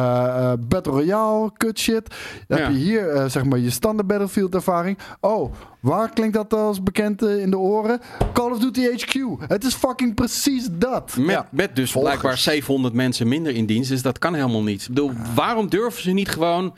eh, 0.52 0.58
Battle 0.68 0.92
Royale 0.92 1.50
kut 1.56 1.78
shit. 1.78 2.14
Dan 2.48 2.58
Ja. 2.58 2.64
heb 2.64 2.72
je 2.72 2.78
hier 2.78 3.08
eh, 3.08 3.24
zeg 3.28 3.44
maar 3.44 3.58
je 3.58 3.70
standaard 3.70 4.08
Battlefield 4.08 4.54
ervaring. 4.54 4.98
Oh, 5.20 5.52
waar 5.86 6.10
klinkt 6.12 6.34
dat 6.34 6.52
als 6.52 6.82
bekend 6.82 7.22
eh, 7.22 7.40
in 7.40 7.50
de 7.50 7.58
oren? 7.58 8.00
Call 8.32 8.50
of 8.50 8.58
Duty 8.58 8.82
HQ. 8.90 9.14
Het 9.48 9.64
is 9.64 9.74
fucking 9.74 10.14
precies 10.14 10.68
dat. 10.72 11.16
Met, 11.16 11.30
Ja. 11.30 11.48
met 11.50 11.76
dus 11.76 11.90
Volgers. 11.90 12.12
blijkbaar 12.14 12.38
700 12.42 12.94
mensen 12.94 13.28
minder 13.28 13.54
in 13.54 13.66
dienst. 13.66 13.90
Dus 13.90 14.02
dat 14.02 14.18
kan 14.18 14.34
helemaal 14.34 14.62
niet. 14.62 14.82
Ik 14.82 14.88
bedoel, 14.88 15.12
waarom 15.34 15.68
durven 15.68 16.02
ze 16.02 16.10
niet 16.10 16.28
gewoon 16.28 16.74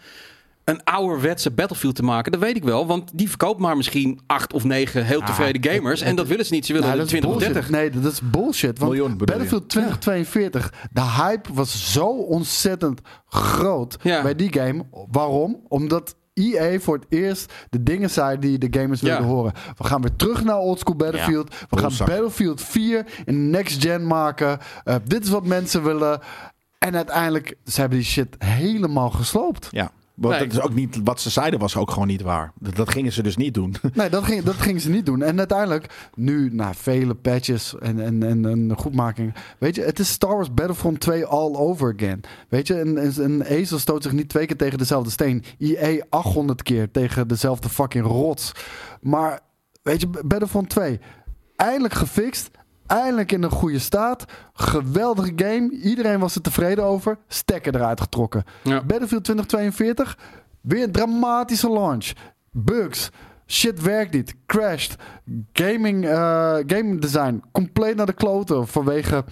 een 0.64 0.84
ouderwetse 0.84 1.50
Battlefield 1.50 1.94
te 1.94 2.02
maken? 2.02 2.32
Dat 2.32 2.40
weet 2.40 2.56
ik 2.56 2.64
wel. 2.64 2.86
Want 2.86 3.10
die 3.14 3.28
verkoopt 3.28 3.60
maar 3.60 3.76
misschien 3.76 4.20
acht 4.26 4.52
of 4.52 4.64
negen 4.64 5.04
heel 5.04 5.20
tevreden 5.22 5.72
gamers. 5.72 6.00
En 6.00 6.16
dat 6.16 6.26
willen 6.26 6.46
ze 6.46 6.54
niet. 6.54 6.66
Ze 6.66 6.72
willen 6.72 6.88
Nou, 6.88 7.00
er 7.00 7.04
dat 7.06 7.14
is 7.14 7.20
20 7.20 7.30
of 7.30 7.52
bullshit. 7.54 7.70
30. 7.70 7.92
Nee, 7.94 8.02
dat 8.02 8.12
is 8.12 8.20
bullshit. 8.30 8.78
Want 8.78 8.92
Miljoen? 8.92 9.16
Battlefield 9.16 9.68
2042, 9.68 10.72
de 10.92 11.02
hype 11.02 11.52
was 11.54 11.92
zo 11.92 12.06
ontzettend 12.08 13.00
groot 13.28 13.96
Ja. 14.02 14.22
bij 14.22 14.34
die 14.34 14.52
game. 14.52 14.84
Waarom? 15.10 15.60
Omdat 15.68 16.16
EA 16.38 16.78
voor 16.80 16.94
het 16.94 17.06
eerst 17.08 17.52
de 17.70 17.82
dingen 17.82 18.10
zei 18.10 18.38
die 18.38 18.58
de 18.58 18.80
gamers 18.80 19.00
wilden 19.00 19.22
Ja. 19.22 19.28
horen. 19.28 19.52
We 19.76 19.84
gaan 19.84 20.00
weer 20.00 20.16
terug 20.16 20.44
naar 20.44 20.58
oldschool 20.58 20.96
Battlefield. 20.96 21.54
We 21.70 21.78
gaan. 21.78 21.92
Battlefield 21.98 22.60
4 22.62 23.06
in 23.24 23.50
next 23.50 23.82
gen 23.82 24.06
maken. 24.06 24.58
Uh, 24.84 24.94
dit 25.04 25.24
is 25.24 25.30
wat 25.30 25.46
mensen 25.46 25.82
willen. 25.82 26.20
En 26.78 26.96
uiteindelijk, 26.96 27.54
ze 27.64 27.80
hebben 27.80 27.98
die 27.98 28.06
shit 28.06 28.36
helemaal 28.38 29.10
gesloopt. 29.10 29.68
Ja. 29.70 29.90
Want 30.18 30.34
Nee. 30.38 30.48
dat 30.48 30.58
is 30.58 30.64
ook 30.64 30.74
niet, 30.74 31.00
wat 31.04 31.20
ze 31.20 31.30
zeiden 31.30 31.60
was 31.60 31.76
ook 31.76 31.90
gewoon 31.90 32.08
niet 32.08 32.22
waar. 32.22 32.52
Dat, 32.60 32.76
dat 32.76 32.90
gingen 32.90 33.12
ze 33.12 33.22
dus 33.22 33.36
niet 33.36 33.54
doen. 33.54 33.74
Nee, 33.94 34.08
dat, 34.10 34.24
ging, 34.24 34.42
dat 34.42 34.54
gingen 34.54 34.80
ze 34.80 34.90
niet 34.90 35.06
doen. 35.06 35.22
En 35.22 35.38
uiteindelijk, 35.38 36.10
nu 36.14 36.48
na 36.52 36.74
vele 36.74 37.14
patches 37.14 37.78
en, 37.78 38.00
en, 38.00 38.22
en, 38.22 38.44
en 38.46 38.72
goedmaking. 38.76 39.34
Weet 39.58 39.74
je, 39.74 39.82
het 39.82 39.98
is 39.98 40.08
Star 40.08 40.34
Wars 40.34 40.54
Battlefront 40.54 41.00
2 41.00 41.24
all 41.26 41.54
over 41.54 41.94
again. 41.98 42.20
Weet 42.48 42.66
je, 42.66 42.80
een, 42.80 43.04
een, 43.04 43.24
een 43.24 43.42
ezel 43.42 43.78
stoot 43.78 44.02
zich 44.02 44.12
niet 44.12 44.28
twee 44.28 44.46
keer 44.46 44.56
tegen 44.56 44.78
dezelfde 44.78 45.10
steen. 45.10 45.44
EA 45.58 46.04
800 46.08 46.62
keer 46.62 46.90
tegen 46.90 47.28
dezelfde 47.28 47.68
fucking 47.68 48.06
rots. 48.06 48.52
Maar, 49.00 49.40
weet 49.82 50.00
je, 50.00 50.08
Battlefront 50.24 50.68
2, 50.68 51.00
eindelijk 51.56 51.94
gefixt. 51.94 52.50
Eindelijk 52.88 53.32
in 53.32 53.42
een 53.42 53.50
goede 53.50 53.78
staat. 53.78 54.24
Geweldige 54.52 55.32
game. 55.36 55.70
Iedereen 55.82 56.18
was 56.18 56.34
er 56.34 56.40
tevreden 56.40 56.84
over. 56.84 57.18
Stekker 57.28 57.74
eruit 57.74 58.00
getrokken. 58.00 58.44
Ja. 58.62 58.82
Battlefield 58.84 59.24
2042. 59.24 60.18
Weer 60.60 60.82
een 60.82 60.92
dramatische 60.92 61.70
launch. 61.70 62.12
Bugs. 62.52 63.10
Shit 63.46 63.82
werkt 63.82 64.12
niet. 64.12 64.34
Crashed. 64.46 64.94
Gaming, 65.52 66.04
eh, 66.06 66.56
game 66.66 66.98
design. 66.98 67.42
Compleet 67.52 67.96
naar 67.96 68.06
de 68.06 68.12
kloten 68.12 68.66
vanwege 68.68 69.24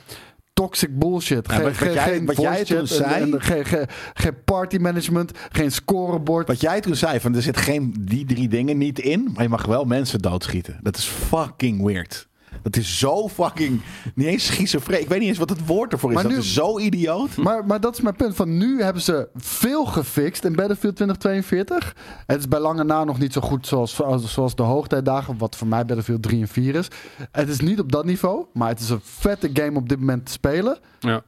toxic 0.52 0.98
bullshit. 0.98 1.46
Ja, 1.50 1.62
wat- 1.62 1.76
jij- 1.94 2.24
wat 2.24 2.36
jij 2.36 2.64
toen 2.64 2.86
zei- 2.86 3.32
en 3.32 3.42
geen, 3.42 3.64
geen, 3.64 3.86
geen 4.14 4.44
party 4.44 4.76
management. 4.76 5.32
Geen 5.52 5.72
scorebord. 5.72 6.46
Wat 6.48 6.60
jij 6.60 6.80
toen 6.80 6.94
zei, 6.96 7.20
van 7.20 7.34
er 7.34 7.42
zit 7.42 7.56
geen 7.56 7.94
die 8.00 8.24
drie 8.26 8.48
dingen 8.48 8.78
niet 8.78 8.98
in, 8.98 9.30
maar 9.34 9.42
je 9.42 9.48
mag 9.48 9.66
wel 9.66 9.84
mensen 9.84 10.18
doodschieten. 10.18 10.78
Dat 10.82 10.96
is 10.96 11.04
fucking 11.04 11.82
weird. 11.82 12.28
Dat 12.62 12.76
is 12.76 12.98
zo 12.98 13.28
fucking, 13.28 13.80
niet 14.14 14.26
eens 14.26 14.46
schizofreen. 14.46 15.00
Ik 15.00 15.08
weet 15.08 15.18
niet 15.18 15.28
eens 15.28 15.38
wat 15.38 15.50
het 15.50 15.66
woord 15.66 15.92
ervoor 15.92 16.08
is. 16.08 16.14
Maar 16.14 16.24
dat 16.24 16.32
nu- 16.32 16.38
is 16.38 16.54
zo 16.54 16.78
idioot. 16.78 17.36
Maar, 17.36 17.66
maar 17.66 17.80
dat 17.80 17.94
is 17.94 18.00
mijn 18.00 18.16
punt. 18.16 18.36
Van 18.36 18.56
nu 18.56 18.82
hebben 18.82 19.02
ze 19.02 19.28
veel 19.36 19.84
gefixt 19.84 20.44
in 20.44 20.54
Battlefield 20.54 20.94
2042. 20.96 21.94
Het 22.26 22.38
is 22.38 22.48
bij 22.48 22.60
lange 22.60 22.84
na 22.84 23.04
nog 23.04 23.18
niet 23.18 23.32
zo 23.32 23.40
goed 23.40 23.66
zoals, 23.66 24.02
als- 24.02 24.32
zoals 24.32 24.54
de 24.54 24.62
hoogtijdagen. 24.62 25.38
Wat 25.38 25.56
voor 25.56 25.66
mij 25.66 25.78
Battlefield 25.84 26.22
3 26.22 26.40
en 26.40 26.48
4 26.48 26.74
is. 26.74 26.88
Het 27.32 27.48
is 27.48 27.60
niet 27.60 27.80
op 27.80 27.92
dat 27.92 28.04
niveau. 28.04 28.44
Maar 28.52 28.68
het 28.68 28.80
is 28.80 28.88
een 28.90 29.00
vette 29.02 29.50
game 29.52 29.78
op 29.78 29.88
dit 29.88 29.98
moment 29.98 30.26
te 30.26 30.32
spelen. 30.32 30.78
Ja. 31.00 31.22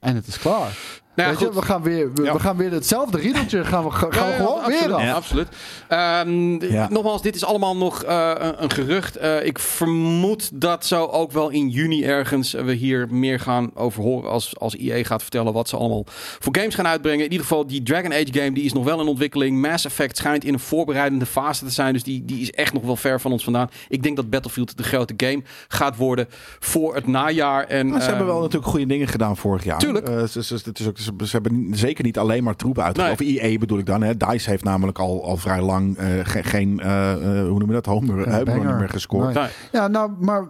En 0.00 0.14
het 0.14 0.26
is 0.26 0.38
klaar. 0.38 1.02
Nou 1.14 1.28
ja, 1.28 1.34
Weet 1.34 1.38
je, 1.38 1.46
goed. 1.46 1.54
we 1.54 1.62
gaan 1.62 1.82
weer, 1.82 2.12
we, 2.14 2.22
Ja. 2.22 2.32
we 2.32 2.40
gaan 2.40 2.56
weer 2.56 2.72
hetzelfde 2.72 3.18
riedeltje 3.18 3.64
gaan 3.64 3.84
we, 3.84 3.90
gaan 3.90 4.08
we 4.08 4.14
Ja, 4.16 4.28
ja, 4.28 4.36
gewoon 4.36 4.58
absoluut, 4.58 4.80
weer 4.80 4.94
af. 4.94 5.02
Ja. 5.02 5.12
Absoluut. 5.12 5.48
Ehm. 5.88 6.92
Nogmaals, 6.92 7.22
dit 7.22 7.34
is 7.34 7.44
allemaal 7.44 7.76
nog 7.76 8.02
eh, 8.02 8.32
een, 8.38 8.62
een 8.62 8.70
gerucht. 8.70 9.16
Eh, 9.16 9.46
ik 9.46 9.58
vermoed 9.58 10.50
dat 10.60 10.86
zo 10.86 11.04
ook 11.04 11.32
wel 11.32 11.50
in 11.50 11.68
juni 11.68 12.04
ergens 12.04 12.52
we 12.52 12.72
hier 12.72 13.06
meer 13.10 13.40
gaan 13.40 13.70
over 13.74 14.02
horen 14.02 14.30
als, 14.30 14.58
als 14.58 14.76
EA 14.76 15.04
gaat 15.04 15.22
vertellen 15.22 15.52
wat 15.52 15.68
ze 15.68 15.76
allemaal 15.76 16.04
voor 16.38 16.56
games 16.56 16.74
gaan 16.74 16.86
uitbrengen. 16.86 17.24
In 17.24 17.30
ieder 17.30 17.46
geval, 17.46 17.66
die 17.66 17.82
Dragon 17.82 18.12
Age 18.12 18.32
game 18.32 18.52
die 18.52 18.64
is 18.64 18.72
nog 18.72 18.84
wel 18.84 19.00
in 19.00 19.06
ontwikkeling. 19.06 19.60
Mass 19.60 19.84
Effect 19.84 20.16
schijnt 20.16 20.44
in 20.44 20.52
een 20.52 20.60
voorbereidende 20.60 21.26
fase 21.26 21.64
te 21.64 21.70
zijn, 21.70 21.92
dus 21.92 22.02
die, 22.02 22.24
die 22.24 22.40
is 22.40 22.50
echt 22.50 22.72
nog 22.72 22.82
wel 22.82 22.96
ver 22.96 23.20
van 23.20 23.32
ons 23.32 23.44
vandaan. 23.44 23.70
Ik 23.88 24.02
denk 24.02 24.16
dat 24.16 24.30
Battlefield 24.30 24.76
de 24.76 24.82
grote 24.82 25.14
game 25.16 25.42
gaat 25.68 25.96
worden 25.96 26.26
voor 26.58 26.94
het 26.94 27.06
najaar. 27.06 27.64
En, 27.64 27.88
ze 27.88 28.08
hebben 28.08 28.26
wel 28.26 28.34
ehm, 28.34 28.42
natuurlijk 28.42 28.70
goede 28.70 28.86
dingen 28.86 29.08
gedaan 29.08 29.36
vorig 29.36 29.64
jaar. 29.64 29.78
Tuurlijk. 29.78 30.08
Eh, 30.08 30.16
het 30.16 30.78
is 30.78 30.88
ook, 30.88 30.98
ze, 31.04 31.12
ze 31.26 31.30
hebben 31.30 31.68
zeker 31.74 32.04
niet 32.04 32.18
alleen 32.18 32.44
maar 32.44 32.56
troepen 32.56 32.84
uitgebracht. 32.84 33.20
Of 33.20 33.26
EA 33.26 33.58
bedoel 33.58 33.78
ik 33.78 33.86
dan. 33.86 34.02
Hè. 34.02 34.16
DICE 34.16 34.50
heeft 34.50 34.64
namelijk 34.64 34.98
al, 34.98 35.24
al 35.24 35.36
vrij 35.36 35.60
lang 35.62 35.96
eh, 35.96 36.06
ge- 36.22 36.42
geen, 36.42 36.80
eh, 36.80 37.12
eh, 37.12 37.48
hoe 37.48 37.58
noem 37.58 37.68
je 37.68 37.74
dat, 37.74 37.86
home, 37.86 38.22
Geen 38.22 38.32
home 38.32 38.44
banger. 38.44 38.76
meer 38.76 38.88
gescoord. 38.88 39.34
Nee. 39.34 39.42
nee. 39.42 39.52
Ja, 39.72 39.88
nou, 39.88 40.10
maar 40.18 40.48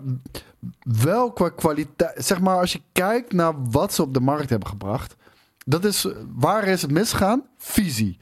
wel 1.01 1.33
qua 1.33 1.49
kwaliteit. 1.49 2.25
Zeg 2.25 2.41
maar, 2.41 2.59
als 2.59 2.73
je 2.73 2.81
kijkt 2.93 3.33
naar 3.33 3.53
wat 3.71 3.95
ze 3.95 4.03
op 4.03 4.15
de 4.15 4.21
markt 4.21 4.51
hebben 4.51 4.69
gebracht. 4.69 5.17
Dat 5.67 5.85
is, 5.85 6.07
waar 6.35 6.65
is 6.67 6.83
het 6.83 6.91
misgegaan? 6.91 7.43
Visie. 7.59 8.19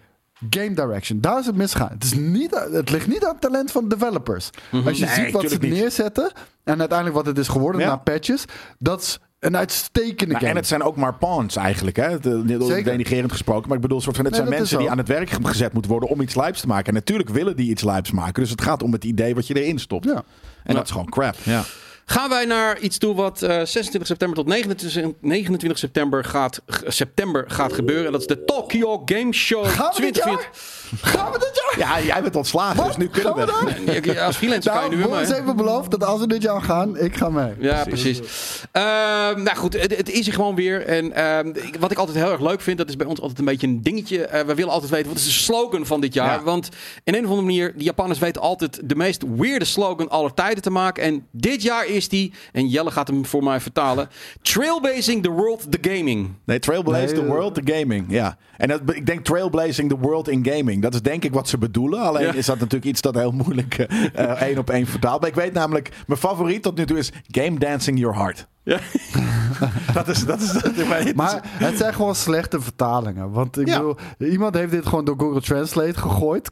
Game 0.50 0.74
direction. 0.74 1.20
Daar 1.20 1.38
is 1.38 1.46
het 1.46 1.56
misgegaan. 1.56 1.88
Het, 1.90 2.04
is 2.04 2.14
niet, 2.14 2.68
het 2.72 2.90
ligt 2.90 3.06
niet 3.06 3.24
aan 3.24 3.32
het 3.32 3.40
talent 3.40 3.70
van 3.70 3.88
developers. 3.88 4.50
Als 4.84 4.98
je 4.98 5.04
Nee, 5.04 5.14
ziet 5.14 5.30
wat 5.32 5.50
ze 5.50 5.58
neerzetten. 5.60 6.32
En 6.64 6.78
uiteindelijk 6.78 7.16
wat 7.18 7.26
het 7.26 7.38
is 7.38 7.48
geworden 7.48 7.80
Ja. 7.80 7.86
na 7.86 7.96
patches. 7.96 8.44
Dat 8.78 9.00
is 9.00 9.20
een 9.42 9.56
uitstekende 9.56 10.26
Nou, 10.32 10.38
game. 10.38 10.50
en 10.50 10.56
het 10.56 10.66
zijn 10.66 10.82
ook 10.82 10.96
maar 10.96 11.14
pawns 11.14 11.56
eigenlijk. 11.56 11.96
Hè? 11.96 12.18
De, 12.18 12.44
de, 12.44 12.64
Zeker. 12.64 12.84
denigrerend 12.84 13.32
gesproken. 13.32 13.66
Maar 13.68 13.76
ik 13.76 13.82
bedoel, 13.82 14.00
soort 14.00 14.16
van, 14.16 14.24
het 14.24 14.34
Nee, 14.34 14.42
zijn 14.42 14.54
mensen 14.58 14.78
die 14.78 14.90
aan 14.90 14.98
het 14.98 15.08
werk 15.08 15.30
gezet 15.42 15.72
moeten 15.72 15.90
worden 15.90 16.08
om 16.08 16.20
iets 16.20 16.34
lijps 16.34 16.60
te 16.60 16.66
maken. 16.66 16.86
En 16.86 16.94
natuurlijk 16.94 17.28
willen 17.28 17.56
die 17.56 17.70
iets 17.70 17.82
lijps 17.82 18.10
maken. 18.10 18.42
Dus 18.42 18.50
het 18.50 18.62
gaat 18.62 18.82
om 18.82 18.92
het 18.92 19.04
idee 19.04 19.34
wat 19.34 19.46
je 19.46 19.62
erin 19.62 19.78
stopt. 19.78 20.04
Ja. 20.04 20.14
En 20.14 20.22
Ja. 20.64 20.74
dat 20.74 20.84
is 20.84 20.90
gewoon 20.90 21.08
crap. 21.08 21.34
Ja. 21.42 21.62
Gaan 22.04 22.28
wij 22.28 22.44
naar 22.44 22.78
iets 22.78 22.98
toe 22.98 23.14
wat 23.14 23.42
eh, 23.42 23.48
26 23.48 24.06
september 24.06 24.38
tot 24.38 24.46
29, 24.46 25.12
29 25.20 25.78
september, 25.78 26.24
gaat, 26.24 26.62
september 26.86 27.44
gaat 27.50 27.72
gebeuren. 27.72 28.06
En 28.06 28.12
dat 28.12 28.20
is 28.20 28.26
de 28.26 28.44
Tokyo 28.44 29.02
Game 29.04 29.32
Show 29.32 29.64
Gaan 29.66 29.92
we 29.94 30.00
dit 30.00 30.12
2024. 30.14 30.81
Gaan 31.00 31.32
we 31.32 31.38
dit 31.38 31.50
jaar? 31.76 32.00
ja, 32.00 32.06
jij 32.06 32.22
bent 32.22 32.36
ontslagen, 32.36 32.84
dus 32.84 32.96
nu 32.96 33.08
kunnen 33.08 33.32
Gaan 33.34 33.46
we. 33.46 33.74
we 33.74 33.90
het. 33.90 34.04
dan? 34.04 34.14
Ja, 34.14 34.24
Als 34.24 34.36
freelancer 34.36 34.72
kan 34.72 34.82
je 34.90 34.96
Nou, 34.96 35.20
nu 35.20 35.26
weer 35.26 35.44
me 35.44 35.54
beloofd 35.54 35.90
dat 35.90 36.04
als 36.04 36.20
we 36.20 36.26
dit 36.26 36.42
jaar 36.42 36.62
gaan, 36.62 36.98
ik 36.98 37.16
ga 37.16 37.28
mee. 37.28 37.52
Ja, 37.58 37.84
precies. 37.84 38.20
Ehm, 38.72 39.42
nou 39.42 39.56
goed, 39.56 39.80
het, 39.80 39.96
het 39.96 40.10
is 40.10 40.26
er 40.26 40.32
gewoon 40.32 40.54
weer. 40.54 40.86
En 40.86 41.12
ehm, 41.12 41.52
wat 41.80 41.90
ik 41.90 41.98
altijd 41.98 42.16
heel 42.18 42.30
erg 42.32 42.40
leuk 42.40 42.60
vind, 42.60 42.78
dat 42.78 42.88
is 42.88 42.96
bij 42.96 43.06
ons 43.06 43.20
altijd 43.20 43.38
een 43.38 43.44
beetje 43.44 43.66
een 43.66 43.82
dingetje. 43.82 44.26
Eh, 44.26 44.44
we 44.46 44.54
willen 44.54 44.72
altijd 44.72 44.90
weten, 44.90 45.08
wat 45.08 45.16
is 45.16 45.24
de 45.24 45.30
slogan 45.30 45.86
van 45.86 46.00
dit 46.00 46.14
jaar? 46.14 46.38
Ja. 46.38 46.42
Want 46.42 46.68
in 47.04 47.14
een 47.14 47.24
of 47.24 47.28
andere 47.30 47.46
manier, 47.46 47.72
de 47.76 47.84
Japanners 47.84 48.18
weten 48.18 48.42
altijd 48.42 48.80
de 48.84 48.94
meest 48.96 49.22
weirde 49.36 49.64
slogan 49.64 50.08
aller 50.08 50.34
tijden 50.34 50.62
te 50.62 50.70
maken. 50.70 51.02
En 51.02 51.26
dit 51.30 51.62
jaar 51.62 51.86
is 51.86 52.08
die, 52.08 52.32
en 52.52 52.68
Jelle 52.68 52.90
gaat 52.90 53.08
hem 53.08 53.26
voor 53.26 53.42
mij 53.44 53.60
vertalen, 53.60 54.08
Trailblazing 54.42 55.22
the 55.22 55.30
World 55.30 55.66
the 55.72 55.78
Gaming. 55.90 56.30
Nee, 56.44 56.58
Trailblaze 56.58 57.14
Nee, 57.14 57.14
the 57.14 57.26
World, 57.26 57.54
the 57.54 57.72
Gaming. 57.72 58.06
Ja. 58.08 58.36
En 58.56 58.68
dat, 58.68 58.80
ik 58.92 59.06
denk 59.06 59.24
Trailblazing 59.24 59.88
the 59.88 59.98
World 59.98 60.28
in 60.28 60.46
Gaming. 60.46 60.81
Dat 60.82 60.94
is 60.94 61.02
denk 61.02 61.24
ik 61.24 61.32
wat 61.32 61.48
ze 61.48 61.58
bedoelen. 61.58 62.00
Alleen 62.00 62.26
Ja. 62.26 62.32
is 62.32 62.46
dat 62.46 62.58
natuurlijk 62.58 62.84
iets 62.84 63.00
dat 63.00 63.14
heel 63.14 63.30
moeilijk 63.32 63.74
eh, 63.78 64.06
eh, 64.30 64.40
één 64.42 64.58
op 64.58 64.70
één 64.70 64.86
vertaalt. 64.86 65.20
Maar 65.20 65.28
ik 65.30 65.34
weet 65.36 65.52
namelijk, 65.52 65.90
mijn 66.06 66.20
favoriet 66.20 66.62
tot 66.62 66.76
nu 66.76 66.86
toe 66.86 66.98
is 66.98 67.12
Game 67.30 67.58
Dancing 67.58 67.98
Your 67.98 68.16
Heart. 68.16 68.46
Ja. 68.62 68.78
Dat 69.94 70.08
is, 70.08 70.24
dat 70.24 70.40
is, 70.40 70.52
dat 70.52 70.76
is 70.76 70.86
mijn- 70.88 71.12
Maar 71.16 71.40
het 71.44 71.78
zijn 71.78 71.94
gewoon 71.94 72.14
slechte 72.14 72.60
vertalingen. 72.60 73.30
Want 73.30 73.58
ik 73.58 73.66
Ja. 73.66 73.76
bedoel, 73.76 73.96
iemand 74.18 74.54
heeft 74.54 74.70
dit 74.70 74.86
gewoon 74.86 75.04
door 75.04 75.18
Google 75.18 75.40
Translate 75.40 75.98
gegooid. 75.98 76.50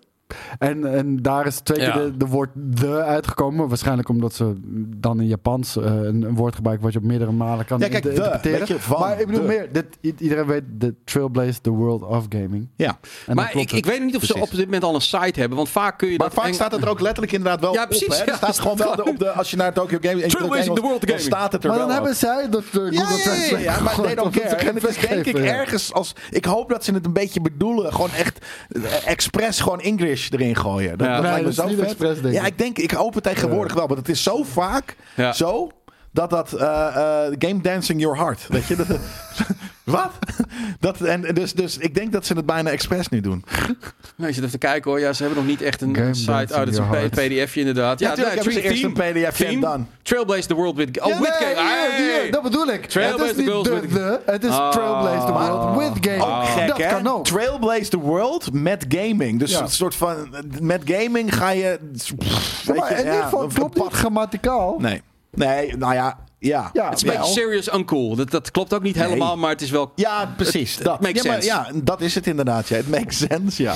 En, 0.59 0.95
en 0.97 1.17
daar 1.23 1.47
is 1.47 1.61
twee 1.61 1.81
Ja. 1.81 1.91
keer 1.93 2.03
de, 2.03 2.17
de 2.17 2.27
woord 2.27 2.49
the 2.75 3.03
uitgekomen. 3.03 3.69
Waarschijnlijk 3.69 4.09
omdat 4.09 4.35
ze 4.35 4.53
dan 4.97 5.21
in 5.21 5.27
Japans 5.27 5.77
eh, 5.77 5.85
een, 5.85 6.23
een 6.23 6.35
woord 6.35 6.55
gebruiken 6.55 6.85
wat 6.85 6.95
je 6.95 7.01
op 7.01 7.05
meerdere 7.05 7.33
malen 7.33 7.65
kan 7.65 7.79
Ja, 7.81 7.89
kijk, 7.89 8.05
interpreteren. 8.05 8.59
weet 8.59 8.69
je, 8.69 8.79
van, 8.81 9.01
maar 9.01 9.21
ik 9.21 9.27
bedoel 9.27 9.45
meer, 9.45 9.69
dit, 9.73 9.87
iedereen 10.01 10.47
weet, 10.47 10.63
de 10.79 10.95
Trailblaze 11.05 11.61
the 11.61 11.71
world 11.71 12.03
of 12.03 12.27
gaming. 12.29 12.69
ja. 12.77 12.99
En 13.27 13.35
maar 13.37 13.57
ik, 13.57 13.73
ik 13.73 13.87
weet 13.87 14.03
niet 14.05 14.17
of 14.17 14.23
ze 14.23 14.41
op 14.41 14.51
dit 14.51 14.65
moment 14.65 14.85
al 14.85 14.95
een 14.95 15.01
site 15.01 15.41
hebben. 15.41 15.57
Want 15.57 15.69
vaak 15.69 15.99
kun 15.99 16.11
je 16.11 16.17
Maar 16.19 16.27
dat... 16.27 16.37
vaak 16.37 16.47
Eng- 16.47 16.53
staat 16.55 16.73
het 16.73 16.83
er 16.83 16.89
ook 16.89 17.01
letterlijk 17.01 17.33
inderdaad 17.33 17.61
wel 17.61 17.73
Ja, 17.73 17.83
op. 17.83 17.89
precies, 17.89 18.19
Hè? 18.19 18.25
ja, 18.25 18.37
staat 18.37 18.59
gewoon 18.59 18.77
wel 18.87 18.97
de, 18.97 19.05
op 19.05 19.19
de, 19.19 19.31
als 19.31 19.51
je 19.51 19.57
naar 19.57 19.73
Tokyo 19.73 19.99
Game 20.01 20.27
Trailblazing 20.27 20.75
the 20.75 20.81
World 20.81 21.01
dan 21.01 21.09
Gaming. 21.11 21.27
staat 21.27 21.53
het 21.53 21.63
er 21.65 21.69
maar 21.69 21.79
wel 21.79 21.87
dan 21.89 21.97
op. 21.97 22.03
hebben 22.03 22.21
zij 22.21 22.49
dat 22.51 22.63
de 22.73 22.79
Google 22.81 22.93
Ja, 22.93 23.01
ja, 23.03 23.09
ja, 23.17 23.23
Translate 23.23 23.63
ja, 23.63 23.81
maar 23.81 23.95
they 24.01 24.15
don't 24.15 24.37
care. 24.41 24.57
En 24.57 24.75
het 24.75 24.89
is 24.89 24.99
denk 25.09 25.27
ik 25.27 25.37
ergens 25.39 25.93
als... 25.93 26.13
Ik 26.31 26.45
hoop 26.45 26.69
dat 26.69 26.85
ze 26.85 26.93
het 26.95 27.07
een 27.07 27.13
beetje 27.13 27.41
bedoelen. 27.41 27.93
Gewoon 27.93 28.11
echt 28.11 28.47
eh, 28.69 28.83
expres 29.07 29.61
gewoon 29.61 29.81
English 29.81 30.20
erin 30.31 30.57
gooien. 30.57 30.99
Dat, 30.99 31.07
Ja. 31.07 31.13
dat 31.15 31.23
Nee, 31.23 31.31
lijkt 31.33 31.47
me 31.47 31.53
zo 31.53 31.69
vet. 31.69 31.81
expres, 31.81 32.21
denk 32.21 32.35
ja, 32.35 32.45
ik. 32.47 32.59
denk... 32.59 32.79
Ik 32.79 32.91
hoop 32.91 33.15
het 33.15 33.23
tegenwoordig 33.25 33.75
wel. 33.75 33.87
Maar 33.87 33.97
het 33.97 34.09
is 34.09 34.23
zo 34.23 34.43
vaak 34.43 34.97
Ja. 35.17 35.33
zo... 35.33 35.71
Dat 36.13 36.31
dat 36.31 36.53
eh, 36.53 36.87
eh, 36.87 37.33
game 37.39 37.61
dancing 37.61 38.01
your 38.01 38.17
heart, 38.19 38.47
weet 38.49 38.67
je? 38.67 38.77
Dat, 38.77 38.87
wat? 39.85 40.11
Dat, 40.81 41.01
en 41.01 41.21
dus, 41.35 41.53
dus 41.53 41.77
ik 41.79 41.95
denk 41.95 42.13
dat 42.13 42.27
ze 42.27 42.33
het 42.35 42.47
bijna 42.47 42.71
expres 42.71 43.09
nu 43.09 43.21
doen. 43.21 43.45
Nee, 44.17 44.29
je 44.29 44.35
zit 44.35 44.37
even 44.45 44.51
te 44.51 44.67
kijken 44.67 44.91
hoor. 44.91 45.01
Ja, 45.01 45.13
ze 45.13 45.23
hebben 45.23 45.41
nog 45.43 45.51
niet 45.51 45.63
echt 45.63 45.81
een 45.83 45.97
Game 45.97 46.15
site. 46.15 46.31
Oh, 46.55 46.59
dat 46.59 46.69
is 46.69 46.77
een 46.77 47.11
pdfje 47.11 47.61
inderdaad. 47.61 47.99
Ja, 47.99 48.07
Ja, 48.11 48.17
natuurlijk 48.17 48.19
nee, 48.19 48.35
hebben 48.35 48.53
ze 48.53 48.61
eerst 48.63 48.85
een 48.85 48.93
PDF 49.29 49.37
theme, 49.37 49.55
gedaan. 49.55 49.89
Trailblaze 50.03 50.47
the 50.47 50.55
world 50.55 50.77
with... 50.77 51.01
Oh, 51.01 51.09
Ja, 51.09 51.19
with 51.19 51.37
nee, 51.41 51.55
game. 51.55 52.31
dat 52.31 52.43
bedoel 52.43 52.67
ik. 52.67 52.87
Trailblaze 52.87 53.29
het 53.31 53.39
is 53.39 53.45
the 53.45 53.51
world 53.51 53.69
with- 53.69 54.19
het 54.27 54.45
is 54.45 54.51
Ah. 54.51 54.71
Trailblaze 54.71 55.27
the 55.27 55.33
world 55.33 55.77
with 55.79 56.11
game. 56.11 56.25
Ook 56.25 56.45
gek, 56.45 56.67
dat 56.69 56.77
hè? 56.79 56.89
kan 56.89 57.07
ook. 57.07 57.25
Trailblaze 57.25 57.89
the 57.89 57.99
world 57.99 58.53
met 58.53 58.85
gaming. 58.89 59.39
Dus 59.39 59.51
Ja. 59.51 59.61
een 59.61 59.69
soort 59.71 59.95
van... 59.95 60.35
Met 60.61 60.83
gaming 60.85 61.35
ga 61.37 61.51
je... 61.51 61.79
pff, 62.19 62.67
maar 62.67 62.77
je, 62.77 62.99
in 62.99 63.05
ieder 63.05 63.23
geval 63.23 63.43
een 63.43 63.53
klopt 63.53 63.77
niet 63.77 63.93
grammaticaal. 63.93 64.77
Nee. 64.79 65.03
Nee, 65.33 65.77
nou 65.77 65.95
ja, 65.95 66.19
ja. 66.39 66.71
Ja, 66.73 66.89
Het 66.89 66.97
is 66.97 67.03
een 67.03 67.17
beetje 67.17 67.33
serious 67.33 67.73
uncool. 67.75 68.17
Dat, 68.17 68.31
dat 68.31 68.51
klopt 68.51 68.75
ook 68.75 68.83
niet 68.83 68.95
Nee. 68.97 69.05
helemaal, 69.05 69.37
maar 69.37 69.51
het 69.51 69.61
is 69.63 69.71
wel... 69.71 69.93
Ja, 69.95 70.33
precies. 70.37 70.75
Het- 70.75 70.85
dat. 70.85 71.01
makes 71.01 71.23
ja, 71.23 71.31
maar, 71.33 71.45
ja, 71.45 71.67
dat 71.75 72.01
is 72.01 72.15
het 72.15 72.27
inderdaad. 72.27 72.69
Ja. 72.69 72.77
Het 72.77 72.89
makes 72.89 73.19
sense, 73.19 73.63
ja. 73.63 73.75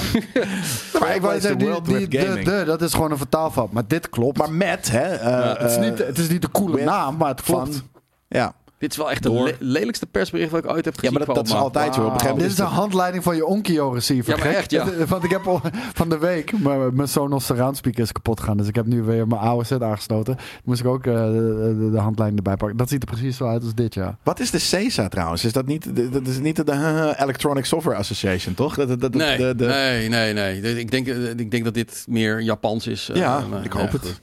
Maar 1.00 1.14
ik 1.14 1.20
wou 1.20 1.40
zeggen, 1.40 1.58
die, 1.58 1.68
world 1.68 1.84
die, 1.84 1.94
with 1.96 2.10
de, 2.10 2.18
gaming. 2.18 2.44
de, 2.46 2.62
dat 2.66 2.82
is 2.82 2.92
gewoon 2.92 3.10
een 3.10 3.18
vertaalfout. 3.18 3.72
Maar 3.72 3.86
dit 3.86 4.08
klopt. 4.08 4.38
Maar 4.38 4.52
met, 4.52 4.90
hè. 4.90 5.14
eh, 5.14 5.58
het, 5.62 5.70
is 5.70 5.76
niet, 5.76 5.98
het 5.98 6.18
is 6.18 6.28
niet 6.28 6.42
de 6.42 6.50
coole 6.50 6.84
naam, 6.84 7.16
maar 7.16 7.28
het 7.28 7.42
klopt. 7.42 7.74
van... 7.76 7.82
Ja. 8.28 8.52
Dit 8.84 8.92
is 8.92 8.98
wel 8.98 9.10
echt 9.10 9.22
de 9.22 9.28
Door. 9.28 9.44
le- 9.44 9.56
lelijkste 9.58 10.06
persbericht 10.06 10.50
wat 10.50 10.64
ik 10.64 10.70
ooit 10.70 10.84
heb 10.84 10.94
ja, 10.94 11.00
gezien. 11.00 11.14
maar 11.18 11.26
dat, 11.26 11.34
dat 11.34 11.46
is 11.46 11.52
altijd 11.54 11.94
zo. 11.94 12.00
Op 12.04 12.12
een 12.12 12.20
gegeven 12.20 12.38
Dit 12.38 12.50
is 12.50 12.58
een 12.58 12.64
handleiding 12.66 13.22
van 13.24 13.36
je 13.36 13.46
Onkyo 13.46 13.90
receiver. 13.90 14.36
Ja, 14.36 14.44
maar 14.44 14.54
echt, 14.54 14.70
ja. 14.70 14.84
Het- 14.84 15.08
Want 15.14 15.24
ik 15.24 15.30
heb 15.30 15.46
al 15.46 15.60
van 15.94 16.08
de 16.08 16.18
week, 16.18 16.58
mijn, 16.58 16.94
mijn 16.94 17.08
Sonos 17.08 17.46
surround 17.46 17.76
speaker 17.76 18.02
is 18.02 18.12
kapot 18.12 18.40
gegaan. 18.40 18.56
Dus 18.56 18.68
ik 18.68 18.74
heb 18.74 18.86
nu 18.86 19.02
weer 19.02 19.26
mijn 19.26 19.40
oude 19.40 19.64
set 19.64 19.82
aangesloten. 19.82 20.36
Moest 20.64 20.80
ik 20.80 20.86
ook 20.86 21.06
eh, 21.06 21.14
de, 21.14 21.76
de, 21.78 21.90
de 21.90 21.98
handleiding 21.98 22.38
erbij 22.38 22.56
pakken. 22.56 22.76
Dat 22.76 22.88
ziet 22.88 23.02
er 23.02 23.08
precies 23.08 23.36
zo 23.36 23.46
uit 23.46 23.62
als 23.62 23.74
dit, 23.74 23.94
ja. 23.94 24.18
Wat 24.22 24.40
is 24.40 24.50
de 24.50 24.58
CESA 24.58 25.08
trouwens? 25.08 25.44
Is 25.44 25.52
dat 25.52 25.66
niet 25.66 25.96
de, 25.96 26.08
dat 26.10 26.26
is 26.26 26.38
niet 26.38 26.56
de 26.66 26.72
eh, 26.72 27.10
Electronic 27.22 27.64
Software 27.64 27.96
Association, 27.98 28.54
toch? 28.54 28.74
Dat, 28.74 28.88
dat, 28.88 29.00
dat, 29.00 29.14
Nee, 29.14 29.36
de, 29.36 29.54
de, 29.56 29.66
nee, 29.66 30.08
nee, 30.08 30.32
nee. 30.32 30.78
Ik 30.80 30.90
denk, 30.90 31.06
ik 31.36 31.50
denk 31.50 31.64
dat 31.64 31.74
dit 31.74 32.04
meer 32.08 32.40
Japans 32.42 32.86
is. 32.86 33.08
eh, 33.08 33.16
Ja, 33.16 33.40
maar, 33.50 33.64
ik 33.64 33.72
hoop 33.72 33.82
ja, 33.90 33.90
het. 33.98 34.00
goed. 34.06 34.20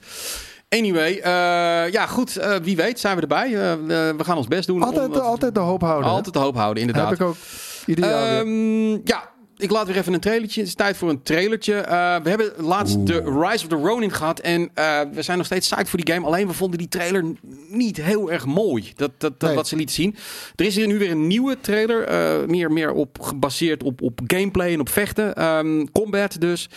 Anyway, 0.77 1.19
eh, 1.19 1.91
ja 1.91 2.07
goed, 2.07 2.37
eh, 2.37 2.55
wie 2.55 2.75
weet 2.75 2.99
zijn 2.99 3.15
we 3.15 3.21
erbij. 3.21 3.45
Eh, 3.45 3.73
we 4.17 4.23
gaan 4.23 4.37
ons 4.37 4.47
best 4.47 4.67
doen. 4.67 4.83
Altijd, 4.83 5.09
om 5.09 5.15
altijd 5.15 5.55
de 5.55 5.59
hoop 5.59 5.81
houden. 5.81 6.09
altijd 6.09 6.33
de 6.33 6.39
hoop 6.39 6.55
houden, 6.55 6.81
inderdaad. 6.81 7.09
Heb 7.09 7.19
ik 7.19 7.25
ook 7.25 7.35
weer. 7.85 8.03
Ehm, 8.03 8.91
ja, 9.03 9.29
ik 9.61 9.71
laat 9.71 9.87
weer 9.87 9.97
even 9.97 10.13
een 10.13 10.19
trailertje. 10.19 10.59
Het 10.59 10.69
is 10.69 10.75
tijd 10.75 10.97
voor 10.97 11.09
een 11.09 11.23
trailertje. 11.23 11.73
Uh, 11.73 12.15
we 12.23 12.29
hebben 12.29 12.51
laatst 12.57 13.07
de 13.07 13.13
Rise 13.13 13.63
of 13.65 13.67
the 13.67 13.75
Ronin 13.75 14.11
gehad. 14.11 14.39
En 14.39 14.61
uh, 14.61 14.99
we 15.13 15.21
zijn 15.21 15.37
nog 15.37 15.45
steeds 15.45 15.67
psyched 15.67 15.89
voor 15.89 15.99
die 16.03 16.13
game. 16.13 16.25
Alleen 16.27 16.47
we 16.47 16.53
vonden 16.53 16.77
die 16.77 16.87
trailer 16.87 17.23
niet 17.69 17.97
heel 18.01 18.31
erg 18.31 18.45
mooi. 18.45 18.91
Dat, 18.95 19.11
dat, 19.17 19.39
dat 19.39 19.49
Nee. 19.49 19.55
wat 19.57 19.67
ze 19.67 19.75
lieten 19.75 19.95
zien. 19.95 20.15
Er 20.55 20.65
is 20.65 20.75
hier 20.75 20.87
nu 20.87 20.97
weer 20.97 21.11
een 21.11 21.27
nieuwe 21.27 21.57
trailer. 21.61 22.03
eh, 22.03 22.47
meer, 22.47 22.71
meer 22.71 22.91
op, 22.91 23.21
gebaseerd 23.21 23.83
op, 23.83 24.01
op 24.01 24.19
gameplay 24.27 24.73
en 24.73 24.79
op 24.79 24.89
vechten. 24.89 25.35
Ehm, 25.35 25.85
combat 25.91 26.39
dus. 26.41 26.69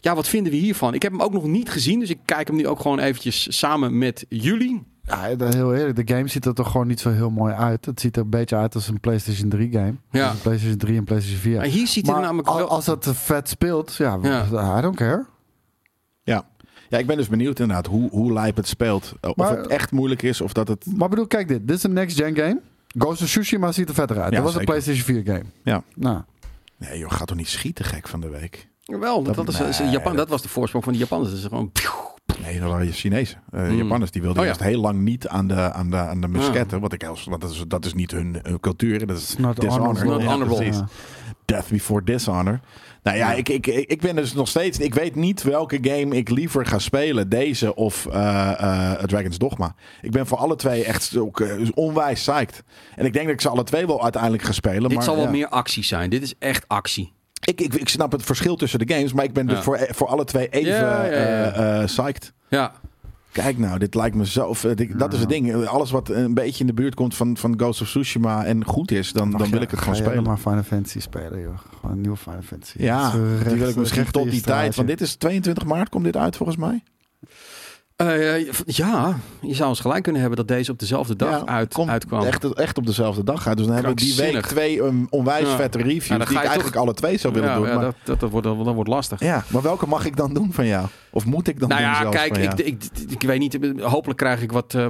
Ja, 0.00 0.14
wat 0.14 0.28
vinden 0.28 0.52
we 0.52 0.58
hiervan? 0.58 0.94
Ik 0.94 1.02
heb 1.02 1.12
hem 1.12 1.22
ook 1.22 1.32
nog 1.32 1.44
niet 1.46 1.70
gezien. 1.70 2.00
Dus 2.00 2.10
ik 2.10 2.18
kijk 2.24 2.46
hem 2.46 2.56
nu 2.56 2.66
ook 2.66 2.80
gewoon 2.80 2.98
eventjes 2.98 3.58
samen 3.58 3.98
met 3.98 4.26
jullie. 4.28 4.82
Ja, 5.06 5.34
de- 5.34 5.44
heel 5.44 5.74
eerlijk, 5.74 6.06
de 6.06 6.14
game 6.14 6.28
ziet 6.28 6.44
er 6.46 6.54
toch 6.54 6.70
gewoon 6.70 6.86
niet 6.86 7.00
zo 7.00 7.10
heel 7.10 7.30
mooi 7.30 7.54
uit. 7.54 7.84
Het 7.84 8.00
ziet 8.00 8.16
er 8.16 8.22
een 8.22 8.30
beetje 8.30 8.56
uit 8.56 8.74
als 8.74 8.88
een 8.88 9.00
PlayStation 9.00 9.48
3 9.48 9.72
game. 9.72 9.94
Ja. 10.10 10.24
Dus 10.26 10.32
een 10.36 10.42
PlayStation 10.42 10.78
3 10.78 10.96
en 10.96 11.04
PlayStation 11.04 11.40
4. 11.42 11.56
Maar 11.56 11.64
hier 11.66 11.86
ziet 11.86 11.96
het 11.96 12.06
Maar 12.06 12.14
er 12.14 12.20
namelijk 12.22 12.48
al- 12.48 12.56
wel... 12.56 12.68
als 12.68 12.84
dat 12.84 13.08
vet 13.12 13.48
speelt, 13.48 13.94
ja, 13.96 14.18
Ja. 14.22 14.78
I 14.78 14.80
don't 14.80 14.96
care. 14.96 15.24
Ja. 16.22 16.44
ja, 16.88 16.98
ik 16.98 17.06
ben 17.06 17.16
dus 17.16 17.28
benieuwd 17.28 17.58
inderdaad 17.60 17.86
hoe, 17.86 18.10
hoe 18.10 18.32
lijp 18.32 18.56
het 18.56 18.68
speelt. 18.68 19.12
Uh, 19.24 19.30
Of 19.30 19.36
Maar- 19.36 19.56
het 19.56 19.66
echt 19.66 19.90
moeilijk 19.90 20.22
is 20.22 20.40
of 20.40 20.52
dat 20.52 20.68
het... 20.68 20.86
Maar 20.96 21.08
bedoel, 21.08 21.26
kijk 21.26 21.48
dit. 21.48 21.68
Dit 21.68 21.76
is 21.76 21.82
een 21.82 21.92
next-gen 21.92 22.36
game. 22.36 22.60
Ghost 22.98 23.22
of 23.22 23.28
Tsushima 23.28 23.72
ziet 23.72 23.88
er 23.88 23.94
vetter 23.94 24.20
uit. 24.20 24.30
Ja, 24.30 24.36
dat 24.42 24.52
was 24.52 24.52
zeker. 24.54 24.74
een 24.74 24.82
PlayStation 24.82 25.24
4 25.24 25.34
game. 25.34 25.44
Ja. 25.62 25.82
Nou, 25.94 26.20
Nee 26.78 26.98
joh, 26.98 27.10
gaat 27.12 27.26
toch 27.26 27.36
niet 27.36 27.48
schieten 27.48 27.84
gek 27.84 28.08
van 28.08 28.20
de 28.20 28.28
week? 28.28 28.68
Wel, 28.84 29.22
dat, 29.22 29.34
dat, 29.34 29.48
is, 29.48 29.60
is- 29.60 29.78
nee, 29.78 29.88
Japan, 29.90 30.06
dat- 30.10 30.16
dat 30.16 30.28
was 30.28 30.42
de 30.42 30.48
voorsprong 30.48 30.84
van 30.84 30.92
de 30.92 30.98
Japanners. 30.98 31.30
Dat 31.30 31.38
is 31.40 31.46
gewoon... 31.46 31.70
Nee, 32.42 32.60
dat 32.60 32.70
waren 32.70 32.92
Chinezen. 32.92 33.40
Uh, 33.54 33.60
Hmm. 33.66 33.76
Japanners 33.76 34.10
die 34.10 34.22
wilden 34.22 34.40
Oh, 34.40 34.46
ja. 34.48 34.52
eerst 34.54 34.64
heel 34.64 34.80
lang 34.80 34.98
niet 35.00 35.28
aan 35.28 35.48
de, 35.48 35.72
aan 35.72 35.90
de, 35.90 35.96
aan 35.96 36.20
de 36.20 36.28
musketten. 36.28 36.80
Wat 36.80 36.92
ik 36.92 37.04
als, 37.04 37.24
want 37.24 37.40
dat 37.40 37.50
is, 37.50 37.64
dat 37.68 37.84
is 37.84 37.94
niet 37.94 38.10
hun, 38.10 38.38
hun 38.42 38.60
cultuur. 38.60 39.06
Dat 39.06 39.18
is 39.18 39.36
not 39.36 39.60
dishonor. 39.60 39.86
honorable. 39.86 40.12
Not 40.12 40.22
Ja, 40.22 40.28
honorable. 40.28 40.56
precies. 40.56 40.76
Ja. 40.76 40.86
Death 41.44 41.68
before 41.68 42.02
dishonor. 42.04 42.60
Nou 43.02 43.16
ja, 43.16 43.30
Ja. 43.30 43.36
Ik, 43.36 43.48
ik, 43.48 43.66
ik 43.66 44.00
ben 44.00 44.16
dus 44.16 44.32
nog 44.32 44.48
steeds... 44.48 44.78
Ik 44.78 44.94
weet 44.94 45.14
niet 45.14 45.42
welke 45.42 45.78
game 45.82 46.16
ik 46.16 46.28
liever 46.30 46.66
ga 46.66 46.78
spelen. 46.78 47.28
Deze 47.28 47.74
of 47.74 48.06
eh 48.06 48.92
eh, 48.92 49.02
Dragon's 49.04 49.38
Dogma. 49.38 49.74
Ik 50.02 50.10
ben 50.10 50.26
voor 50.26 50.38
alle 50.38 50.56
twee 50.56 50.84
echt 50.84 51.16
ook, 51.16 51.40
eh, 51.40 51.68
onwijs 51.74 52.20
psyched. 52.20 52.62
En 52.96 53.04
ik 53.06 53.12
denk 53.12 53.24
dat 53.24 53.34
ik 53.34 53.40
ze 53.40 53.48
alle 53.48 53.64
twee 53.64 53.86
wel 53.86 54.02
uiteindelijk 54.02 54.42
ga 54.42 54.52
spelen. 54.52 54.82
Dit 54.82 54.92
maar, 54.94 55.02
zal 55.02 55.16
wel 55.16 55.30
meer 55.30 55.48
actie 55.48 55.84
zijn. 55.84 56.10
Dit 56.10 56.22
is 56.22 56.34
echt 56.38 56.68
actie. 56.68 57.12
Ik, 57.44 57.60
ik, 57.60 57.74
ik 57.74 57.88
snap 57.88 58.12
het 58.12 58.22
verschil 58.22 58.56
tussen 58.56 58.78
de 58.78 58.94
games. 58.94 59.12
Maar 59.12 59.24
ik 59.24 59.32
ben 59.32 59.46
dus 59.46 59.58
voor, 59.58 59.86
voor 59.90 60.06
alle 60.06 60.24
twee 60.24 60.48
even 60.48 60.70
Ja, 60.72 61.04
ja, 61.04 61.12
ja. 61.12 61.12
eh, 61.12 61.80
eh, 61.80 61.84
psyched. 61.86 62.32
Ja, 62.48 62.72
Kijk 63.42 63.58
nou, 63.58 63.78
dit 63.78 63.94
lijkt 63.94 64.16
me 64.16 64.26
zo... 64.26 64.54
Dat 64.96 65.12
is 65.12 65.20
het 65.20 65.28
ding. 65.28 65.66
Alles 65.66 65.90
wat 65.90 66.08
een 66.08 66.34
beetje 66.34 66.60
in 66.60 66.66
de 66.66 66.72
buurt 66.72 66.94
komt 66.94 67.14
van, 67.14 67.36
van 67.36 67.54
Ghost 67.56 67.80
of 67.80 67.88
Tsushima 67.88 68.44
en 68.44 68.64
goed 68.64 68.90
is, 68.90 69.12
dan, 69.12 69.30
dan 69.30 69.50
wil 69.50 69.60
ik 69.60 69.70
het 69.70 69.78
ga 69.78 69.84
gewoon 69.84 69.98
je 69.98 70.04
spelen. 70.04 70.24
maar 70.24 70.36
Final 70.36 70.62
Fantasy 70.62 71.00
spelen, 71.00 71.40
joh. 71.40 71.58
Gewoon 71.74 71.90
een 71.90 72.00
nieuwe 72.00 72.16
Final 72.16 72.42
Fantasy. 72.42 72.82
Ja, 72.82 73.10
die 73.48 73.56
wil 73.56 73.68
ik 73.68 73.76
misschien 73.76 74.10
tot 74.10 74.30
die 74.30 74.40
tijd. 74.40 74.74
Want 74.74 74.88
dit 74.88 75.00
is 75.00 75.14
22 75.14 75.64
maart, 75.64 75.88
komt 75.88 76.04
dit 76.04 76.16
uit 76.16 76.36
volgens 76.36 76.58
mij. 76.58 76.82
Eh, 77.96 78.50
ja, 78.66 79.16
je 79.40 79.54
zou 79.54 79.68
ons 79.68 79.80
gelijk 79.80 80.02
kunnen 80.02 80.20
hebben 80.20 80.38
dat 80.38 80.48
deze 80.48 80.70
op 80.72 80.78
dezelfde 80.78 81.16
dag 81.16 81.30
Ja, 81.30 81.46
uit, 81.46 81.74
komt 81.74 81.90
uitkwam. 81.90 82.24
Echt, 82.24 82.44
echt 82.54 82.78
op 82.78 82.86
dezelfde 82.86 83.24
dag 83.24 83.46
uit. 83.46 83.56
Dus 83.56 83.66
dan 83.66 83.74
hebben 83.74 83.94
we 83.94 84.00
die 84.00 84.14
week 84.16 84.46
twee 84.46 84.82
um, 84.82 85.06
onwijs 85.10 85.48
Ja. 85.48 85.56
vette 85.56 85.78
reviews. 85.78 86.06
Ja, 86.06 86.18
die 86.18 86.38
ik 86.38 86.44
eigenlijk 86.44 86.76
alle 86.76 86.94
twee 86.94 87.16
zou 87.18 87.34
willen 87.34 87.54
doen. 87.54 87.62
maar, 87.62 87.80
dat, 87.80 87.94
dat, 88.04 88.20
dat, 88.20 88.30
wordt, 88.30 88.46
dat 88.46 88.74
wordt 88.74 88.88
lastig. 88.88 89.20
ja, 89.20 89.44
maar 89.48 89.62
welke 89.62 89.86
mag 89.86 90.04
ik 90.04 90.16
dan 90.16 90.34
doen 90.34 90.52
van 90.52 90.66
jou? 90.66 90.86
Of 91.16 91.26
moet 91.26 91.48
ik 91.48 91.60
dan 91.60 91.68
nou 91.68 91.80
ja, 91.80 92.00
zelfs 92.00 92.16
kijk, 92.16 92.34
van 92.34 92.42
ik, 92.42 92.58
ik, 92.58 92.82
ik, 93.08 93.22
weet 93.22 93.38
niet. 93.38 93.58
Hopelijk 93.80 94.18
krijg 94.18 94.42
ik 94.42 94.52
wat, 94.52 94.74
eh, 94.74 94.86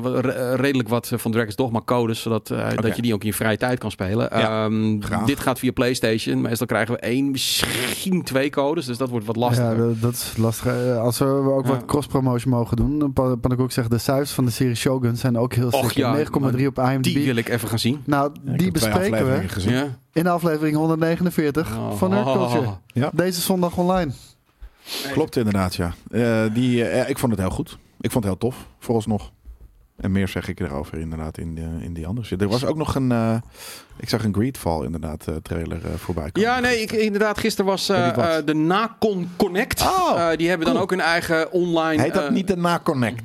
redelijk 0.54 0.88
wat 0.88 1.10
eh, 1.12 1.18
van 1.18 1.30
Dragon's 1.30 1.56
Dogma 1.56 1.80
codes, 1.84 2.20
zodat 2.20 2.50
eh, 2.50 2.68
dat 2.76 2.96
je 2.96 3.02
die 3.02 3.14
ook 3.14 3.20
in 3.20 3.26
je 3.26 3.34
vrije 3.34 3.56
tijd 3.56 3.78
kan 3.78 3.90
spelen. 3.90 4.28
Ja, 4.32 4.64
Ehm, 4.64 5.00
graag. 5.00 5.24
dit 5.24 5.40
gaat 5.40 5.58
via 5.58 5.72
PlayStation. 5.72 6.40
Meestal 6.40 6.66
krijgen 6.66 6.94
we 6.94 7.00
één, 7.00 7.30
misschien 7.30 8.22
twee 8.22 8.50
codes, 8.50 8.86
dus 8.86 8.96
dat 8.96 9.08
wordt 9.08 9.26
wat 9.26 9.36
lastiger. 9.36 9.70
Ja, 9.70 9.76
dat, 9.76 10.00
dat 10.00 10.12
is 10.12 10.32
lastig. 10.36 10.96
Als 10.98 11.18
we 11.18 11.24
ook 11.24 11.64
Ja. 11.64 11.70
wat 11.70 11.84
cross-promotion 11.84 12.52
mogen 12.52 12.76
doen, 12.76 12.98
dan 12.98 13.12
kan 13.40 13.52
ik 13.52 13.60
ook 13.60 13.72
zeggen, 13.72 13.94
de 13.94 14.00
cijfers 14.00 14.30
van 14.30 14.44
de 14.44 14.50
serie 14.50 14.74
Shogun 14.74 15.16
zijn 15.16 15.38
ook 15.38 15.54
heel 15.54 15.68
Och, 15.70 15.92
ja, 15.92 16.16
9,3 16.16 16.66
op 16.66 16.78
IMDb. 16.78 17.02
Die 17.02 17.26
wil 17.26 17.36
ik 17.36 17.48
even 17.48 17.68
gaan 17.68 17.78
zien. 17.78 18.02
Nou, 18.04 18.32
die 18.42 18.70
bespreken 18.70 19.10
we 19.10 19.16
afleveringen 19.16 19.48
gezien. 19.50 19.72
Ja. 19.72 19.98
in 20.12 20.26
aflevering 20.26 20.76
149 20.76 21.76
van 21.96 22.10
Nerd 22.10 22.24
Culture. 22.24 22.68
Ja. 22.86 23.10
Deze 23.14 23.40
zondag 23.40 23.76
online. 23.76 24.12
Klopt 25.12 25.36
inderdaad, 25.36 25.74
ja. 25.74 25.94
Eh, 26.10 26.44
die, 26.52 26.84
eh, 26.84 27.08
ik 27.08 27.18
vond 27.18 27.32
het 27.32 27.40
heel 27.40 27.50
goed. 27.50 27.78
Ik 28.00 28.10
vond 28.10 28.24
het 28.24 28.32
heel 28.32 28.50
tof, 28.50 28.66
vooralsnog. 28.78 29.32
En 29.96 30.12
meer 30.12 30.28
zeg 30.28 30.48
ik 30.48 30.60
erover 30.60 30.98
inderdaad 30.98 31.38
in, 31.38 31.54
de, 31.54 31.68
in 31.80 31.92
die 31.92 32.06
andere 32.06 32.26
shit. 32.26 32.40
Er 32.40 32.48
was 32.48 32.64
ook 32.64 32.76
nog 32.76 32.94
een... 32.94 33.12
eh, 33.12 33.36
ik 33.96 34.08
zag 34.08 34.24
een 34.24 34.34
Greedfall 34.34 34.84
inderdaad 34.84 35.26
trailer 35.42 35.80
voorbij 35.96 36.30
komen. 36.30 36.50
Ja, 36.50 36.60
nee, 36.60 36.80
ik, 36.80 36.92
inderdaad. 36.92 37.38
Gisteren 37.38 37.70
was 37.70 37.86
de 37.86 38.54
Nacon 38.54 39.30
Connect. 39.36 39.80
Oh, 39.80 40.30
die 40.36 40.48
hebben 40.48 40.66
dan 40.66 40.76
ook 40.78 40.92
een 40.92 41.00
eigen 41.00 41.52
online... 41.52 42.02
Heet 42.02 42.14
dat 42.14 42.30
niet 42.30 42.46
de 42.46 42.56
Na-Connect? 42.56 43.22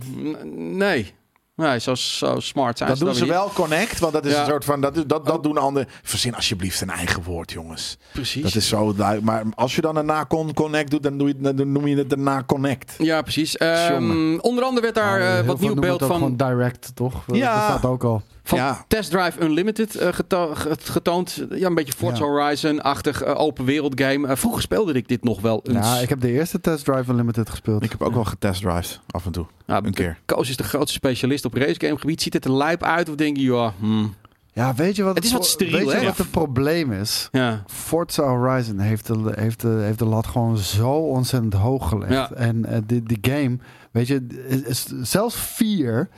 Nee. 0.55 1.13
Nee, 1.55 1.79
zo, 1.79 1.95
zo 1.95 2.39
smart 2.39 2.77
zijn 2.77 2.89
Dat 2.89 2.97
ze 2.97 3.03
doen 3.05 3.13
ze 3.15 3.25
wel 3.25 3.51
Connect, 3.53 3.99
want 3.99 4.13
dat 4.13 4.25
is 4.25 4.33
Ja. 4.33 4.39
een 4.39 4.45
soort 4.45 4.65
van... 4.65 4.81
Dat, 4.81 4.95
dat, 4.95 5.07
dat 5.07 5.29
Oh. 5.37 5.43
doen 5.43 5.57
anderen... 5.57 5.87
Verzin 6.03 6.35
alsjeblieft 6.35 6.81
een 6.81 6.89
eigen 6.89 7.23
woord, 7.23 7.51
jongens. 7.51 7.97
Precies. 8.13 8.43
Dat 8.43 8.55
is 8.55 8.67
zo 8.67 8.93
duidelijk. 8.93 9.25
Maar 9.25 9.43
als 9.55 9.75
je 9.75 9.81
dan 9.81 9.95
een 9.95 10.05
Na-Con 10.05 10.53
Connect 10.53 10.91
doet, 10.91 11.03
dan, 11.03 11.17
doe 11.17 11.27
je, 11.27 11.35
dan 11.39 11.71
noem 11.71 11.87
je 11.87 11.95
het 11.97 12.09
de 12.09 12.17
Na-Connect. 12.17 12.95
Ja, 12.97 13.21
precies. 13.21 13.57
Ehm, 13.57 14.37
onder 14.39 14.63
andere 14.63 14.81
werd 14.81 14.95
daar 14.95 15.19
eh, 15.39 15.45
wat 15.47 15.59
nieuw 15.59 15.73
beeld 15.73 15.99
het 15.99 16.09
ook 16.11 16.17
van, 16.17 16.35
Gewoon 16.37 16.55
direct, 16.55 16.91
toch? 16.95 17.23
Dat- 17.27 17.35
Ja. 17.35 17.53
Dat 17.55 17.63
staat 17.79 17.91
ook 17.91 18.03
al. 18.03 18.21
Van 18.43 18.57
Ja. 18.59 18.85
Test 18.87 19.11
Drive 19.11 19.41
Unlimited 19.43 19.95
eh, 19.95 20.13
geto- 20.13 20.55
get- 20.55 20.89
getoond. 20.89 21.45
Ja, 21.49 21.67
een 21.67 21.75
beetje 21.75 21.93
Forza 21.93 22.23
Ja. 22.25 22.29
Horizon-achtig 22.29 23.21
eh, 23.23 23.39
open 23.39 23.65
wereld 23.65 24.01
game. 24.01 24.27
Eh, 24.27 24.35
vroeger 24.35 24.61
speelde 24.61 24.93
ik 24.93 25.07
dit 25.07 25.23
nog 25.23 25.41
wel 25.41 25.61
eens. 25.63 25.87
Ja, 25.87 25.95
ik 25.97 26.09
heb 26.09 26.21
de 26.21 26.31
eerste 26.31 26.61
Test 26.61 26.85
Drive 26.85 27.11
Unlimited 27.11 27.49
gespeeld. 27.49 27.83
Ik 27.83 27.91
heb 27.91 28.01
ook 28.01 28.13
wel 28.13 28.25
getestdrived, 28.25 28.99
af 29.07 29.25
en 29.25 29.31
toe. 29.31 29.45
Ja, 29.65 29.83
een 29.83 29.93
keer. 29.93 30.17
Koos 30.25 30.49
is 30.49 30.57
de 30.57 30.63
grootste 30.63 30.93
specialist 30.93 31.45
op 31.45 31.53
racegame 31.53 31.97
gebied. 31.99 32.21
Ziet 32.21 32.33
het 32.33 32.45
er 32.45 32.53
lijp 32.53 32.83
uit 32.83 33.09
of 33.09 33.15
denk 33.15 33.37
je, 33.37 33.43
ja, 33.43 33.73
hmm, 33.79 34.13
Ja, 34.53 34.73
weet 34.75 34.95
je 34.95 35.03
wat 35.03 35.15
Het 35.15 35.23
is 35.25 35.31
wat 35.31 35.45
steriel, 35.45 35.77
Weet 35.77 35.91
je 35.91 35.97
hè? 35.97 36.05
wat 36.05 36.17
het 36.17 36.31
probleem 36.31 36.91
is? 36.91 37.27
ja. 37.31 37.63
Forza 37.67 38.23
Horizon 38.23 38.79
heeft 38.79 39.07
de, 39.07 39.31
heeft, 39.35 39.61
de, 39.61 39.67
heeft 39.67 39.99
de 39.99 40.05
lat 40.05 40.27
gewoon 40.27 40.57
zo 40.57 40.91
ontzettend 40.91 41.53
hoog 41.53 41.89
gelegd. 41.89 42.11
Ja. 42.13 42.31
En 42.31 42.83
die, 42.85 43.03
die 43.03 43.17
game, 43.21 43.57
weet 43.91 44.07
je, 44.07 44.27
is, 44.47 44.61
is- 44.63 44.85
zelfs 45.01 45.35
4 45.35 46.09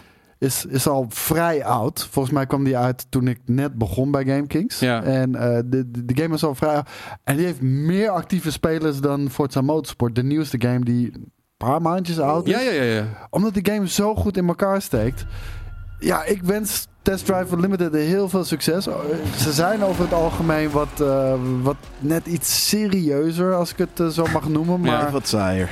is, 0.44 0.66
is 0.66 0.88
al 0.88 1.06
vrij 1.10 1.66
oud. 1.66 2.08
Volgens 2.12 2.34
mij 2.34 2.46
kwam 2.46 2.64
die 2.64 2.78
uit 2.78 3.06
toen 3.10 3.28
ik 3.28 3.40
net 3.46 3.74
begon 3.74 4.12
bij 4.12 4.26
GameKings. 4.26 4.80
Ja. 4.80 5.04
En 5.04 5.36
eh, 5.36 5.60
de, 5.66 5.92
de, 5.92 6.06
de 6.06 6.22
game 6.22 6.36
is 6.36 6.44
al 6.44 6.56
vrij 6.56 6.76
oud. 6.76 6.90
En 7.24 7.36
die 7.36 7.46
heeft 7.46 7.62
meer 7.62 8.10
actieve 8.10 8.52
spelers 8.52 9.00
dan 9.00 9.30
Forza 9.30 9.62
Motorsport. 9.62 10.16
De 10.16 10.24
nieuwste 10.24 10.62
game 10.62 10.80
die 10.80 11.12
een 11.14 11.32
paar 11.58 11.82
maandjes 11.82 12.20
oud 12.20 12.48
is. 12.48 12.54
Ja, 12.54 12.60
ja, 12.60 12.72
ja, 12.72 12.84
ja. 12.84 13.28
Omdat 13.30 13.54
die 13.54 13.66
game 13.72 13.88
zo 13.88 14.16
goed 14.16 14.38
in 14.38 14.48
elkaar 14.48 14.82
steekt. 14.82 15.26
Ja, 16.00 16.24
ik 16.24 16.44
wens 16.44 16.88
Test 17.02 17.26
Drive 17.26 17.56
Unlimited 17.56 17.94
heel 17.94 18.30
veel 18.30 18.44
succes. 18.44 18.88
Ze 19.38 19.52
zijn 19.52 19.84
over 19.84 20.04
het 20.04 20.14
algemeen 20.14 20.72
wat, 20.72 21.02
eh, 21.02 21.34
wat 21.62 21.76
net 22.00 22.26
iets 22.26 22.70
serieuzer, 22.70 23.54
als 23.54 23.72
ik 23.72 23.78
het 23.78 24.00
eh, 24.00 24.08
zo 24.08 24.26
mag 24.34 24.50
noemen. 24.50 24.80
Maar 24.80 25.12
wat 25.12 25.28
saaier. 25.28 25.70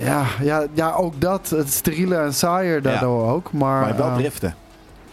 Ja, 0.00 0.24
ja, 0.42 0.66
ja, 0.74 0.92
ook 0.92 1.20
dat. 1.20 1.50
Het 1.50 1.70
steriele 1.72 2.16
en 2.16 2.34
saaier 2.34 2.82
daardoor 2.82 3.28
ook. 3.30 3.52
Maar, 3.52 3.80
Maar 3.80 3.96
wel 3.96 4.06
eh, 4.08 4.14
driften. 4.16 4.54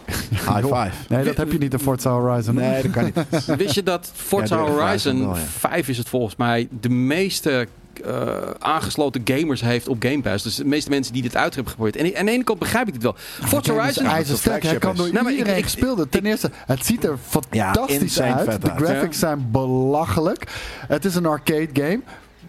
High 0.30 0.64
five. 0.66 0.90
Nee, 1.08 1.24
dat 1.24 1.36
heb 1.36 1.52
je 1.52 1.58
niet 1.58 1.72
in 1.72 1.78
Forza 1.78 2.10
Horizon. 2.10 2.54
Nee, 2.54 2.82
dat 2.82 2.90
kan 2.90 3.04
niet. 3.04 3.44
Wist 3.64 3.74
je 3.74 3.82
dat 3.82 4.10
Forza 4.14 4.56
Ja, 4.56 4.64
de 4.64 4.70
F5 4.70 4.74
Horizon 4.74 5.20
wel, 5.20 5.36
ja. 5.36 5.42
5 5.58 5.88
is 5.88 5.98
het 5.98 6.08
volgens 6.08 6.36
mij 6.36 6.68
de 6.80 6.88
meeste 6.88 7.68
eh, 8.04 8.26
aangesloten 8.58 9.20
gamers 9.24 9.60
heeft 9.60 9.88
op 9.88 9.96
Game 10.02 10.20
Pass. 10.20 10.44
Dus 10.44 10.54
de 10.54 10.64
meeste 10.64 10.90
mensen 10.90 11.12
die 11.12 11.22
dit 11.22 11.36
uit 11.36 11.54
hebben 11.54 11.72
geprobeerd. 11.72 11.96
En 11.96 12.16
aan 12.18 12.24
de 12.26 12.30
ene 12.32 12.44
kant 12.44 12.58
begrijp 12.58 12.88
ik 12.88 12.94
het 12.94 13.02
wel. 13.02 13.14
Forza 13.16 13.72
Hij 13.72 13.80
Horizon... 13.80 14.04
is. 14.04 14.10
Hij 14.12 14.24
flagship 14.24 14.80
kan 14.80 14.92
is. 14.92 14.96
door 14.98 15.12
Nee, 15.12 15.22
maar 15.22 15.32
ik- 15.32 15.38
iedereen 15.38 15.58
ik- 15.58 15.64
gespeeld 15.64 15.88
worden. 15.96 16.08
Ten 16.08 16.26
eerste, 16.26 16.50
het 16.66 16.86
ziet 16.86 17.04
er 17.04 17.16
fantastisch 17.28 18.20
uit. 18.20 18.62
De 18.62 18.70
uit. 18.70 18.82
graphics 18.82 19.18
zijn 19.18 19.48
belachelijk. 19.50 20.50
Het 20.88 21.04
is 21.04 21.14
een 21.14 21.26
arcade 21.26 21.68
game. 21.72 22.00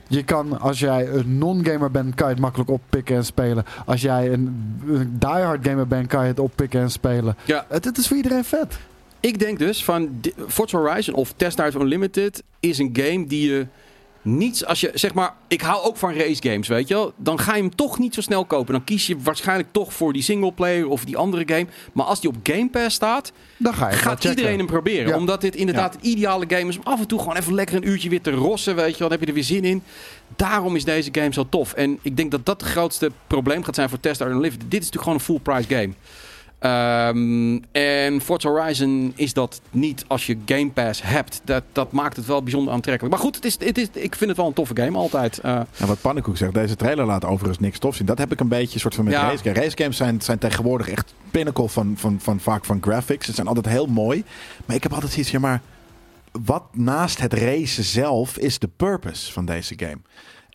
Je 0.09 0.23
kan, 0.23 0.59
als 0.59 0.79
jij 0.79 1.07
een 1.07 1.37
non-gamer 1.37 1.91
bent, 1.91 2.15
kan 2.15 2.27
je 2.27 2.33
het 2.33 2.41
makkelijk 2.41 2.69
oppikken 2.69 3.15
en 3.15 3.25
spelen. 3.25 3.65
Als 3.85 4.01
jij 4.01 4.33
een, 4.33 4.79
een 4.87 5.15
diehard 5.19 5.67
gamer 5.67 5.87
bent, 5.87 6.07
kan 6.07 6.21
je 6.21 6.27
het 6.27 6.39
oppikken 6.39 6.81
en 6.81 6.91
spelen. 6.91 7.35
Ja. 7.45 7.65
Het, 7.69 7.85
het 7.85 7.97
is 7.97 8.07
voor 8.07 8.17
iedereen 8.17 8.43
vet. 8.43 8.77
Ik 9.19 9.39
denk 9.39 9.59
dus 9.59 9.83
van 9.83 10.21
Forza 10.47 10.77
Horizon 10.77 11.13
of 11.13 11.33
Test 11.35 11.57
Drive 11.57 11.79
Unlimited 11.79 12.43
is 12.59 12.77
een 12.77 12.89
game 12.93 13.27
die 13.27 13.51
je 13.51 13.67
niets 14.21 14.65
als 14.65 14.79
je 14.81 14.91
zeg 14.93 15.13
maar 15.13 15.33
ik 15.47 15.61
hou 15.61 15.83
ook 15.83 15.97
van 15.97 16.13
race 16.13 16.41
games, 16.49 16.67
weet 16.67 16.87
je 16.87 16.93
wel, 16.93 17.13
dan 17.17 17.39
ga 17.39 17.55
je 17.55 17.61
hem 17.61 17.75
toch 17.75 17.99
niet 17.99 18.13
zo 18.13 18.21
snel 18.21 18.45
kopen. 18.45 18.73
Dan 18.73 18.83
kies 18.83 19.07
je 19.07 19.15
waarschijnlijk 19.23 19.69
toch 19.71 19.93
voor 19.93 20.13
die 20.13 20.21
single 20.21 20.51
player 20.51 20.87
of 20.87 21.05
die 21.05 21.17
andere 21.17 21.43
game. 21.45 21.67
Maar 21.93 22.05
als 22.05 22.19
die 22.21 22.29
op 22.29 22.35
Game 22.43 22.69
Pass 22.69 22.95
staat, 22.95 23.31
Dan 23.57 23.73
ga 23.73 23.89
je 23.89 23.95
gaat 23.95 24.13
checken. 24.19 24.29
iedereen 24.29 24.57
hem 24.57 24.67
proberen. 24.67 25.07
Ja. 25.07 25.17
Omdat 25.17 25.41
dit 25.41 25.55
inderdaad 25.55 25.93
het 25.93 26.03
ideale 26.03 26.45
game 26.47 26.67
is 26.69 26.77
om 26.77 26.83
af 26.83 26.99
en 26.99 27.07
toe 27.07 27.19
gewoon 27.19 27.35
even 27.37 27.53
lekker 27.53 27.75
een 27.75 27.87
uurtje 27.87 28.09
weer 28.09 28.21
te 28.21 28.31
rossen, 28.31 28.75
weet 28.75 28.93
je 28.93 28.99
wel. 28.99 29.09
Dan 29.09 29.11
heb 29.11 29.19
je 29.19 29.25
er 29.27 29.33
weer 29.33 29.43
zin 29.43 29.63
in. 29.63 29.83
Daarom 30.35 30.75
is 30.75 30.83
deze 30.83 31.09
game 31.11 31.33
zo 31.33 31.45
tof. 31.49 31.73
En 31.73 31.99
ik 32.01 32.17
denk 32.17 32.31
dat 32.31 32.45
dat 32.45 32.61
het 32.61 32.69
grootste 32.69 33.11
probleem 33.27 33.63
gaat 33.63 33.75
zijn 33.75 33.89
voor 33.89 33.99
Test 33.99 34.17
Drive 34.19 34.33
Unlimited. 34.33 34.71
Dit 34.71 34.81
is 34.83 34.89
natuurlijk 34.91 35.03
gewoon 35.03 35.17
een 35.17 35.43
full 35.43 35.53
price 35.53 35.75
game. 35.75 35.93
Ehm, 36.59 37.57
en 37.71 38.21
Forza 38.21 38.49
Horizon 38.49 39.13
is 39.15 39.33
dat 39.33 39.61
niet 39.71 40.05
als 40.07 40.25
je 40.25 40.37
Game 40.45 40.69
Pass 40.69 41.01
hebt. 41.03 41.41
Dat, 41.43 41.63
dat 41.71 41.91
maakt 41.91 42.15
het 42.15 42.25
wel 42.25 42.43
bijzonder 42.43 42.73
aantrekkelijk. 42.73 43.13
Maar 43.15 43.23
goed, 43.23 43.35
het 43.35 43.45
is, 43.45 43.57
het 43.59 43.77
is, 43.77 43.87
ik 43.93 44.15
vind 44.15 44.29
het 44.29 44.37
wel 44.37 44.47
een 44.47 44.53
toffe 44.53 44.75
game 44.75 44.97
altijd. 44.97 45.39
Uh, 45.45 45.55
en 45.77 45.87
wat 45.87 46.01
Pannenkoek 46.01 46.37
zegt, 46.37 46.53
deze 46.53 46.75
trailer 46.75 47.05
laat 47.05 47.25
overigens 47.25 47.59
niks 47.59 47.79
tof 47.79 47.95
zien. 47.95 48.05
Dat 48.05 48.17
heb 48.17 48.31
ik 48.31 48.39
een 48.39 48.47
beetje 48.47 48.79
soort 48.79 48.95
van 48.95 49.03
met 49.03 49.13
Ja. 49.13 49.21
race 49.29 49.43
games. 49.43 49.57
Race 49.57 49.77
games 49.77 49.97
zijn, 49.97 50.21
zijn 50.21 50.37
tegenwoordig 50.37 50.89
echt 50.89 51.13
pinnacle 51.31 51.69
van, 51.69 51.93
van, 51.97 52.19
van, 52.21 52.39
vaak 52.39 52.65
van 52.65 52.77
graphics. 52.81 53.25
Ze 53.25 53.33
zijn 53.33 53.47
altijd 53.47 53.67
heel 53.67 53.85
mooi. 53.87 54.23
Maar 54.65 54.75
ik 54.75 54.83
heb 54.83 54.93
altijd 54.93 55.11
zoiets, 55.11 55.31
ja 55.31 55.39
maar 55.39 55.61
wat 56.45 56.63
naast 56.71 57.19
het 57.21 57.33
racen 57.33 57.83
zelf 57.83 58.37
is 58.37 58.59
de 58.59 58.69
purpose 58.77 59.31
van 59.31 59.45
deze 59.45 59.73
game? 59.77 59.97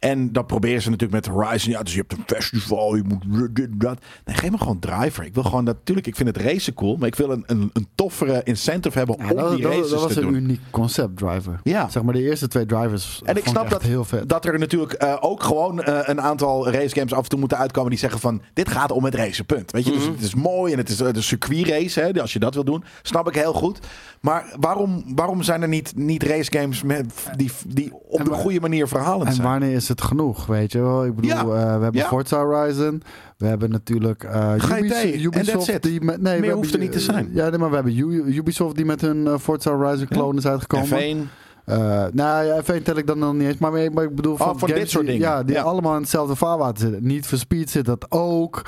En 0.05 0.33
dat 0.33 0.47
proberen 0.47 0.83
ze 0.83 0.91
natuurlijk 0.91 1.27
met 1.27 1.35
Horizon. 1.35 1.73
Ja, 1.73 1.83
dus 1.83 1.93
je 1.95 1.99
hebt 1.99 2.13
een 2.13 2.37
festival, 2.37 2.95
je 2.97 3.03
moet 3.03 3.57
dit, 3.57 3.69
dat. 3.73 3.99
Nee, 4.25 4.37
geef 4.37 4.51
me 4.51 4.59
gewoon 4.59 4.79
driver. 4.79 5.25
Ik 5.25 5.35
wil 5.35 5.43
gewoon 5.43 5.65
natuurlijk, 5.65 6.07
ik 6.07 6.17
vind 6.17 6.29
het 6.29 6.37
racen 6.37 6.75
cool, 6.75 6.97
maar 6.97 7.09
ik 7.09 7.15
wil 7.15 7.31
een, 7.31 7.43
een, 7.47 7.71
een 7.73 7.87
toffere 7.95 8.41
incentive 8.45 8.99
hebben 8.99 9.17
Ja, 9.19 9.31
om 9.31 9.37
dat, 9.37 9.51
die 9.55 9.63
dat- 9.63 9.73
races 9.73 9.91
dat 9.91 10.01
was 10.03 10.13
te 10.13 10.21
een 10.21 10.27
doen. 10.27 10.35
uniek 10.35 10.61
concept 10.71 11.17
driver. 11.17 11.61
Ja. 11.63 11.89
Zeg 11.89 12.03
maar 12.03 12.15
de 12.15 12.23
eerste 12.23 12.49
twee 12.49 12.67
drivers. 12.67 13.21
En 13.25 13.37
ik 13.37 13.47
snap 13.47 13.71
dat, 13.71 13.83
heel 13.83 14.05
vet. 14.05 14.29
dat 14.29 14.45
er 14.45 14.59
natuurlijk 14.59 14.93
eh, 14.93 15.17
ook 15.21 15.43
gewoon 15.43 15.83
eh, 15.83 15.99
een 16.03 16.21
aantal 16.21 16.69
racegames 16.71 17.13
af 17.13 17.23
en 17.23 17.29
toe 17.29 17.39
moeten 17.39 17.59
uitkomen 17.59 17.91
die 17.91 17.99
zeggen 17.99 18.21
van 18.21 18.43
dit 18.53 18.69
gaat 18.69 18.91
om 18.93 19.05
het 19.05 19.15
racen, 19.15 19.47
punt. 19.47 19.71
Weet 19.73 19.85
je, 19.85 19.91
dus 19.93 20.05
het 20.07 20.21
is 20.21 20.35
mooi 20.35 20.73
en 20.73 20.79
het 20.79 20.89
is 20.89 21.01
eh, 21.01 21.13
de 21.13 21.23
circuitrace, 21.23 22.01
hè, 22.01 22.21
als 22.21 22.33
je 22.33 22.39
dat 22.39 22.55
wil 22.55 22.65
doen, 22.65 22.85
snap 23.03 23.29
ik 23.29 23.35
heel 23.35 23.53
goed. 23.53 23.79
Maar 24.21 24.55
waarom, 24.61 25.03
waarom 25.15 25.43
zijn 25.43 25.63
er 25.63 25.69
niet, 25.69 25.93
niet 25.97 26.23
racegames 26.23 26.83
met, 26.83 27.05
die, 27.37 27.51
die 27.67 27.93
op 28.09 28.19
En 28.19 28.25
de 28.25 28.31
goede 28.31 28.61
manier 28.61 28.89
verhalend 28.89 29.29
En 29.29 29.35
zijn? 29.35 29.49
wanneer 29.49 29.73
is 29.73 29.89
het 29.89 29.94
genoeg, 30.01 30.47
weet 30.47 30.73
je 30.73 30.81
wel? 30.81 31.05
Ik 31.05 31.15
bedoel, 31.15 31.31
Ja. 31.31 31.41
eh, 31.41 31.47
we 31.77 31.83
hebben 31.83 32.01
Ja. 32.01 32.07
Forza 32.09 32.45
Horizon. 32.45 33.03
We 33.39 33.47
hebben 33.47 33.71
natuurlijk 33.71 34.23
eh 34.25 34.53
en 34.71 35.21
Ubisoft. 35.23 35.83
Die 35.83 36.01
met, 36.01 36.21
nee, 36.23 36.41
Meer 36.41 36.53
hoeft 36.55 36.73
er 36.73 36.79
niet 36.79 36.93
te 36.93 37.01
zijn. 37.01 37.31
Ja, 37.33 37.49
nee, 37.49 37.59
maar 37.59 37.69
we 37.69 37.75
hebben 37.75 37.97
U- 37.99 38.25
Ubisoft 38.37 38.77
die 38.77 38.85
met 38.85 39.01
hun 39.01 39.27
eh, 39.27 39.39
Forza 39.39 39.77
Horizon 39.77 40.07
clone 40.09 40.39
is 40.39 40.47
uitgekomen. 40.47 40.89
F1, 41.27 41.29
Eh, 41.65 42.05
nou 42.13 42.45
ja, 42.47 42.63
F1 42.63 42.83
tel 42.83 42.97
ik 42.97 43.07
dan 43.07 43.19
nog 43.19 43.35
niet 43.35 43.49
eens. 43.49 43.59
Maar, 43.59 43.73
maar 43.93 44.05
ik 44.05 44.15
bedoel 44.15 44.33
Oh, 44.33 44.39
van, 44.59 44.69
dit 44.69 44.91
soort 44.91 45.05
die- 45.07 45.13
dingen. 45.15 45.29
Ja, 45.31 45.43
die 45.43 45.55
Ja. 45.55 45.63
allemaal 45.63 45.95
in 45.95 46.01
hetzelfde 46.01 46.35
vaarwater 46.37 46.79
zitten. 46.79 47.07
Niet 47.07 47.27
for 47.27 47.39
Speed 47.39 47.71
zit 47.71 47.85
dat 47.85 48.07
ook. 48.09 48.63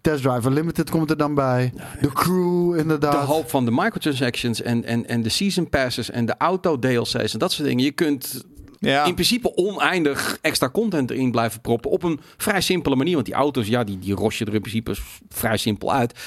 Test 0.00 0.22
Driver 0.22 0.50
Limited 0.52 0.90
komt 0.90 1.10
er 1.10 1.16
dan 1.16 1.34
bij. 1.34 1.72
De 2.00 2.12
Crew 2.12 2.78
inderdaad. 2.78 3.12
de 3.12 3.18
hoop 3.32 3.50
van 3.50 3.64
de 3.64 3.70
microtransactions 3.70 4.62
en, 4.62 4.84
en, 4.84 5.06
en 5.08 5.22
de 5.22 5.28
season 5.28 5.68
passes 5.68 6.10
en 6.10 6.26
de 6.26 6.34
auto 6.38 6.78
DLC's 6.78 7.32
en 7.32 7.38
dat 7.38 7.52
soort 7.52 7.68
dingen. 7.68 7.84
Je 7.84 7.92
kunt 7.92 8.44
ja. 8.84 9.04
in 9.04 9.14
principe 9.14 9.56
oneindig 9.56 10.38
extra 10.40 10.70
content 10.70 11.10
erin 11.10 11.30
blijven 11.30 11.60
proppen. 11.60 11.90
Op 11.90 12.02
een 12.02 12.20
vrij 12.36 12.60
simpele 12.60 12.96
manier. 12.96 13.14
Want 13.14 13.26
die 13.26 13.34
auto's, 13.34 13.66
ja, 13.66 13.84
die, 13.84 13.98
die 13.98 14.14
ros 14.14 14.38
je 14.38 14.44
er 14.44 14.54
in 14.54 14.60
principe 14.60 14.94
vrij 15.28 15.56
simpel 15.56 15.92
uit. 15.92 16.18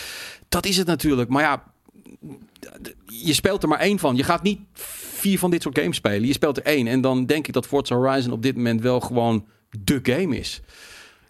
Dat 0.50 0.66
is 0.66 0.78
het 0.78 0.88
natuurlijk. 0.88 1.30
Maar 1.30 1.44
ja, 1.44 1.64
je 3.06 3.34
speelt 3.34 3.64
er 3.64 3.70
maar 3.70 3.80
één 3.80 4.00
van. 4.00 4.16
Je 4.16 4.24
gaat 4.24 4.44
niet 4.44 4.60
vier 5.18 5.40
van 5.40 5.52
dit 5.52 5.62
soort 5.62 5.80
games 5.80 5.96
spelen. 5.96 6.28
Je 6.28 6.34
speelt 6.34 6.58
er 6.58 6.64
één. 6.64 6.88
En 6.88 7.02
dan 7.02 7.26
denk 7.26 7.48
ik 7.48 7.54
dat 7.54 7.68
Forza 7.68 7.96
Horizon 7.96 8.32
op 8.32 8.42
dit 8.42 8.56
moment 8.56 8.82
wel 8.82 9.00
gewoon 9.00 9.46
de 9.84 10.00
game 10.04 10.38
is. 10.38 10.62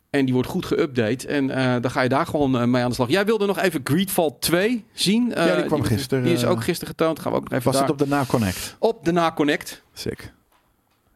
En 0.10 0.26
die 0.26 0.34
wordt 0.34 0.50
goed 0.50 0.66
geüpdate. 0.66 1.28
En 1.28 1.50
eh, 1.50 1.76
dan 1.82 1.92
ga 1.92 2.02
je 2.02 2.10
daar 2.10 2.26
gewoon 2.26 2.58
eh, 2.60 2.64
mee 2.68 2.84
aan 2.84 2.90
de 2.90 2.96
slag. 2.96 3.10
Jij 3.10 3.26
wilde 3.26 3.46
nog 3.46 3.60
even 3.60 3.82
Greedfall 3.84 4.32
2 4.40 4.86
zien. 4.94 5.30
Ja, 5.36 5.44
die 5.44 5.54
Eh, 5.54 5.66
kwam 5.66 5.84
gisteren, 5.84 6.24
Die 6.24 6.34
is 6.34 6.46
ook 6.46 6.64
gisteren 6.64 6.88
getoond. 6.98 7.20
Gaan 7.20 7.32
we 7.32 7.38
ook 7.38 7.44
nog 7.50 7.54
even 7.60 7.66
Was 7.72 7.74
daar... 7.74 7.84
het 7.90 7.92
op 7.92 7.98
de 8.08 8.08
NaConnect? 8.16 8.76
op 8.80 9.06
de 9.06 9.12
Na-Connect. 9.12 9.84
Sick. 9.94 10.34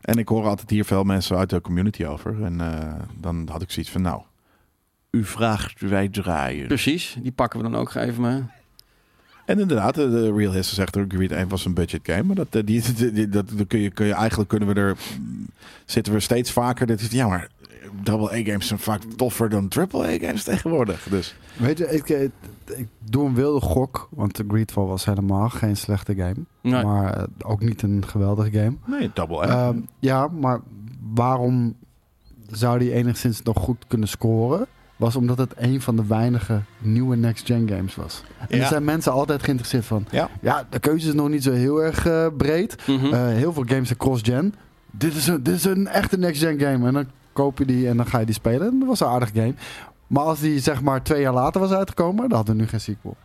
En 0.02 0.18
ik 0.18 0.28
hoor 0.28 0.46
altijd 0.48 0.70
hier 0.70 0.86
veel 0.86 1.04
mensen 1.04 1.38
uit 1.38 1.50
de 1.50 1.62
community 1.62 2.06
over. 2.06 2.44
En 2.44 2.62
eh, 2.62 2.94
dan 3.20 3.48
had 3.52 3.62
ik 3.62 3.72
zoiets 3.72 3.92
van, 3.92 4.02
nou, 4.02 4.22
u 5.12 5.24
vraagt, 5.24 5.82
wij 5.82 6.10
draaien. 6.10 6.68
Precies, 6.68 7.18
die 7.22 7.32
pakken 7.32 7.62
we 7.62 7.70
dan 7.70 7.80
ook 7.80 7.94
even 7.96 8.22
mee. 8.22 8.42
En 9.46 9.60
inderdaad, 9.60 9.96
de, 9.96 10.34
Real 10.34 10.54
History 10.54 10.76
zegt 10.76 10.96
er, 10.96 11.06
Greed 11.08 11.32
1 11.32 11.48
was 11.48 11.66
een 11.66 11.74
budget 11.74 12.00
game. 12.04 12.24
Maar 12.24 12.36
dat, 12.36 12.48
eh, 12.52 12.62
die, 12.66 12.82
die, 12.96 13.12
die- 13.12 13.30
dat, 13.30 13.50
dat 13.56 13.68
kun, 13.68 13.80
je, 13.80 13.90
kun 13.90 14.06
je 14.06 14.14
eigenlijk 14.14 14.50
kunnen 14.50 14.68
we 14.68 14.74
er, 14.74 14.98
zitten 15.86 16.14
we 16.14 16.20
steeds 16.20 16.52
vaker. 16.52 16.88
Dat 16.88 17.00
is, 17.00 17.12
ja, 17.12 17.28
maar 17.28 17.48
double 18.04 18.30
A-games 18.40 18.68
zijn 18.68 18.80
vaak 18.80 19.02
toffer 19.16 19.50
dan 19.50 19.68
triple 19.68 20.06
A-games 20.08 20.44
tegenwoordig. 20.44 21.08
Dus 21.10 21.36
Weet 21.58 21.78
je, 21.78 21.90
ik, 21.92 22.30
ik, 22.78 22.88
doe 23.10 23.26
een 23.28 23.36
wilde 23.36 23.62
gok. 23.62 24.08
Want 24.12 24.36
de 24.36 24.46
Greedfall 24.48 24.86
was 24.86 25.06
helemaal 25.06 25.50
geen 25.50 25.78
slechte 25.78 26.16
game. 26.16 26.36
Nee. 26.62 26.84
Maar 26.84 27.14
eh, 27.18 27.24
ook 27.46 27.62
niet 27.62 27.82
een 27.82 28.04
geweldige 28.08 28.52
game. 28.52 28.74
nee, 28.86 29.12
double 29.14 29.38
A. 29.50 29.68
Ehm, 29.68 29.80
ja, 30.00 30.28
maar 30.28 30.60
waarom 31.14 31.76
zou 32.52 32.80
die 32.80 32.94
enigszins 32.94 33.42
nog 33.44 33.58
goed 33.60 33.86
kunnen 33.88 34.08
scoren? 34.08 34.66
Was 34.96 35.16
omdat 35.16 35.38
het 35.38 35.54
een 35.56 35.82
van 35.82 35.96
de 35.96 36.06
weinige 36.06 36.62
nieuwe 36.80 37.16
next-gen 37.16 37.70
games 37.70 37.96
was. 37.96 38.24
En 38.50 38.58
Ja. 38.58 38.62
er 38.64 38.68
zijn 38.70 38.84
mensen 38.84 39.12
altijd 39.12 39.44
geïnteresseerd 39.44 39.86
van. 39.86 40.06
ja. 40.12 40.30
Ja, 40.42 40.66
de 40.70 40.80
keuze 40.80 41.08
is 41.08 41.14
nog 41.14 41.30
niet 41.30 41.44
zo 41.44 41.52
heel 41.52 41.84
erg 41.84 42.06
eh, 42.06 42.28
breed. 42.38 42.76
Mhm. 42.88 43.14
Eh, 43.14 43.26
heel 43.28 43.54
veel 43.54 43.64
games 43.68 43.88
zijn 43.88 44.00
cross-gen. 44.00 44.54
Dit 44.92 45.16
is, 45.16 45.28
een, 45.28 45.44
dit 45.44 45.56
is 45.56 45.64
een 45.66 45.88
echte 45.88 46.18
next-gen 46.18 46.60
game. 46.60 46.88
En 46.88 46.94
dan 46.94 47.06
koop 47.34 47.58
je 47.58 47.66
die 47.66 47.88
en 47.88 47.98
dan 47.98 48.06
ga 48.06 48.20
je 48.20 48.26
die 48.26 48.36
spelen. 48.36 48.68
En 48.72 48.80
dat 48.80 48.88
was 48.88 49.00
een 49.00 49.08
aardig 49.08 49.32
game. 49.34 49.54
Maar 50.12 50.24
als 50.24 50.40
die 50.40 50.60
zeg 50.60 50.82
maar 50.82 51.04
twee 51.04 51.22
jaar 51.22 51.34
later 51.34 51.62
was 51.62 51.72
uitgekomen, 51.72 52.30
dan 52.30 52.38
hadden 52.38 52.56
we 52.56 52.62
nu 52.62 52.68
geen 52.68 52.82
sequel. 52.82 53.16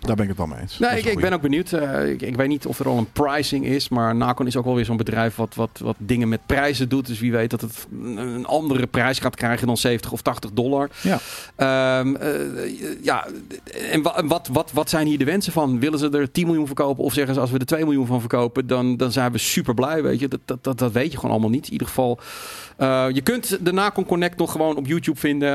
Daar 0.00 0.14
ben 0.16 0.24
ik 0.24 0.28
het 0.30 0.38
wel 0.38 0.46
mee 0.46 0.60
eens. 0.60 0.78
Nee, 0.78 0.98
ik, 0.98 1.04
ik 1.04 1.20
ben 1.20 1.32
ook 1.32 1.40
benieuwd. 1.40 1.72
Eh, 1.72 2.10
ik, 2.10 2.22
ik 2.22 2.36
weet 2.36 2.48
niet 2.48 2.66
of 2.66 2.78
er 2.78 2.88
al 2.88 2.98
een 2.98 3.12
pricing 3.12 3.64
is, 3.66 3.88
maar 3.88 4.14
Nacon 4.16 4.46
is 4.46 4.56
ook 4.56 4.64
wel 4.64 4.74
weer 4.74 4.84
zo'n 4.84 4.96
bedrijf 4.96 5.36
wat, 5.36 5.54
wat, 5.54 5.70
wat 5.82 5.94
dingen 5.98 6.28
met 6.28 6.40
prijzen 6.46 6.88
doet. 6.88 7.06
Dus 7.06 7.18
wie 7.20 7.32
weet 7.32 7.50
dat 7.50 7.60
het 7.60 7.86
een 8.02 8.46
andere 8.46 8.86
prijs 8.86 9.18
gaat 9.18 9.36
krijgen 9.36 9.66
dan 9.66 9.76
70 9.76 10.12
of 10.12 10.22
80 10.22 10.50
dollar. 10.52 10.90
Ja. 11.00 11.18
Ehm, 11.56 12.14
eh, 12.16 12.30
ja, 13.02 13.26
en 13.90 14.02
wa- 14.02 14.24
wat, 14.26 14.48
wat, 14.52 14.70
wat 14.72 14.90
zijn 14.90 15.06
hier 15.06 15.18
de 15.18 15.24
wensen 15.24 15.52
van? 15.52 15.80
Willen 15.80 15.98
ze 15.98 16.10
er 16.10 16.30
10 16.32 16.46
miljoen 16.46 16.66
verkopen 16.66 17.04
of 17.04 17.12
zeggen 17.12 17.34
ze 17.34 17.40
als 17.40 17.50
we 17.50 17.58
er 17.58 17.66
2 17.66 17.84
miljoen 17.84 18.06
van 18.06 18.20
verkopen, 18.20 18.66
dan, 18.66 18.96
dan 18.96 19.12
zijn 19.12 19.32
we 19.32 19.38
super 19.38 19.74
blij. 19.74 20.02
Weet 20.02 20.20
je, 20.20 20.28
dat, 20.28 20.40
dat, 20.44 20.64
dat, 20.64 20.78
dat 20.78 20.92
weet 20.92 21.10
je 21.10 21.16
gewoon 21.16 21.30
allemaal 21.30 21.50
niet. 21.50 21.66
In 21.66 21.72
ieder 21.72 21.86
geval, 21.86 22.18
eh, 22.76 23.06
je 23.12 23.20
kunt 23.20 23.58
de 23.64 23.72
Nacon 23.72 24.06
Connect 24.06 24.38
nog 24.38 24.52
gewoon 24.52 24.76
op 24.76 24.86
YouTube 24.86 25.18
vinden. 25.18 25.46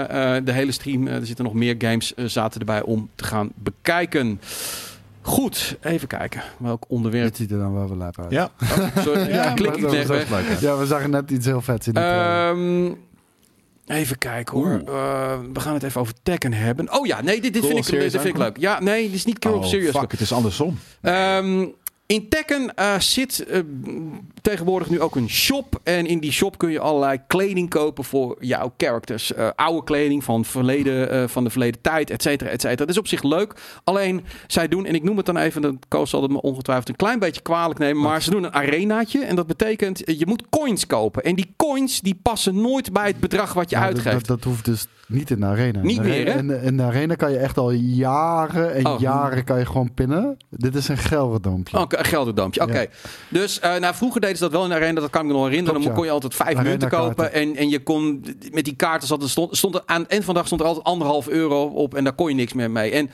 De 0.45 0.51
hele 0.51 0.71
stream, 0.71 1.07
er 1.07 1.25
zitten 1.25 1.45
nog 1.45 1.53
meer 1.53 1.75
games 1.77 2.13
zaten 2.15 2.59
erbij 2.59 2.81
om 2.81 3.09
te 3.15 3.23
gaan 3.23 3.49
bekijken. 3.55 4.32
Goed, 5.21 5.77
even 5.81 6.07
kijken. 6.07 6.43
Welk 6.57 6.86
onderwerp? 6.88 7.25
Dit 7.27 7.38
ziet 7.38 7.51
er 7.51 7.57
dan 7.57 7.73
wel 7.73 7.88
wel 7.88 7.97
lijp 7.97 8.19
uit. 8.19 8.31
Ja. 8.31 8.51
Sorry, 9.05 9.29
ja, 9.29 9.53
klik 9.53 9.75
is 9.75 10.05
weg. 10.05 10.61
Ja, 10.61 10.77
we 10.77 10.86
zagen 10.86 11.09
net 11.09 11.31
iets 11.31 11.45
heel 11.45 11.61
vets 11.61 11.88
in 11.88 11.93
die 11.93 12.03
trailer. 12.03 12.49
Ehm, 12.49 12.93
even 13.88 14.17
kijken 14.17 14.57
hoor. 14.57 14.81
Eh, 14.86 15.39
we 15.53 15.59
gaan 15.59 15.73
het 15.73 15.84
even 15.84 16.01
over 16.01 16.13
Tekken 16.23 16.53
hebben. 16.53 16.93
Oh 16.93 17.05
ja, 17.05 17.21
nee, 17.21 17.41
dit, 17.41 17.53
dit, 17.53 17.61
Cool, 17.61 17.73
vind, 17.73 17.86
ik, 17.88 17.91
dit 17.91 17.93
Serious 17.93 18.11
vind 18.11 18.36
ik 18.36 18.38
leuk. 18.38 18.57
Ja, 18.57 18.79
nee, 18.81 19.05
dit 19.05 19.13
is 19.15 19.25
niet 19.25 19.39
Cure 19.39 19.55
Oh, 19.55 19.61
of 19.61 19.67
Serious. 19.67 19.97
fuck, 19.97 20.11
het 20.11 20.21
is 20.21 20.31
andersom. 20.31 20.77
Ehm, 21.01 21.65
in 22.05 22.29
Tekken 22.29 22.75
eh, 22.75 22.99
zit 22.99 23.45
eh, 23.45 23.59
tegenwoordig 24.41 24.89
nu 24.89 25.01
ook 25.01 25.15
een 25.15 25.29
shop. 25.29 25.79
En 25.83 26.05
in 26.05 26.19
die 26.19 26.31
shop 26.31 26.57
kun 26.57 26.71
je 26.71 26.79
allerlei 26.79 27.19
kleding 27.27 27.69
kopen 27.69 28.03
voor 28.03 28.37
jouw 28.39 28.73
characters. 28.77 29.33
Eh, 29.33 29.49
oude 29.55 29.83
kleding 29.83 30.23
van, 30.23 30.45
verleden, 30.45 31.29
van 31.29 31.43
de 31.43 31.49
verleden 31.49 31.81
tijd, 31.81 32.09
et 32.09 32.21
cetera, 32.21 32.49
et 32.49 32.61
cetera. 32.61 32.75
Dat 32.75 32.89
is 32.89 32.97
op 32.97 33.07
zich 33.07 33.23
leuk. 33.23 33.53
Alleen, 33.83 34.23
zij 34.47 34.67
doen, 34.67 34.85
en 34.85 34.95
ik 34.95 35.03
noem 35.03 35.17
het 35.17 35.25
dan 35.25 35.37
even, 35.37 35.61
de 35.61 35.77
Koos 35.87 36.09
zal 36.09 36.21
het 36.21 36.31
me 36.31 36.41
ongetwijfeld 36.41 36.89
een 36.89 36.95
klein 36.95 37.19
beetje 37.19 37.41
kwalijk 37.41 37.79
nemen. 37.79 38.01
Maar 38.01 38.21
ze 38.21 38.29
doen 38.29 38.43
een 38.43 38.53
arenaatje. 38.53 39.23
En 39.25 39.35
dat 39.35 39.47
betekent, 39.47 40.01
je 40.05 40.25
moet 40.25 40.43
coins 40.49 40.87
kopen. 40.87 41.23
En 41.23 41.35
die 41.35 41.53
coins, 41.57 42.01
die 42.01 42.19
passen 42.21 42.61
nooit 42.61 42.93
bij 42.93 43.07
het 43.07 43.19
bedrag 43.19 43.53
wat 43.53 43.69
je 43.69 43.75
Nou, 43.75 43.87
uitgeeft. 43.87 44.27
Dat, 44.27 44.37
dat 44.37 44.43
hoeft 44.43 44.65
dus 44.65 44.87
niet 45.07 45.29
in 45.29 45.39
de 45.39 45.45
arena. 45.45 45.81
Niet 45.81 45.97
de 45.97 46.03
meer, 46.03 46.33
hè? 46.33 46.37
In, 46.37 46.61
in 46.61 46.77
de 46.77 46.83
arena 46.83 47.15
kan 47.15 47.31
je 47.31 47.37
echt 47.37 47.57
al 47.57 47.71
jaren 47.71 48.73
en 48.73 48.85
Oh. 48.85 48.99
jaren 48.99 49.43
kan 49.43 49.59
je 49.59 49.65
gewoon 49.65 49.93
pinnen. 49.93 50.37
Dit 50.49 50.75
is 50.75 50.87
een 50.87 50.97
gelderdampje. 50.97 51.79
Oké, 51.79 51.92
gelderdampje. 51.97 52.61
Oké. 52.61 52.79
Ja. 52.79 52.85
Dus 53.29 53.59
nou, 53.59 53.95
vroeger 53.95 54.21
deden 54.21 54.37
ze 54.37 54.43
dat 54.43 54.51
wel 54.51 54.63
in 54.63 54.69
de 54.69 54.75
arena. 54.75 55.01
Dat 55.01 55.09
kan 55.09 55.21
ik 55.21 55.27
me 55.27 55.33
nog 55.33 55.43
herinneren. 55.47 55.71
Klopt, 55.73 55.85
dan 55.87 55.95
kon 55.95 56.05
je 56.05 56.11
altijd 56.11 56.35
vijf 56.35 56.55
Arena 56.57 56.69
munten 56.69 56.89
kopen. 56.89 57.33
En, 57.33 57.55
en 57.55 57.69
je 57.69 57.83
kon 57.83 58.25
met 58.51 58.65
die 58.65 58.75
kaarten 58.75 59.07
zat, 59.07 59.21
er 59.23 59.29
stond, 59.29 59.57
stond 59.57 59.75
er 59.75 59.81
aan 59.85 60.01
het 60.01 60.11
eind 60.11 60.23
van 60.23 60.33
de 60.33 60.39
dag 60.39 60.47
stond 60.47 60.61
er 60.61 60.67
altijd 60.67 60.85
anderhalf 60.85 61.27
euro 61.27 61.63
op. 61.65 61.93
En 61.95 62.03
daar 62.03 62.13
kon 62.13 62.29
je 62.29 62.35
niks 62.35 62.53
meer 62.53 62.71
mee. 62.71 62.91
En 62.91 63.09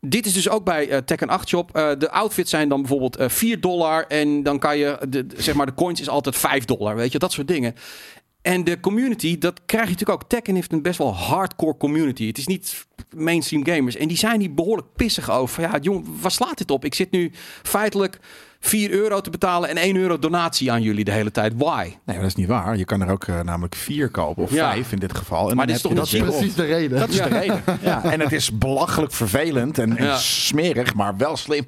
dit 0.00 0.26
is 0.26 0.32
dus 0.32 0.48
ook 0.48 0.64
bij 0.64 0.88
eh, 0.88 0.98
Tekken 0.98 1.28
8 1.28 1.48
Shop. 1.48 1.76
Eh, 1.76 1.88
de 1.98 2.10
outfits 2.10 2.50
zijn 2.50 2.68
dan 2.68 2.80
bijvoorbeeld 2.80 3.16
eh 3.16 3.28
4 3.28 3.60
dollar. 3.60 4.04
En 4.08 4.42
dan 4.42 4.58
kan 4.58 4.78
je, 4.78 4.98
de, 5.08 5.26
de- 5.26 5.42
zeg 5.42 5.54
maar, 5.54 5.66
de 5.66 5.74
coins 5.74 6.00
is 6.00 6.08
altijd 6.08 6.36
5 6.36 6.64
dollar. 6.64 6.96
Weet 6.96 7.12
je, 7.12 7.18
dat 7.18 7.32
soort 7.32 7.48
dingen. 7.48 7.74
En 8.42 8.64
de 8.64 8.80
community, 8.80 9.38
dat 9.38 9.60
krijg 9.66 9.84
je 9.84 9.90
natuurlijk 9.90 10.22
ook. 10.22 10.28
Tekken 10.28 10.54
heeft 10.54 10.72
een 10.72 10.82
best 10.82 10.98
wel 10.98 11.14
hardcore 11.14 11.76
community. 11.76 12.26
Het 12.26 12.38
is 12.38 12.46
niet 12.46 12.86
mainstream 13.16 13.66
gamers. 13.66 13.96
En 13.96 14.08
die 14.08 14.16
zijn 14.16 14.40
hier 14.40 14.54
behoorlijk 14.54 14.88
pissig 14.96 15.30
over. 15.30 15.62
Ja, 15.62 15.78
jongen, 15.80 16.20
waar 16.20 16.30
slaat 16.30 16.58
dit 16.58 16.70
op? 16.70 16.84
Ik 16.84 16.94
zit 16.94 17.10
nu 17.10 17.30
feitelijk 17.62 18.18
4 18.64 18.90
euro 18.90 19.20
te 19.20 19.30
betalen 19.30 19.68
en 19.68 19.76
1 19.76 19.96
euro 19.96 20.18
donatie 20.18 20.72
aan 20.72 20.82
jullie 20.82 21.04
de 21.04 21.10
hele 21.12 21.30
tijd. 21.30 21.52
Why? 21.56 21.92
Nee, 22.04 22.16
dat 22.16 22.26
is 22.26 22.34
niet 22.34 22.46
waar. 22.46 22.76
Je 22.76 22.84
kan 22.84 23.00
er 23.00 23.10
ook 23.10 23.24
eh, 23.24 23.40
namelijk 23.40 23.74
vier 23.74 24.08
kopen, 24.10 24.42
of 24.42 24.52
Ja. 24.52 24.72
vijf 24.72 24.92
in 24.92 24.98
dit 24.98 25.14
geval. 25.16 25.50
En 25.50 25.56
Maar 25.56 25.66
dan 25.66 25.74
dit 25.76 25.76
is 25.76 25.82
heb 25.82 25.90
toch 25.92 26.00
dat 26.10 26.12
is 26.30 26.36
precies 26.38 26.54
de 26.54 26.64
reden. 26.64 26.98
Dat 26.98 27.08
is 27.08 27.16
de 27.16 27.22
reden. 27.28 27.62
Ja. 27.80 28.04
En 28.04 28.20
het 28.20 28.32
is 28.32 28.58
belachelijk 28.58 29.12
vervelend 29.12 29.78
en, 29.78 29.96
en 29.96 30.04
Ja. 30.04 30.16
smerig, 30.16 30.94
maar 30.94 31.16
wel 31.16 31.36
slim. 31.36 31.64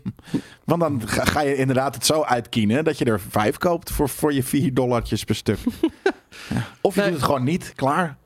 Want 0.64 0.80
dan 0.80 1.03
ga, 1.05 1.24
ga 1.24 1.40
je 1.42 1.57
inderdaad 1.57 1.95
het 1.95 2.07
zo 2.07 2.22
uitkienen 2.22 2.84
dat 2.84 2.99
je 2.99 3.05
er 3.05 3.20
vijf 3.30 3.59
koopt 3.59 3.90
voor, 3.90 4.09
voor 4.09 4.32
je 4.34 4.42
vier 4.42 4.74
dollartjes 4.74 5.24
per 5.24 5.34
stuk. 5.34 5.59
Of 6.80 6.95
je 6.95 7.01
Nee. 7.01 7.09
doet 7.11 7.18
het 7.18 7.26
gewoon 7.26 7.45
niet. 7.45 7.72
Klaar. 7.74 8.16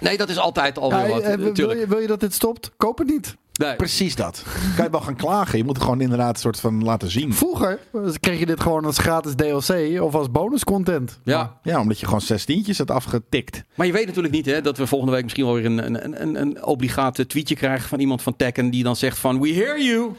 Nee, 0.00 0.16
dat 0.16 0.28
is 0.28 0.38
altijd 0.38 0.78
alweer 0.78 0.98
Ja, 1.00 1.08
wat. 1.08 1.22
eh, 1.22 1.34
wil, 1.34 1.46
natuurlijk. 1.46 1.80
je, 1.80 1.86
wil 1.86 1.98
je 1.98 2.06
dat 2.06 2.20
dit 2.20 2.34
stopt? 2.34 2.70
Koop 2.76 2.98
het 2.98 3.06
niet. 3.08 3.36
Nee. 3.66 3.76
Precies 3.76 4.16
dat. 4.16 4.44
kan 4.76 4.84
je 4.84 4.90
wel 4.90 5.00
gaan 5.00 5.16
klagen. 5.16 5.58
Je 5.58 5.64
moet 5.64 5.74
het 5.74 5.84
gewoon 5.84 6.00
inderdaad 6.00 6.34
een 6.34 6.40
soort 6.40 6.60
van 6.60 6.84
laten 6.84 7.10
zien. 7.10 7.34
Vroeger 7.34 7.78
kreeg 8.20 8.38
je 8.38 8.46
dit 8.46 8.60
gewoon 8.60 8.84
als 8.84 8.98
gratis 8.98 9.34
DLC 9.34 10.00
of 10.02 10.14
als 10.14 10.30
bonuscontent. 10.30 11.20
Ja. 11.24 11.58
Ja, 11.62 11.80
omdat 11.80 12.00
je 12.00 12.06
gewoon 12.06 12.20
zestientjes 12.20 12.78
hebt 12.78 12.90
afgetikt. 12.90 13.64
Maar 13.74 13.86
je 13.86 13.92
weet 13.92 14.06
natuurlijk 14.06 14.34
niet 14.34 14.46
hè, 14.46 14.60
dat 14.60 14.76
we 14.76 14.86
volgende 14.86 15.14
week 15.14 15.22
misschien 15.22 15.44
wel 15.44 15.54
weer 15.54 15.64
een, 15.64 15.94
een, 16.04 16.22
een, 16.22 16.40
een 16.40 16.64
obligate 16.64 17.26
tweetje 17.26 17.54
krijgen 17.54 17.88
van 17.88 18.00
iemand 18.00 18.22
van 18.22 18.36
Tekken 18.36 18.70
die 18.70 18.82
dan 18.82 18.96
zegt 18.96 19.18
van 19.18 19.40
we 19.40 19.48
hear 19.48 19.82
you. 19.82 20.10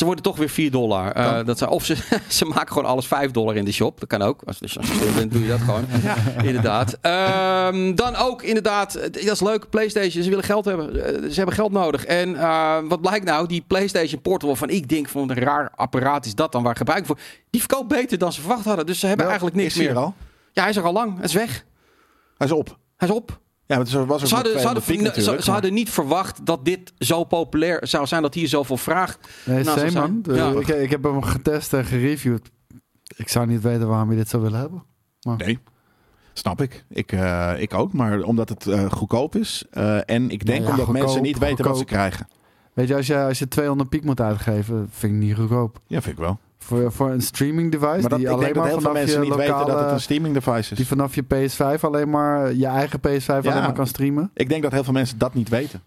Ze 0.00 0.06
worden 0.06 0.24
toch 0.24 0.36
weer 0.36 0.48
4 0.48 0.70
dollar. 0.70 1.12
Eh, 1.12 1.44
dat 1.44 1.58
ze, 1.58 1.68
of 1.68 1.84
ze, 1.84 1.96
ze 2.28 2.44
maken 2.44 2.72
gewoon 2.72 2.88
alles 2.88 3.06
5 3.06 3.30
dollar 3.30 3.56
in 3.56 3.64
de 3.64 3.72
shop. 3.72 4.00
Dat 4.00 4.08
kan 4.08 4.22
ook. 4.22 4.42
Als, 4.44 4.58
dus 4.58 4.78
als 4.78 4.88
je 4.88 4.94
slim 4.94 5.14
bent, 5.14 5.32
doe 5.32 5.42
je 5.42 5.48
dat 5.48 5.60
gewoon. 5.60 5.84
Inderdaad. 6.48 6.98
Ehm, 7.00 7.94
dan 7.94 8.16
ook 8.16 8.42
inderdaad, 8.42 8.92
dat 9.02 9.16
is 9.16 9.40
leuk. 9.40 9.70
PlayStation, 9.70 10.22
ze 10.22 10.28
willen 10.28 10.44
geld 10.44 10.64
hebben. 10.64 11.04
Eh, 11.04 11.28
ze 11.30 11.34
hebben 11.34 11.54
geld 11.54 11.72
nodig. 11.72 12.04
En 12.04 12.36
eh, 12.36 12.78
wat 12.88 13.00
blijkt 13.00 13.24
nou? 13.24 13.46
Die 13.46 13.64
PlayStation 13.66 14.20
Portal, 14.20 14.48
waarvan 14.48 14.68
ik 14.70 14.88
denk 14.88 15.08
van 15.08 15.30
een 15.30 15.36
raar 15.36 15.70
apparaat 15.74 16.26
is 16.26 16.34
dat 16.34 16.52
dan 16.52 16.62
waar 16.62 16.76
gebruik 16.76 17.06
voor. 17.06 17.18
Die 17.50 17.60
verkoopt 17.60 17.88
beter 17.88 18.18
dan 18.18 18.32
ze 18.32 18.40
verwacht 18.40 18.64
hadden. 18.64 18.86
Dus 18.86 18.98
ze 18.98 19.06
hebben 19.06 19.26
eigenlijk 19.26 19.56
niks 19.56 19.74
meer. 19.74 19.90
er 19.90 19.96
al? 19.96 20.14
Ja, 20.52 20.62
hij 20.62 20.70
is 20.70 20.76
er 20.76 20.84
al 20.84 20.92
lang. 20.92 21.14
Hij 21.14 21.24
is 21.24 21.34
weg. 21.34 21.64
Hij 22.36 22.46
is 22.46 22.52
op. 22.52 22.78
Hij 22.96 23.08
is 23.08 23.14
op. 23.14 23.40
Ja, 23.70 23.76
maar 23.76 23.84
het 23.84 23.94
was 23.94 24.22
ook 24.22 24.28
Ze 24.28 24.34
hadden, 24.34 24.60
ze, 24.60 24.66
hadden, 24.66 24.82
piek 24.82 25.14
ze- 25.42 25.50
hadden 25.50 25.74
niet 25.74 25.90
verwacht 25.90 26.46
dat 26.46 26.64
dit 26.64 26.92
zo 26.98 27.24
populair 27.24 27.86
zou 27.86 28.06
zijn, 28.06 28.22
dat 28.22 28.34
hier 28.34 28.48
zoveel 28.48 28.76
vraag. 28.76 29.18
Nee, 29.44 29.64
Nou, 29.64 29.78
same, 29.90 29.92
man. 30.22 30.36
ja. 30.36 30.50
Ik, 30.50 30.68
ik 30.68 30.90
heb 30.90 31.02
hem 31.02 31.22
getest 31.22 31.72
en 31.72 31.84
gereviewd. 31.84 32.50
Ik 33.16 33.28
zou 33.28 33.46
niet 33.46 33.60
weten 33.62 33.88
waarom 33.88 34.10
je 34.10 34.16
dit 34.16 34.28
zou 34.28 34.42
willen 34.42 34.58
hebben. 34.58 34.82
Nee, 35.36 35.58
snap 36.32 36.60
ik. 36.60 36.84
Ik, 36.88 37.12
eh, 37.12 37.52
ik 37.58 37.74
ook, 37.74 37.92
maar 37.92 38.22
omdat 38.22 38.48
het 38.48 38.66
eh, 38.66 38.90
goedkoop 38.90 39.34
is. 39.36 39.64
eh, 39.70 39.96
en 40.10 40.30
ik 40.30 40.46
denk 40.46 40.58
Nou 40.64 40.72
ja, 40.76 40.78
omdat 40.80 40.92
mensen 41.02 41.22
niet 41.22 41.38
weten 41.38 41.64
wat 41.64 41.78
ze 41.78 41.84
krijgen. 41.84 42.28
Weet 42.72 42.88
je, 42.88 42.96
als 42.96 43.06
je, 43.06 43.18
als 43.22 43.38
je 43.38 43.48
200 43.48 43.88
piek 43.88 44.04
moet 44.04 44.20
uitgeven, 44.20 44.88
vind 44.90 45.12
ik 45.12 45.18
niet 45.18 45.34
goedkoop. 45.36 45.80
Ja, 45.86 46.02
vind 46.02 46.16
ik 46.18 46.22
wel. 46.22 46.38
Voor, 46.64 46.92
voor 46.92 47.10
een 47.10 47.22
streaming 47.22 47.72
device 47.72 48.00
Maar 48.00 48.08
dat, 48.08 48.18
die 48.18 48.28
ik 48.28 48.32
alleen 48.32 48.40
denk 48.44 48.54
dat 48.54 48.62
maar 48.64 48.72
heel 48.72 48.80
veel 48.80 48.92
mensen 48.92 49.20
niet 49.20 49.34
weten 49.34 49.66
dat 49.66 49.80
het 49.80 49.90
een 49.90 50.00
streaming 50.00 50.34
device 50.34 50.74
Die 50.74 50.82
is. 50.82 50.88
vanaf 50.88 51.14
je 51.14 51.24
PS5 51.24 51.80
alleen 51.80 52.10
maar, 52.10 52.54
je 52.54 52.66
eigen 52.66 52.98
PS5 52.98 53.26
alleen 53.26 53.42
maar 53.42 53.72
kan 53.72 53.86
streamen. 53.86 54.30
Ik 54.34 54.48
denk 54.48 54.62
dat 54.62 54.72
heel 54.72 54.84
veel 54.84 54.92
mensen 54.92 55.18
dat 55.18 55.34
niet 55.34 55.48
weten. 55.48 55.82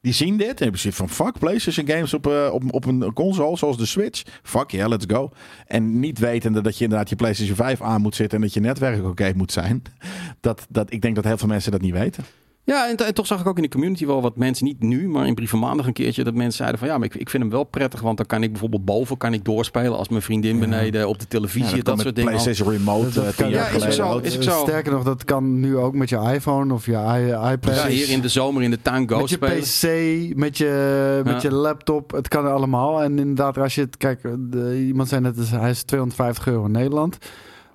Die 0.00 0.12
zien 0.12 0.36
dit 0.36 0.48
en 0.48 0.62
hebben 0.62 0.80
zoiets 0.80 0.98
van 0.98 1.08
fuck 1.08 1.38
PlayStation 1.38 1.86
games 1.86 2.14
op, 2.14 2.26
eh, 2.26 2.48
op, 2.52 2.62
op 2.70 2.84
een 2.84 3.12
console 3.12 3.56
zoals 3.56 3.76
de 3.76 3.86
Switch. 3.86 4.22
Fuck 4.42 4.70
yeah, 4.70 4.88
let's 4.88 5.04
go. 5.08 5.30
En 5.66 6.00
niet 6.00 6.18
wetende 6.18 6.60
dat 6.60 6.78
je 6.78 6.84
inderdaad 6.84 7.08
je 7.08 7.16
PlayStation 7.16 7.56
5 7.56 7.82
aan 7.82 8.00
moet 8.00 8.14
zitten 8.14 8.38
en 8.38 8.44
dat 8.44 8.54
je 8.54 8.60
netwerk 8.60 9.04
oké 9.04 9.32
moet 9.36 9.52
zijn. 9.52 9.82
Dat, 10.40 10.66
dat, 10.68 10.92
ik 10.92 11.02
denk 11.02 11.14
dat 11.14 11.24
heel 11.24 11.38
veel 11.38 11.48
mensen 11.48 11.72
dat 11.72 11.80
niet 11.80 11.92
weten. 11.92 12.24
Ja, 12.68 12.88
en, 12.88 12.96
en 12.96 13.14
toch 13.14 13.26
zag 13.26 13.40
ik 13.40 13.46
ook 13.46 13.56
in 13.56 13.62
de 13.62 13.68
community 13.68 14.06
wel 14.06 14.22
wat 14.22 14.36
mensen, 14.36 14.64
niet 14.64 14.82
nu, 14.82 15.08
maar 15.08 15.26
in 15.26 15.34
brief 15.34 15.50
van 15.50 15.58
maandag 15.58 15.86
een 15.86 15.92
keertje, 15.92 16.24
dat 16.24 16.34
mensen 16.34 16.56
zeiden 16.56 16.78
van 16.78 16.88
ja, 16.88 16.98
maar 16.98 17.06
ik, 17.06 17.14
ik 17.14 17.30
vind 17.30 17.42
hem 17.42 17.52
wel 17.52 17.64
prettig, 17.64 18.00
want 18.00 18.16
dan 18.16 18.26
kan 18.26 18.42
ik 18.42 18.50
bijvoorbeeld 18.50 18.84
boven 18.84 19.16
kan 19.16 19.32
ik 19.32 19.44
doorspelen 19.44 19.96
als 19.98 20.08
mijn 20.08 20.22
vriendin 20.22 20.58
beneden 20.58 21.08
op 21.08 21.18
de 21.18 21.28
televisie, 21.28 21.76
Ja, 21.76 21.82
dat, 21.82 21.94
soort 21.94 22.04
met 22.04 22.16
dingen. 22.16 22.30
PlayStation 22.30 22.70
Remote 22.72 23.04
Dat- 23.04 23.14
dat 23.14 23.24
eh, 23.24 23.36
kan- 23.36 23.50
Ja, 23.50 23.66
is 23.68 23.94
zo, 23.96 24.18
is 24.18 24.38
zo. 24.38 24.58
Sterker 24.62 24.92
nog, 24.92 25.04
dat 25.04 25.24
kan 25.24 25.60
nu 25.60 25.76
ook 25.76 25.94
met 25.94 26.08
je 26.08 26.16
iPhone 26.34 26.74
of 26.74 26.86
je 26.86 26.92
i- 26.92 27.50
iPad. 27.52 27.74
Ja, 27.74 27.86
hier 27.86 28.08
in 28.10 28.20
de 28.20 28.28
zomer 28.28 28.62
in 28.62 28.70
de 28.70 28.82
tuin 28.82 29.08
Go 29.08 29.18
met 29.20 29.28
je 29.28 29.34
spelen. 29.34 30.30
PC, 30.30 30.36
met 30.36 30.58
je, 30.58 31.20
met 31.24 31.42
Ja. 31.42 31.48
je 31.48 31.54
laptop. 31.54 32.10
Het 32.10 32.28
kan 32.28 32.52
allemaal. 32.52 33.02
En 33.02 33.18
inderdaad, 33.18 33.58
als 33.58 33.74
je 33.74 33.80
het... 33.80 33.96
Kijk, 33.96 34.20
de, 34.38 34.84
iemand 34.86 35.08
zei 35.08 35.20
net, 35.20 35.36
dus 35.36 35.50
hij 35.50 35.70
is 35.70 35.82
250 35.82 36.46
euro 36.46 36.64
in 36.64 36.70
Nederland. 36.72 37.18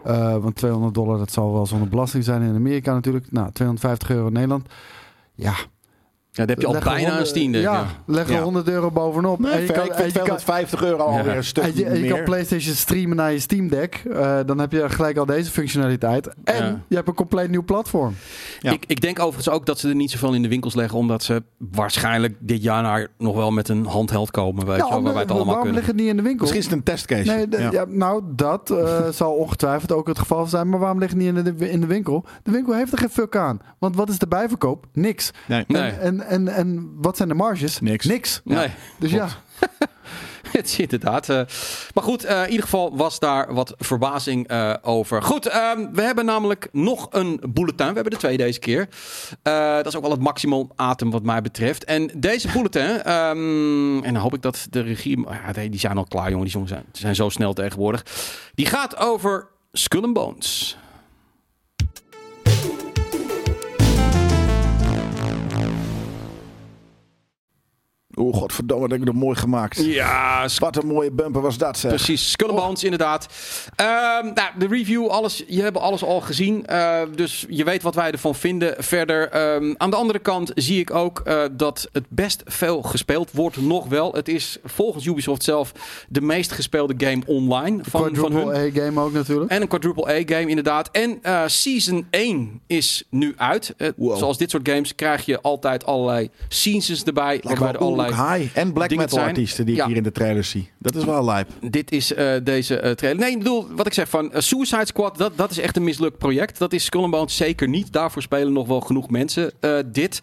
Eh, 0.03 0.37
want 0.37 0.55
200 0.55 0.93
dollar, 0.93 1.17
dat 1.17 1.31
zal 1.31 1.53
wel 1.53 1.65
zonder 1.65 1.89
belasting 1.89 2.23
zijn 2.23 2.41
in 2.41 2.55
Amerika 2.55 2.93
natuurlijk. 2.93 3.31
Nou, 3.31 3.51
250 3.51 4.09
euro 4.09 4.27
in 4.27 4.33
Nederland. 4.33 4.67
Ja. 5.35 5.53
Ja, 6.35 6.45
daar 6.45 6.55
heb 6.55 6.59
je 6.61 6.67
al 6.67 6.73
leg 6.73 6.83
bijna 6.83 6.99
een 6.99 7.07
100 7.07 7.27
Steam 7.27 7.51
Deck. 7.51 7.61
Ja, 7.61 7.73
Ja. 7.73 7.85
leg 8.05 8.27
er 8.27 8.33
Ja. 8.33 8.41
100 8.41 8.67
euro 8.69 8.91
bovenop. 8.91 9.39
Nee, 9.39 9.51
En 9.51 9.61
je 9.61 9.71
kan- 9.71 9.83
ik 9.85 9.89
en 9.89 9.95
vind 9.97 10.07
je 10.13 10.13
kan- 10.13 10.23
250 10.37 10.83
euro 10.83 11.03
alweer 11.03 11.25
Ja. 11.31 11.35
een 11.35 11.43
stuk 11.43 11.63
en 11.63 11.75
je, 11.75 11.85
en 11.85 11.95
je 11.95 12.01
meer. 12.01 12.13
kan 12.13 12.23
PlayStation 12.23 12.75
streamen 12.75 13.15
naar 13.17 13.31
je 13.31 13.39
Steam 13.39 13.67
Deck. 13.67 14.03
Eh, 14.13 14.37
dan 14.45 14.59
heb 14.59 14.71
je 14.71 14.89
gelijk 14.89 15.17
al 15.17 15.25
deze 15.25 15.51
functionaliteit. 15.51 16.27
En 16.43 16.65
Ja. 16.65 16.79
je 16.87 16.95
hebt 16.95 17.07
een 17.07 17.13
compleet 17.13 17.49
nieuw 17.49 17.63
platform. 17.63 18.15
Ja. 18.59 18.71
Ik, 18.71 18.83
ik 18.87 19.01
denk 19.01 19.19
overigens 19.19 19.49
ook 19.49 19.65
dat 19.65 19.79
ze 19.79 19.89
er 19.89 19.95
niet 19.95 20.11
zoveel 20.11 20.33
in 20.33 20.41
de 20.41 20.47
winkels 20.47 20.75
leggen, 20.75 20.97
omdat 20.97 21.23
ze 21.23 21.43
waarschijnlijk 21.57 22.35
dit 22.39 22.63
jaar 22.63 22.81
naar 22.81 23.07
nog 23.17 23.35
wel 23.35 23.51
met 23.51 23.69
een 23.69 23.85
handheld 23.85 24.31
komen, 24.31 24.65
weet 24.65 24.75
je 24.75 24.89
wel, 24.89 25.01
waar 25.03 25.13
wij 25.13 25.21
het 25.21 25.31
allemaal 25.31 25.45
waarom 25.45 25.63
kunnen. 25.63 25.75
ligt 25.81 25.87
het 25.87 25.95
niet 26.01 26.09
in 26.09 26.15
de 26.17 26.21
winkel? 26.23 26.39
Misschien 26.41 26.59
is 26.59 26.65
het 26.67 26.75
een 26.77 26.83
testcase. 26.83 27.31
Nee, 27.31 27.61
Ja. 27.61 27.71
ja. 27.71 27.85
nou, 27.87 28.23
dat 28.35 28.69
eh, 28.69 29.07
zal 29.19 29.31
ongetwijfeld 29.33 29.91
ook 29.91 30.07
het 30.07 30.19
geval 30.19 30.45
zijn. 30.45 30.69
Maar 30.69 30.79
waarom 30.79 30.99
ligt 30.99 31.11
het 31.11 31.21
niet 31.21 31.35
in 31.35 31.55
de, 31.57 31.69
in 31.69 31.79
de 31.81 31.87
winkel? 31.87 32.25
De 32.43 32.51
winkel 32.51 32.73
heeft 32.73 32.91
er 32.91 32.97
geen 32.97 33.09
fuck 33.09 33.35
aan. 33.35 33.59
Want 33.79 33.95
wat 33.95 34.09
is 34.09 34.17
de 34.19 34.27
bijverkoop? 34.27 34.85
Niks. 34.93 35.31
Nee. 35.47 35.63
Nee. 35.67 35.91
En, 35.91 36.21
en, 36.27 36.47
en, 36.47 36.91
wat 37.01 37.17
zijn 37.17 37.29
de 37.29 37.35
marges? 37.35 37.79
Niks. 37.79 38.05
Niks. 38.05 38.41
Nee, 38.43 38.67
Dus 38.99 39.11
ja, 39.11 39.27
het 40.51 40.65
is 40.65 40.79
inderdaad. 40.79 41.29
eh, 41.29 41.35
maar 41.93 42.03
goed, 42.03 42.23
eh, 42.23 42.41
in 42.43 42.47
ieder 42.49 42.63
geval 42.63 42.97
was 42.97 43.19
daar 43.19 43.53
wat 43.53 43.73
verbazing 43.77 44.47
eh, 44.47 44.73
over. 44.81 45.23
Goed, 45.23 45.45
ehm, 45.45 45.87
we 45.91 46.01
hebben 46.01 46.25
namelijk 46.25 46.67
nog 46.71 47.07
een 47.11 47.41
bulletin. 47.49 47.87
We 47.87 47.93
hebben 47.93 48.11
er 48.13 48.17
twee 48.19 48.37
deze 48.37 48.59
keer. 48.59 48.87
Eh, 49.41 49.75
dat 49.75 49.85
is 49.85 49.95
ook 49.95 50.01
wel 50.01 50.11
het 50.11 50.19
maximum 50.21 50.71
atem 50.75 51.11
wat 51.11 51.23
mij 51.23 51.41
betreft. 51.41 51.83
En 51.83 52.11
deze 52.15 52.47
bulletin, 52.53 53.01
ehm, 53.03 54.03
en 54.03 54.13
dan 54.13 54.21
hoop 54.21 54.33
ik 54.33 54.41
dat 54.41 54.67
de 54.69 54.81
regie... 54.81 55.25
Ja, 55.45 55.53
die 55.69 55.79
zijn 55.79 55.97
al 55.97 56.05
klaar, 56.07 56.29
jongen. 56.29 56.43
Die 56.43 56.53
jongens 56.53 56.71
zijn, 56.71 56.83
die 56.91 57.01
zijn 57.01 57.15
zo 57.15 57.29
snel 57.29 57.53
tegenwoordig. 57.53 58.05
Die 58.55 58.65
gaat 58.65 58.97
over 58.97 59.47
Skull 59.71 60.03
and 60.03 60.13
Bones. 60.13 60.77
Oeh, 68.15 68.35
godverdomme, 68.35 68.81
dat 68.87 68.91
heb 68.99 69.07
ik 69.07 69.13
nog 69.13 69.23
mooi 69.23 69.35
gemaakt. 69.37 69.85
Ja, 69.85 70.47
Wat 70.59 70.75
een 70.75 70.87
mooie 70.87 71.11
bumper 71.11 71.41
was 71.41 71.57
dat, 71.57 71.77
zeg. 71.77 71.91
Precies, 71.91 72.31
Skull 72.31 72.47
and 72.49 72.57
Bones 72.57 72.83
inderdaad. 72.83 73.27
Ehm, 73.75 74.25
nou, 74.33 74.49
de 74.57 74.67
review, 74.67 75.07
alles, 75.07 75.43
je 75.47 75.61
hebt 75.61 75.77
alles 75.77 76.03
al 76.03 76.21
gezien. 76.21 76.65
eh, 76.65 77.01
dus 77.15 77.45
je 77.49 77.63
weet 77.63 77.81
wat 77.83 77.95
wij 77.95 78.11
ervan 78.11 78.35
vinden. 78.35 78.75
Verder, 78.77 79.29
ehm, 79.29 79.73
aan 79.77 79.89
de 79.89 79.95
andere 79.95 80.19
kant 80.19 80.51
zie 80.55 80.79
ik 80.79 80.91
ook 80.93 81.19
eh, 81.19 81.43
dat 81.51 81.89
het 81.91 82.03
best 82.09 82.41
veel 82.45 82.81
gespeeld 82.81 83.31
wordt. 83.31 83.61
Nog 83.61 83.87
wel. 83.87 84.13
Het 84.13 84.27
is 84.27 84.57
volgens 84.63 85.05
Ubisoft 85.05 85.43
zelf 85.43 85.71
de 86.09 86.21
meest 86.21 86.51
gespeelde 86.51 86.93
game 86.97 87.21
online 87.25 87.77
van, 87.83 87.91
van 87.91 88.03
hun. 88.03 88.13
quadruple 88.13 88.81
A-game 88.83 89.01
ook 89.01 89.13
natuurlijk. 89.13 89.51
En 89.51 89.61
een 89.61 89.67
quadruple 89.67 90.07
A-game 90.07 90.47
inderdaad. 90.49 90.89
En 90.91 91.19
eh, 91.21 91.41
Season 91.45 92.07
1 92.09 92.61
is 92.67 93.03
nu 93.09 93.33
uit. 93.37 93.73
Wow. 93.95 94.17
Zoals 94.17 94.37
dit 94.37 94.49
soort 94.49 94.69
games 94.69 94.95
krijg 94.95 95.25
je 95.25 95.41
altijd 95.41 95.85
allerlei 95.85 96.29
seasons 96.47 97.03
erbij. 97.03 97.23
Lijkt 97.43 97.43
waarbij 97.59 97.67
er 97.67 97.77
allerlei 97.77 98.02
Uruk 98.05 98.29
High 98.37 98.57
en 98.57 98.73
black 98.73 98.89
metal 98.89 99.07
zijn. 99.09 99.27
artiesten 99.27 99.65
die 99.65 99.75
Ja. 99.75 99.81
ik 99.81 99.87
hier 99.87 99.97
in 99.97 100.03
de 100.03 100.11
trailer 100.11 100.43
zie. 100.43 100.71
Dat 100.79 100.95
is 100.95 101.03
wel 101.03 101.25
lijp. 101.25 101.49
Dit 101.61 101.91
is 101.91 102.13
eh, 102.13 102.33
deze 102.43 102.79
eh, 102.79 102.91
trailer. 102.91 103.21
Nee, 103.21 103.31
ik 103.31 103.37
bedoel, 103.37 103.67
wat 103.75 103.85
ik 103.85 103.93
zeg 103.93 104.09
van 104.09 104.31
eh, 104.31 104.41
Suicide 104.41 104.85
Squad, 104.85 105.17
dat, 105.17 105.37
dat 105.37 105.51
is 105.51 105.57
echt 105.59 105.75
een 105.75 105.83
mislukt 105.83 106.17
project. 106.17 106.57
Dat 106.57 106.73
is 106.73 106.83
Skull 106.85 107.09
Bones 107.09 107.35
zeker 107.35 107.67
niet. 107.69 107.93
Daarvoor 107.93 108.21
spelen 108.21 108.53
nog 108.53 108.67
wel 108.67 108.81
genoeg 108.81 109.09
mensen 109.09 109.51
dit. 109.85 110.19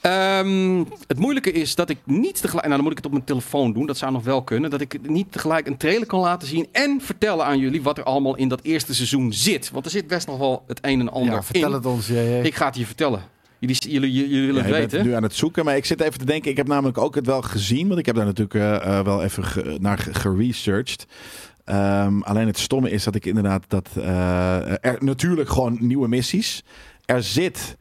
Ehm, 0.00 0.84
het 1.06 1.18
moeilijke 1.18 1.52
is 1.52 1.74
dat 1.74 1.90
ik 1.90 1.98
niet 2.04 2.40
tegelijk... 2.40 2.66
Nou, 2.66 2.70
dan 2.74 2.82
moet 2.82 2.90
ik 2.90 2.96
het 2.96 3.06
op 3.06 3.12
mijn 3.12 3.24
telefoon 3.24 3.72
doen. 3.72 3.86
Dat 3.86 3.96
zou 3.98 4.12
nog 4.12 4.24
wel 4.24 4.42
kunnen. 4.42 4.70
Dat 4.70 4.80
ik 4.80 5.08
niet 5.08 5.32
tegelijk 5.32 5.66
een 5.66 5.76
trailer 5.76 6.06
kan 6.06 6.20
laten 6.20 6.48
zien... 6.48 6.68
en 6.72 7.00
vertellen 7.02 7.44
aan 7.44 7.58
jullie 7.58 7.82
wat 7.82 7.98
er 7.98 8.04
allemaal 8.04 8.36
in 8.36 8.48
dat 8.48 8.60
eerste 8.62 8.94
seizoen 8.94 9.32
zit. 9.32 9.70
Want 9.70 9.84
er 9.84 9.90
zit 9.90 10.06
best 10.06 10.26
nog 10.26 10.38
wel 10.38 10.64
het 10.66 10.78
een 10.82 11.00
en 11.00 11.12
ander 11.12 11.34
Ja, 11.34 11.42
vertel 11.42 11.68
in. 11.68 11.74
het 11.74 11.86
ons. 11.86 12.06
JJ. 12.08 12.40
Ik 12.42 12.54
ga 12.54 12.66
het 12.66 12.76
je 12.76 12.86
vertellen. 12.86 13.22
Jullie, 13.60 13.90
jullie, 13.90 14.12
jullie 14.12 14.46
willen 14.46 14.54
Ja, 14.54 14.60
het 14.62 14.68
je 14.74 14.80
bent 14.80 14.90
weten. 14.92 15.06
nu 15.06 15.14
aan 15.14 15.22
het 15.22 15.34
zoeken, 15.34 15.64
maar 15.64 15.76
ik 15.76 15.84
zit 15.84 16.00
even 16.00 16.18
te 16.18 16.24
denken. 16.24 16.50
Ik 16.50 16.56
heb 16.56 16.66
namelijk 16.66 16.98
ook 16.98 17.14
het 17.14 17.26
wel 17.26 17.42
gezien, 17.42 17.88
want 17.88 17.98
ik 18.00 18.06
heb 18.06 18.14
daar 18.14 18.24
natuurlijk 18.24 18.54
eh, 18.54 18.98
eh, 18.98 19.04
wel 19.04 19.22
even 19.22 19.44
ge- 19.44 19.76
naar 19.80 19.98
ge- 19.98 20.14
geresearched. 20.14 21.06
Ehm, 21.64 22.20
alleen 22.20 22.46
het 22.46 22.58
stomme 22.58 22.90
is 22.90 23.04
dat 23.04 23.14
ik 23.14 23.26
inderdaad 23.26 23.64
dat 23.68 23.88
eh, 23.96 24.84
er 24.84 24.96
natuurlijk 24.98 25.48
gewoon 25.48 25.76
nieuwe 25.80 26.08
missies. 26.08 26.64
Er 27.04 27.22
zit 27.22 27.76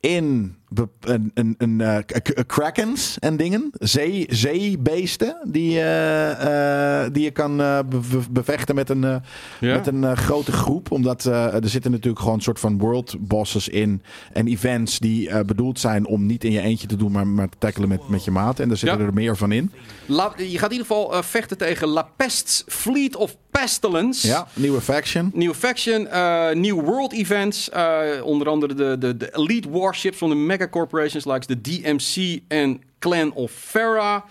in 0.00 0.56
een, 1.00 1.30
een, 1.34 1.54
een 1.58 1.80
eh, 1.80 1.96
k- 1.96 2.42
krakens 2.46 3.18
en 3.18 3.36
dingen, 3.36 3.70
zee, 3.72 4.26
zeebeesten 4.28 5.36
die, 5.44 5.80
eh, 5.80 7.02
eh, 7.04 7.12
die 7.12 7.22
je 7.22 7.30
kan 7.30 7.60
eh, 7.60 7.78
be- 7.88 7.98
be- 8.10 8.30
bevechten 8.30 8.74
met 8.74 8.90
een, 8.90 9.04
eh, 9.04 9.16
Ja? 9.60 9.74
met 9.74 9.86
een 9.86 10.04
eh, 10.04 10.12
grote 10.16 10.52
groep. 10.52 10.90
Omdat 10.90 11.26
eh, 11.26 11.54
er 11.54 11.68
zitten 11.68 11.90
natuurlijk 11.90 12.18
gewoon 12.20 12.34
een 12.34 12.42
soort 12.42 12.60
van 12.60 12.78
world 12.78 13.16
bosses 13.20 13.68
in. 13.68 14.02
En 14.32 14.46
events 14.46 14.98
die 14.98 15.28
eh, 15.28 15.40
bedoeld 15.44 15.80
zijn 15.80 16.06
om 16.06 16.26
niet 16.26 16.44
in 16.44 16.52
je 16.52 16.60
eentje 16.60 16.86
te 16.86 16.96
doen, 16.96 17.12
maar, 17.12 17.26
maar 17.26 17.48
te 17.48 17.58
tackelen 17.58 17.88
met, 17.88 18.08
met 18.08 18.24
je 18.24 18.30
maat. 18.30 18.60
En 18.60 18.68
daar 18.68 18.76
zitten 18.76 18.98
Ja. 19.00 19.04
er 19.06 19.14
meer 19.14 19.36
van 19.36 19.52
in. 19.52 19.70
La- 20.06 20.32
je 20.36 20.58
gaat 20.58 20.70
in 20.70 20.76
ieder 20.76 20.86
geval 20.86 21.14
eh, 21.14 21.22
vechten 21.22 21.58
tegen 21.58 21.88
La 21.88 22.08
Pest's 22.16 22.64
Fleet 22.66 23.16
of 23.16 23.36
Pestilence. 23.50 24.26
Ja, 24.26 24.46
nieuwe 24.54 24.80
faction. 24.80 25.30
Nieuwe 25.34 25.54
faction, 25.54 26.06
eh 26.08 26.52
nieuw 26.52 26.82
world 26.82 27.12
events. 27.12 27.70
eh, 27.70 28.00
onder 28.24 28.48
andere 28.48 28.74
de, 28.74 28.96
de, 28.98 29.16
de 29.16 29.36
elite 29.36 29.70
warships 29.70 30.18
van 30.18 30.28
de 30.28 30.34
mega 30.34 30.63
corporations, 30.68 31.24
like 31.24 31.46
de 31.46 31.60
DMC 31.60 32.40
en 32.48 32.82
Clan 32.98 33.32
of 33.32 33.50
Farah. 33.50 34.22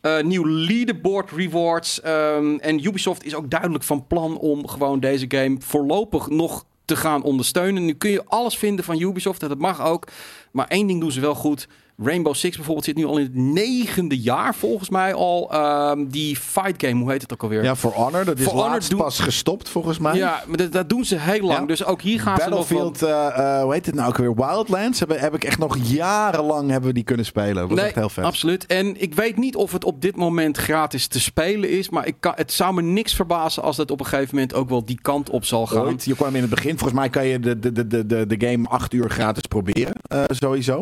Eh, 0.00 0.20
nieuw 0.20 0.46
leaderboard 0.46 1.30
rewards. 1.30 2.00
ehm, 2.00 2.54
en 2.54 2.86
Ubisoft 2.86 3.24
is 3.24 3.34
ook 3.34 3.50
duidelijk 3.50 3.84
van 3.84 4.06
plan 4.06 4.38
om 4.38 4.68
gewoon 4.68 5.00
deze 5.00 5.24
game 5.28 5.56
voorlopig 5.60 6.28
nog 6.28 6.64
te 6.84 6.96
gaan 6.96 7.22
ondersteunen. 7.22 7.84
Nu 7.84 7.94
kun 7.94 8.10
je 8.10 8.24
alles 8.26 8.58
vinden 8.58 8.84
van 8.84 9.00
Ubisoft, 9.00 9.40
dat 9.40 9.58
mag 9.58 9.84
ook. 9.84 10.06
Maar 10.50 10.66
één 10.66 10.86
ding 10.86 11.00
doen 11.00 11.12
ze 11.12 11.20
wel 11.20 11.34
goed. 11.34 11.68
Rainbow 12.02 12.34
Six 12.34 12.56
bijvoorbeeld 12.56 12.86
zit 12.86 12.96
nu 12.96 13.04
al 13.04 13.16
in 13.18 13.24
het 13.24 13.34
negende 13.34 14.18
jaar 14.20 14.54
volgens 14.54 14.88
mij 14.90 15.14
al. 15.14 15.50
Ehm, 15.52 16.06
die 16.08 16.36
fight 16.36 16.84
game, 16.84 17.00
hoe 17.02 17.10
heet 17.10 17.22
het 17.22 17.32
ook 17.32 17.42
alweer? 17.42 17.62
Ja, 17.62 17.76
For 17.76 17.92
Honor. 17.92 18.24
Dat 18.24 18.38
is 18.38 18.44
For 18.44 18.52
Honor 18.52 18.88
doen- 18.88 18.98
pas 18.98 19.18
gestopt 19.18 19.68
volgens 19.68 19.98
mij. 19.98 20.16
Ja, 20.16 20.42
maar 20.46 20.56
dat, 20.56 20.72
dat 20.72 20.88
doen 20.88 21.04
ze 21.04 21.16
heel 21.18 21.46
lang. 21.46 21.58
Ja. 21.60 21.66
Dus 21.66 21.84
ook 21.84 22.02
hier 22.02 22.20
gaan 22.20 22.36
ze 22.40 22.48
nog. 22.48 22.58
Battlefield, 22.58 23.02
eh, 23.02 23.26
eh, 23.56 23.62
hoe 23.62 23.72
heet 23.72 23.86
het 23.86 23.94
nou 23.94 24.08
ook 24.08 24.16
weer? 24.16 24.34
Wildlands. 24.34 25.00
Heb, 25.00 25.20
heb 25.20 25.34
ik 25.34 25.44
echt 25.44 25.58
nog 25.58 25.76
jarenlang 25.82 26.70
hebben 26.70 26.88
we 26.88 26.94
die 26.94 27.04
kunnen 27.04 27.26
spelen. 27.26 27.54
Dat 27.54 27.68
was 27.68 27.76
Nee, 27.78 27.86
echt 27.86 27.94
heel 27.94 28.08
vet. 28.08 28.24
absoluut. 28.24 28.66
En 28.66 29.00
ik 29.02 29.14
weet 29.14 29.36
niet 29.36 29.56
of 29.56 29.72
het 29.72 29.84
op 29.84 30.02
dit 30.02 30.16
moment 30.16 30.56
gratis 30.56 31.06
te 31.06 31.20
spelen 31.20 31.70
is. 31.70 31.90
Maar 31.90 32.06
ik 32.06 32.14
kan, 32.20 32.32
het 32.36 32.52
zou 32.52 32.74
me 32.74 32.82
niks 32.82 33.14
verbazen 33.14 33.62
als 33.62 33.76
dat 33.76 33.90
op 33.90 34.00
een 34.00 34.06
gegeven 34.06 34.34
moment 34.34 34.54
ook 34.54 34.68
wel 34.68 34.84
die 34.84 34.98
kant 35.02 35.30
op 35.30 35.44
zal 35.44 35.66
gaan. 35.66 35.82
Ooit. 35.82 36.04
Je 36.04 36.14
kwam 36.14 36.34
in 36.34 36.40
het 36.40 36.50
begin, 36.50 36.78
volgens 36.78 36.98
mij 37.00 37.08
kan 37.08 37.26
je 37.26 37.40
de, 37.40 37.58
de, 37.58 37.72
de, 37.72 37.86
de, 38.06 38.26
de, 38.26 38.46
game 38.48 38.68
acht 38.68 38.92
uur 38.92 39.10
gratis 39.10 39.42
proberen. 39.48 39.92
eh, 40.02 40.22
sowieso. 40.28 40.80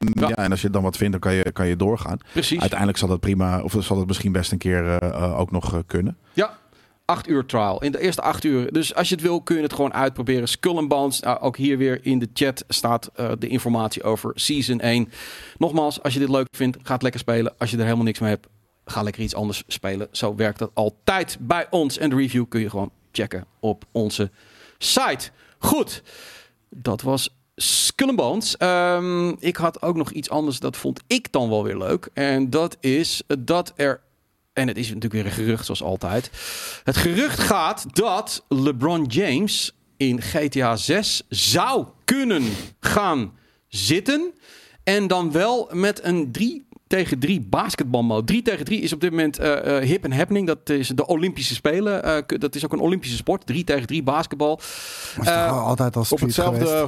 Ja. 0.00 0.28
ja. 0.28 0.36
en 0.36 0.50
als 0.50 0.62
je 0.62 0.70
dan 0.70 0.82
wat 0.82 0.96
vindt, 0.96 1.12
dan 1.12 1.20
kan 1.20 1.34
je, 1.34 1.52
kan 1.52 1.66
je 1.66 1.76
doorgaan. 1.76 2.18
Precies. 2.32 2.60
Uiteindelijk 2.60 2.98
zal 2.98 3.08
dat 3.08 3.20
prima, 3.20 3.62
of 3.62 3.76
zal 3.78 3.98
het 3.98 4.06
misschien 4.06 4.32
best 4.32 4.52
een 4.52 4.58
keer 4.58 4.88
eh, 4.88 5.08
eh, 5.08 5.38
ook 5.38 5.50
nog 5.50 5.74
eh, 5.74 5.80
kunnen. 5.86 6.16
Ja, 6.32 6.58
acht 7.04 7.28
uur 7.28 7.46
trial. 7.46 7.82
In 7.82 7.92
de 7.92 8.00
eerste 8.00 8.22
acht 8.22 8.44
uur. 8.44 8.72
Dus 8.72 8.94
als 8.94 9.08
je 9.08 9.14
het 9.14 9.24
wil, 9.24 9.40
kun 9.40 9.56
je 9.56 9.62
het 9.62 9.72
gewoon 9.72 9.92
uitproberen. 9.92 10.48
Skull 10.48 10.76
and 10.76 10.88
Bones. 10.88 11.20
Nou, 11.20 11.40
ook 11.40 11.56
hier 11.56 11.78
weer 11.78 11.98
in 12.02 12.18
de 12.18 12.28
chat 12.34 12.64
staat 12.68 13.10
de 13.38 13.48
informatie 13.48 14.02
over 14.02 14.30
Season 14.34 14.80
1. 14.80 15.08
Nogmaals, 15.58 16.02
als 16.02 16.12
je 16.12 16.18
dit 16.18 16.28
leuk 16.28 16.46
vindt, 16.50 16.78
ga 16.82 16.92
het 16.92 17.02
lekker 17.02 17.20
spelen. 17.20 17.54
Als 17.58 17.70
je 17.70 17.76
er 17.76 17.82
helemaal 17.84 18.04
niks 18.04 18.18
mee 18.18 18.30
hebt, 18.30 18.46
ga 18.84 19.02
lekker 19.02 19.22
iets 19.22 19.34
anders 19.34 19.62
spelen. 19.66 20.08
Zo 20.10 20.34
werkt 20.34 20.58
dat 20.58 20.70
altijd 20.74 21.36
bij 21.40 21.66
ons. 21.70 21.98
En 21.98 22.10
de 22.10 22.16
review 22.16 22.44
kun 22.48 22.60
je 22.60 22.70
gewoon 22.70 22.90
checken 23.12 23.46
op 23.60 23.84
onze 23.92 24.30
site. 24.78 25.30
Goed, 25.58 26.02
dat 26.70 27.02
was 27.02 27.35
Skull 27.56 28.14
Bones. 28.14 28.56
Ehm, 28.56 29.28
ik 29.28 29.56
had 29.56 29.82
ook 29.82 29.96
nog 29.96 30.10
iets 30.10 30.30
anders, 30.30 30.58
dat 30.58 30.76
vond 30.76 31.00
ik 31.06 31.32
dan 31.32 31.48
wel 31.48 31.64
weer 31.64 31.78
leuk. 31.78 32.08
En 32.12 32.50
dat 32.50 32.76
is 32.80 33.22
dat 33.38 33.72
er 33.76 34.00
en 34.56 34.68
het 34.68 34.76
is 34.76 34.86
natuurlijk 34.86 35.14
weer 35.14 35.26
een 35.26 35.30
gerucht 35.30 35.64
zoals 35.64 35.82
altijd. 35.82 36.30
Het 36.84 36.96
gerucht 36.96 37.38
gaat 37.38 37.96
dat 37.96 38.44
LeBron 38.48 39.04
James 39.04 39.74
in 39.96 40.22
GTA 40.22 40.76
6 40.76 41.22
zou 41.28 41.86
kunnen 42.04 42.42
gaan 42.80 43.32
zitten. 43.68 44.32
En 44.84 45.06
dan 45.06 45.32
wel 45.32 45.68
met 45.72 46.04
een 46.04 46.32
3 46.32 46.65
tegen 46.86 47.18
3 47.18 47.40
basketbalmode. 47.50 48.24
3 48.24 48.42
tegen 48.42 48.64
3 48.64 48.80
is 48.80 48.92
op 48.92 49.00
dit 49.00 49.10
moment 49.10 49.38
eh, 49.38 49.76
eh, 49.76 49.84
hip 49.84 50.04
en 50.04 50.12
happening. 50.12 50.46
Dat 50.46 50.70
is 50.70 50.88
de 50.88 51.06
Olympische 51.06 51.54
Spelen. 51.54 52.02
Eh, 52.04 52.38
dat 52.38 52.54
is 52.54 52.64
ook 52.64 52.72
een 52.72 52.78
Olympische 52.80 53.16
sport. 53.16 53.46
3 53.46 53.64
tegen 53.64 53.86
3 53.86 54.02
basketbal. 54.02 54.60
Maar 55.16 55.26
is 55.26 55.32
Eh, 55.32 55.66
altijd 55.66 55.96
al 55.96 56.04
Op 56.10 56.20
hetzelfde 56.20 56.86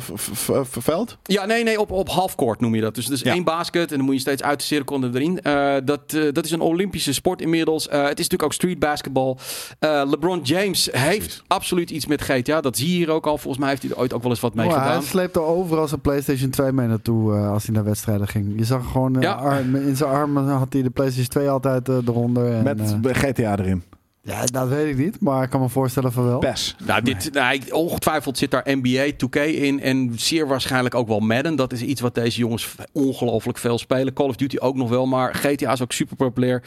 veld? 0.80 1.18
Ja, 1.22 1.44
nee, 1.44 1.62
nee, 1.64 1.80
op, 1.80 1.90
op 1.90 2.08
halfcourt 2.08 2.60
noem 2.60 2.74
je 2.74 2.80
dat. 2.80 2.94
Dus, 2.94 3.06
dus 3.06 3.20
Ja. 3.20 3.32
één 3.32 3.44
basket 3.44 3.90
en 3.90 3.96
dan 3.96 4.04
moet 4.06 4.14
je 4.14 4.20
steeds 4.20 4.42
uit 4.42 4.58
de 4.58 4.64
cirkel 4.64 5.04
erin. 5.04 5.40
Eh, 5.42 5.74
dat, 5.84 6.00
eh, 6.12 6.22
dat 6.32 6.44
is 6.44 6.50
een 6.50 6.60
Olympische 6.60 7.12
sport 7.14 7.40
inmiddels. 7.40 7.88
Eh, 7.88 7.98
het 7.98 8.08
is 8.08 8.14
natuurlijk 8.28 8.42
ook 8.42 8.52
street 8.52 8.78
basketbal. 8.78 9.38
Eh, 9.78 10.02
LeBron 10.06 10.40
James 10.42 10.88
heeft 10.92 11.42
absoluut 11.46 11.90
iets 11.90 12.06
met 12.06 12.22
GTA. 12.22 12.60
Dat 12.60 12.76
zie 12.76 12.88
je 12.90 12.94
hier 12.96 13.10
ook 13.10 13.26
al. 13.26 13.38
Volgens 13.38 13.58
mij 13.58 13.68
heeft 13.68 13.82
hij 13.82 13.90
er 13.90 13.98
ooit 13.98 14.12
ook 14.12 14.22
wel 14.22 14.30
eens 14.30 14.40
wat 14.40 14.54
mee 14.54 14.66
Maar 14.66 14.74
gedaan. 14.78 14.92
hij 14.96 15.02
sleept 15.06 15.36
er 15.36 15.42
overal 15.42 15.88
zijn 15.88 16.00
PlayStation 16.00 16.50
2 16.50 16.72
mee 16.72 16.86
naartoe 16.86 17.34
eh, 17.36 17.50
als 17.52 17.64
hij 17.66 17.74
naar 17.74 17.84
wedstrijden 17.84 18.28
ging. 18.28 18.52
Je 18.56 18.64
zag 18.64 18.90
gewoon 18.92 19.16
eh, 19.16 19.22
Ja. 19.22 19.60
In 19.88 19.96
zijn 19.96 20.10
armen 20.10 20.48
had 20.48 20.72
hij 20.72 20.82
de 20.82 20.90
PlayStation 20.90 21.28
2 21.28 21.48
altijd 21.48 21.88
eh, 21.88 21.96
eronder. 22.06 22.52
En, 22.52 22.62
Met 22.62 22.80
eh, 22.80 23.14
GTA 23.14 23.58
erin. 23.58 23.82
ja, 24.22 24.44
dat 24.44 24.68
weet 24.68 24.86
ik 24.86 24.96
niet, 24.96 25.20
maar 25.20 25.42
ik 25.42 25.50
kan 25.50 25.60
me 25.60 25.68
voorstellen 25.68 26.12
van 26.12 26.24
wel. 26.24 26.38
PES. 26.38 26.76
Nou, 26.84 27.02
dit, 27.02 27.32
nou, 27.32 27.60
ongetwijfeld 27.70 28.38
zit 28.38 28.50
daar 28.50 28.66
NBA 28.66 29.10
2K 29.12 29.40
in 29.40 29.80
en 29.80 30.12
zeer 30.16 30.46
waarschijnlijk 30.46 30.94
ook 30.94 31.08
wel 31.08 31.20
Madden. 31.20 31.56
Dat 31.56 31.72
is 31.72 31.82
iets 31.82 32.00
wat 32.00 32.14
deze 32.14 32.38
jongens 32.38 32.74
ongelooflijk 32.92 33.58
veel 33.58 33.78
spelen. 33.78 34.12
Call 34.12 34.28
of 34.28 34.36
Duty 34.36 34.56
ook 34.58 34.76
nog 34.76 34.88
wel, 34.88 35.06
maar 35.06 35.34
GTA 35.34 35.72
is 35.72 35.82
ook 35.82 35.92
super 35.92 36.16
populair 36.16 36.62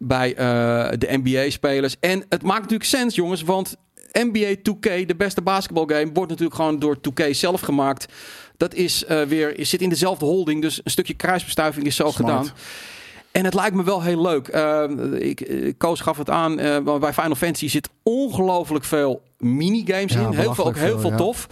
bij 0.00 0.34
eh, 0.34 0.98
de 0.98 1.20
NBA-spelers. 1.22 1.96
En 2.00 2.24
het 2.28 2.42
maakt 2.42 2.60
natuurlijk 2.60 2.88
sens, 2.90 3.14
jongens, 3.14 3.42
want 3.42 3.76
NBA 4.12 4.54
2K, 4.54 5.06
de 5.06 5.14
beste 5.16 5.42
basketbalgame, 5.42 6.10
wordt 6.12 6.30
natuurlijk 6.30 6.56
gewoon 6.56 6.78
door 6.78 6.96
2K 6.96 7.30
zelf 7.30 7.60
gemaakt. 7.60 8.12
Dat 8.62 8.74
is 8.74 9.04
eh, 9.04 9.22
weer, 9.22 9.58
je 9.58 9.64
zit 9.64 9.80
in 9.80 9.88
dezelfde 9.88 10.24
holding, 10.24 10.62
dus 10.62 10.80
een 10.84 10.90
stukje 10.90 11.14
kruisbestuiving 11.14 11.86
is 11.86 11.96
zo 11.96 12.10
Smart. 12.10 12.16
gedaan. 12.16 12.54
En 13.30 13.44
het 13.44 13.54
lijkt 13.54 13.74
me 13.74 13.84
wel 13.84 14.02
heel 14.02 14.22
leuk. 14.22 14.48
Eh, 14.48 14.84
ik, 15.18 15.40
eh, 15.40 15.72
Koos 15.78 16.00
gaf 16.00 16.18
het 16.18 16.30
aan. 16.30 16.54
maar 16.84 16.98
bij 16.98 17.12
Final 17.12 17.34
Fantasy 17.34 17.68
zit 17.68 17.88
ongelooflijk 18.02 18.84
veel 18.84 19.22
minigames 19.42 20.12
Ja, 20.12 20.20
in. 20.20 20.32
Heel 20.32 20.54
veel, 20.54 20.66
ook 20.66 20.76
heel 20.76 20.98
veel, 20.98 21.10
ja. 21.10 21.16
tof. 21.16 21.46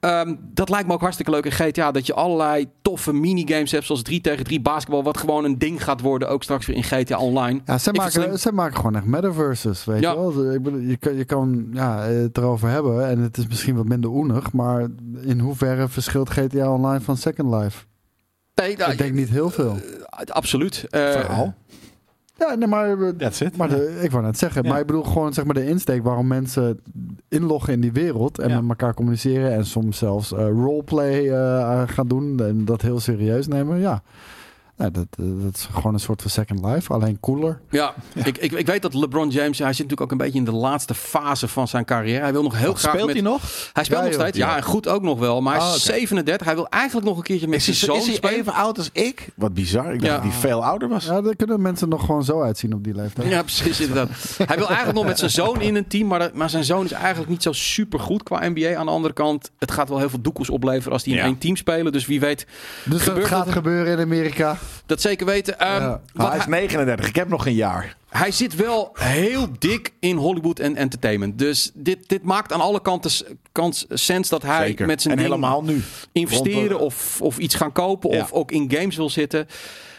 Ehm, 0.00 0.34
dat 0.40 0.68
lijkt 0.68 0.86
me 0.86 0.92
ook 0.92 1.00
hartstikke 1.00 1.30
leuk 1.30 1.44
in 1.44 1.52
GTA. 1.52 1.90
Dat 1.90 2.06
je 2.06 2.14
allerlei 2.14 2.66
toffe 2.82 3.12
minigames 3.12 3.70
hebt. 3.72 3.84
Zoals 3.84 4.02
3 4.02 4.20
tegen 4.20 4.44
3 4.44 4.60
basketbal. 4.60 5.02
Wat 5.02 5.18
gewoon 5.18 5.44
een 5.44 5.58
ding 5.58 5.84
gaat 5.84 6.00
worden. 6.00 6.28
Ook 6.28 6.42
straks 6.42 6.66
weer 6.66 6.76
in 6.76 6.82
GTA 6.84 7.18
Online. 7.18 7.60
Ja, 7.64 7.78
Ik 7.84 7.96
maken, 7.96 8.38
zij 8.38 8.52
maken 8.52 8.76
gewoon 8.76 8.96
echt 8.96 9.04
metaverses, 9.04 9.84
weet 9.84 10.00
Ja. 10.00 10.10
je 10.10 10.16
wel. 10.16 10.52
Ik 10.52 10.62
bedoel, 10.62 10.80
je 10.80 10.96
kan, 10.96 11.16
je 11.16 11.24
kan 11.24 11.68
ja, 11.72 11.98
het 12.02 12.36
erover 12.38 12.68
hebben 12.68 13.08
en 13.08 13.18
het 13.18 13.36
is 13.36 13.46
misschien 13.46 13.74
wat 13.76 13.86
minder 13.86 14.10
oenig, 14.10 14.52
maar 14.52 14.86
in 15.20 15.38
hoeverre 15.38 15.88
verschilt 15.88 16.30
GTA 16.30 16.72
Online 16.72 17.00
van 17.00 17.16
Second 17.16 17.54
Life? 17.54 17.84
Nee, 18.54 18.76
nou, 18.76 18.92
ik 18.92 18.98
denk 18.98 19.14
niet 19.14 19.28
heel 19.28 19.50
veel. 19.50 19.76
eh, 20.10 20.24
absoluut. 20.34 20.86
Eh, 20.90 21.10
Verhaal. 21.10 21.54
Ja, 22.36 22.54
nee, 22.54 22.68
maar, 22.68 23.02
eh, 23.02 23.08
That's 23.08 23.40
it. 23.40 23.56
maar 23.56 23.68
de, 23.68 23.98
ik 24.02 24.10
wou 24.10 24.24
net 24.24 24.38
zeggen, 24.38 24.62
Ja. 24.62 24.70
maar 24.70 24.80
ik 24.80 24.86
bedoel 24.86 25.02
gewoon 25.02 25.32
zeg 25.32 25.44
maar 25.44 25.54
de 25.54 25.66
insteek 25.68 26.02
waarom 26.02 26.26
mensen 26.26 26.80
inloggen 27.28 27.72
in 27.72 27.80
die 27.80 27.92
wereld 27.92 28.38
en 28.38 28.48
Ja. 28.48 28.60
met 28.60 28.68
elkaar 28.68 28.94
communiceren 28.94 29.52
en 29.52 29.66
soms 29.66 29.98
zelfs 29.98 30.32
eh, 30.32 30.48
roleplay 30.48 31.28
eh, 31.30 31.82
gaan 31.86 32.08
doen 32.08 32.40
en 32.40 32.64
dat 32.64 32.82
heel 32.82 33.00
serieus 33.00 33.46
nemen. 33.46 33.78
Ja, 33.80 34.02
Ja, 34.78 34.90
dat, 34.90 35.06
eh, 35.18 35.24
dat 35.42 35.54
is 35.54 35.68
gewoon 35.72 35.94
een 35.94 36.00
soort 36.00 36.22
van 36.22 36.30
Second 36.30 36.64
Life, 36.64 36.92
alleen 36.92 37.20
cooler. 37.20 37.60
Ja, 37.70 37.94
Ik, 38.14 38.38
ik, 38.38 38.52
ik 38.52 38.66
weet 38.66 38.82
dat 38.82 38.94
LeBron 38.94 39.28
James, 39.30 39.58
hij 39.58 39.72
zit 39.72 39.76
natuurlijk 39.88 40.00
ook 40.00 40.10
een 40.10 40.16
beetje 40.16 40.38
in 40.38 40.44
de 40.44 40.52
laatste 40.52 40.94
fase 40.94 41.48
van 41.48 41.68
zijn 41.68 41.84
carrière. 41.84 42.20
Hij 42.22 42.32
wil 42.32 42.42
nog 42.42 42.58
heel 42.58 42.66
Wat 42.70 42.78
graag 42.78 42.92
speelt 42.92 43.06
met... 43.06 43.14
hij 43.16 43.24
nog? 43.24 43.40
Hij 43.72 43.84
speelt 43.84 44.00
Ja, 44.00 44.04
nog 44.06 44.14
steeds, 44.14 44.36
ja, 44.36 44.56
en 44.56 44.62
goed 44.62 44.88
ook 44.88 45.02
nog 45.02 45.18
wel. 45.18 45.40
Maar 45.42 45.52
hij 45.56 45.62
is 45.62 45.68
Ah, 45.68 45.76
oké. 45.76 45.80
37. 45.98 46.46
Hij 46.46 46.54
wil 46.56 46.68
eigenlijk 46.68 47.06
nog 47.06 47.16
een 47.16 47.22
keertje 47.22 47.48
met 47.48 47.56
Is 47.58 47.64
zijn 47.64 47.76
hij, 47.90 48.00
zoon 48.00 48.14
is 48.14 48.20
hij 48.20 48.34
even 48.38 48.52
oud 48.52 48.78
als 48.78 48.90
ik? 48.92 49.28
Wat 49.36 49.54
bizar. 49.54 49.92
Ik 49.94 50.00
dacht 50.00 50.12
dat 50.12 50.22
hij 50.22 50.40
veel 50.40 50.64
ouder 50.64 50.88
was. 50.88 51.04
Ja, 51.04 51.20
dan 51.20 51.36
kunnen 51.36 51.62
mensen 51.62 51.88
nog 51.88 52.04
gewoon 52.04 52.24
zo 52.24 52.42
uitzien 52.42 52.74
op 52.74 52.84
die 52.84 52.94
leeftijd. 52.94 53.28
Ja, 53.28 53.42
precies, 53.42 53.80
inderdaad. 53.80 54.08
Hij 54.46 54.56
wil 54.56 54.66
eigenlijk 54.66 54.96
nog 54.96 55.06
met 55.06 55.18
zijn 55.18 55.30
zoon 55.30 55.60
in 55.60 55.74
een 55.74 55.86
team, 55.86 56.06
maar, 56.08 56.18
dat- 56.18 56.34
maar 56.34 56.50
zijn 56.50 56.64
zoon 56.64 56.84
is 56.84 56.92
eigenlijk 56.92 57.30
niet 57.30 57.42
zo 57.42 57.52
super 57.52 58.00
goed 58.00 58.22
qua 58.22 58.48
NBA. 58.48 58.76
Aan 58.76 58.86
de 58.86 58.92
andere 58.92 59.14
kant, 59.14 59.50
het 59.58 59.70
gaat 59.70 59.88
wel 59.88 59.98
heel 59.98 60.10
veel 60.10 60.20
doekoes 60.20 60.50
opleveren 60.50 60.92
als 60.92 61.02
die 61.02 61.12
in 61.12 61.18
Ja. 61.18 61.24
één 61.24 61.38
team 61.38 61.56
spelen. 61.56 61.92
Dus 61.92 62.06
wie 62.06 62.20
weet, 62.20 62.46
Dus 62.84 63.02
Gebeurt 63.02 63.20
dat 63.20 63.28
gaat 63.38 63.44
dat? 63.44 63.54
gebeuren 63.54 63.92
in 63.92 64.04
Amerika. 64.04 64.56
Dat 64.86 65.00
zeker 65.00 65.26
weten. 65.26 65.58
Ehm, 65.58 65.82
Ja. 65.82 65.88
wat 65.88 66.00
Maar 66.12 66.26
hij 66.28 66.36
is 66.38 66.44
hij, 66.44 66.52
39. 66.58 67.08
Ik 67.08 67.14
heb 67.16 67.28
nog 67.28 67.46
een 67.46 67.54
jaar. 67.54 67.96
hij 68.08 68.30
zit 68.30 68.54
wel 68.54 68.90
heel 68.92 69.46
dik 69.58 69.92
in 70.00 70.16
Hollywood 70.16 70.58
en 70.58 70.76
entertainment. 70.76 71.38
Dus 71.38 71.70
dit, 71.74 72.08
dit 72.08 72.22
maakt 72.22 72.52
aan 72.52 72.60
alle 72.60 72.80
kanten 72.82 73.10
kans 73.52 73.86
sens 73.88 74.28
dat 74.28 74.42
hij 74.42 74.66
Zeker. 74.66 74.86
met 74.86 75.02
zijn 75.02 75.16
en 75.16 75.22
helemaal 75.22 75.62
nu. 75.62 75.82
investeren 76.12 76.58
Rond 76.68 76.78
de- 76.78 76.84
of, 76.84 77.20
of 77.22 77.38
iets 77.38 77.54
gaan 77.54 77.72
kopen 77.72 78.10
Ja. 78.10 78.20
of 78.22 78.32
ook 78.32 78.50
in 78.52 78.70
games 78.74 78.96
wil 78.96 79.10
zitten. 79.10 79.46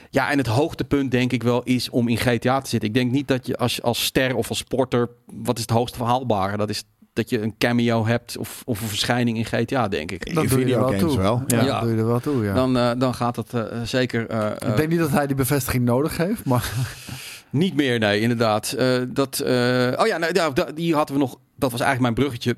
Ja, 0.09 0.31
en 0.31 0.37
het 0.37 0.47
hoogtepunt 0.47 1.11
denk 1.11 1.31
ik 1.31 1.43
wel 1.43 1.63
is 1.63 1.89
om 1.89 2.07
in 2.07 2.17
GTA 2.17 2.61
te 2.61 2.69
zitten. 2.69 2.89
Ik 2.89 2.95
denk 2.95 3.11
niet 3.11 3.27
dat 3.27 3.47
je 3.47 3.57
als, 3.57 3.81
als 3.81 4.03
ster 4.05 4.35
of 4.35 4.49
als 4.49 4.57
sporter, 4.57 5.09
wat 5.25 5.55
is 5.55 5.61
het 5.61 5.71
hoogst 5.71 5.95
verhaalbare? 5.95 6.57
Dat 6.57 6.69
is 6.69 6.83
dat 7.15 7.29
je 7.29 7.41
een 7.41 7.55
cameo 7.57 8.05
hebt 8.05 8.37
of, 8.37 8.61
of 8.65 8.81
een 8.81 8.87
verschijning 8.87 9.37
in 9.37 9.45
GTA, 9.45 9.87
denk 9.87 10.11
ik. 10.11 10.33
Dat 10.35 10.47
doe 10.47 10.59
je 10.67 10.73
er 10.73 10.79
wel 10.79 10.97
toe. 10.97 11.17
wel. 11.17 11.43
Ja, 11.47 11.63
Ja. 11.63 11.71
dat 11.71 11.81
doe 11.81 11.91
je 11.91 11.97
er 11.97 12.05
wel 12.05 12.19
toe, 12.19 12.43
ja. 12.43 12.53
Dan, 12.53 12.77
eh, 12.77 12.91
dan 12.97 13.13
gaat 13.13 13.35
het 13.35 13.53
eh, 13.53 13.81
zeker 13.83 14.27
eh, 14.29 14.69
ik 14.69 14.75
denk 14.77 14.89
niet 14.89 14.99
dat 14.99 15.09
hij 15.09 15.27
die 15.27 15.35
bevestiging 15.35 15.85
nodig 15.85 16.17
heeft, 16.17 16.45
maar 16.45 16.71
niet 17.49 17.75
meer, 17.75 17.99
nee, 17.99 18.19
inderdaad. 18.19 18.71
Eh, 18.71 19.01
dat, 19.09 19.39
eh, 19.39 19.53
oh 19.97 20.07
ja, 20.07 20.17
nou, 20.17 20.33
ja, 20.33 20.49
die 20.75 20.95
hadden 20.95 21.15
we 21.15 21.21
nog. 21.21 21.37
Dat 21.57 21.71
was 21.71 21.81
eigenlijk 21.81 22.15
mijn 22.15 22.27
bruggetje 22.27 22.57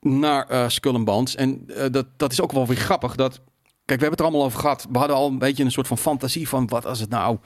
naar 0.00 0.70
Skull 0.70 0.94
and 0.94 1.04
Bones. 1.04 1.34
En 1.34 1.66
dat, 1.90 2.06
dat 2.16 2.32
is 2.32 2.40
ook 2.40 2.52
wel 2.52 2.66
weer 2.66 2.76
grappig. 2.76 3.14
Dat, 3.14 3.32
kijk, 3.34 3.40
we 3.84 3.92
hebben 3.92 4.10
het 4.10 4.18
er 4.20 4.24
allemaal 4.26 4.44
over 4.44 4.60
gehad. 4.60 4.86
We 4.92 4.98
hadden 4.98 5.16
al 5.16 5.28
een 5.28 5.38
beetje 5.38 5.64
een 5.64 5.70
soort 5.70 5.86
van 5.86 5.98
fantasie 5.98 6.48
van 6.48 6.66
wat 6.66 6.86
als 6.86 7.00
het 7.00 7.10
nou 7.10 7.38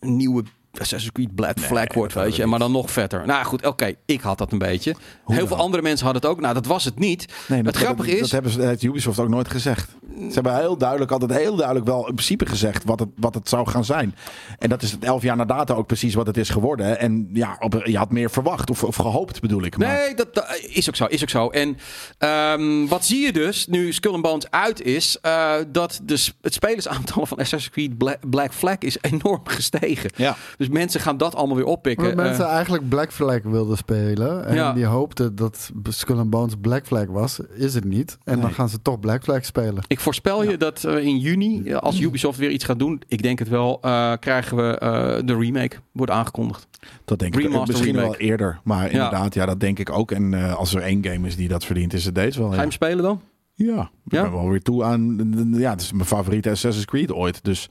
een 0.00 0.16
nieuwe 0.16 0.44
Assassin's 0.80 1.12
Creed 1.12 1.34
Black 1.34 1.58
Flag 1.60 1.92
wordt, 1.94 2.14
weet 2.14 2.36
je. 2.36 2.46
Maar 2.46 2.58
dan 2.58 2.72
nog 2.72 2.90
vetter. 2.90 3.26
Nou 3.26 3.44
goed, 3.44 3.66
oké, 3.66 3.92
ik 4.06 4.20
had 4.20 4.38
dat 4.38 4.52
een 4.52 4.58
beetje. 4.58 4.94
Heel 5.26 5.46
veel 5.46 5.56
andere 5.56 5.82
mensen 5.82 6.04
hadden 6.04 6.22
het 6.22 6.30
ook. 6.30 6.40
Nou, 6.40 6.54
dat 6.54 6.66
was 6.66 6.84
het 6.84 6.98
niet. 6.98 7.26
Nee, 7.48 7.62
het 7.62 7.76
grappige 7.76 8.10
is... 8.10 8.20
Dat 8.20 8.30
hebben 8.30 8.50
ze, 8.50 8.62
heeft 8.62 8.82
Ubisoft 8.82 9.18
ook 9.18 9.28
nooit 9.28 9.50
gezegd. 9.50 9.88
Ze 10.18 10.30
hebben 10.34 10.56
heel 10.56 10.76
duidelijk, 10.76 11.10
altijd 11.10 11.32
heel 11.34 11.56
duidelijk 11.56 11.86
wel 11.86 11.98
in 12.08 12.14
principe 12.14 12.46
gezegd 12.46 12.84
wat 12.84 13.00
het, 13.00 13.08
wat 13.16 13.34
het 13.34 13.48
zou 13.48 13.68
gaan 13.68 13.84
zijn. 13.84 14.14
En 14.58 14.68
dat 14.68 14.82
is 14.82 14.90
het 14.90 15.04
elf 15.04 15.22
jaar 15.22 15.36
na 15.36 15.44
data 15.44 15.74
ook 15.74 15.86
precies 15.86 16.14
wat 16.14 16.26
het 16.26 16.36
is 16.36 16.48
geworden. 16.48 16.98
En 16.98 17.28
ja, 17.32 17.56
op, 17.60 17.82
je 17.84 17.96
had 17.98 18.12
meer 18.12 18.30
verwacht 18.30 18.70
of, 18.70 18.84
of 18.84 18.96
gehoopt 18.96 19.40
bedoel 19.40 19.62
ik. 19.62 19.76
Maar 19.78 19.88
Nee, 19.88 20.14
dat, 20.14 20.34
dat 20.34 20.58
is 20.68 20.88
ook 20.88 20.96
zo, 20.96 21.04
is 21.04 21.22
ook 21.22 21.28
zo. 21.28 21.48
En 21.48 21.78
ehm, 22.18 22.86
wat 22.86 23.04
zie 23.04 23.20
je 23.20 23.32
dus, 23.32 23.66
nu 23.66 23.92
Skull 23.92 24.12
and 24.12 24.22
Bones 24.22 24.50
uit 24.50 24.82
is, 24.82 25.18
eh, 25.20 25.54
dat 25.68 26.00
de, 26.02 26.26
het 26.40 26.54
spelersaantal 26.54 27.26
van 27.26 27.38
Assassin's 27.38 27.70
Creed 27.74 27.98
Bla- 27.98 28.16
Black 28.30 28.52
Flag 28.54 28.78
is 28.78 28.96
enorm 29.00 29.40
gestegen. 29.44 30.10
Ja. 30.16 30.36
Dus 30.64 30.74
mensen 30.74 31.00
gaan 31.00 31.16
dat 31.16 31.34
allemaal 31.34 31.56
weer 31.56 31.64
oppikken. 31.64 32.08
omdat 32.08 32.24
mensen 32.24 32.44
Eh, 32.44 32.52
eigenlijk 32.52 32.88
Black 32.88 33.12
Flag 33.12 33.42
wilden 33.42 33.76
spelen. 33.76 34.46
En 34.46 34.54
Ja. 34.54 34.72
die 34.72 34.84
hoopten 34.84 35.34
dat 35.36 35.70
Skull 35.88 36.18
and 36.18 36.30
Bones 36.30 36.54
Black 36.60 36.86
Flag 36.86 37.06
was. 37.06 37.40
Is 37.54 37.74
het 37.74 37.84
niet. 37.84 38.18
En 38.24 38.40
dan 38.40 38.52
gaan 38.52 38.68
ze 38.68 38.82
toch 38.82 39.00
Black 39.00 39.22
Flag 39.22 39.44
spelen. 39.44 39.84
ik 39.86 40.00
voorspel 40.00 40.42
je 40.50 40.56
dat 40.56 40.84
eh, 40.84 40.96
in 41.04 41.18
juni, 41.18 41.62
eh, 41.64 41.76
als 41.76 42.00
Ubisoft 42.00 42.38
weer 42.38 42.50
iets 42.50 42.64
gaat 42.64 42.78
doen, 42.78 43.02
ik 43.08 43.22
denk 43.22 43.38
het 43.38 43.48
wel, 43.48 43.78
eh, 43.82 44.12
krijgen 44.20 44.56
we 44.56 44.78
eh, 44.78 45.18
de 45.26 45.36
remake, 45.36 45.76
wordt 45.92 46.12
aangekondigd. 46.12 46.66
Dat 47.04 47.18
denk 47.18 47.36
ik 47.36 47.50
misschien 47.66 47.84
remake. 47.94 48.00
wel 48.06 48.16
eerder. 48.16 48.60
Maar 48.64 48.90
inderdaad, 48.90 49.34
ja, 49.34 49.46
dat 49.46 49.60
denk 49.60 49.78
ik 49.78 49.90
ook. 49.90 50.10
En 50.10 50.34
eh, 50.34 50.54
als 50.54 50.74
er 50.74 50.82
één 50.82 51.04
game 51.04 51.26
is 51.26 51.36
die 51.36 51.48
dat 51.48 51.64
verdient, 51.64 51.92
is 51.92 52.04
het 52.04 52.14
deze 52.14 52.38
wel. 52.38 52.46
Ga 52.48 52.52
je 52.52 52.56
Ja, 52.56 52.62
hem 52.66 52.72
spelen 52.72 53.02
dan? 53.04 53.20
ja. 53.54 53.90
ik 54.04 54.12
Ja? 54.12 54.22
ben 54.22 54.32
wel 54.32 54.48
weer 54.48 54.62
toe 54.62 54.84
aan... 54.84 55.52
Ja, 55.58 55.70
het 55.70 55.80
is 55.80 55.92
mijn 55.92 56.04
favoriete 56.04 56.50
Assassin's 56.50 56.86
Creed 56.86 57.12
ooit. 57.12 57.44
Dus 57.44 57.68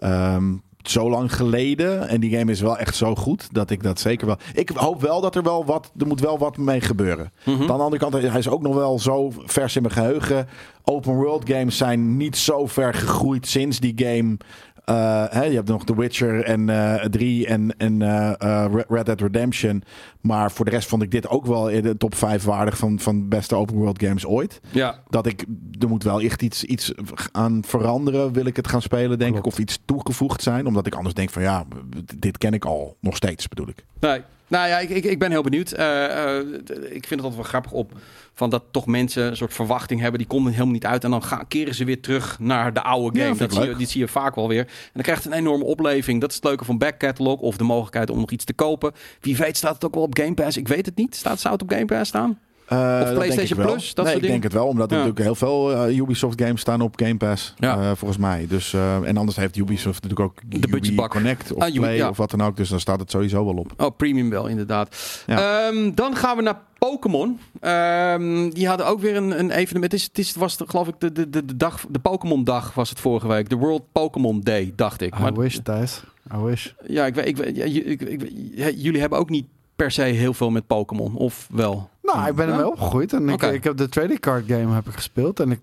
ehm, 0.00 0.54
zo 0.90 1.10
lang 1.10 1.34
geleden. 1.34 2.08
En 2.08 2.20
die 2.20 2.36
game 2.38 2.50
is 2.50 2.60
wel 2.60 2.78
echt 2.78 2.96
zo 2.96 3.14
goed 3.14 3.48
dat 3.52 3.70
ik 3.70 3.82
dat 3.82 4.00
zeker 4.00 4.26
wel... 4.26 4.36
Ik 4.54 4.70
hoop 4.74 5.00
wel 5.00 5.20
dat 5.20 5.34
er 5.34 5.42
wel 5.42 5.64
wat... 5.64 5.92
Er 5.98 6.06
moet 6.06 6.20
wel 6.20 6.38
wat 6.38 6.56
mee 6.56 6.80
gebeuren. 6.80 7.32
Dan 7.44 7.60
aan 7.60 7.66
de 7.66 7.72
andere 7.72 7.98
kant, 7.98 8.12
hij 8.12 8.38
is 8.38 8.48
ook 8.48 8.62
nog 8.62 8.74
wel 8.74 8.98
zo 8.98 9.32
vers 9.44 9.76
in 9.76 9.82
mijn 9.82 9.94
geheugen. 9.94 10.48
Open 10.88 11.14
world 11.14 11.48
games 11.50 11.76
zijn 11.76 12.16
niet 12.16 12.36
zo 12.36 12.66
ver 12.66 12.94
gegroeid 12.94 13.46
sinds 13.46 13.80
die 13.80 13.92
game. 13.96 14.36
eh, 14.84 15.24
hè, 15.28 15.44
je 15.44 15.54
hebt 15.54 15.68
nog 15.68 15.84
The 15.84 15.96
Witcher 15.96 16.44
en 16.44 16.68
eh 16.68 17.04
3 17.04 17.46
en, 17.46 17.74
en 17.78 18.02
eh, 18.02 18.32
eh, 18.64 18.72
Red 18.88 19.06
Dead 19.06 19.20
Redemption. 19.20 19.82
Maar 20.20 20.50
voor 20.52 20.64
de 20.64 20.70
rest 20.70 20.88
vond 20.88 21.02
ik 21.02 21.10
dit 21.10 21.28
ook 21.28 21.46
wel 21.46 21.68
in 21.68 21.82
de 21.82 21.96
top 21.96 22.14
5 22.14 22.44
waardig 22.44 22.78
van, 22.78 22.98
van 22.98 23.28
beste 23.28 23.54
open 23.54 23.74
world 23.74 24.02
games 24.02 24.26
ooit. 24.26 24.60
Ja, 24.70 24.98
Dat 25.08 25.26
ik, 25.26 25.44
er 25.80 25.88
moet 25.88 26.02
wel 26.02 26.20
echt 26.20 26.42
iets, 26.42 26.64
iets 26.64 26.92
aan 27.32 27.62
veranderen, 27.66 28.32
wil 28.32 28.46
ik 28.46 28.56
het 28.56 28.68
gaan 28.68 28.82
spelen, 28.82 29.18
denk 29.18 29.32
Klopt. 29.32 29.46
ik. 29.46 29.52
Of 29.52 29.58
iets 29.58 29.78
toegevoegd 29.84 30.42
zijn, 30.42 30.66
omdat 30.66 30.86
ik 30.86 30.94
anders 30.94 31.14
denk 31.14 31.30
van 31.30 31.42
ja, 31.42 31.64
dit 32.18 32.38
ken 32.38 32.52
ik 32.54 32.64
al, 32.64 32.96
nog 33.00 33.16
steeds 33.16 33.48
bedoel 33.48 33.68
ik. 33.68 33.84
nee. 34.00 34.20
Nou 34.48 34.68
ja, 34.68 34.78
ik, 34.78 34.88
ik, 34.88 35.04
ik 35.04 35.18
ben 35.18 35.30
heel 35.30 35.42
benieuwd. 35.42 35.72
Eh, 35.72 36.34
eh, 36.38 36.46
ik 36.82 37.06
vind 37.06 37.10
het 37.10 37.20
altijd 37.20 37.34
wel 37.34 37.44
grappig 37.44 37.72
op 37.72 37.92
van 38.34 38.50
dat 38.50 38.62
toch 38.70 38.86
mensen 38.86 39.26
een 39.26 39.36
soort 39.36 39.54
verwachting 39.54 40.00
hebben. 40.00 40.18
Die 40.18 40.28
komen 40.28 40.52
helemaal 40.52 40.72
niet 40.72 40.86
uit. 40.86 41.04
En 41.04 41.10
dan 41.10 41.22
gaan, 41.22 41.48
keren 41.48 41.74
ze 41.74 41.84
weer 41.84 42.00
terug 42.00 42.38
naar 42.38 42.72
de 42.72 42.82
oude 42.82 43.20
game. 43.20 43.36
dat 43.36 43.52
zie 43.52 43.64
je, 43.64 43.76
die 43.76 43.86
zie 43.86 44.00
je 44.00 44.08
vaak 44.08 44.34
wel 44.34 44.48
weer. 44.48 44.64
En 44.66 44.90
dan 44.92 45.02
krijgt 45.02 45.24
het 45.24 45.32
een 45.32 45.38
enorme 45.38 45.64
opleving. 45.64 46.20
Dat 46.20 46.30
is 46.30 46.36
het 46.36 46.44
leuke 46.44 46.64
van 46.64 46.78
back 46.78 46.98
catalog. 46.98 47.40
Of 47.40 47.56
de 47.56 47.64
mogelijkheid 47.64 48.10
om 48.10 48.18
nog 48.18 48.30
iets 48.30 48.44
te 48.44 48.52
kopen. 48.52 48.92
Wie 49.20 49.36
weet 49.36 49.56
staat 49.56 49.74
het 49.74 49.84
ook 49.84 49.94
wel 49.94 50.02
op 50.02 50.18
Game 50.18 50.34
Pass. 50.34 50.56
Ik 50.56 50.68
weet 50.68 50.86
het 50.86 50.96
niet. 50.96 51.14
Staat 51.14 51.40
zou 51.40 51.54
het 51.54 51.62
op 51.62 51.70
Game 51.70 51.84
Pass 51.84 52.08
staan? 52.08 52.38
Eh, 52.66 52.78
dat 52.98 53.04
denk 53.06 53.14
PlayStation. 53.14 53.66
Plus, 53.66 53.94
dat 53.94 54.04
nee, 54.04 54.14
soort 54.14 54.24
ik 54.24 54.30
denk 54.30 54.42
het 54.42 54.52
wel, 54.52 54.66
omdat 54.66 54.90
er 54.90 54.96
Ja. 54.98 55.04
natuurlijk 55.04 55.26
heel 55.38 55.48
veel 55.48 55.72
eh, 55.86 55.96
Ubisoft 55.98 56.40
games 56.42 56.60
staan 56.60 56.80
op 56.80 56.92
Game 57.00 57.16
Pass, 57.16 57.54
Ja. 57.58 57.80
eh, 57.80 57.90
volgens 57.94 58.20
mij. 58.20 58.46
Dus, 58.48 58.72
eh, 58.72 59.08
en 59.08 59.16
anders 59.16 59.36
heeft 59.36 59.56
Ubisoft 59.56 60.02
natuurlijk 60.02 60.30
ook 60.30 60.60
De 60.60 60.68
budgetbak. 60.68 61.10
Connect 61.10 61.52
of 61.52 61.62
Ah, 61.62 61.72
Play 61.74 61.96
ja. 61.96 62.08
of 62.08 62.16
wat 62.16 62.30
dan 62.30 62.42
ook. 62.42 62.56
Dus 62.56 62.68
dan 62.68 62.80
staat 62.80 63.00
het 63.00 63.10
sowieso 63.10 63.44
wel 63.44 63.54
op. 63.56 63.72
Oh, 63.76 63.96
premium 63.96 64.30
wel, 64.30 64.46
inderdaad. 64.46 64.96
Ja. 65.26 65.66
Ehm, 65.68 65.94
dan 65.94 66.16
gaan 66.16 66.36
we 66.36 66.42
naar 66.42 66.60
Pokémon. 66.78 67.38
Ehm, 67.60 68.50
die 68.50 68.68
hadden 68.68 68.86
ook 68.86 69.00
weer 69.00 69.16
een, 69.16 69.38
een 69.38 69.50
evenement. 69.50 69.92
Het, 69.92 70.00
is, 70.00 70.06
het 70.06 70.18
is, 70.18 70.28
het 70.28 70.36
was 70.36 70.56
de, 70.56 70.64
geloof 70.68 70.88
ik 70.88 70.94
de, 70.98 71.12
de, 71.12 71.30
de, 71.30 71.44
de 71.44 71.56
dag, 71.56 71.84
de 71.88 71.98
Pokémon 71.98 72.44
dag 72.44 72.74
was 72.74 72.88
het 72.90 73.00
vorige 73.00 73.28
week. 73.28 73.48
De 73.48 73.56
World 73.56 73.82
Pokémon 73.92 74.40
Day, 74.40 74.72
dacht 74.76 75.00
ik. 75.00 75.14
I 75.18 75.30
wish, 75.34 75.56
Thijs. 75.62 76.02
I 76.34 76.38
wish. 76.38 76.68
Ja, 76.86 77.06
ik, 77.06 77.14
weet- 77.14 77.26
ik, 77.26 78.00
ik, 78.00 78.30
jullie 78.76 79.00
hebben 79.00 79.18
ook 79.18 79.30
niet 79.30 79.46
per 79.76 79.90
se 79.90 80.02
heel 80.02 80.34
veel 80.34 80.50
met 80.50 80.66
Pokémon, 80.66 81.14
of 81.16 81.48
wel? 81.50 81.88
Nou, 82.16 82.28
ik 82.30 82.36
ben 82.36 82.46
Ja? 82.46 82.52
ermee 82.52 82.66
opgegroeid. 82.66 83.12
En 83.12 83.28
ik, 83.28 83.42
ik 83.42 83.64
heb 83.64 83.76
de 83.76 83.88
trading 83.88 84.20
card 84.20 84.44
game 84.46 84.74
heb 84.74 84.86
ik 84.86 84.94
gespeeld. 84.94 85.40
En 85.40 85.50
ik, 85.50 85.60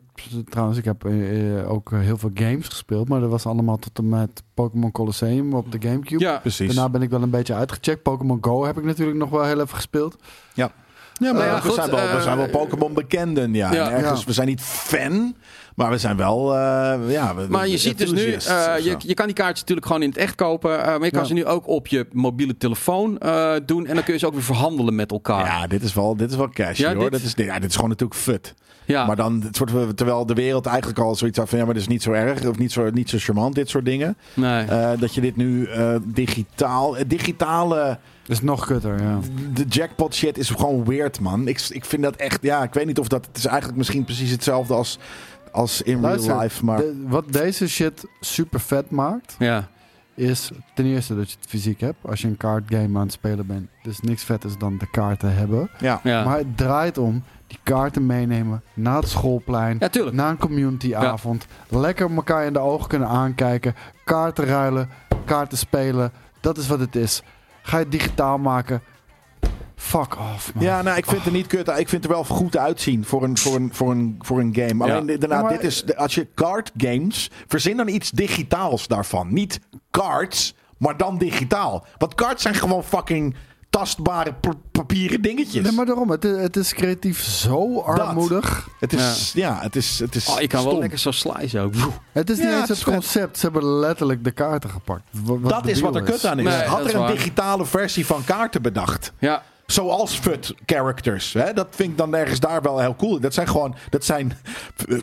trouwens, 0.50 0.78
ik 0.78 0.86
heb 0.86 1.06
eh, 1.06 1.60
eh, 1.60 1.72
ook 1.72 1.92
heel 1.92 2.18
veel 2.18 2.32
games 2.34 2.68
gespeeld. 2.68 3.10
Maar 3.10 3.20
dat 3.20 3.30
was 3.30 3.46
allemaal 3.46 3.78
tot 3.78 3.98
en 3.98 4.10
met 4.10 4.44
Pokémon 4.54 4.92
Colosseum 4.92 5.54
op 5.54 5.72
de 5.72 5.88
Gamecube. 5.88 6.24
Ja, 6.24 6.38
Precies. 6.38 6.68
Daarna 6.76 6.90
ben 6.92 7.02
ik 7.02 7.10
wel 7.10 7.22
een 7.22 7.30
beetje 7.30 7.54
uitgecheckt. 7.54 8.04
Pokémon 8.04 8.38
Go 8.42 8.66
heb 8.66 8.78
ik 8.78 8.84
natuurlijk 8.84 9.18
nog 9.18 9.30
wel 9.30 9.44
heel 9.44 9.60
even 9.62 9.76
gespeeld. 9.76 10.16
Ja, 10.54 10.72
maar 11.20 11.34
Nou 11.34 11.46
ja, 11.46 11.56
we, 11.56 11.62
goed, 11.62 11.74
zijn 11.74 11.90
wel, 11.90 12.00
we 12.00 12.06
eh, 12.08 12.22
zijn 12.22 12.38
wel 12.38 12.50
Pokémon 12.50 12.94
bekenden, 12.94 13.54
ja. 13.54 13.74
ja. 13.74 13.90
En 13.90 13.98
ergens, 13.98 14.20
Ja. 14.20 14.26
We 14.26 14.34
zijn 14.34 14.48
niet 14.48 14.62
fan, 14.62 15.36
maar 15.76 15.90
we 15.90 15.98
zijn 15.98 16.18
wel, 16.18 16.54
eh, 16.56 16.96
ja... 17.08 17.36
we- 17.36 17.46
Maar 17.50 17.68
je 17.68 17.78
ziet 17.78 17.98
dus 17.98 18.12
nu, 18.12 18.34
eh, 18.34 18.74
je, 18.80 18.96
je 18.98 19.14
kan 19.14 19.26
die 19.26 19.36
kaartjes 19.36 19.60
natuurlijk 19.60 19.88
gewoon 19.88 20.02
in 20.02 20.10
het 20.10 20.18
echt 20.18 20.36
kopen. 20.36 20.80
eh, 20.80 20.86
maar 20.86 21.04
je 21.04 21.12
kan 21.12 21.22
Ja. 21.22 21.28
ze 21.28 21.34
nu 21.34 21.46
ook 21.46 21.68
op 21.68 21.88
je 21.88 22.08
mobiele 22.12 22.58
telefoon 22.58 23.18
eh, 23.18 23.54
doen. 23.66 23.86
En 23.88 23.96
dan 23.96 24.04
kun 24.04 24.14
je 24.14 24.20
ze 24.20 24.26
ook 24.26 24.34
weer 24.34 24.44
verhandelen 24.44 24.96
met 24.96 25.12
elkaar. 25.12 25.46
Ja, 25.46 25.68
dit 25.68 25.84
is 25.84 25.94
wel, 25.94 26.16
dit 26.18 26.32
is 26.32 26.36
wel 26.38 26.50
cash, 26.50 26.78
Ja, 26.78 26.94
hoor. 26.96 27.10
dit- 27.10 27.12
Dit 27.22 27.38
is, 27.38 27.46
ja, 27.46 27.60
dit 27.60 27.70
is 27.70 27.76
gewoon 27.76 27.90
natuurlijk 27.90 28.20
fut. 28.20 28.54
Ja. 28.86 29.06
Maar 29.06 29.16
dan, 29.16 29.42
het 29.42 29.56
soort, 29.56 29.98
terwijl 29.98 30.26
de 30.26 30.34
wereld 30.34 30.66
eigenlijk 30.66 31.00
al 31.00 31.16
zoiets 31.16 31.38
had 31.38 31.50
van... 31.50 31.58
ja, 31.58 31.66
maar 31.66 31.74
dit 31.74 31.84
is 31.84 31.90
niet 31.90 32.04
zo 32.04 32.12
erg 32.12 32.46
of 32.46 32.58
niet 32.58 32.72
zo, 32.72 32.90
niet 32.90 33.10
zo 33.10 33.18
charmant, 33.20 33.56
dit 33.56 33.70
soort 33.70 33.86
dingen. 33.86 34.18
nee. 34.34 34.66
Eh, 34.66 34.90
dat 35.00 35.14
je 35.14 35.22
dit 35.22 35.36
nu 35.36 35.66
eh, 35.66 35.96
digitaal... 36.06 36.98
eh, 36.98 37.04
digitale... 37.08 37.98
Dat 38.24 38.36
is 38.38 38.42
nog 38.42 38.66
kutter, 38.66 39.02
ja. 39.02 39.20
De 39.54 39.66
jackpot 39.70 40.16
shit 40.16 40.38
is 40.38 40.50
gewoon 40.50 40.86
weird, 40.86 41.20
man. 41.20 41.48
Ik, 41.48 41.60
ik 41.70 41.86
vind 41.86 42.04
dat 42.04 42.16
echt... 42.16 42.42
Ja, 42.42 42.64
ik 42.64 42.74
weet 42.74 42.86
niet 42.86 43.00
of 43.00 43.08
dat... 43.08 43.26
Het 43.26 43.38
is 43.38 43.46
eigenlijk 43.46 43.78
misschien 43.78 44.04
precies 44.04 44.32
hetzelfde 44.32 44.74
als, 44.74 45.00
als 45.52 45.82
in 45.82 46.00
Luister, 46.00 46.30
real 46.32 46.42
life, 46.42 46.66
maar... 46.66 46.78
de- 46.78 47.04
wat 47.08 47.32
deze 47.34 47.68
shit 47.70 48.06
super 48.20 48.60
vet 48.60 48.90
maakt, 48.90 49.36
ja. 49.40 49.68
is 50.16 50.52
ten 50.74 50.86
eerste 50.86 51.16
dat 51.16 51.32
je 51.32 51.36
het 51.40 51.50
fysiek 51.50 51.80
hebt. 51.82 51.98
Als 52.02 52.22
je 52.22 52.28
een 52.28 52.38
kaart 52.38 52.64
game 52.68 52.98
aan 52.98 53.04
het 53.06 53.12
spelen 53.12 53.46
bent. 53.48 53.68
Dus 53.84 54.00
niks 54.00 54.24
vet 54.24 54.44
is 54.44 54.58
dan 54.58 54.78
de 54.78 54.90
kaarten 54.92 55.36
hebben. 55.36 55.70
ja. 55.80 56.00
Ja. 56.04 56.24
Maar 56.24 56.38
het 56.38 56.58
draait 56.58 56.98
om 56.98 57.24
die 57.54 57.74
kaarten 57.74 58.06
meenemen 58.06 58.64
naar 58.74 58.96
het 59.00 59.10
schoolplein. 59.10 59.78
ja, 59.80 59.90
tuurlijk. 59.90 60.16
Na 60.16 60.30
een 60.30 60.38
communityavond. 60.38 61.46
Lekker 61.70 62.16
elkaar 62.16 62.46
in 62.46 62.54
de 62.54 62.60
ogen 62.60 62.88
kunnen 62.88 63.08
aankijken. 63.08 63.76
Kaarten 64.04 64.46
ruilen. 64.46 64.90
Kaarten 65.26 65.58
spelen. 65.58 66.12
Dat 66.40 66.58
is 66.58 66.68
wat 66.68 66.80
het 66.80 66.96
is. 66.96 67.24
Ga 67.62 67.78
je 67.78 67.84
het 67.84 67.92
digitaal 67.92 68.38
maken. 68.38 68.82
Fuck 69.76 70.18
off, 70.20 70.54
man. 70.54 70.64
Ja, 70.64 70.82
nou, 70.82 70.98
ik 70.98 71.06
vind 71.06 71.18
het 71.18 71.26
er 71.26 71.32
niet 71.32 71.48
kut. 71.48 71.68
Ik 71.68 71.76
vind 71.90 71.92
het 71.92 72.04
er 72.04 72.10
wel 72.10 72.24
goed 72.24 72.58
uitzien 72.58 73.06
voor 73.06 73.24
een, 73.24 73.38
voor 73.38 73.56
een, 73.56 73.70
voor 73.74 73.92
een, 73.92 74.16
voor 74.20 74.40
een 74.40 74.56
game. 74.56 74.86
Ja. 74.88 74.96
Alleen 74.98 75.20
daarna, 75.20 75.36
Ja, 75.36 75.42
maar- 75.42 75.52
dit 75.52 75.64
is, 75.64 75.96
als 75.96 76.16
je 76.16 76.28
card 76.36 76.72
games, 76.78 77.32
verzin 77.48 77.78
dan 77.78 77.88
iets 77.88 78.12
digitaals 78.12 78.88
daarvan. 78.88 79.34
Niet 79.34 79.60
cards, 79.92 80.56
maar 80.78 80.98
dan 80.98 81.18
digitaal. 81.18 81.86
Want 81.98 82.16
cards 82.16 82.42
zijn 82.42 82.56
gewoon 82.56 82.84
fucking 82.84 83.36
tastbare 83.80 84.34
pa- 84.34 84.54
papieren 84.72 85.22
dingetjes. 85.22 85.64
Nee, 85.64 85.72
maar 85.72 85.86
daarom. 85.86 86.10
Het 86.10 86.26
is, 86.26 86.38
het 86.42 86.56
is 86.56 86.74
creatief 86.74 87.24
zo 87.24 87.80
armoedig. 87.80 88.68
Het 88.80 88.94
is, 88.94 89.32
ja. 89.36 89.60
het 89.62 89.76
is, 89.76 90.00
het 90.00 90.16
is 90.16 90.28
Oh, 90.28 90.42
ik 90.42 90.50
kan 90.50 90.64
wel 90.64 90.80
lekker 90.80 91.00
zo 91.00 91.12
slicen 91.12 91.62
ook. 91.62 91.76
Woe. 91.76 91.92
Het 92.12 92.30
is 92.30 92.38
niet 92.38 92.46
Ja, 92.48 92.60
eens 92.60 92.70
het 92.70 92.78
het 92.78 92.88
concept. 92.94 93.38
Ze 93.40 93.46
hebben 93.50 93.66
letterlijk 93.66 94.24
de 94.24 94.32
kaarten 94.32 94.70
gepakt. 94.70 95.02
Wat 95.12 95.50
Dat 95.50 95.68
is 95.68 95.80
wat 95.80 95.96
er 95.96 96.02
kut 96.02 96.26
aan 96.26 96.40
is. 96.40 96.46
Nee, 96.46 96.62
Had 96.64 96.86
er 96.86 96.94
een 96.94 97.00
waar. 97.00 97.12
digitale 97.12 97.66
versie 97.66 98.06
van 98.06 98.24
kaarten 98.24 98.62
bedacht. 98.62 99.12
Ja. 99.20 99.44
Zoals 99.74 100.20
FUT 100.20 100.54
characters. 100.66 101.34
Hè? 101.34 101.54
Dat 101.54 101.68
vind 101.70 101.90
ik 101.92 101.98
dan 101.98 102.16
ergens 102.16 102.40
daar 102.40 102.62
wel 102.62 102.80
heel 102.80 102.96
cool. 102.96 103.20
Dat 103.20 103.34
zijn 103.34 103.48
gewoon 103.48 103.76
dat 103.90 104.06
zijn 104.06 104.38
eh, 104.90 104.98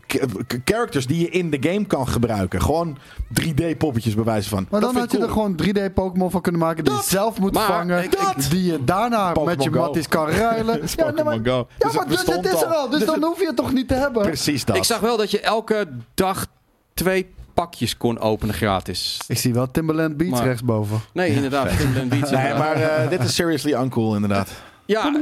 characters 0.64 1.06
die 1.06 1.20
je 1.20 1.28
in 1.30 1.50
de 1.50 1.56
game 1.60 1.84
kan 1.86 2.08
gebruiken. 2.08 2.62
Gewoon 2.62 2.98
3D 3.40 3.76
poppetjes 3.78 4.14
bij 4.14 4.24
wijze 4.24 4.48
van. 4.48 4.66
Maar 4.70 4.80
Dat 4.80 4.92
dan 4.92 4.98
vind 4.98 5.02
had 5.02 5.10
je 5.12 5.16
ik 5.18 5.24
er 5.24 5.30
gewoon 5.72 5.88
3D 5.88 5.92
Pokémon 5.94 6.30
van 6.30 6.40
kunnen 6.40 6.60
maken 6.60 6.84
die 6.84 6.92
Dat. 6.92 7.02
je 7.04 7.10
zelf 7.10 7.38
moet 7.38 7.52
Maar 7.52 7.66
vangen. 7.66 8.02
ik- 8.04 8.12
ik- 8.14 8.50
die 8.50 8.64
je 8.64 8.84
daarna 8.84 9.32
met 9.44 9.62
je 9.62 9.70
matties 9.70 10.08
kan 10.08 10.28
ruilen. 10.46 10.80
Ja, 10.96 11.10
nee, 11.10 11.24
maar, 11.24 11.38
Go. 11.44 11.66
ja, 11.78 11.86
Dus 11.86 11.92
maar 11.96 12.08
dus 12.08 12.22
is 12.24 12.62
er 12.62 12.66
al. 12.66 12.88
Dus, 12.88 12.98
Dus 12.98 13.08
dan 13.08 13.22
hoef 13.24 13.40
je 13.40 13.46
het 13.46 13.56
toch 13.56 13.72
niet 13.72 13.88
te 13.88 13.94
hebben. 13.94 14.22
Precies 14.22 14.64
dat. 14.64 14.76
Ik 14.76 14.84
zag 14.84 15.00
wel 15.00 15.16
dat 15.16 15.30
je 15.30 15.40
elke 15.40 15.88
dag 16.14 16.46
twee 16.94 17.30
pakjes 17.60 17.96
kon 17.96 18.18
openen 18.18 18.54
gratis. 18.54 19.20
Ik 19.28 19.38
zie 19.38 19.54
wel 19.54 19.70
Timberland 19.70 20.16
Beach 20.16 20.30
Maar- 20.30 20.44
rechtsboven. 20.44 21.00
Nee, 21.12 21.30
inderdaad. 21.34 21.78
Timberland 21.78 22.08
Beach, 22.08 22.30
Nee, 22.30 22.54
maar 22.54 22.76
eh, 22.76 23.08
dit 23.10 23.22
is 23.22 23.34
seriously 23.34 23.72
uncool 23.72 24.14
inderdaad. 24.14 24.50
Ja, 24.86 25.12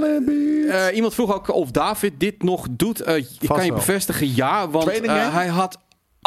eh, 0.69 0.97
iemand 0.97 1.15
vroeg 1.15 1.35
ook 1.35 1.55
of 1.55 1.71
David 1.71 2.13
dit 2.19 2.43
nog 2.43 2.67
doet. 2.71 3.01
Eh, 3.01 3.17
ik 3.17 3.27
kan 3.47 3.65
je 3.65 3.73
bevestigen, 3.73 4.35
ja. 4.35 4.69
Want 4.69 4.89
eh, 4.89 5.35
hij 5.35 5.47
had 5.47 5.79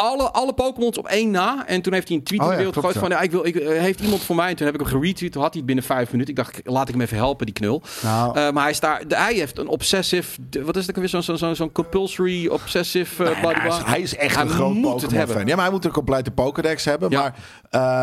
alle, 0.02 0.30
alle 0.30 0.52
Pokémons 0.52 0.98
op 0.98 1.06
één 1.06 1.30
na. 1.30 1.66
En 1.66 1.82
toen 1.82 1.92
heeft 1.92 2.08
hij 2.08 2.16
een 2.16 2.22
tweet 2.22 2.40
Oh 2.40 2.44
in 2.46 2.50
de 2.50 2.56
wereld 2.56 2.74
gegooid 2.74 2.96
van... 2.98 3.08
Ja, 3.08 3.20
ik 3.20 3.30
wil, 3.30 3.46
ik, 3.46 3.56
eh, 3.56 3.80
heeft 3.80 4.00
iemand 4.00 4.22
voor 4.22 4.36
mij? 4.36 4.48
En 4.48 4.56
toen 4.56 4.66
heb 4.66 4.74
ik 4.74 4.80
hem 4.80 4.88
geretweet. 4.90 5.32
Toen 5.32 5.42
had 5.42 5.50
hij 5.50 5.58
het 5.58 5.66
binnen 5.66 5.84
vijf 5.84 6.10
minuten. 6.12 6.30
Ik 6.30 6.36
dacht, 6.36 6.60
laat 6.64 6.88
ik 6.88 6.94
hem 6.94 7.02
even 7.02 7.16
helpen, 7.16 7.46
die 7.46 7.54
knul. 7.54 7.82
Nou, 8.02 8.38
Eh, 8.38 8.50
maar 8.50 8.62
hij, 8.62 8.70
is 8.70 8.80
daar, 8.80 9.08
de- 9.08 9.16
hij 9.16 9.34
heeft 9.34 9.58
een 9.58 9.68
obsessive... 9.68 10.40
Wat 10.64 10.76
is 10.76 10.86
het 10.86 10.90
ook 10.90 11.00
weer? 11.00 11.08
Zo'n 11.08 11.22
zo, 11.22 11.36
zo, 11.36 11.54
zo'n 11.54 11.72
compulsory 11.72 12.46
obsessive... 12.48 13.22
Nee, 13.22 13.34
blah, 13.40 13.54
hij, 13.54 13.68
is, 13.68 13.76
blah. 13.76 13.88
hij 13.88 14.00
is 14.00 14.16
echt 14.16 14.34
Hij 14.34 14.44
een 14.44 14.50
groot 14.50 14.74
moet 14.74 14.82
het 14.84 14.92
Pokémon 14.94 15.14
hebben. 15.18 15.36
fan. 15.36 15.46
Ja, 15.46 15.54
maar 15.54 15.64
hij 15.64 15.72
moet 15.74 15.84
een 15.84 15.90
complete 15.90 16.30
Pokédex 16.30 16.84
hebben. 16.84 17.10
Ja. 17.10 17.20
Maar 17.20 17.34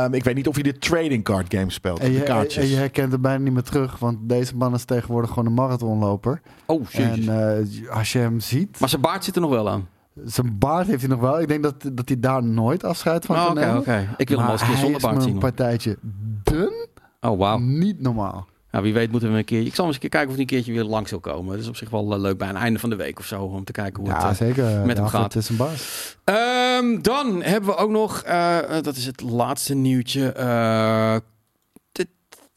ehm, 0.03 0.13
ik 0.13 0.23
weet 0.23 0.35
niet 0.35 0.47
of 0.47 0.53
hij 0.53 0.63
de 0.63 0.77
trading 0.77 1.23
card 1.23 1.53
game 1.53 1.71
speelt. 1.71 1.99
en 1.99 2.11
de 2.11 2.17
je, 2.17 2.23
kaartjes. 2.23 2.63
en 2.63 2.69
je 2.69 2.75
herkent 2.75 3.11
het 3.11 3.21
bijna 3.21 3.43
niet 3.43 3.53
meer 3.53 3.63
terug. 3.63 3.97
Want 3.99 4.17
deze 4.21 4.55
man 4.55 4.73
is 4.73 4.83
tegenwoordig 4.83 5.29
gewoon 5.29 5.45
een 5.45 5.53
marathonloper. 5.53 6.41
Oh, 6.65 6.89
jezus. 6.89 7.25
En 7.27 7.57
eh, 7.87 7.95
als 7.97 8.11
je 8.11 8.19
hem 8.19 8.39
ziet... 8.39 8.79
Maar 8.79 8.89
zijn 8.89 9.01
baard 9.01 9.23
zit 9.23 9.35
er 9.35 9.41
nog 9.41 9.49
wel 9.51 9.69
aan. 9.69 9.87
Zijn 10.25 10.57
baard 10.57 10.87
heeft 10.87 10.99
hij 11.01 11.09
nog 11.09 11.19
wel. 11.19 11.41
Ik 11.41 11.47
denk 11.47 11.63
dat, 11.63 11.75
dat 11.93 12.07
hij 12.09 12.19
daar 12.19 12.43
nooit 12.43 12.83
afscheid 12.83 13.25
van 13.25 13.35
Oh, 13.35 13.45
kan 13.45 13.55
nemen. 13.55 14.09
Ik 14.17 14.29
wil 14.29 14.37
hem 14.37 14.47
Maar 14.47 14.51
eens 14.55 14.61
een 14.61 14.67
keer 14.67 14.77
zonder 14.77 15.01
baard 15.01 15.23
zien. 15.23 15.33
een 15.33 15.39
partijtje 15.39 15.97
dun. 16.43 16.87
Oh, 17.21 17.37
wauw. 17.37 17.57
Niet 17.57 18.01
normaal. 18.01 18.47
Nou, 18.71 18.83
wie 18.83 18.93
weet 18.93 19.11
moeten 19.11 19.31
we 19.31 19.37
een 19.37 19.45
keer... 19.45 19.65
Ik 19.65 19.75
zal 19.75 19.85
eens 19.85 19.93
een 19.93 20.01
keer 20.01 20.09
kijken 20.09 20.29
of 20.29 20.35
hij 20.35 20.43
een 20.43 20.49
keertje 20.49 20.71
weer 20.73 20.83
langs 20.83 21.09
wil 21.09 21.19
komen. 21.19 21.51
Dat 21.51 21.59
is 21.61 21.67
op 21.67 21.75
zich 21.75 21.89
wel 21.89 22.13
eh, 22.13 22.19
leuk 22.19 22.37
bij 22.37 22.49
een 22.49 22.55
einde 22.55 22.79
van 22.79 22.89
de 22.89 22.95
week 22.95 23.19
of 23.19 23.25
zo. 23.25 23.43
Om 23.43 23.63
te 23.63 23.71
kijken 23.71 24.03
hoe 24.03 24.11
het... 24.13 24.21
Ja, 24.21 24.29
eh, 24.29 24.35
zeker. 24.35 24.85
met 24.85 24.97
hem 24.97 25.07
gaat. 25.07 25.35
is 25.35 25.49
een 25.49 25.55
baas. 25.57 26.17
Ehm, 26.23 27.01
dan 27.01 27.41
hebben 27.41 27.69
we 27.69 27.75
ook 27.75 27.89
nog, 27.89 28.21
eh, 28.21 28.57
dat 28.81 28.95
is 28.95 29.05
het 29.05 29.21
laatste 29.21 29.75
nieuwtje. 29.75 30.31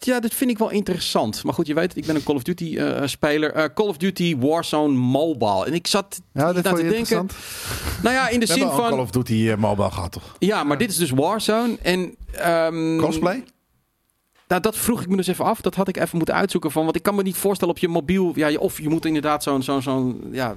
Ja, 0.04 0.20
dit 0.20 0.34
vind 0.34 0.50
ik 0.50 0.58
wel 0.58 0.70
interessant. 0.70 1.44
Maar 1.44 1.54
goed, 1.54 1.66
je 1.66 1.74
weet 1.74 1.96
ik 1.96 2.06
ben 2.06 2.14
een 2.16 2.22
Call 2.24 2.34
of 2.36 2.42
Duty 2.42 2.76
eh, 2.78 3.02
speler. 3.06 3.52
Eh, 3.52 3.64
Call 3.74 3.86
of 3.86 3.96
Duty 3.96 4.36
Warzone 4.38 4.94
Mobile. 4.94 5.64
En 5.66 5.72
ik 5.74 5.86
zat 5.86 6.20
Ja, 6.32 6.52
dit 6.52 6.66
vond 6.68 6.76
te 6.76 6.84
je 6.84 6.90
denken. 6.90 7.16
interessant. 7.18 7.34
Nou 8.02 8.14
ja, 8.14 8.28
in 8.28 8.40
de 8.40 8.46
We 8.46 8.52
zin 8.52 8.62
al 8.62 8.76
Call 8.76 8.88
van. 8.90 8.98
of 9.00 9.10
Duty 9.10 9.48
eh, 9.50 9.56
mobile 9.56 9.90
gehad, 9.90 10.12
toch? 10.12 10.36
Ja, 10.38 10.64
maar 10.64 10.78
dit 10.78 10.90
is 10.90 10.96
dus 10.96 11.10
Warzone. 11.10 11.76
En, 11.82 12.14
ehm, 12.32 12.96
Cosplay? 12.98 13.44
Nou, 14.48 14.64
dat 14.64 14.76
vroeg 14.76 15.02
ik 15.02 15.08
me 15.08 15.16
dus 15.16 15.26
even 15.26 15.44
af. 15.44 15.60
Dat 15.60 15.74
had 15.74 15.88
ik 15.88 15.96
even 15.96 16.16
moeten 16.16 16.34
uitzoeken 16.34 16.70
van. 16.70 16.84
Want 16.84 16.96
ik 16.96 17.02
kan 17.02 17.14
me 17.14 17.22
niet 17.22 17.36
voorstellen 17.36 17.74
op 17.74 17.80
je 17.80 17.88
mobiel. 17.88 18.32
Ja, 18.34 18.46
je- 18.46 18.60
of 18.60 18.80
je 18.80 18.88
moet 18.88 19.04
inderdaad 19.06 19.42
zo'n. 19.42 19.62
zo'n 19.62 19.82
zo'n 19.82 20.28
ja, 20.32 20.54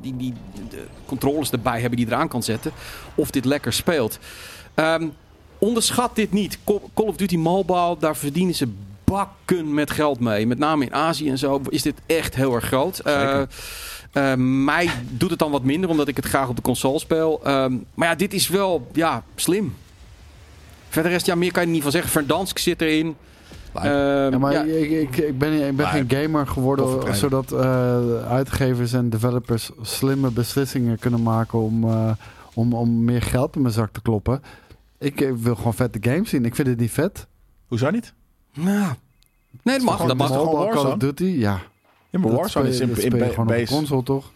die, 0.00 0.16
die 0.16 0.34
de 0.70 0.84
controles 1.06 1.50
erbij 1.50 1.80
hebben 1.80 1.96
die 1.98 2.06
je 2.06 2.12
eraan 2.12 2.28
kan 2.28 2.42
zetten. 2.42 2.72
Of 3.14 3.30
dit 3.30 3.44
lekker 3.44 3.72
speelt. 3.72 4.18
Ehm, 4.74 5.08
onderschat 5.60 6.16
dit 6.16 6.32
niet. 6.32 6.58
Call 6.64 7.06
of 7.06 7.16
Duty 7.16 7.36
Mobile, 7.36 7.96
daar 7.98 8.16
verdienen 8.16 8.54
ze 8.54 8.68
bakken 9.04 9.74
met 9.74 9.90
geld 9.90 10.20
mee. 10.20 10.46
Met 10.46 10.58
name 10.58 10.84
in 10.84 10.94
Azië 10.94 11.28
en 11.28 11.38
zo 11.38 11.60
is 11.68 11.82
dit 11.82 11.94
echt 12.06 12.34
heel 12.34 12.54
erg 12.54 12.64
groot. 12.64 12.98
Eh, 12.98 13.40
eh, 14.12 14.34
mij 14.64 14.90
doet 15.10 15.30
het 15.30 15.38
dan 15.38 15.50
wat 15.50 15.62
minder, 15.64 15.90
omdat 15.90 16.08
ik 16.08 16.16
het 16.16 16.26
graag 16.26 16.48
op 16.48 16.56
de 16.56 16.62
console 16.62 16.98
speel. 16.98 17.40
Ehm, 17.44 17.76
maar 17.94 18.08
ja, 18.08 18.14
dit 18.14 18.34
is 18.34 18.48
wel 18.48 18.86
ja, 18.92 19.22
slim. 19.34 19.74
Verder 20.88 21.10
rest, 21.10 21.26
ja, 21.26 21.34
meer 21.34 21.52
kan 21.52 21.62
je 21.62 21.68
er 21.68 21.74
niet 21.74 21.82
van 21.82 21.92
zeggen. 21.92 22.10
Verdansk 22.10 22.58
zit 22.58 22.80
erin. 22.80 23.16
Ehm, 23.72 24.32
Ja, 24.32 24.38
maar 24.38 24.52
ja, 24.52 24.62
ik, 24.62 24.90
ik, 24.90 25.16
ik 25.16 25.38
ben, 25.38 25.66
ik 25.68 25.76
ben 25.76 25.86
geen 25.86 26.10
gamer 26.10 26.46
geworden 26.46 27.16
zodat 27.16 27.52
eh, 27.52 28.30
uitgevers 28.30 28.92
en 28.92 29.10
developers 29.10 29.70
slimme 29.82 30.30
beslissingen 30.30 30.98
kunnen 30.98 31.22
maken 31.22 31.58
om, 31.58 31.84
eh, 31.84 32.10
om, 32.54 32.72
om 32.72 33.04
meer 33.04 33.22
geld 33.22 33.56
in 33.56 33.62
mijn 33.62 33.74
zak 33.74 33.92
te 33.92 34.02
kloppen. 34.02 34.42
Ik 35.00 35.20
eh, 35.20 35.32
wil 35.36 35.54
gewoon 35.56 35.74
vette 35.74 35.98
games 36.10 36.30
zien. 36.30 36.44
Ik 36.44 36.54
vind 36.54 36.68
het 36.68 36.78
niet 36.78 36.90
vet. 36.90 37.26
Hoezo 37.66 37.90
niet? 37.90 38.12
nou, 38.54 38.92
nee, 39.62 39.76
dat 39.76 39.84
mag. 39.84 39.94
gewoon- 39.96 40.08
Dat 40.08 40.16
mag. 40.16 40.28
toch 40.28 40.36
gewoon 40.36 40.52
Mobile 40.54 40.70
Call 40.70 40.78
of 40.78 40.82
Warzone? 40.84 40.96
Duty, 40.98 41.24
ja. 41.24 41.60
Ja, 42.10 42.18
maar 42.18 42.28
Dat 42.30 42.38
Warzone 42.40 42.68
is 42.68 42.74
speel- 42.74 42.88
in, 42.88 42.94
dat 42.94 43.04
in 43.04 43.10
speel 43.10 43.18
je 43.18 43.24
ba- 43.26 43.30
gewoon 43.30 43.46
op 43.48 43.52
de 43.54 43.60
base. 43.60 43.74
console, 43.74 44.02
toch? 44.02 44.32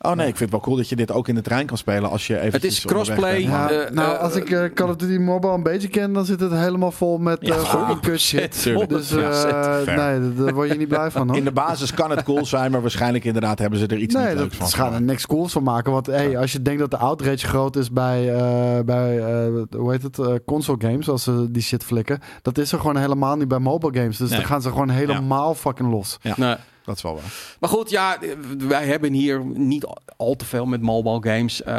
Oh 0.00 0.12
nee, 0.12 0.26
ik 0.28 0.36
vind 0.36 0.38
het 0.38 0.50
wel 0.50 0.60
cool 0.60 0.76
dat 0.76 0.88
je 0.88 0.96
dit 0.96 1.12
ook 1.12 1.28
in 1.28 1.34
de 1.34 1.40
trein 1.42 1.66
kan 1.66 1.76
spelen 1.76 2.10
als 2.10 2.26
je 2.26 2.38
even. 2.38 2.52
Het 2.52 2.64
is 2.64 2.84
crossplay. 2.84 3.40
Ja, 3.42 3.70
Eh, 3.70 3.90
nou, 3.90 4.14
eh, 4.14 4.20
als 4.20 4.34
ik 4.34 4.50
eh, 4.50 4.64
Call 4.74 4.88
of 4.88 4.96
Duty 4.96 5.18
Mobile 5.18 5.52
een 5.52 5.62
beetje 5.62 5.88
ken, 5.88 6.12
dan 6.12 6.24
zit 6.24 6.40
het 6.40 6.52
helemaal 6.52 6.90
vol 6.92 7.18
met 7.18 7.38
Ja, 7.40 7.54
fucking 7.54 7.86
100%, 7.86 8.00
kut 8.00 8.20
shit. 8.20 8.62
Dus 8.88 9.08
Ja, 9.10 9.16
eh, 9.18 9.82
fair. 9.82 10.20
nee, 10.20 10.34
daar- 10.34 10.54
word 10.54 10.68
je 10.70 10.76
niet 10.78 10.88
blij 10.88 11.10
van 11.10 11.28
hoor. 11.28 11.36
In 11.36 11.44
de 11.44 11.52
basis 11.52 11.94
kan 11.94 12.10
het 12.10 12.22
cool 12.22 12.46
zijn, 12.46 12.70
maar 12.70 12.80
waarschijnlijk 12.80 13.24
inderdaad 13.24 13.58
hebben 13.58 13.78
ze 13.78 13.86
er 13.86 13.96
iets 13.96 14.14
Nee, 14.14 14.26
niet 14.28 14.34
leuks 14.38 14.56
van. 14.56 14.68
ze 14.68 14.76
gaan 14.76 14.94
er 14.94 15.02
niks 15.02 15.26
cools 15.26 15.52
van 15.52 15.62
maken. 15.62 15.92
Want 15.92 16.06
hey, 16.06 16.38
als 16.38 16.52
je 16.52 16.62
denkt 16.62 16.80
dat 16.80 16.90
de 16.90 16.96
outrage 16.96 17.46
groot 17.46 17.76
is 17.76 17.90
bij, 17.90 18.34
eh, 18.34 18.84
bij 18.84 19.18
eh, 19.18 19.62
hoe 19.76 19.90
heet 19.90 20.02
het, 20.02 20.18
eh, 20.18 20.34
console 20.46 20.78
games, 20.80 21.08
als 21.08 21.22
ze 21.22 21.46
die 21.50 21.62
shit 21.62 21.84
flikken, 21.84 22.18
dat 22.42 22.58
is 22.58 22.72
er 22.72 22.78
gewoon 22.80 22.96
helemaal 22.96 23.36
niet 23.36 23.48
bij 23.48 23.58
mobile 23.58 23.98
games. 24.00 24.16
Dus 24.16 24.28
Nee. 24.30 24.38
dan 24.38 24.48
gaan 24.48 24.62
ze 24.62 24.68
gewoon 24.68 24.90
helemaal 24.90 25.54
fucking 25.54 25.90
los. 25.90 26.18
nee. 26.36 26.56
Dat 26.86 26.96
is 26.96 27.02
wel 27.02 27.14
waar. 27.14 27.56
Maar 27.60 27.70
goed, 27.70 27.90
ja, 27.90 28.18
wij 28.58 28.86
hebben 28.86 29.12
hier 29.12 29.44
niet 29.44 29.86
al 30.16 30.36
te 30.36 30.44
veel 30.44 30.66
met 30.66 30.80
mobile 30.82 31.34
games. 31.34 31.62
Eh, 31.62 31.74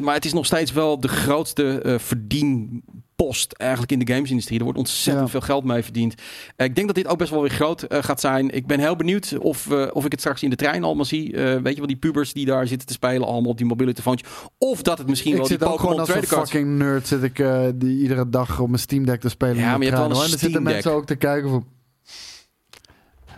maar 0.00 0.14
het 0.14 0.24
is 0.24 0.32
nog 0.32 0.46
steeds 0.46 0.72
wel 0.72 1.00
de 1.00 1.08
grootste 1.08 1.80
eh, 1.80 1.98
verdienpost 1.98 3.52
eigenlijk 3.52 3.92
in 3.92 3.98
de 3.98 4.12
gamesindustrie. 4.12 4.58
Er 4.58 4.64
wordt 4.64 4.78
ontzettend 4.78 5.24
Ja. 5.26 5.30
veel 5.30 5.40
geld 5.40 5.64
mee 5.64 5.82
verdiend. 5.82 6.14
Eh, 6.56 6.66
ik 6.66 6.74
denk 6.74 6.86
dat 6.86 6.96
dit 6.96 7.06
ook 7.06 7.18
best 7.18 7.30
wel 7.30 7.40
weer 7.40 7.50
groot 7.50 7.82
eh, 7.82 8.02
gaat 8.02 8.20
zijn. 8.20 8.50
Ik 8.50 8.66
ben 8.66 8.80
heel 8.80 8.96
benieuwd 8.96 9.34
of, 9.38 9.70
eh, 9.70 9.86
of 9.92 10.04
ik 10.04 10.10
het 10.10 10.20
straks 10.20 10.42
in 10.42 10.50
de 10.50 10.56
trein 10.56 10.84
allemaal 10.84 11.04
zie. 11.04 11.36
Eh, 11.36 11.42
weet 11.60 11.72
je 11.72 11.78
wel, 11.78 11.86
die 11.86 11.96
pubers 11.96 12.32
die 12.32 12.46
daar 12.46 12.66
zitten 12.66 12.86
te 12.86 12.92
spelen 12.92 13.26
allemaal 13.26 13.50
op 13.50 13.56
die 13.56 13.66
mobiele 13.66 13.92
telefoontje. 13.92 14.26
Of 14.58 14.82
dat 14.82 14.98
het 14.98 15.08
misschien 15.08 15.30
Ik 15.32 15.38
wel 15.38 15.46
die 15.48 15.58
zit 15.58 15.66
ook 15.68 15.80
gewoon 15.80 15.96
Pokémon 15.96 16.20
als 16.20 16.30
een 16.30 16.38
fucking 16.38 16.78
nerd 16.78 17.06
zit 17.06 17.22
ik 17.22 17.44
die 17.74 17.98
iedere 18.02 18.28
dag 18.28 18.60
op 18.60 18.68
mijn 18.68 18.80
Steam 18.80 19.04
Deck 19.04 19.20
te 19.20 19.28
spelen. 19.28 19.56
Ja, 19.56 19.70
maar 19.70 19.78
je 19.78 19.84
hebt 19.84 19.96
wel 19.96 20.04
een 20.04 20.12
hoor. 20.14 20.22
En 20.24 20.30
dan 20.30 20.38
zitten 20.38 20.48
Steam 20.48 20.62
mensen 20.62 20.90
Deck. 20.90 21.00
ook 21.00 21.06
te 21.06 21.16
kijken 21.16 21.50
van... 21.50 21.64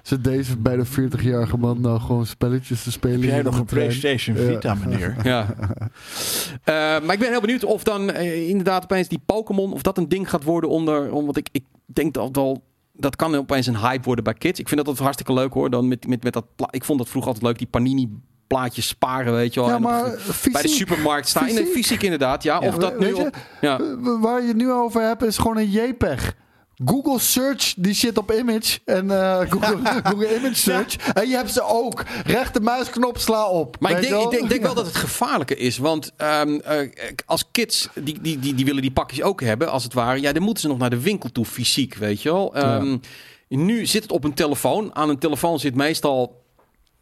Zit 0.05 0.25
deze 0.25 0.57
bij 0.57 0.77
de 0.77 0.87
40-jarige 0.87 1.57
man 1.57 1.81
nou 1.81 2.01
gewoon 2.01 2.27
spelletjes 2.27 2.83
te 2.83 2.91
spelen? 2.91 3.21
Heb 3.21 3.31
jij 3.31 3.43
nog 3.43 3.59
een 3.59 3.65
trein? 3.65 3.87
PlayStation 3.89 4.37
Ja. 4.37 4.43
Vita, 4.53 4.75
meneer? 4.75 5.17
Ja. 5.23 5.55
Eh, 6.65 6.75
maar 7.05 7.13
ik 7.13 7.19
ben 7.19 7.31
heel 7.31 7.41
benieuwd 7.41 7.65
of 7.65 7.83
dan 7.83 8.11
eh, 8.11 8.49
inderdaad 8.49 8.83
opeens 8.83 9.09
die 9.09 9.21
Pokémon, 9.27 9.73
of 9.73 9.83
dat 9.83 9.99
een 9.99 10.09
ding 10.09 10.31
gaat 10.31 10.45
worden 10.45 10.71
onder. 10.71 11.13
om- 11.13 11.25
Want 11.25 11.37
ik, 11.37 11.49
ik 11.53 11.65
denk 11.87 12.15
dat 12.15 12.37
wel. 12.37 12.65
Dat 12.93 13.17
kan 13.17 13.35
opeens 13.35 13.67
een 13.67 13.77
hype 13.79 14.05
worden 14.05 14.25
bij 14.25 14.35
kids. 14.35 14.61
Ik 14.61 14.67
vind 14.69 14.77
dat 14.81 14.87
altijd 14.89 15.05
hartstikke 15.05 15.33
leuk 15.41 15.53
hoor. 15.53 15.71
Dan 15.71 15.89
met, 15.89 16.07
met, 16.09 16.23
met 16.23 16.33
dat 16.33 16.45
ik 16.71 16.85
vond 16.85 16.99
dat 16.99 17.09
vroeger 17.09 17.31
altijd 17.33 17.49
leuk, 17.49 17.59
die 17.59 17.67
panini 17.71 18.09
plaatjes 18.47 18.89
sparen, 18.89 19.33
weet 19.35 19.55
je 19.55 19.61
wel. 19.61 19.69
Ja, 19.69 19.79
maar 19.79 20.11
fysiek, 20.11 20.53
bij 20.53 20.63
de 20.63 20.69
supermarkt 20.69 21.29
staan. 21.29 21.49
In 21.49 21.55
fysiek. 21.57 21.73
fysiek 21.73 22.03
inderdaad, 22.03 22.43
ja. 22.43 22.61
Ja. 22.61 22.69
Of 22.69 22.75
dat 22.77 22.99
nu 22.99 23.07
Weet 23.07 23.17
je, 23.17 23.23
op, 23.27 23.37
ja. 23.61 23.81
waar 24.21 24.41
je 24.43 24.49
het 24.49 24.57
nu 24.57 24.71
over 24.73 25.03
hebt 25.03 25.23
is 25.25 25.39
gewoon 25.39 25.57
een 25.57 25.71
JPEG. 25.71 26.35
Google 26.85 27.19
search 27.19 27.75
die 27.77 27.95
shit 27.95 28.19
op 28.19 28.33
image. 28.33 28.79
En 28.85 29.11
eh, 29.11 29.41
Google, 29.53 29.79
Google 30.03 30.37
image 30.37 30.55
search. 30.55 30.97
En 31.13 31.29
je 31.29 31.35
hebt 31.37 31.53
ze 31.53 31.63
ook. 31.63 32.03
Rechtermuisknop 32.25 33.19
sla 33.19 33.47
op. 33.49 33.77
Maar 33.81 33.91
ik 33.91 34.09
denk, 34.09 34.33
ik 34.33 34.49
denk 34.49 34.63
wel 34.71 34.75
dat 34.75 34.87
het 34.87 34.97
gevaarlijker 34.97 35.59
is. 35.59 35.79
Want 35.79 36.13
ehm, 36.17 36.55
eh, 36.55 36.89
als 37.27 37.45
kids, 37.51 37.89
die, 37.95 38.21
die, 38.21 38.39
die, 38.39 38.55
die 38.55 38.65
willen 38.65 38.83
die 38.83 38.93
pakjes 38.93 39.23
ook 39.23 39.41
hebben, 39.41 39.71
als 39.71 39.85
het 39.85 39.93
ware. 39.93 40.21
Ja, 40.21 40.33
dan 40.33 40.43
moeten 40.43 40.63
ze 40.63 40.69
nog 40.69 40.79
naar 40.79 40.91
de 40.91 41.01
winkel 41.01 41.33
toe, 41.33 41.45
fysiek, 41.45 41.95
weet 41.95 42.23
je 42.23 42.33
wel. 42.33 42.55
Ehm, 42.55 42.97
Nu 43.49 43.87
zit 43.87 44.03
het 44.03 44.13
op 44.13 44.25
een 44.25 44.35
telefoon. 44.35 44.95
Aan 44.95 45.09
een 45.09 45.19
telefoon 45.19 45.59
zit 45.61 45.75
meestal, 45.75 46.44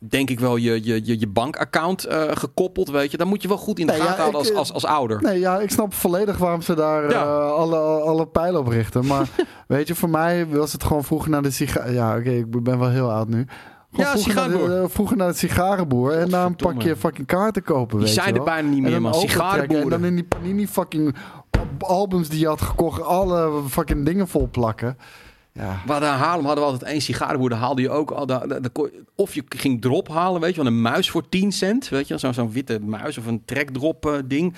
denk 0.08 0.30
ik 0.30 0.40
wel, 0.40 0.56
je, 0.56 0.84
je, 0.84 1.00
je, 1.04 1.20
je 1.20 1.26
bankaccount 1.28 2.04
eh, 2.04 2.22
gekoppeld, 2.34 2.90
weet 2.90 3.10
je. 3.10 3.16
Dan 3.16 3.28
moet 3.28 3.42
je 3.42 3.48
wel 3.48 3.56
goed 3.56 3.78
in 3.78 3.86
de 3.86 3.92
Nee, 3.92 4.00
gaten 4.00 4.14
ja, 4.16 4.20
houden 4.20 4.40
als, 4.40 4.50
eh, 4.50 4.56
als, 4.56 4.72
als 4.72 4.84
ouder. 4.84 5.22
Nee, 5.22 5.38
ja, 5.38 5.58
ik 5.60 5.70
snap 5.70 5.94
volledig 5.94 6.38
waarom 6.38 6.62
ze 6.62 6.74
daar 6.74 7.10
Ja. 7.10 7.22
eh, 7.22 7.50
alle, 7.52 7.76
alle 7.78 8.26
pijlen 8.26 8.60
op 8.60 8.66
richten. 8.68 9.06
Maar 9.06 9.28
weet 9.68 9.88
je, 9.88 9.94
voor 9.94 10.10
mij 10.10 10.46
was 10.46 10.72
het 10.72 10.84
gewoon 10.84 11.04
vroeger 11.04 11.30
naar 11.30 11.42
de 11.42 11.50
sigaar... 11.50 11.92
Ja, 11.92 12.16
oké, 12.16 12.30
ik 12.30 12.62
ben 12.62 12.78
wel 12.78 12.90
heel 12.90 13.10
oud 13.12 13.28
nu. 13.28 13.46
Gewoon 13.90 14.06
Ja, 14.06 14.18
vroeger, 14.20 14.34
naar 14.34 14.48
de, 14.48 14.54
sigarenboer. 14.54 14.90
vroeger 14.90 15.16
naar 15.16 15.28
de 15.30 15.36
sigarenboer. 15.38 16.12
En 16.12 16.28
daar 16.28 16.46
een 16.46 16.56
pakje 16.56 16.96
fucking 16.96 17.26
kaarten 17.26 17.62
kopen, 17.62 17.96
Die 17.96 18.06
weet 18.06 18.14
zijn 18.14 18.32
je 18.32 18.38
er 18.38 18.44
bijna 18.44 18.68
niet 18.68 18.82
meer, 18.82 19.00
man. 19.00 19.12
overtrekken 19.14 19.80
En 19.82 19.88
dan 19.88 20.04
in 20.04 20.14
die 20.14 20.24
panini 20.24 20.66
fucking 20.68 21.14
albums 21.78 22.28
die 22.28 22.38
je 22.40 22.46
had 22.46 22.60
gekocht, 22.60 23.02
alle 23.02 23.62
fucking 23.68 24.04
dingen 24.04 24.28
vol 24.28 24.48
plakken. 24.50 24.96
Ja. 25.54 25.82
Hadden 25.86 26.08
in 26.08 26.14
Haarlem 26.14 26.44
hadden 26.46 26.64
we 26.64 26.70
altijd 26.70 26.90
één 26.90 27.00
sigarenboer. 27.00 27.48
Daar 27.50 27.58
haalde 27.58 27.82
je 27.82 27.90
ook 27.90 28.10
al. 28.10 28.26
daar- 28.26 28.48
daar- 28.48 28.62
daar 28.62 28.70
kon 28.70 28.84
je- 28.92 29.04
of 29.16 29.34
je 29.34 29.42
ging 29.48 29.80
drop 29.80 30.08
halen, 30.08 30.40
weet 30.40 30.54
je 30.54 30.62
wel, 30.62 30.72
een 30.72 30.80
muis 30.80 31.10
voor 31.10 31.28
10 31.28 31.52
cent. 31.52 31.88
Weet 31.88 32.08
je, 32.08 32.18
zo'n 32.32 32.52
witte 32.52 32.80
muis 32.80 33.18
of 33.18 33.26
een 33.26 33.42
trekdrop 33.44 34.06
eh, 34.06 34.12
ding. 34.24 34.54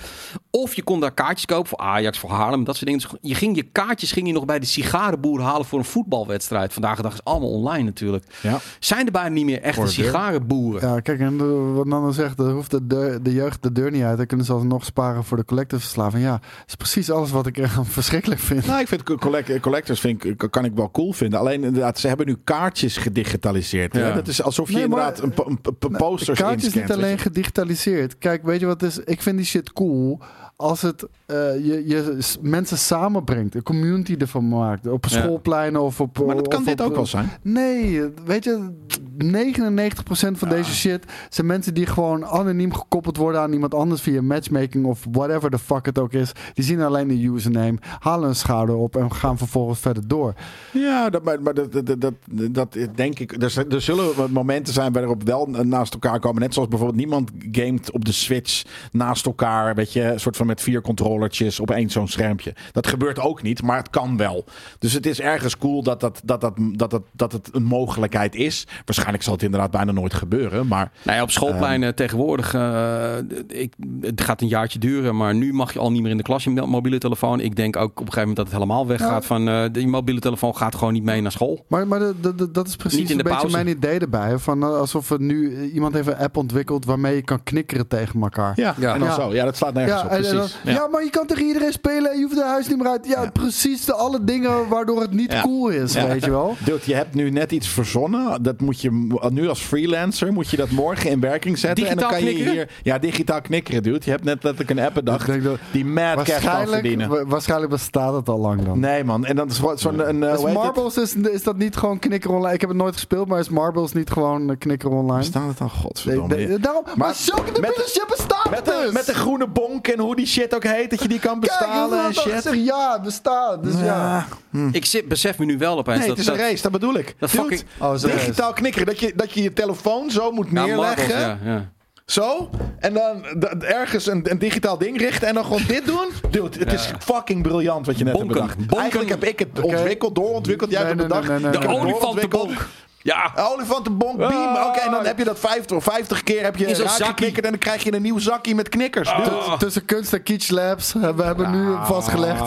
Of 0.51 0.75
je 0.75 0.83
kon 0.83 1.01
daar 1.01 1.15
kaartjes 1.15 1.47
kopen 1.47 1.69
voor 1.69 1.79
Ajax, 1.79 2.19
voor 2.19 2.31
Haarlem, 2.31 2.65
dat 2.65 2.75
soort 2.77 2.87
dingen. 2.87 3.01
Dus 3.01 3.19
je 3.21 3.35
ging 3.35 3.57
je 3.57 3.63
kaartjes 3.63 4.13
ging 4.13 4.27
je 4.27 4.33
nog 4.33 4.45
bij 4.45 4.59
de 4.59 4.67
sigarenboer 4.67 5.41
halen 5.41 5.67
voor 5.67 5.79
een 5.79 5.85
voetbalwedstrijd. 5.85 6.73
Vandaag 6.73 6.97
de 6.97 7.03
dag 7.03 7.13
is 7.13 7.25
allemaal 7.25 7.51
online 7.51 7.83
natuurlijk. 7.85 8.25
Ja. 8.43 8.59
Zijn 8.79 9.07
er 9.07 9.13
bijna 9.13 9.29
niet 9.29 9.45
meer 9.45 9.61
echte 9.63 9.87
sigarenboeren? 9.87 10.89
Ja, 10.89 11.01
kijk, 11.01 11.21
en 11.21 11.39
de- 11.39 11.45
wat 11.75 11.87
Nando 11.87 12.11
zegt, 12.11 12.39
er 12.39 12.51
hoeft 12.51 12.71
de, 12.71 12.87
deur- 12.87 13.23
de 13.23 13.33
jeugd 13.33 13.63
de 13.63 13.73
deur 13.73 13.91
niet 13.91 14.03
uit. 14.03 14.17
Dan 14.17 14.27
kunnen 14.27 14.47
ze 14.47 14.53
alsnog 14.53 14.85
sparen 14.85 15.25
voor 15.25 15.37
de 15.37 15.45
collective 15.45 15.81
verslaving. 15.81 16.25
Ja, 16.25 16.31
dat 16.31 16.41
is 16.67 16.75
precies 16.75 17.11
alles 17.11 17.31
wat 17.31 17.47
ik 17.47 17.59
er 17.59 17.71
verschrikkelijk 17.85 18.41
vind. 18.41 18.67
Nou, 18.67 18.81
ik 18.81 18.89
vind 18.89 19.03
co- 19.03 19.17
collect- 19.17 19.61
collectors 19.61 20.01
vind 20.01 20.25
ik, 20.25 20.47
kan 20.51 20.65
ik 20.65 20.73
wel 20.75 20.84
cool 20.91 21.13
vinden. 21.13 21.39
Alleen 21.39 21.65
inderdaad, 21.65 21.99
ze 21.99 22.09
hebben 22.09 22.27
nu 22.27 22.37
kaartjes 22.45 22.97
gedigitaliseerd. 22.97 23.93
hè. 23.93 24.07
Ja. 24.09 24.15
Dat 24.15 24.29
is 24.29 24.43
alsof 24.43 24.69
je 24.69 24.75
Nee, 24.75 24.85
inderdaad 24.85 25.19
een, 25.23 25.33
een, 25.47 25.61
po- 25.61 25.77
de 25.79 25.97
posters 25.97 26.39
kaart 26.39 26.57
is 26.59 26.65
inscant, 26.65 26.89
niet 26.89 26.97
alleen 26.97 27.19
gedigitaliseerd. 27.19 28.19
Kijk, 28.19 28.43
weet 28.45 28.61
je 28.61 28.67
wat 28.67 28.83
is? 28.83 28.99
Ik 28.99 29.23
vind 29.23 29.37
die 29.37 29.47
shit 29.47 29.73
cool 29.73 30.21
als 30.57 30.83
het 30.83 31.07
eh, 31.27 31.37
je, 31.67 31.83
je 31.87 32.19
mensen 32.41 32.79
samenbrengt. 32.79 33.55
Een 33.55 33.63
community 33.63 34.15
ervan 34.19 34.49
maakt. 34.49 34.87
Op 34.87 35.07
schoolpleinen 35.09 35.83
of 35.83 36.01
op... 36.01 36.27
Maar 36.27 36.37
dat 36.37 36.49
kan 36.49 36.59
of 36.61 36.65
dit 36.65 36.81
op- 36.81 36.87
ook 36.87 36.95
wel 36.95 37.07
zijn. 37.07 37.31
Nee, 37.43 38.03
weet 38.25 38.45
je, 38.45 38.71
99% 39.19 40.31
van 40.33 40.49
deze 40.49 40.75
shit 40.75 41.05
zijn 41.29 41.47
mensen 41.47 41.75
die 41.75 41.87
gewoon 41.87 42.27
anoniem 42.27 42.75
gekoppeld 42.75 43.17
worden 43.17 43.41
aan 43.41 43.53
iemand 43.53 43.75
anders 43.75 44.01
via 44.01 44.23
matchmaking 44.23 44.85
of 44.85 45.07
whatever 45.11 45.51
the 45.51 45.59
fuck 45.59 45.87
het 45.87 45.99
ook 45.99 46.13
is. 46.13 46.33
Die 46.55 46.65
zien 46.65 46.81
alleen 46.81 47.09
de 47.09 47.27
username, 47.27 47.79
halen 47.99 48.29
een 48.29 48.35
schouder 48.37 48.77
op 48.77 48.97
en 48.97 49.13
gaan 49.13 49.39
vervolgens 49.39 49.81
verder 49.81 50.09
door. 50.09 50.35
Ja, 50.73 51.11
dat, 51.11 51.25
maar, 51.25 51.43
maar 51.43 51.55
dat, 51.55 51.73
dat, 51.73 52.01
dat, 52.01 52.15
dat 52.51 52.77
denk 52.95 53.19
ik. 53.19 53.43
Er, 53.43 53.67
er 53.69 53.81
zullen 53.81 54.33
momenten 54.33 54.75
zijn 54.75 54.93
waarop 54.93 55.23
wel 55.23 55.47
naast 55.47 55.93
elkaar 55.93 56.21
komen. 56.21 56.41
Net 56.43 56.55
zoals 56.55 56.69
bijvoorbeeld 56.69 56.99
niemand 57.01 57.31
gamet 57.53 57.91
op 57.91 58.05
de 58.05 58.13
Switch 58.13 58.63
naast 58.93 59.27
elkaar. 59.27 59.75
Weet 59.75 59.93
je, 59.93 60.03
een 60.03 60.21
soort 60.21 60.37
van 60.37 60.44
met 60.47 60.61
vier 60.61 60.81
controllertjes 60.81 61.61
op 61.61 61.71
één 61.71 61.91
zo'n 61.91 62.09
schermpje. 62.09 62.55
Dat 62.73 62.87
gebeurt 62.87 63.19
ook 63.21 63.43
niet, 63.43 63.63
maar 63.63 63.77
het 63.77 63.91
kan 63.91 64.17
wel. 64.17 64.45
Dus 64.79 64.93
het 64.93 65.07
is 65.07 65.21
ergens 65.21 65.59
cool 65.59 65.83
dat, 65.83 66.01
dat, 66.01 66.21
dat, 66.25 66.41
dat, 66.41 66.55
dat, 66.73 66.91
dat, 66.91 67.03
dat 67.13 67.33
het 67.33 67.49
een 67.53 67.63
mogelijkheid 67.65 68.35
is. 68.35 68.67
Waarschijnlijk 68.85 69.23
zal 69.23 69.33
het 69.33 69.43
inderdaad 69.43 69.71
bijna 69.71 69.93
nooit 69.93 70.15
gebeuren. 70.15 70.67
Maar 70.67 70.93
Nou 71.03 71.17
ja, 71.17 71.23
op 71.23 71.31
schoolpleinen 71.31 71.95
tegenwoordig, 71.95 72.55
eh, 72.55 73.17
ik, 73.49 73.73
het 74.01 74.21
gaat 74.21 74.41
een 74.41 74.49
jaartje 74.49 74.79
duren, 74.79 75.17
maar 75.17 75.35
nu 75.35 75.53
mag 75.53 75.73
je 75.73 75.79
al 75.79 75.91
niet 75.93 76.03
meer 76.03 76.11
in 76.11 76.17
de 76.17 76.23
klas 76.23 76.45
je 76.45 76.51
mobiele 76.51 76.99
telefoon. 76.99 77.41
Ik 77.41 77.57
denk 77.57 77.77
ook 77.77 77.83
op 77.91 77.91
een 77.91 78.13
gegeven 78.13 78.19
moment 78.21 78.37
dat 78.37 78.47
het 78.47 78.55
helemaal 78.55 78.87
weggaat 78.87 79.23
Ja. 79.23 79.29
van, 79.29 79.49
eh 79.49 79.63
die 79.73 79.87
mobiele 79.89 80.21
telefoon 80.21 80.57
gaat 80.57 80.75
gewoon 80.75 80.93
niet 80.93 81.03
mee 81.05 81.21
naar 81.21 81.33
school. 81.33 81.65
Maar, 81.69 81.87
maar 81.87 81.99
de- 81.99 82.15
de- 82.21 82.35
de- 82.35 82.51
dat 82.51 82.67
is 82.69 82.77
precies 82.77 82.99
Niet 82.99 83.11
in 83.11 83.19
een 83.19 83.25
de 83.25 83.31
beetje 83.31 83.39
pauze. 83.49 83.57
mijn 83.65 83.77
idee 83.77 83.99
erbij. 83.99 84.39
Van, 84.39 84.63
eh, 84.63 84.69
alsof 84.79 85.11
er 85.11 85.21
nu 85.21 85.71
iemand 85.71 85.95
heeft 85.95 86.07
een 86.07 86.17
app 86.17 86.37
ontwikkeld 86.37 86.85
waarmee 86.85 87.15
je 87.15 87.23
kan 87.23 87.43
knikkeren 87.43 87.87
tegen 87.89 88.23
elkaar. 88.23 88.53
ja, 88.57 88.75
Ja. 88.79 88.93
en 88.93 88.99
dan 88.99 89.09
Ja. 89.09 89.15
zo. 89.15 89.33
Ja, 89.35 89.45
dat 89.45 89.57
slaat 89.57 89.75
nergens 89.75 90.01
Ja, 90.01 90.03
op. 90.07 90.09
Precies. 90.13 90.33
Dan- 90.35 90.75
ja. 90.75 90.87
maar 90.87 91.05
je 91.05 91.11
kan 91.11 91.27
tegen 91.27 91.47
iedereen 91.47 91.73
spelen 91.73 92.11
en 92.11 92.17
je 92.19 92.23
hoeft 92.25 92.37
de 92.37 92.45
huis 92.45 92.69
niet 92.69 92.77
meer 92.79 92.87
uit. 92.89 93.07
Ja, 93.07 93.23
Ja. 93.23 93.31
precies 93.31 93.85
de 93.85 93.95
alle 93.95 94.25
dingen 94.25 94.69
waardoor 94.69 95.01
het 95.01 95.13
niet 95.13 95.41
cool 95.41 95.69
is, 95.69 95.95
weet 95.95 96.25
je 96.25 96.31
wel. 96.31 96.57
Dude, 96.65 96.79
je 96.85 96.95
hebt 96.95 97.15
nu 97.15 97.31
net 97.31 97.53
iets 97.53 97.69
verzonnen. 97.69 98.43
Dat 98.43 98.61
moet 98.61 98.81
je 98.81 99.09
nu 99.31 99.49
als 99.49 99.61
freelancer 99.61 100.33
moet 100.33 100.51
je 100.51 100.57
dat 100.57 100.71
morgen 100.71 101.11
in 101.11 101.21
werking 101.21 101.59
zetten. 101.59 101.87
en 101.87 101.97
dan 101.97 102.09
kan 102.09 102.25
je 102.25 102.31
hier 102.31 102.69
ja 102.83 102.99
digitaal 102.99 103.41
knikkeren, 103.41 103.83
dude. 103.83 104.01
Je 104.05 104.11
hebt 104.11 104.25
net 104.25 104.43
letterlijk 104.43 104.71
een 104.79 104.85
app 104.85 104.95
bedacht 104.95 105.31
die 105.73 105.85
mad 105.85 106.23
cash 106.23 106.45
kan 106.45 106.67
verdienen. 106.67 107.09
wa- 107.09 107.25
waarschijnlijk 107.27 107.71
bestaat 107.71 108.15
het 108.15 108.29
al 108.29 108.39
lang 108.39 108.65
dan. 108.65 108.79
Nee 108.81 109.05
man, 109.05 109.25
en 109.25 109.37
dan 109.37 109.51
zo'n 109.51 110.09
een, 110.09 110.23
eh, 110.23 110.31
het? 110.45 110.53
Marbles, 110.53 110.97
is, 110.97 111.15
is 111.15 111.43
dat 111.43 111.57
niet 111.57 111.77
gewoon 111.77 111.99
knikker 111.99 112.31
online? 112.31 112.55
Ik 112.55 112.61
heb 112.61 112.71
het 112.71 112.79
nooit 112.79 112.95
gespeeld, 112.95 113.29
maar 113.29 113.39
is 113.39 113.49
Marbles 113.49 113.93
niet 113.93 114.11
gewoon 114.11 114.51
eh, 114.51 114.57
knikker 114.59 114.91
online? 114.91 115.19
Bestaat 115.19 115.49
het 115.49 115.59
dan? 115.59 115.71
Godverdomme. 115.71 116.35
nee, 116.37 116.59
daarom, 116.59 116.83
maar, 116.85 116.95
Maar 116.97 117.15
zulke 117.15 117.43
met- 117.43 117.55
debiele 117.55 117.85
shit 117.89 118.05
bestaat 118.09 118.51
Met 118.51 118.65
de, 118.65 118.81
dus! 118.85 118.93
met 118.93 119.07
de 119.07 119.15
groene 119.15 119.49
bonk 119.49 119.89
en 119.89 119.99
hoe 119.99 120.17
die 120.17 120.24
shit 120.27 120.55
ook 120.55 120.65
heet, 120.65 120.91
dat 120.91 121.03
je 121.03 121.09
die 121.09 121.19
kan 121.19 121.41
Kijk, 121.41 121.59
bestalen 121.59 122.05
en 122.07 122.15
shit. 122.15 122.43
zeg 122.43 122.55
ja, 122.55 122.93
het 122.93 123.03
bestaat. 123.03 123.63
Dus 123.63 123.75
ja. 123.75 124.27
Ja. 124.51 124.69
Ik 124.73 124.85
zit, 124.85 125.09
besef 125.09 125.39
me 125.39 125.45
nu 125.45 125.59
wel 125.59 125.79
opeens 125.79 125.99
Nee, 125.99 126.09
dat, 126.09 126.17
het 126.17 126.27
is 126.27 126.33
een 126.33 126.39
race, 126.41 126.63
dat 126.63 126.73
bedoel 126.73 126.95
ik. 126.95 127.15
dat 127.19 127.31
Dude, 127.31 127.43
fucking- 127.43 127.63
Oh, 127.79 128.01
digitaal 128.03 128.53
knikkeren. 128.53 128.87
Dat 128.87 129.01
je, 129.01 129.13
dat 129.17 129.33
je 129.33 129.43
je 129.43 129.53
telefoon 129.53 130.11
zo 130.11 130.31
moet 130.31 130.53
Nou, 130.53 130.67
neerleggen. 130.67 131.09
Marbles, 131.09 131.39
ja, 131.45 131.53
ja. 131.53 131.73
Zo. 132.07 132.51
En 132.79 132.95
dan 132.95 133.25
ergens 133.61 134.07
een, 134.07 134.31
een 134.31 134.39
digitaal 134.39 134.79
ding 134.79 134.99
richten. 134.99 135.29
En 135.29 135.35
dan 135.35 135.45
gewoon 135.45 135.63
dit 135.69 135.87
doen. 135.87 136.09
Dude, 136.31 136.59
het 136.59 136.73
is 136.73 136.91
fucking 136.99 137.43
briljant 137.43 137.87
wat 137.87 137.99
je 137.99 138.05
net 138.05 138.13
Bonken. 138.13 138.31
hebt 138.37 138.41
bedacht. 138.47 138.59
Bonken. 138.59 138.79
Eigenlijk 138.79 139.11
heb 139.11 139.25
ik 139.25 139.39
het 139.39 139.61
ontwikkeld, 139.61 140.15
doorontwikkeld. 140.15 140.71
Jij 140.71 140.79
Nee, 140.83 140.89
hebt 140.89 141.03
het 141.03 141.11
nee, 141.13 141.21
bedacht. 141.21 141.43
nee, 141.43 141.51
nee, 141.51 141.61
De 141.61 141.81
olifantenbonk. 141.81 142.69
Ja, 143.05 143.33
Olifantenbonk, 143.37 144.17
beam. 144.17 144.57
Ah. 144.57 144.67
Oké, 144.67 144.79
en 144.79 144.91
dan 144.91 145.07
heb 145.07 145.19
je 145.19 145.25
dat 145.25 145.39
50 145.39 145.77
of 145.77 145.85
50 145.85 146.23
keer 146.23 146.43
heb 146.43 146.57
je 146.57 146.67
In 146.67 146.75
zo'n 146.75 146.85
raak 146.85 146.95
zakkie. 146.95 147.15
geknikkerd 147.15 147.45
en 147.45 147.51
dan 147.51 147.61
krijg 147.61 147.83
je 147.83 147.95
een 147.95 148.03
nieuw 148.03 148.19
zakje 148.19 148.55
met 148.55 148.69
knikkers. 148.69 149.09
Ah. 149.09 149.59
Tussen 149.59 149.85
kunst 149.85 150.13
en 150.13 150.23
kitsch 150.23 150.51
labs 150.51 150.93
hebben 150.93 151.17
we 151.17 151.23
hebben 151.23 151.51
nu 151.51 151.75
vastgelegd. 151.83 152.43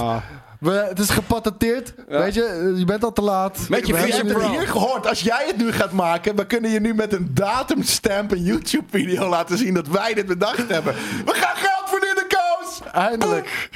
We, 0.59 0.71
het 0.71 0.99
is 0.99 1.09
gepatenteerd. 1.09 1.93
Weet 2.07 2.34
je, 2.34 2.73
je 2.77 2.85
bent 2.85 3.03
al 3.03 3.13
te 3.13 3.21
laat. 3.21 3.59
Met 3.69 3.88
je 3.88 3.93
We 3.93 3.99
hebben 3.99 4.41
het 4.41 4.49
hier 4.49 4.67
gehoord. 4.67 5.07
Als 5.07 5.21
jij 5.21 5.43
het 5.47 5.57
nu 5.57 5.71
gaat 5.71 5.91
maken, 5.91 6.35
we 6.35 6.45
kunnen 6.45 6.71
je 6.71 6.79
nu 6.79 6.93
met 6.93 7.13
een 7.13 7.29
datumstamp 7.34 8.31
een 8.31 8.43
YouTube-video 8.43 9.29
laten 9.29 9.57
zien 9.57 9.73
dat 9.73 9.88
wij 9.88 10.13
dit 10.13 10.25
bedacht 10.25 10.69
hebben. 10.69 10.93
We 11.25 11.34
gaan 11.34 11.55
geld 11.55 11.89
verdienen, 11.89 12.23
Koos! 12.27 12.81
Eindelijk. 12.91 13.69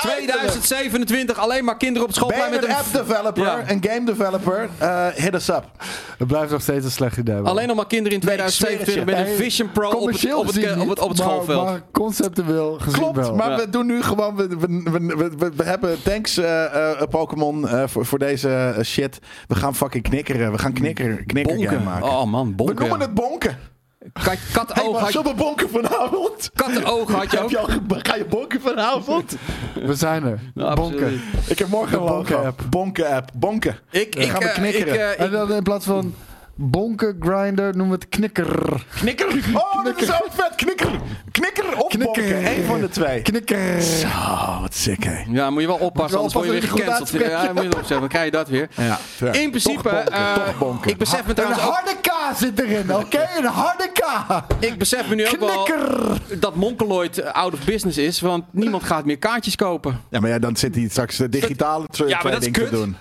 2027, 0.00 1.38
alleen 1.38 1.64
maar 1.64 1.76
kinderen 1.76 2.08
op 2.08 2.14
school 2.14 2.28
Ben 2.28 2.38
je 2.38 2.50
met 2.50 2.62
een 2.64 2.70
een... 2.70 2.76
app 2.76 2.92
developer, 2.92 3.42
Ja. 3.44 3.62
een 3.66 3.84
game 3.88 4.04
developer, 4.04 4.68
eh, 4.78 5.06
hit 5.14 5.34
us 5.34 5.48
up. 5.48 5.64
Het 6.18 6.28
blijft 6.28 6.50
nog 6.52 6.62
steeds 6.62 6.84
een 6.84 6.90
slecht 6.90 7.16
idee. 7.16 7.34
man. 7.34 7.46
Alleen 7.46 7.66
nog 7.66 7.76
maar 7.76 7.86
kinderen 7.86 8.20
in 8.20 8.26
Nee, 8.26 8.36
ik 8.36 8.40
2027 8.42 9.04
met 9.04 9.26
een 9.28 9.44
Vision 9.44 9.70
Pro 9.72 9.88
op 9.90 10.06
het, 10.12 10.34
op 10.34 10.46
het, 10.46 10.78
op 10.80 10.88
het, 10.88 10.98
op 11.00 11.08
het 11.08 11.08
niet, 11.08 11.08
maar- 11.08 11.16
schoolveld. 11.16 11.64
Maar 11.64 11.82
conceptueel 11.92 12.78
gezien 12.78 12.98
Klopt, 13.00 13.16
wel. 13.16 13.34
maar 13.34 13.50
Ja. 13.50 13.56
we 13.56 13.70
doen 13.70 13.86
nu 13.86 14.02
gewoon, 14.02 14.36
we, 14.36 14.46
we, 14.48 14.56
we, 14.90 15.00
we- 15.16 15.34
we, 15.38 15.50
we 15.56 15.62
hebben 15.64 16.02
thanks 16.02 16.36
eh, 16.36 16.64
eh, 16.90 17.08
Pokémon 17.10 17.68
eh, 17.68 17.82
voor, 17.86 18.06
voor 18.06 18.18
deze 18.18 18.76
shit. 18.84 19.18
We 19.48 19.54
gaan 19.54 19.74
fucking 19.74 20.02
knikkeren, 20.02 20.52
we 20.52 20.58
gaan 20.58 20.72
knikker, 20.72 21.24
knikker 21.26 21.56
Bonken. 21.56 21.82
maken. 21.82 22.08
Oh 22.08 22.24
man, 22.24 22.48
we 22.48 22.54
bonken. 22.54 22.76
noemen 22.78 23.00
het 23.00 23.14
bonken. 23.14 23.58
Kat, 24.12 24.24
Hey, 24.24 24.38
kattenoog 24.52 24.92
waar 24.92 25.00
had, 25.02 25.10
zullen 25.12 25.26
we 25.30 25.34
bonken 25.42 25.68
vanavond? 25.70 26.50
kattenoog 26.54 27.10
had 27.12 27.30
je 27.30 27.36
Heb 27.36 27.44
ook. 27.44 27.50
je 27.50 27.58
al 27.58 27.64
ge- 27.66 27.80
ga 27.88 28.14
je 28.14 28.24
bonken 28.24 28.60
vanavond? 28.60 29.36
We 29.74 29.94
zijn 29.94 30.24
er. 30.24 30.40
Ja, 30.54 30.74
Bonken. 30.74 30.98
absoluut. 31.04 31.20
Ik 31.46 31.58
heb 31.58 31.68
morgen 31.68 31.98
een 32.00 32.06
bonken-app. 32.06 32.60
Bonken-app. 32.70 33.30
Bonken. 33.34 33.78
Ik, 33.90 34.12
Dan 34.12 34.22
ik, 34.22 34.28
gaan 34.30 34.38
we 34.40 34.44
eh, 34.48 34.54
knikkeren. 34.54 34.94
ik, 34.94 35.00
eh, 35.00 35.20
En 35.20 35.26
ik- 35.26 35.32
dan 35.32 35.52
in 35.52 35.62
plaats 35.62 35.84
van 35.84 36.14
bonken, 36.62 37.16
grinder, 37.20 37.76
noemen 37.76 37.98
we 37.98 38.04
het 38.04 38.08
knikker. 38.08 38.84
Knikker. 38.94 39.26
Oh, 39.54 39.84
dat 39.84 40.00
is 40.02 40.10
ook 40.12 40.28
vet. 40.30 40.52
Knikker. 40.56 40.90
Knikker 41.30 41.64
of 41.76 41.88
Knikker. 41.88 42.22
bonken. 42.22 42.46
Eén 42.46 42.64
van 42.64 42.80
de 42.80 42.88
twee. 42.88 43.22
Knikker. 43.22 43.82
Zo, 43.82 44.06
wat 44.60 44.74
sick, 44.74 45.02
hè. 45.04 45.24
ja, 45.28 45.50
moet 45.50 45.60
je 45.60 45.66
wel 45.66 45.76
oppassen, 45.76 46.20
Moet 46.20 46.34
anders 46.34 46.46
je 46.46 46.60
word 46.60 46.62
je 46.62 46.76
weer 46.76 46.84
gecanceld. 46.86 47.30
Ja, 47.30 47.52
moet 47.52 47.62
je 47.62 47.68
opzetten, 47.68 47.98
dan 48.00 48.08
krijg 48.08 48.24
je 48.24 48.30
dat 48.30 48.48
weer. 48.48 48.68
Ja, 48.76 48.96
fair. 49.16 49.34
In 49.36 49.50
principe, 49.50 49.82
Toch 49.82 49.92
bonken, 49.92 50.12
eh, 50.12 50.34
toch 50.34 50.58
bonken. 50.58 50.90
ik 50.90 50.96
besef 50.96 51.22
me 51.22 51.28
Een 51.28 51.34
trouwens 51.34 51.62
ook, 51.64 51.72
harde 51.74 51.96
K 52.00 52.10
zit 52.36 52.60
erin, 52.60 52.94
oké? 52.94 53.28
Een 53.38 53.44
harde 53.44 53.90
K. 53.92 54.04
ik 54.64 54.78
besef 54.78 55.08
me 55.08 55.14
nu 55.14 55.28
ook 55.28 55.38
wel 55.38 55.62
Knikker. 55.62 56.18
dat 56.40 56.54
Monkeloid 56.54 57.18
eh, 57.18 57.32
out 57.32 57.52
of 57.52 57.64
business 57.64 57.98
is, 57.98 58.20
want 58.20 58.44
niemand 58.50 58.82
gaat 58.84 59.04
meer 59.04 59.18
kaartjes 59.18 59.56
kopen. 59.56 60.00
Ja, 60.10 60.20
maar 60.20 60.30
ja, 60.30 60.38
dan 60.38 60.56
zit 60.56 60.74
hij 60.74 60.88
straks 60.88 61.16
de 61.16 61.28
digitale 61.28 61.84
Ja, 61.90 62.04
maar 62.22 62.32
dat 62.32 62.42
is 62.42 62.50
trading 62.50 62.54
te 62.54 62.60
kut. 62.60 62.70
doen. 62.70 62.96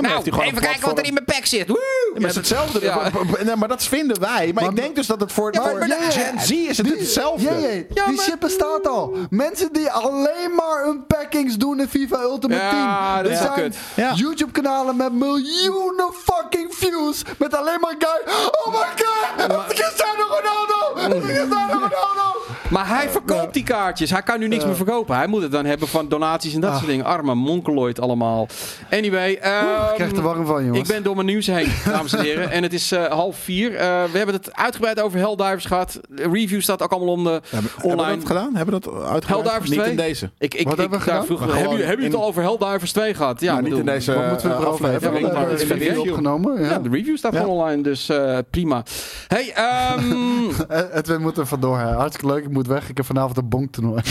Maar 0.00 0.02
Nou, 0.02 0.22
even 0.24 0.46
een 0.46 0.54
kijken 0.60 0.80
wat 0.88 0.98
er 0.98 1.04
in 1.04 1.12
mijn 1.12 1.24
pack 1.24 1.44
zit. 1.46 1.68
Woe! 1.68 2.10
Ja, 2.14 2.20
maar 2.20 2.28
het 2.28 2.30
is 2.30 2.36
hetzelfde. 2.36 2.80
Ja. 2.80 3.10
Nee, 3.44 3.56
maar 3.56 3.68
dat 3.68 3.84
vinden 3.84 4.20
wij. 4.20 4.50
Maar, 4.54 4.62
Maar- 4.62 4.72
ik 4.72 4.76
denk 4.76 4.94
dus 4.96 5.06
dat 5.06 5.20
het 5.20 5.32
voor, 5.32 5.54
Ja, 5.54 5.62
voor 5.62 5.78
maar- 5.78 5.88
Gen 6.10 6.40
Z 6.40 6.50
is 6.50 6.76
het 6.76 6.86
Die- 6.86 6.96
hetzelfde. 6.96 7.44
Ja, 7.44 7.56
ja, 7.58 7.68
Ja, 7.94 8.04
die 8.06 8.14
maar- 8.14 8.24
shit 8.24 8.38
bestaat 8.38 8.88
al. 8.88 9.16
Mensen 9.30 9.72
die 9.72 9.90
alleen 9.90 10.54
maar 10.56 10.86
unpackings 10.88 11.56
doen 11.56 11.80
in 11.80 11.88
FIFA 11.88 12.20
Ultimate 12.20 12.62
Ja, 12.64 12.70
Team. 12.70 13.22
dat 13.22 13.32
Er 13.32 13.36
zijn 13.38 13.52
kut. 13.52 13.76
Ja. 13.96 14.12
YouTube-kanalen 14.14 14.96
met 14.96 15.12
miljoenen 15.12 16.10
fucking 16.24 16.74
views. 16.74 17.22
Met 17.38 17.54
alleen 17.54 17.80
maar 17.80 17.94
guy. 17.98 18.34
Oh 18.64 18.72
my 18.72 18.86
god, 19.04 19.64
Cristiano 19.66 20.24
Ronaldo. 20.28 21.20
Cristiano 21.20 21.72
Ronaldo. 21.72 22.30
Maar 22.70 22.88
hij 22.88 23.08
verkoopt 23.10 23.54
die 23.54 23.62
kaartjes. 23.64 24.10
Hij 24.10 24.22
kan 24.22 24.38
nu 24.38 24.48
niks 24.48 24.64
meer 24.64 24.76
verkopen. 24.76 25.16
Hij 25.16 25.26
moet 25.26 25.42
het 25.42 25.52
dan 25.52 25.64
hebben 25.64 25.88
van 25.88 26.08
donaties 26.08 26.54
en 26.54 26.60
dat 26.60 26.70
Ah. 26.70 26.76
soort 26.76 26.88
dingen. 26.88 27.04
Arme 27.04 27.34
monkeloid 27.34 28.00
allemaal. 28.00 28.46
Anyway. 28.90 29.34
ehm, 29.34 29.66
Ik 29.90 29.94
krijg 29.94 30.12
er 30.12 30.22
warm 30.22 30.46
van, 30.46 30.64
jongens. 30.64 30.88
Ik 30.88 30.94
ben 30.94 31.02
door 31.02 31.14
mijn 31.14 31.26
nieuws 31.26 31.46
heen, 31.46 31.68
dames 31.92 32.12
en 32.14 32.20
heren. 32.24 32.50
En 32.50 32.62
het 32.62 32.72
is 32.72 32.92
eh, 32.92 33.04
half 33.04 33.36
vier. 33.36 33.74
Eh, 33.76 34.04
we 34.12 34.16
hebben 34.16 34.34
het 34.34 34.54
uitgebreid 34.56 35.00
over 35.00 35.18
Helldivers 35.18 35.64
gehad. 35.64 36.00
De 36.08 36.28
review 36.32 36.60
staat 36.60 36.82
ook 36.82 36.90
allemaal 36.92 37.14
om 37.14 37.24
de 37.24 37.30
Hebben, 37.30 37.50
hebben 37.50 37.70
we 37.80 37.86
online. 37.86 38.16
dat 38.16 38.26
gedaan? 38.26 38.54
Hebben 38.56 38.74
we 38.74 38.80
dat 38.80 38.92
uitgebreid? 38.94 39.26
Helldivers 39.28 39.70
Niet 39.70 39.78
2? 39.78 39.90
in 39.90 39.96
deze. 39.96 40.30
Ik, 40.38 40.54
ik, 40.54 40.64
Wat 40.64 40.72
ik, 40.72 40.78
hebben 40.80 40.98
we 40.98 41.04
daar 41.04 41.14
gedaan? 41.22 41.26
vroeg- 41.38 41.54
hebben 41.56 41.78
jullie 41.88 42.04
het 42.04 42.14
al 42.14 42.24
over 42.24 42.42
Helldivers 42.42 42.92
2 42.92 43.14
gehad? 43.14 43.40
Ja, 43.40 43.46
Nou, 43.46 43.56
niet 43.62 43.70
bedoel- 43.70 43.86
in 43.88 43.92
deze 43.94 44.14
Wat 44.14 44.28
moeten 44.28 44.48
we 44.48 44.54
eh, 44.54 44.60
erover 44.60 44.90
hebben? 44.90 45.08
aflevering. 45.10 45.34
Ja, 45.34 45.48
het 45.88 45.92
is 45.92 45.98
opgenomen. 46.10 46.60
Ja, 46.62 46.68
Ja. 46.70 46.78
de 46.78 46.88
review 46.88 47.16
staat 47.16 47.32
Ja. 47.32 47.40
gewoon 47.40 47.56
online, 47.58 47.82
dus 47.82 48.08
eh, 48.08 48.38
prima. 48.50 48.82
Hey, 49.28 49.52
ehm, 49.54 50.00
Eh, 50.68 50.80
Edwin 50.96 51.20
moet 51.20 51.38
er 51.38 51.46
vandoor. 51.46 51.78
hè. 51.78 51.84
Hartstikke 51.92 52.26
leuk. 52.34 52.44
Ik 52.44 52.50
moet 52.50 52.66
weg. 52.66 52.88
Ik 52.88 52.96
heb 52.96 53.06
vanavond 53.06 53.36
een 53.36 53.48
bonktoernooi. 53.48 54.02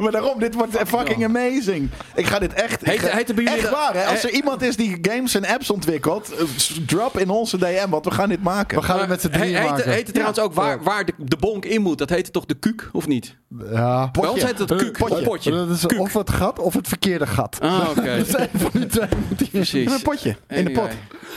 Maar 0.00 0.10
daarom, 0.12 0.38
dit 0.38 0.54
wordt 0.54 0.76
fucking 0.86 1.24
amazing. 1.24 1.90
Ik 2.14 2.26
ga 2.26 2.38
dit 2.38 2.52
echt... 2.52 2.82
ik 2.82 2.88
Heet- 2.88 2.98
ga- 2.98 3.16
heet 3.16 3.28
er 3.28 3.34
bij 3.34 3.44
jullie 3.44 3.58
echt 3.58 3.68
de- 3.70 3.76
waar, 3.92 4.02
hè? 4.02 4.10
Als 4.10 4.24
er 4.24 4.30
iemand 4.30 4.62
is 4.62 4.76
die 4.76 4.98
games 5.02 5.34
en 5.34 5.46
apps 5.46 5.70
ontwikkelt, 5.70 6.32
eh, 6.34 6.44
drop 6.86 7.18
in 7.18 7.30
onze 7.30 7.58
DM, 7.58 7.88
want 7.88 8.04
we 8.04 8.10
gaan 8.10 8.28
dit 8.28 8.42
maken. 8.42 8.78
We 8.78 8.84
gaan 8.84 8.98
het 8.98 9.08
met 9.08 9.20
z'n 9.20 9.28
drieën 9.28 9.56
heet, 9.56 9.70
maken. 9.70 9.90
heet 9.90 10.02
het 10.02 10.14
trouwens 10.14 10.38
ook 10.38 10.52
waar, 10.52 10.82
waar 10.82 11.04
de, 11.04 11.12
de 11.18 11.36
bonk 11.36 11.64
in 11.64 11.82
moet? 11.82 11.98
Dat 11.98 12.08
heette 12.08 12.30
toch 12.30 12.46
de 12.46 12.54
kuuk, 12.54 12.88
of 12.92 13.06
niet? 13.06 13.36
Ja. 13.70 14.10
Bij 14.10 14.28
ons 14.28 14.42
heet 14.42 14.58
het 14.58 14.74
kuuk. 14.74 14.98
Potje. 14.98 15.22
Potje. 15.22 15.50
Dat 15.50 15.70
is 15.70 15.86
of 15.86 16.12
het 16.12 16.30
gat 16.30 16.58
of 16.58 16.74
het 16.74 16.88
verkeerde 16.88 17.26
gat. 17.26 17.58
Ah, 17.60 17.88
oké. 17.90 18.24
Van 18.24 18.70
die 18.72 18.86
twee. 18.86 19.08
Precies. 19.52 19.92
Een 19.92 20.02
potje, 20.02 20.36
in 20.48 20.64
de 20.64 20.70
pot. 20.70 20.90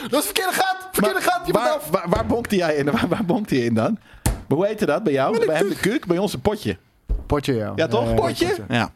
Dat 0.09 0.11
is 0.11 0.15
het 0.15 0.25
verkeerde 0.25 0.53
gat. 0.53 0.75
Verkeerde 0.91 1.21
gat. 1.21 1.39
Je 1.45 1.53
moet 1.53 1.61
Waar, 1.61 1.71
af. 1.71 1.89
waar, 1.89 2.09
waar 2.09 2.25
bonkt 2.25 2.51
hij 2.51 2.75
in? 2.75 2.85
Waar, 2.85 3.07
waar 3.07 3.25
bonkt 3.25 3.49
hij 3.49 3.59
in 3.59 3.73
dan? 3.73 3.97
Maar 4.23 4.57
hoe 4.57 4.67
heette 4.67 4.85
dat 4.85 5.03
bij 5.03 5.13
jou? 5.13 5.45
Bij 5.45 5.55
hem 5.55 5.69
de 5.69 5.75
kuuk, 5.75 6.05
bij 6.05 6.17
ons 6.17 6.33
een 6.33 6.41
potje. 6.41 6.77
Potje, 7.25 7.53
ja. 7.53 7.73
Ja, 7.75 7.87
toch? 7.87 8.35
Ja, 8.39 8.49
ja, 8.69 8.91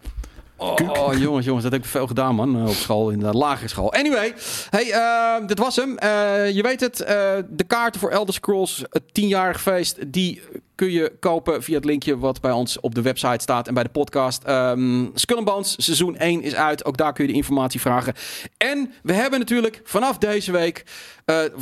Ja. 0.59 0.91
Oh, 0.91 1.13
jongens, 1.17 1.45
jongens, 1.45 1.63
dat 1.63 1.71
heb 1.73 1.83
ik 1.83 1.89
veel 1.89 2.07
gedaan, 2.07 2.35
man. 2.35 2.55
eh, 2.55 2.67
Op 2.67 2.73
school, 2.73 3.09
in 3.09 3.19
de 3.19 3.33
lagere 3.33 3.67
school. 3.67 3.93
Anyway, 3.93 4.33
hey, 4.69 4.91
eh, 4.91 5.47
dit 5.47 5.59
was 5.59 5.75
hem. 5.75 5.97
Eh, 5.97 6.51
je 6.51 6.61
weet 6.61 6.79
het, 6.79 6.99
eh, 7.01 7.15
de 7.49 7.63
kaarten 7.63 7.99
voor 7.99 8.09
Elder 8.09 8.33
Scrolls, 8.33 8.83
het 8.89 9.13
tienjarig 9.13 9.61
feest, 9.61 10.11
die 10.11 10.41
kun 10.75 10.91
je 10.91 11.11
kopen 11.19 11.63
via 11.63 11.75
het 11.75 11.85
linkje 11.85 12.17
wat 12.17 12.41
bij 12.41 12.51
ons 12.51 12.79
op 12.79 12.95
de 12.95 13.01
website 13.01 13.41
staat 13.41 13.67
en 13.67 13.73
bij 13.73 13.83
de 13.83 13.89
podcast. 13.89 14.43
Ehm 14.43 15.05
Skull 15.13 15.43
Bones, 15.43 15.75
seizoen 15.77 16.15
1 16.17 16.41
is 16.41 16.55
uit. 16.55 16.85
Ook 16.85 16.97
daar 16.97 17.13
kun 17.13 17.25
je 17.25 17.31
de 17.31 17.37
informatie 17.37 17.81
vragen. 17.81 18.13
En 18.57 18.91
we 19.03 19.13
hebben 19.13 19.39
natuurlijk 19.39 19.81
vanaf 19.83 20.17
deze 20.17 20.51
week, 20.51 20.83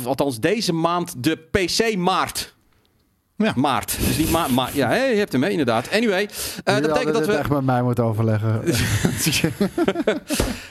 althans 0.04 0.40
deze 0.40 0.72
maand, 0.72 1.14
de 1.24 1.36
PC 1.36 1.96
Maart. 1.96 2.54
Ja. 3.36 3.52
Maart. 3.56 3.96
Dus 4.06 4.16
niet 4.16 4.30
maart, 4.30 4.50
maar 4.50 4.70
ja, 4.72 4.88
hey, 4.88 5.10
je 5.12 5.18
hebt 5.18 5.32
hem 5.32 5.40
mee, 5.40 5.50
inderdaad. 5.50 5.88
Anyway, 5.92 6.28
eh, 6.64 6.74
dat 6.74 6.82
betekent 6.82 7.12
dat 7.14 7.26
we... 7.26 7.32
echt 7.32 7.50
met 7.50 7.64
mij 7.64 7.82
moeten 7.82 8.04
overleggen. 8.04 8.62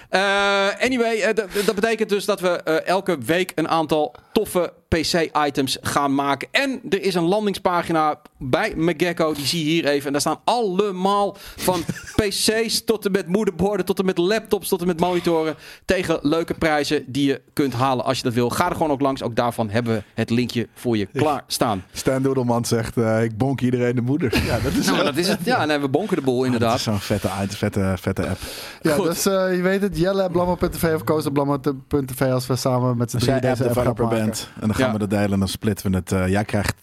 Eh, 0.10 0.68
anyway, 0.80 1.20
eh, 1.22 1.34
dat- 1.36 1.48
dat 1.66 1.76
betekent 1.76 2.10
dus 2.10 2.26
dat 2.26 2.40
we 2.40 2.48
eh, 2.50 2.88
elke 2.88 3.18
week 3.26 3.52
een 3.56 3.68
aantal 3.68 4.16
toffe 4.32 4.74
PC-items 5.00 5.78
gaan 5.82 6.16
maken. 6.16 6.48
En 6.52 6.82
er 6.90 7.02
is 7.02 7.16
een 7.16 7.24
landingspagina 7.24 8.20
bij 8.38 8.74
McGecko. 8.76 9.34
Die 9.34 9.46
zie 9.46 9.66
je 9.66 9.72
hier 9.72 9.86
even. 9.86 10.06
En 10.06 10.12
daar 10.12 10.22
staan 10.22 10.40
allemaal 10.44 11.38
van 11.56 11.84
PC's 12.22 12.84
tot 12.86 13.06
en 13.06 13.12
met 13.12 13.28
moederborden, 13.28 13.86
tot 13.86 14.00
en 14.00 14.06
met 14.06 14.18
laptops, 14.18 14.68
tot 14.70 14.82
en 14.82 14.88
met 14.88 15.00
monitoren. 15.00 15.56
Tegen 15.86 16.20
leuke 16.22 16.54
prijzen 16.54 17.04
die 17.08 17.28
je 17.28 17.42
kunt 17.54 17.74
halen 17.74 18.06
als 18.06 18.18
je 18.18 18.24
dat 18.24 18.34
wil. 18.34 18.50
Ga 18.50 18.66
er 18.70 18.76
gewoon 18.76 18.92
ook 18.92 19.02
langs. 19.02 19.24
Ook 19.24 19.36
daarvan 19.36 19.70
hebben 19.70 19.94
we 19.94 20.04
het 20.14 20.30
linkje 20.30 20.68
voor 20.74 20.98
je 20.98 21.06
klaar 21.14 21.44
staan. 21.48 21.84
Stan 21.92 22.22
Doedelman 22.22 22.66
zegt, 22.66 22.98
eh, 22.98 23.24
ik 23.24 23.38
bonk 23.38 23.62
iedereen 23.62 23.96
de 23.96 24.02
moeder. 24.02 24.34
Ja, 24.46 24.60
dat 24.60 24.74
is, 24.74 24.86
Nou, 24.92 25.04
dat 25.04 25.18
is 25.18 25.28
het. 25.28 25.40
Ja, 25.44 25.66
nee, 25.66 25.78
we 25.80 25.90
bonken 25.90 26.16
de 26.16 26.22
boel 26.22 26.36
dat 26.38 26.46
inderdaad. 26.46 26.76
is 26.76 26.84
zo'n 26.84 27.00
vette, 27.00 27.30
vette, 27.48 27.94
vette 28.00 28.28
app. 28.28 28.38
Ja, 28.82 28.94
Goed. 28.94 29.06
dus 29.06 29.26
eh, 29.26 29.56
je 29.56 29.62
weet 29.62 29.82
het. 29.82 29.98
Jelle, 29.98 30.30
Blammo.tv 30.30 30.94
of 30.94 31.04
Koos, 31.04 31.26
Blammo.tv 31.34 32.22
als 32.22 32.48
we 32.48 32.56
samen 32.56 32.98
met 32.98 33.12
z'n 33.12 33.18
drieën 33.18 33.34
app 33.36 33.44
deze 33.58 33.64
app 33.64 33.76
gaan 33.76 33.86
maken. 33.86 34.08
bent 34.10 34.50
en 34.62 34.68
dan 34.68 34.76
gaan 34.86 34.94
Ja. 34.94 35.00
we 35.00 35.08
dat 35.08 35.20
delen 35.20 35.32
en 35.34 35.40
dan 35.40 35.48
splitten 35.48 35.92
we 35.92 35.98
het. 35.98 36.12
eh, 36.12 36.28
jij 36.28 36.44
krijgt 36.46 36.76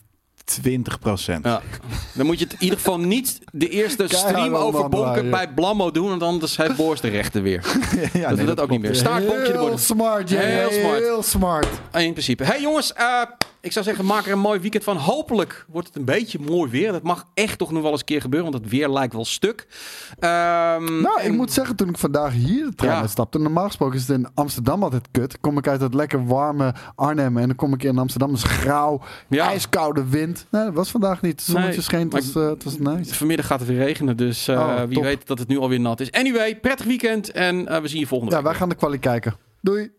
20 0.44 0.98
procent. 0.98 1.44
Ja. 1.44 1.60
Dan 2.14 2.26
moet 2.26 2.38
je 2.38 2.44
het 2.44 2.52
in 2.54 2.62
ieder 2.62 2.78
geval 2.78 2.98
niet 2.98 3.38
de 3.52 3.68
eerste 3.68 4.04
stream 4.08 4.54
over 4.54 4.88
bonken 4.88 5.30
bij 5.30 5.48
Blammo 5.54 5.90
doen. 5.90 6.08
Want 6.08 6.22
anders 6.22 6.56
heeft 6.56 6.76
Boris 6.82 7.00
de 7.00 7.08
rechten 7.08 7.42
weer. 7.42 7.62
dat 8.28 8.38
we 8.38 8.44
dat 8.44 8.60
ook 8.60 8.70
niet 8.70 8.80
meer. 8.80 8.94
Start 8.94 9.26
bonkje 9.26 9.42
de 9.44 9.50
Heel 9.52 9.60
worden. 9.60 9.78
smart, 9.78 10.28
Jelle. 10.28 10.44
Heel 10.44 10.70
smart. 10.70 10.98
Heel 10.98 11.22
smart. 11.22 11.66
In 11.92 12.12
principe. 12.12 12.44
Hey 12.44 12.60
jongens, 12.60 12.92
eh, 12.92 13.22
ik 13.62 13.72
zou 13.72 13.84
zeggen, 13.84 14.04
maak 14.04 14.26
er 14.26 14.32
een 14.32 14.38
mooi 14.38 14.60
weekend 14.60 14.84
van. 14.84 14.96
Hopelijk 14.96 15.64
wordt 15.68 15.86
het 15.86 15.96
een 15.96 16.04
beetje 16.04 16.38
mooi 16.38 16.70
weer. 16.70 16.92
Dat 16.92 17.02
mag 17.02 17.28
echt 17.34 17.58
toch 17.58 17.70
nog 17.72 17.82
wel 17.82 17.90
eens 17.90 18.00
een 18.00 18.06
keer 18.06 18.20
gebeuren, 18.20 18.50
want 18.50 18.62
het 18.62 18.72
weer 18.72 18.88
lijkt 18.88 19.12
wel 19.12 19.24
stuk. 19.24 19.66
Ehm, 20.18 21.00
Nou, 21.00 21.22
ik 21.22 21.32
moet 21.32 21.52
zeggen, 21.52 21.76
toen 21.76 21.88
ik 21.88 21.98
vandaag 21.98 22.32
hier 22.32 22.64
de 22.64 22.74
trein 22.74 22.92
Ja. 22.94 23.00
uitstapte, 23.00 23.38
normaal 23.38 23.66
gesproken 23.66 23.96
is 23.98 24.06
het 24.08 24.16
in 24.18 24.28
Amsterdam 24.34 24.82
altijd 24.82 25.08
kut. 25.10 25.40
Kom 25.40 25.58
ik 25.58 25.68
uit 25.68 25.80
dat 25.80 25.94
lekker 25.94 26.26
warme 26.26 26.74
Arnhem 26.94 27.36
en 27.38 27.46
dan 27.46 27.56
kom 27.56 27.74
ik 27.74 27.82
in 27.82 27.98
Amsterdam, 27.98 28.32
is 28.34 28.42
grauw, 28.42 29.00
Ja. 29.28 29.46
ijskoude 29.46 30.08
wind. 30.08 30.46
Nee, 30.50 30.64
dat 30.64 30.74
was 30.74 30.90
vandaag 30.90 31.22
niet. 31.22 31.32
Het 31.32 31.42
zonnetje 31.42 31.70
Nee, 31.72 31.80
scheen, 31.80 32.04
het 32.04 32.12
was, 32.12 32.44
het 32.44 32.64
was 32.64 32.78
nice. 32.78 33.14
Vanmiddag 33.14 33.46
gaat 33.46 33.60
het 33.60 33.68
weer 33.68 33.78
regenen, 33.78 34.16
dus 34.16 34.48
eh, 34.48 34.56
Oh, 34.56 34.82
wie 34.82 34.94
top. 34.94 35.02
weet 35.02 35.26
dat 35.26 35.38
het 35.38 35.48
nu 35.48 35.58
alweer 35.58 35.80
nat 35.80 36.00
is. 36.00 36.10
Anyway, 36.12 36.56
prettig 36.60 36.86
weekend 36.86 37.30
en 37.30 37.68
eh, 37.68 37.80
we 37.80 37.88
zien 37.88 38.00
je 38.00 38.06
volgende 38.06 38.34
Ja, 38.34 38.40
week. 38.40 38.50
wij 38.50 38.58
gaan 38.58 38.68
de 38.68 38.74
kwaliteit 38.74 39.20
kijken. 39.22 39.40
Doei. 39.60 39.90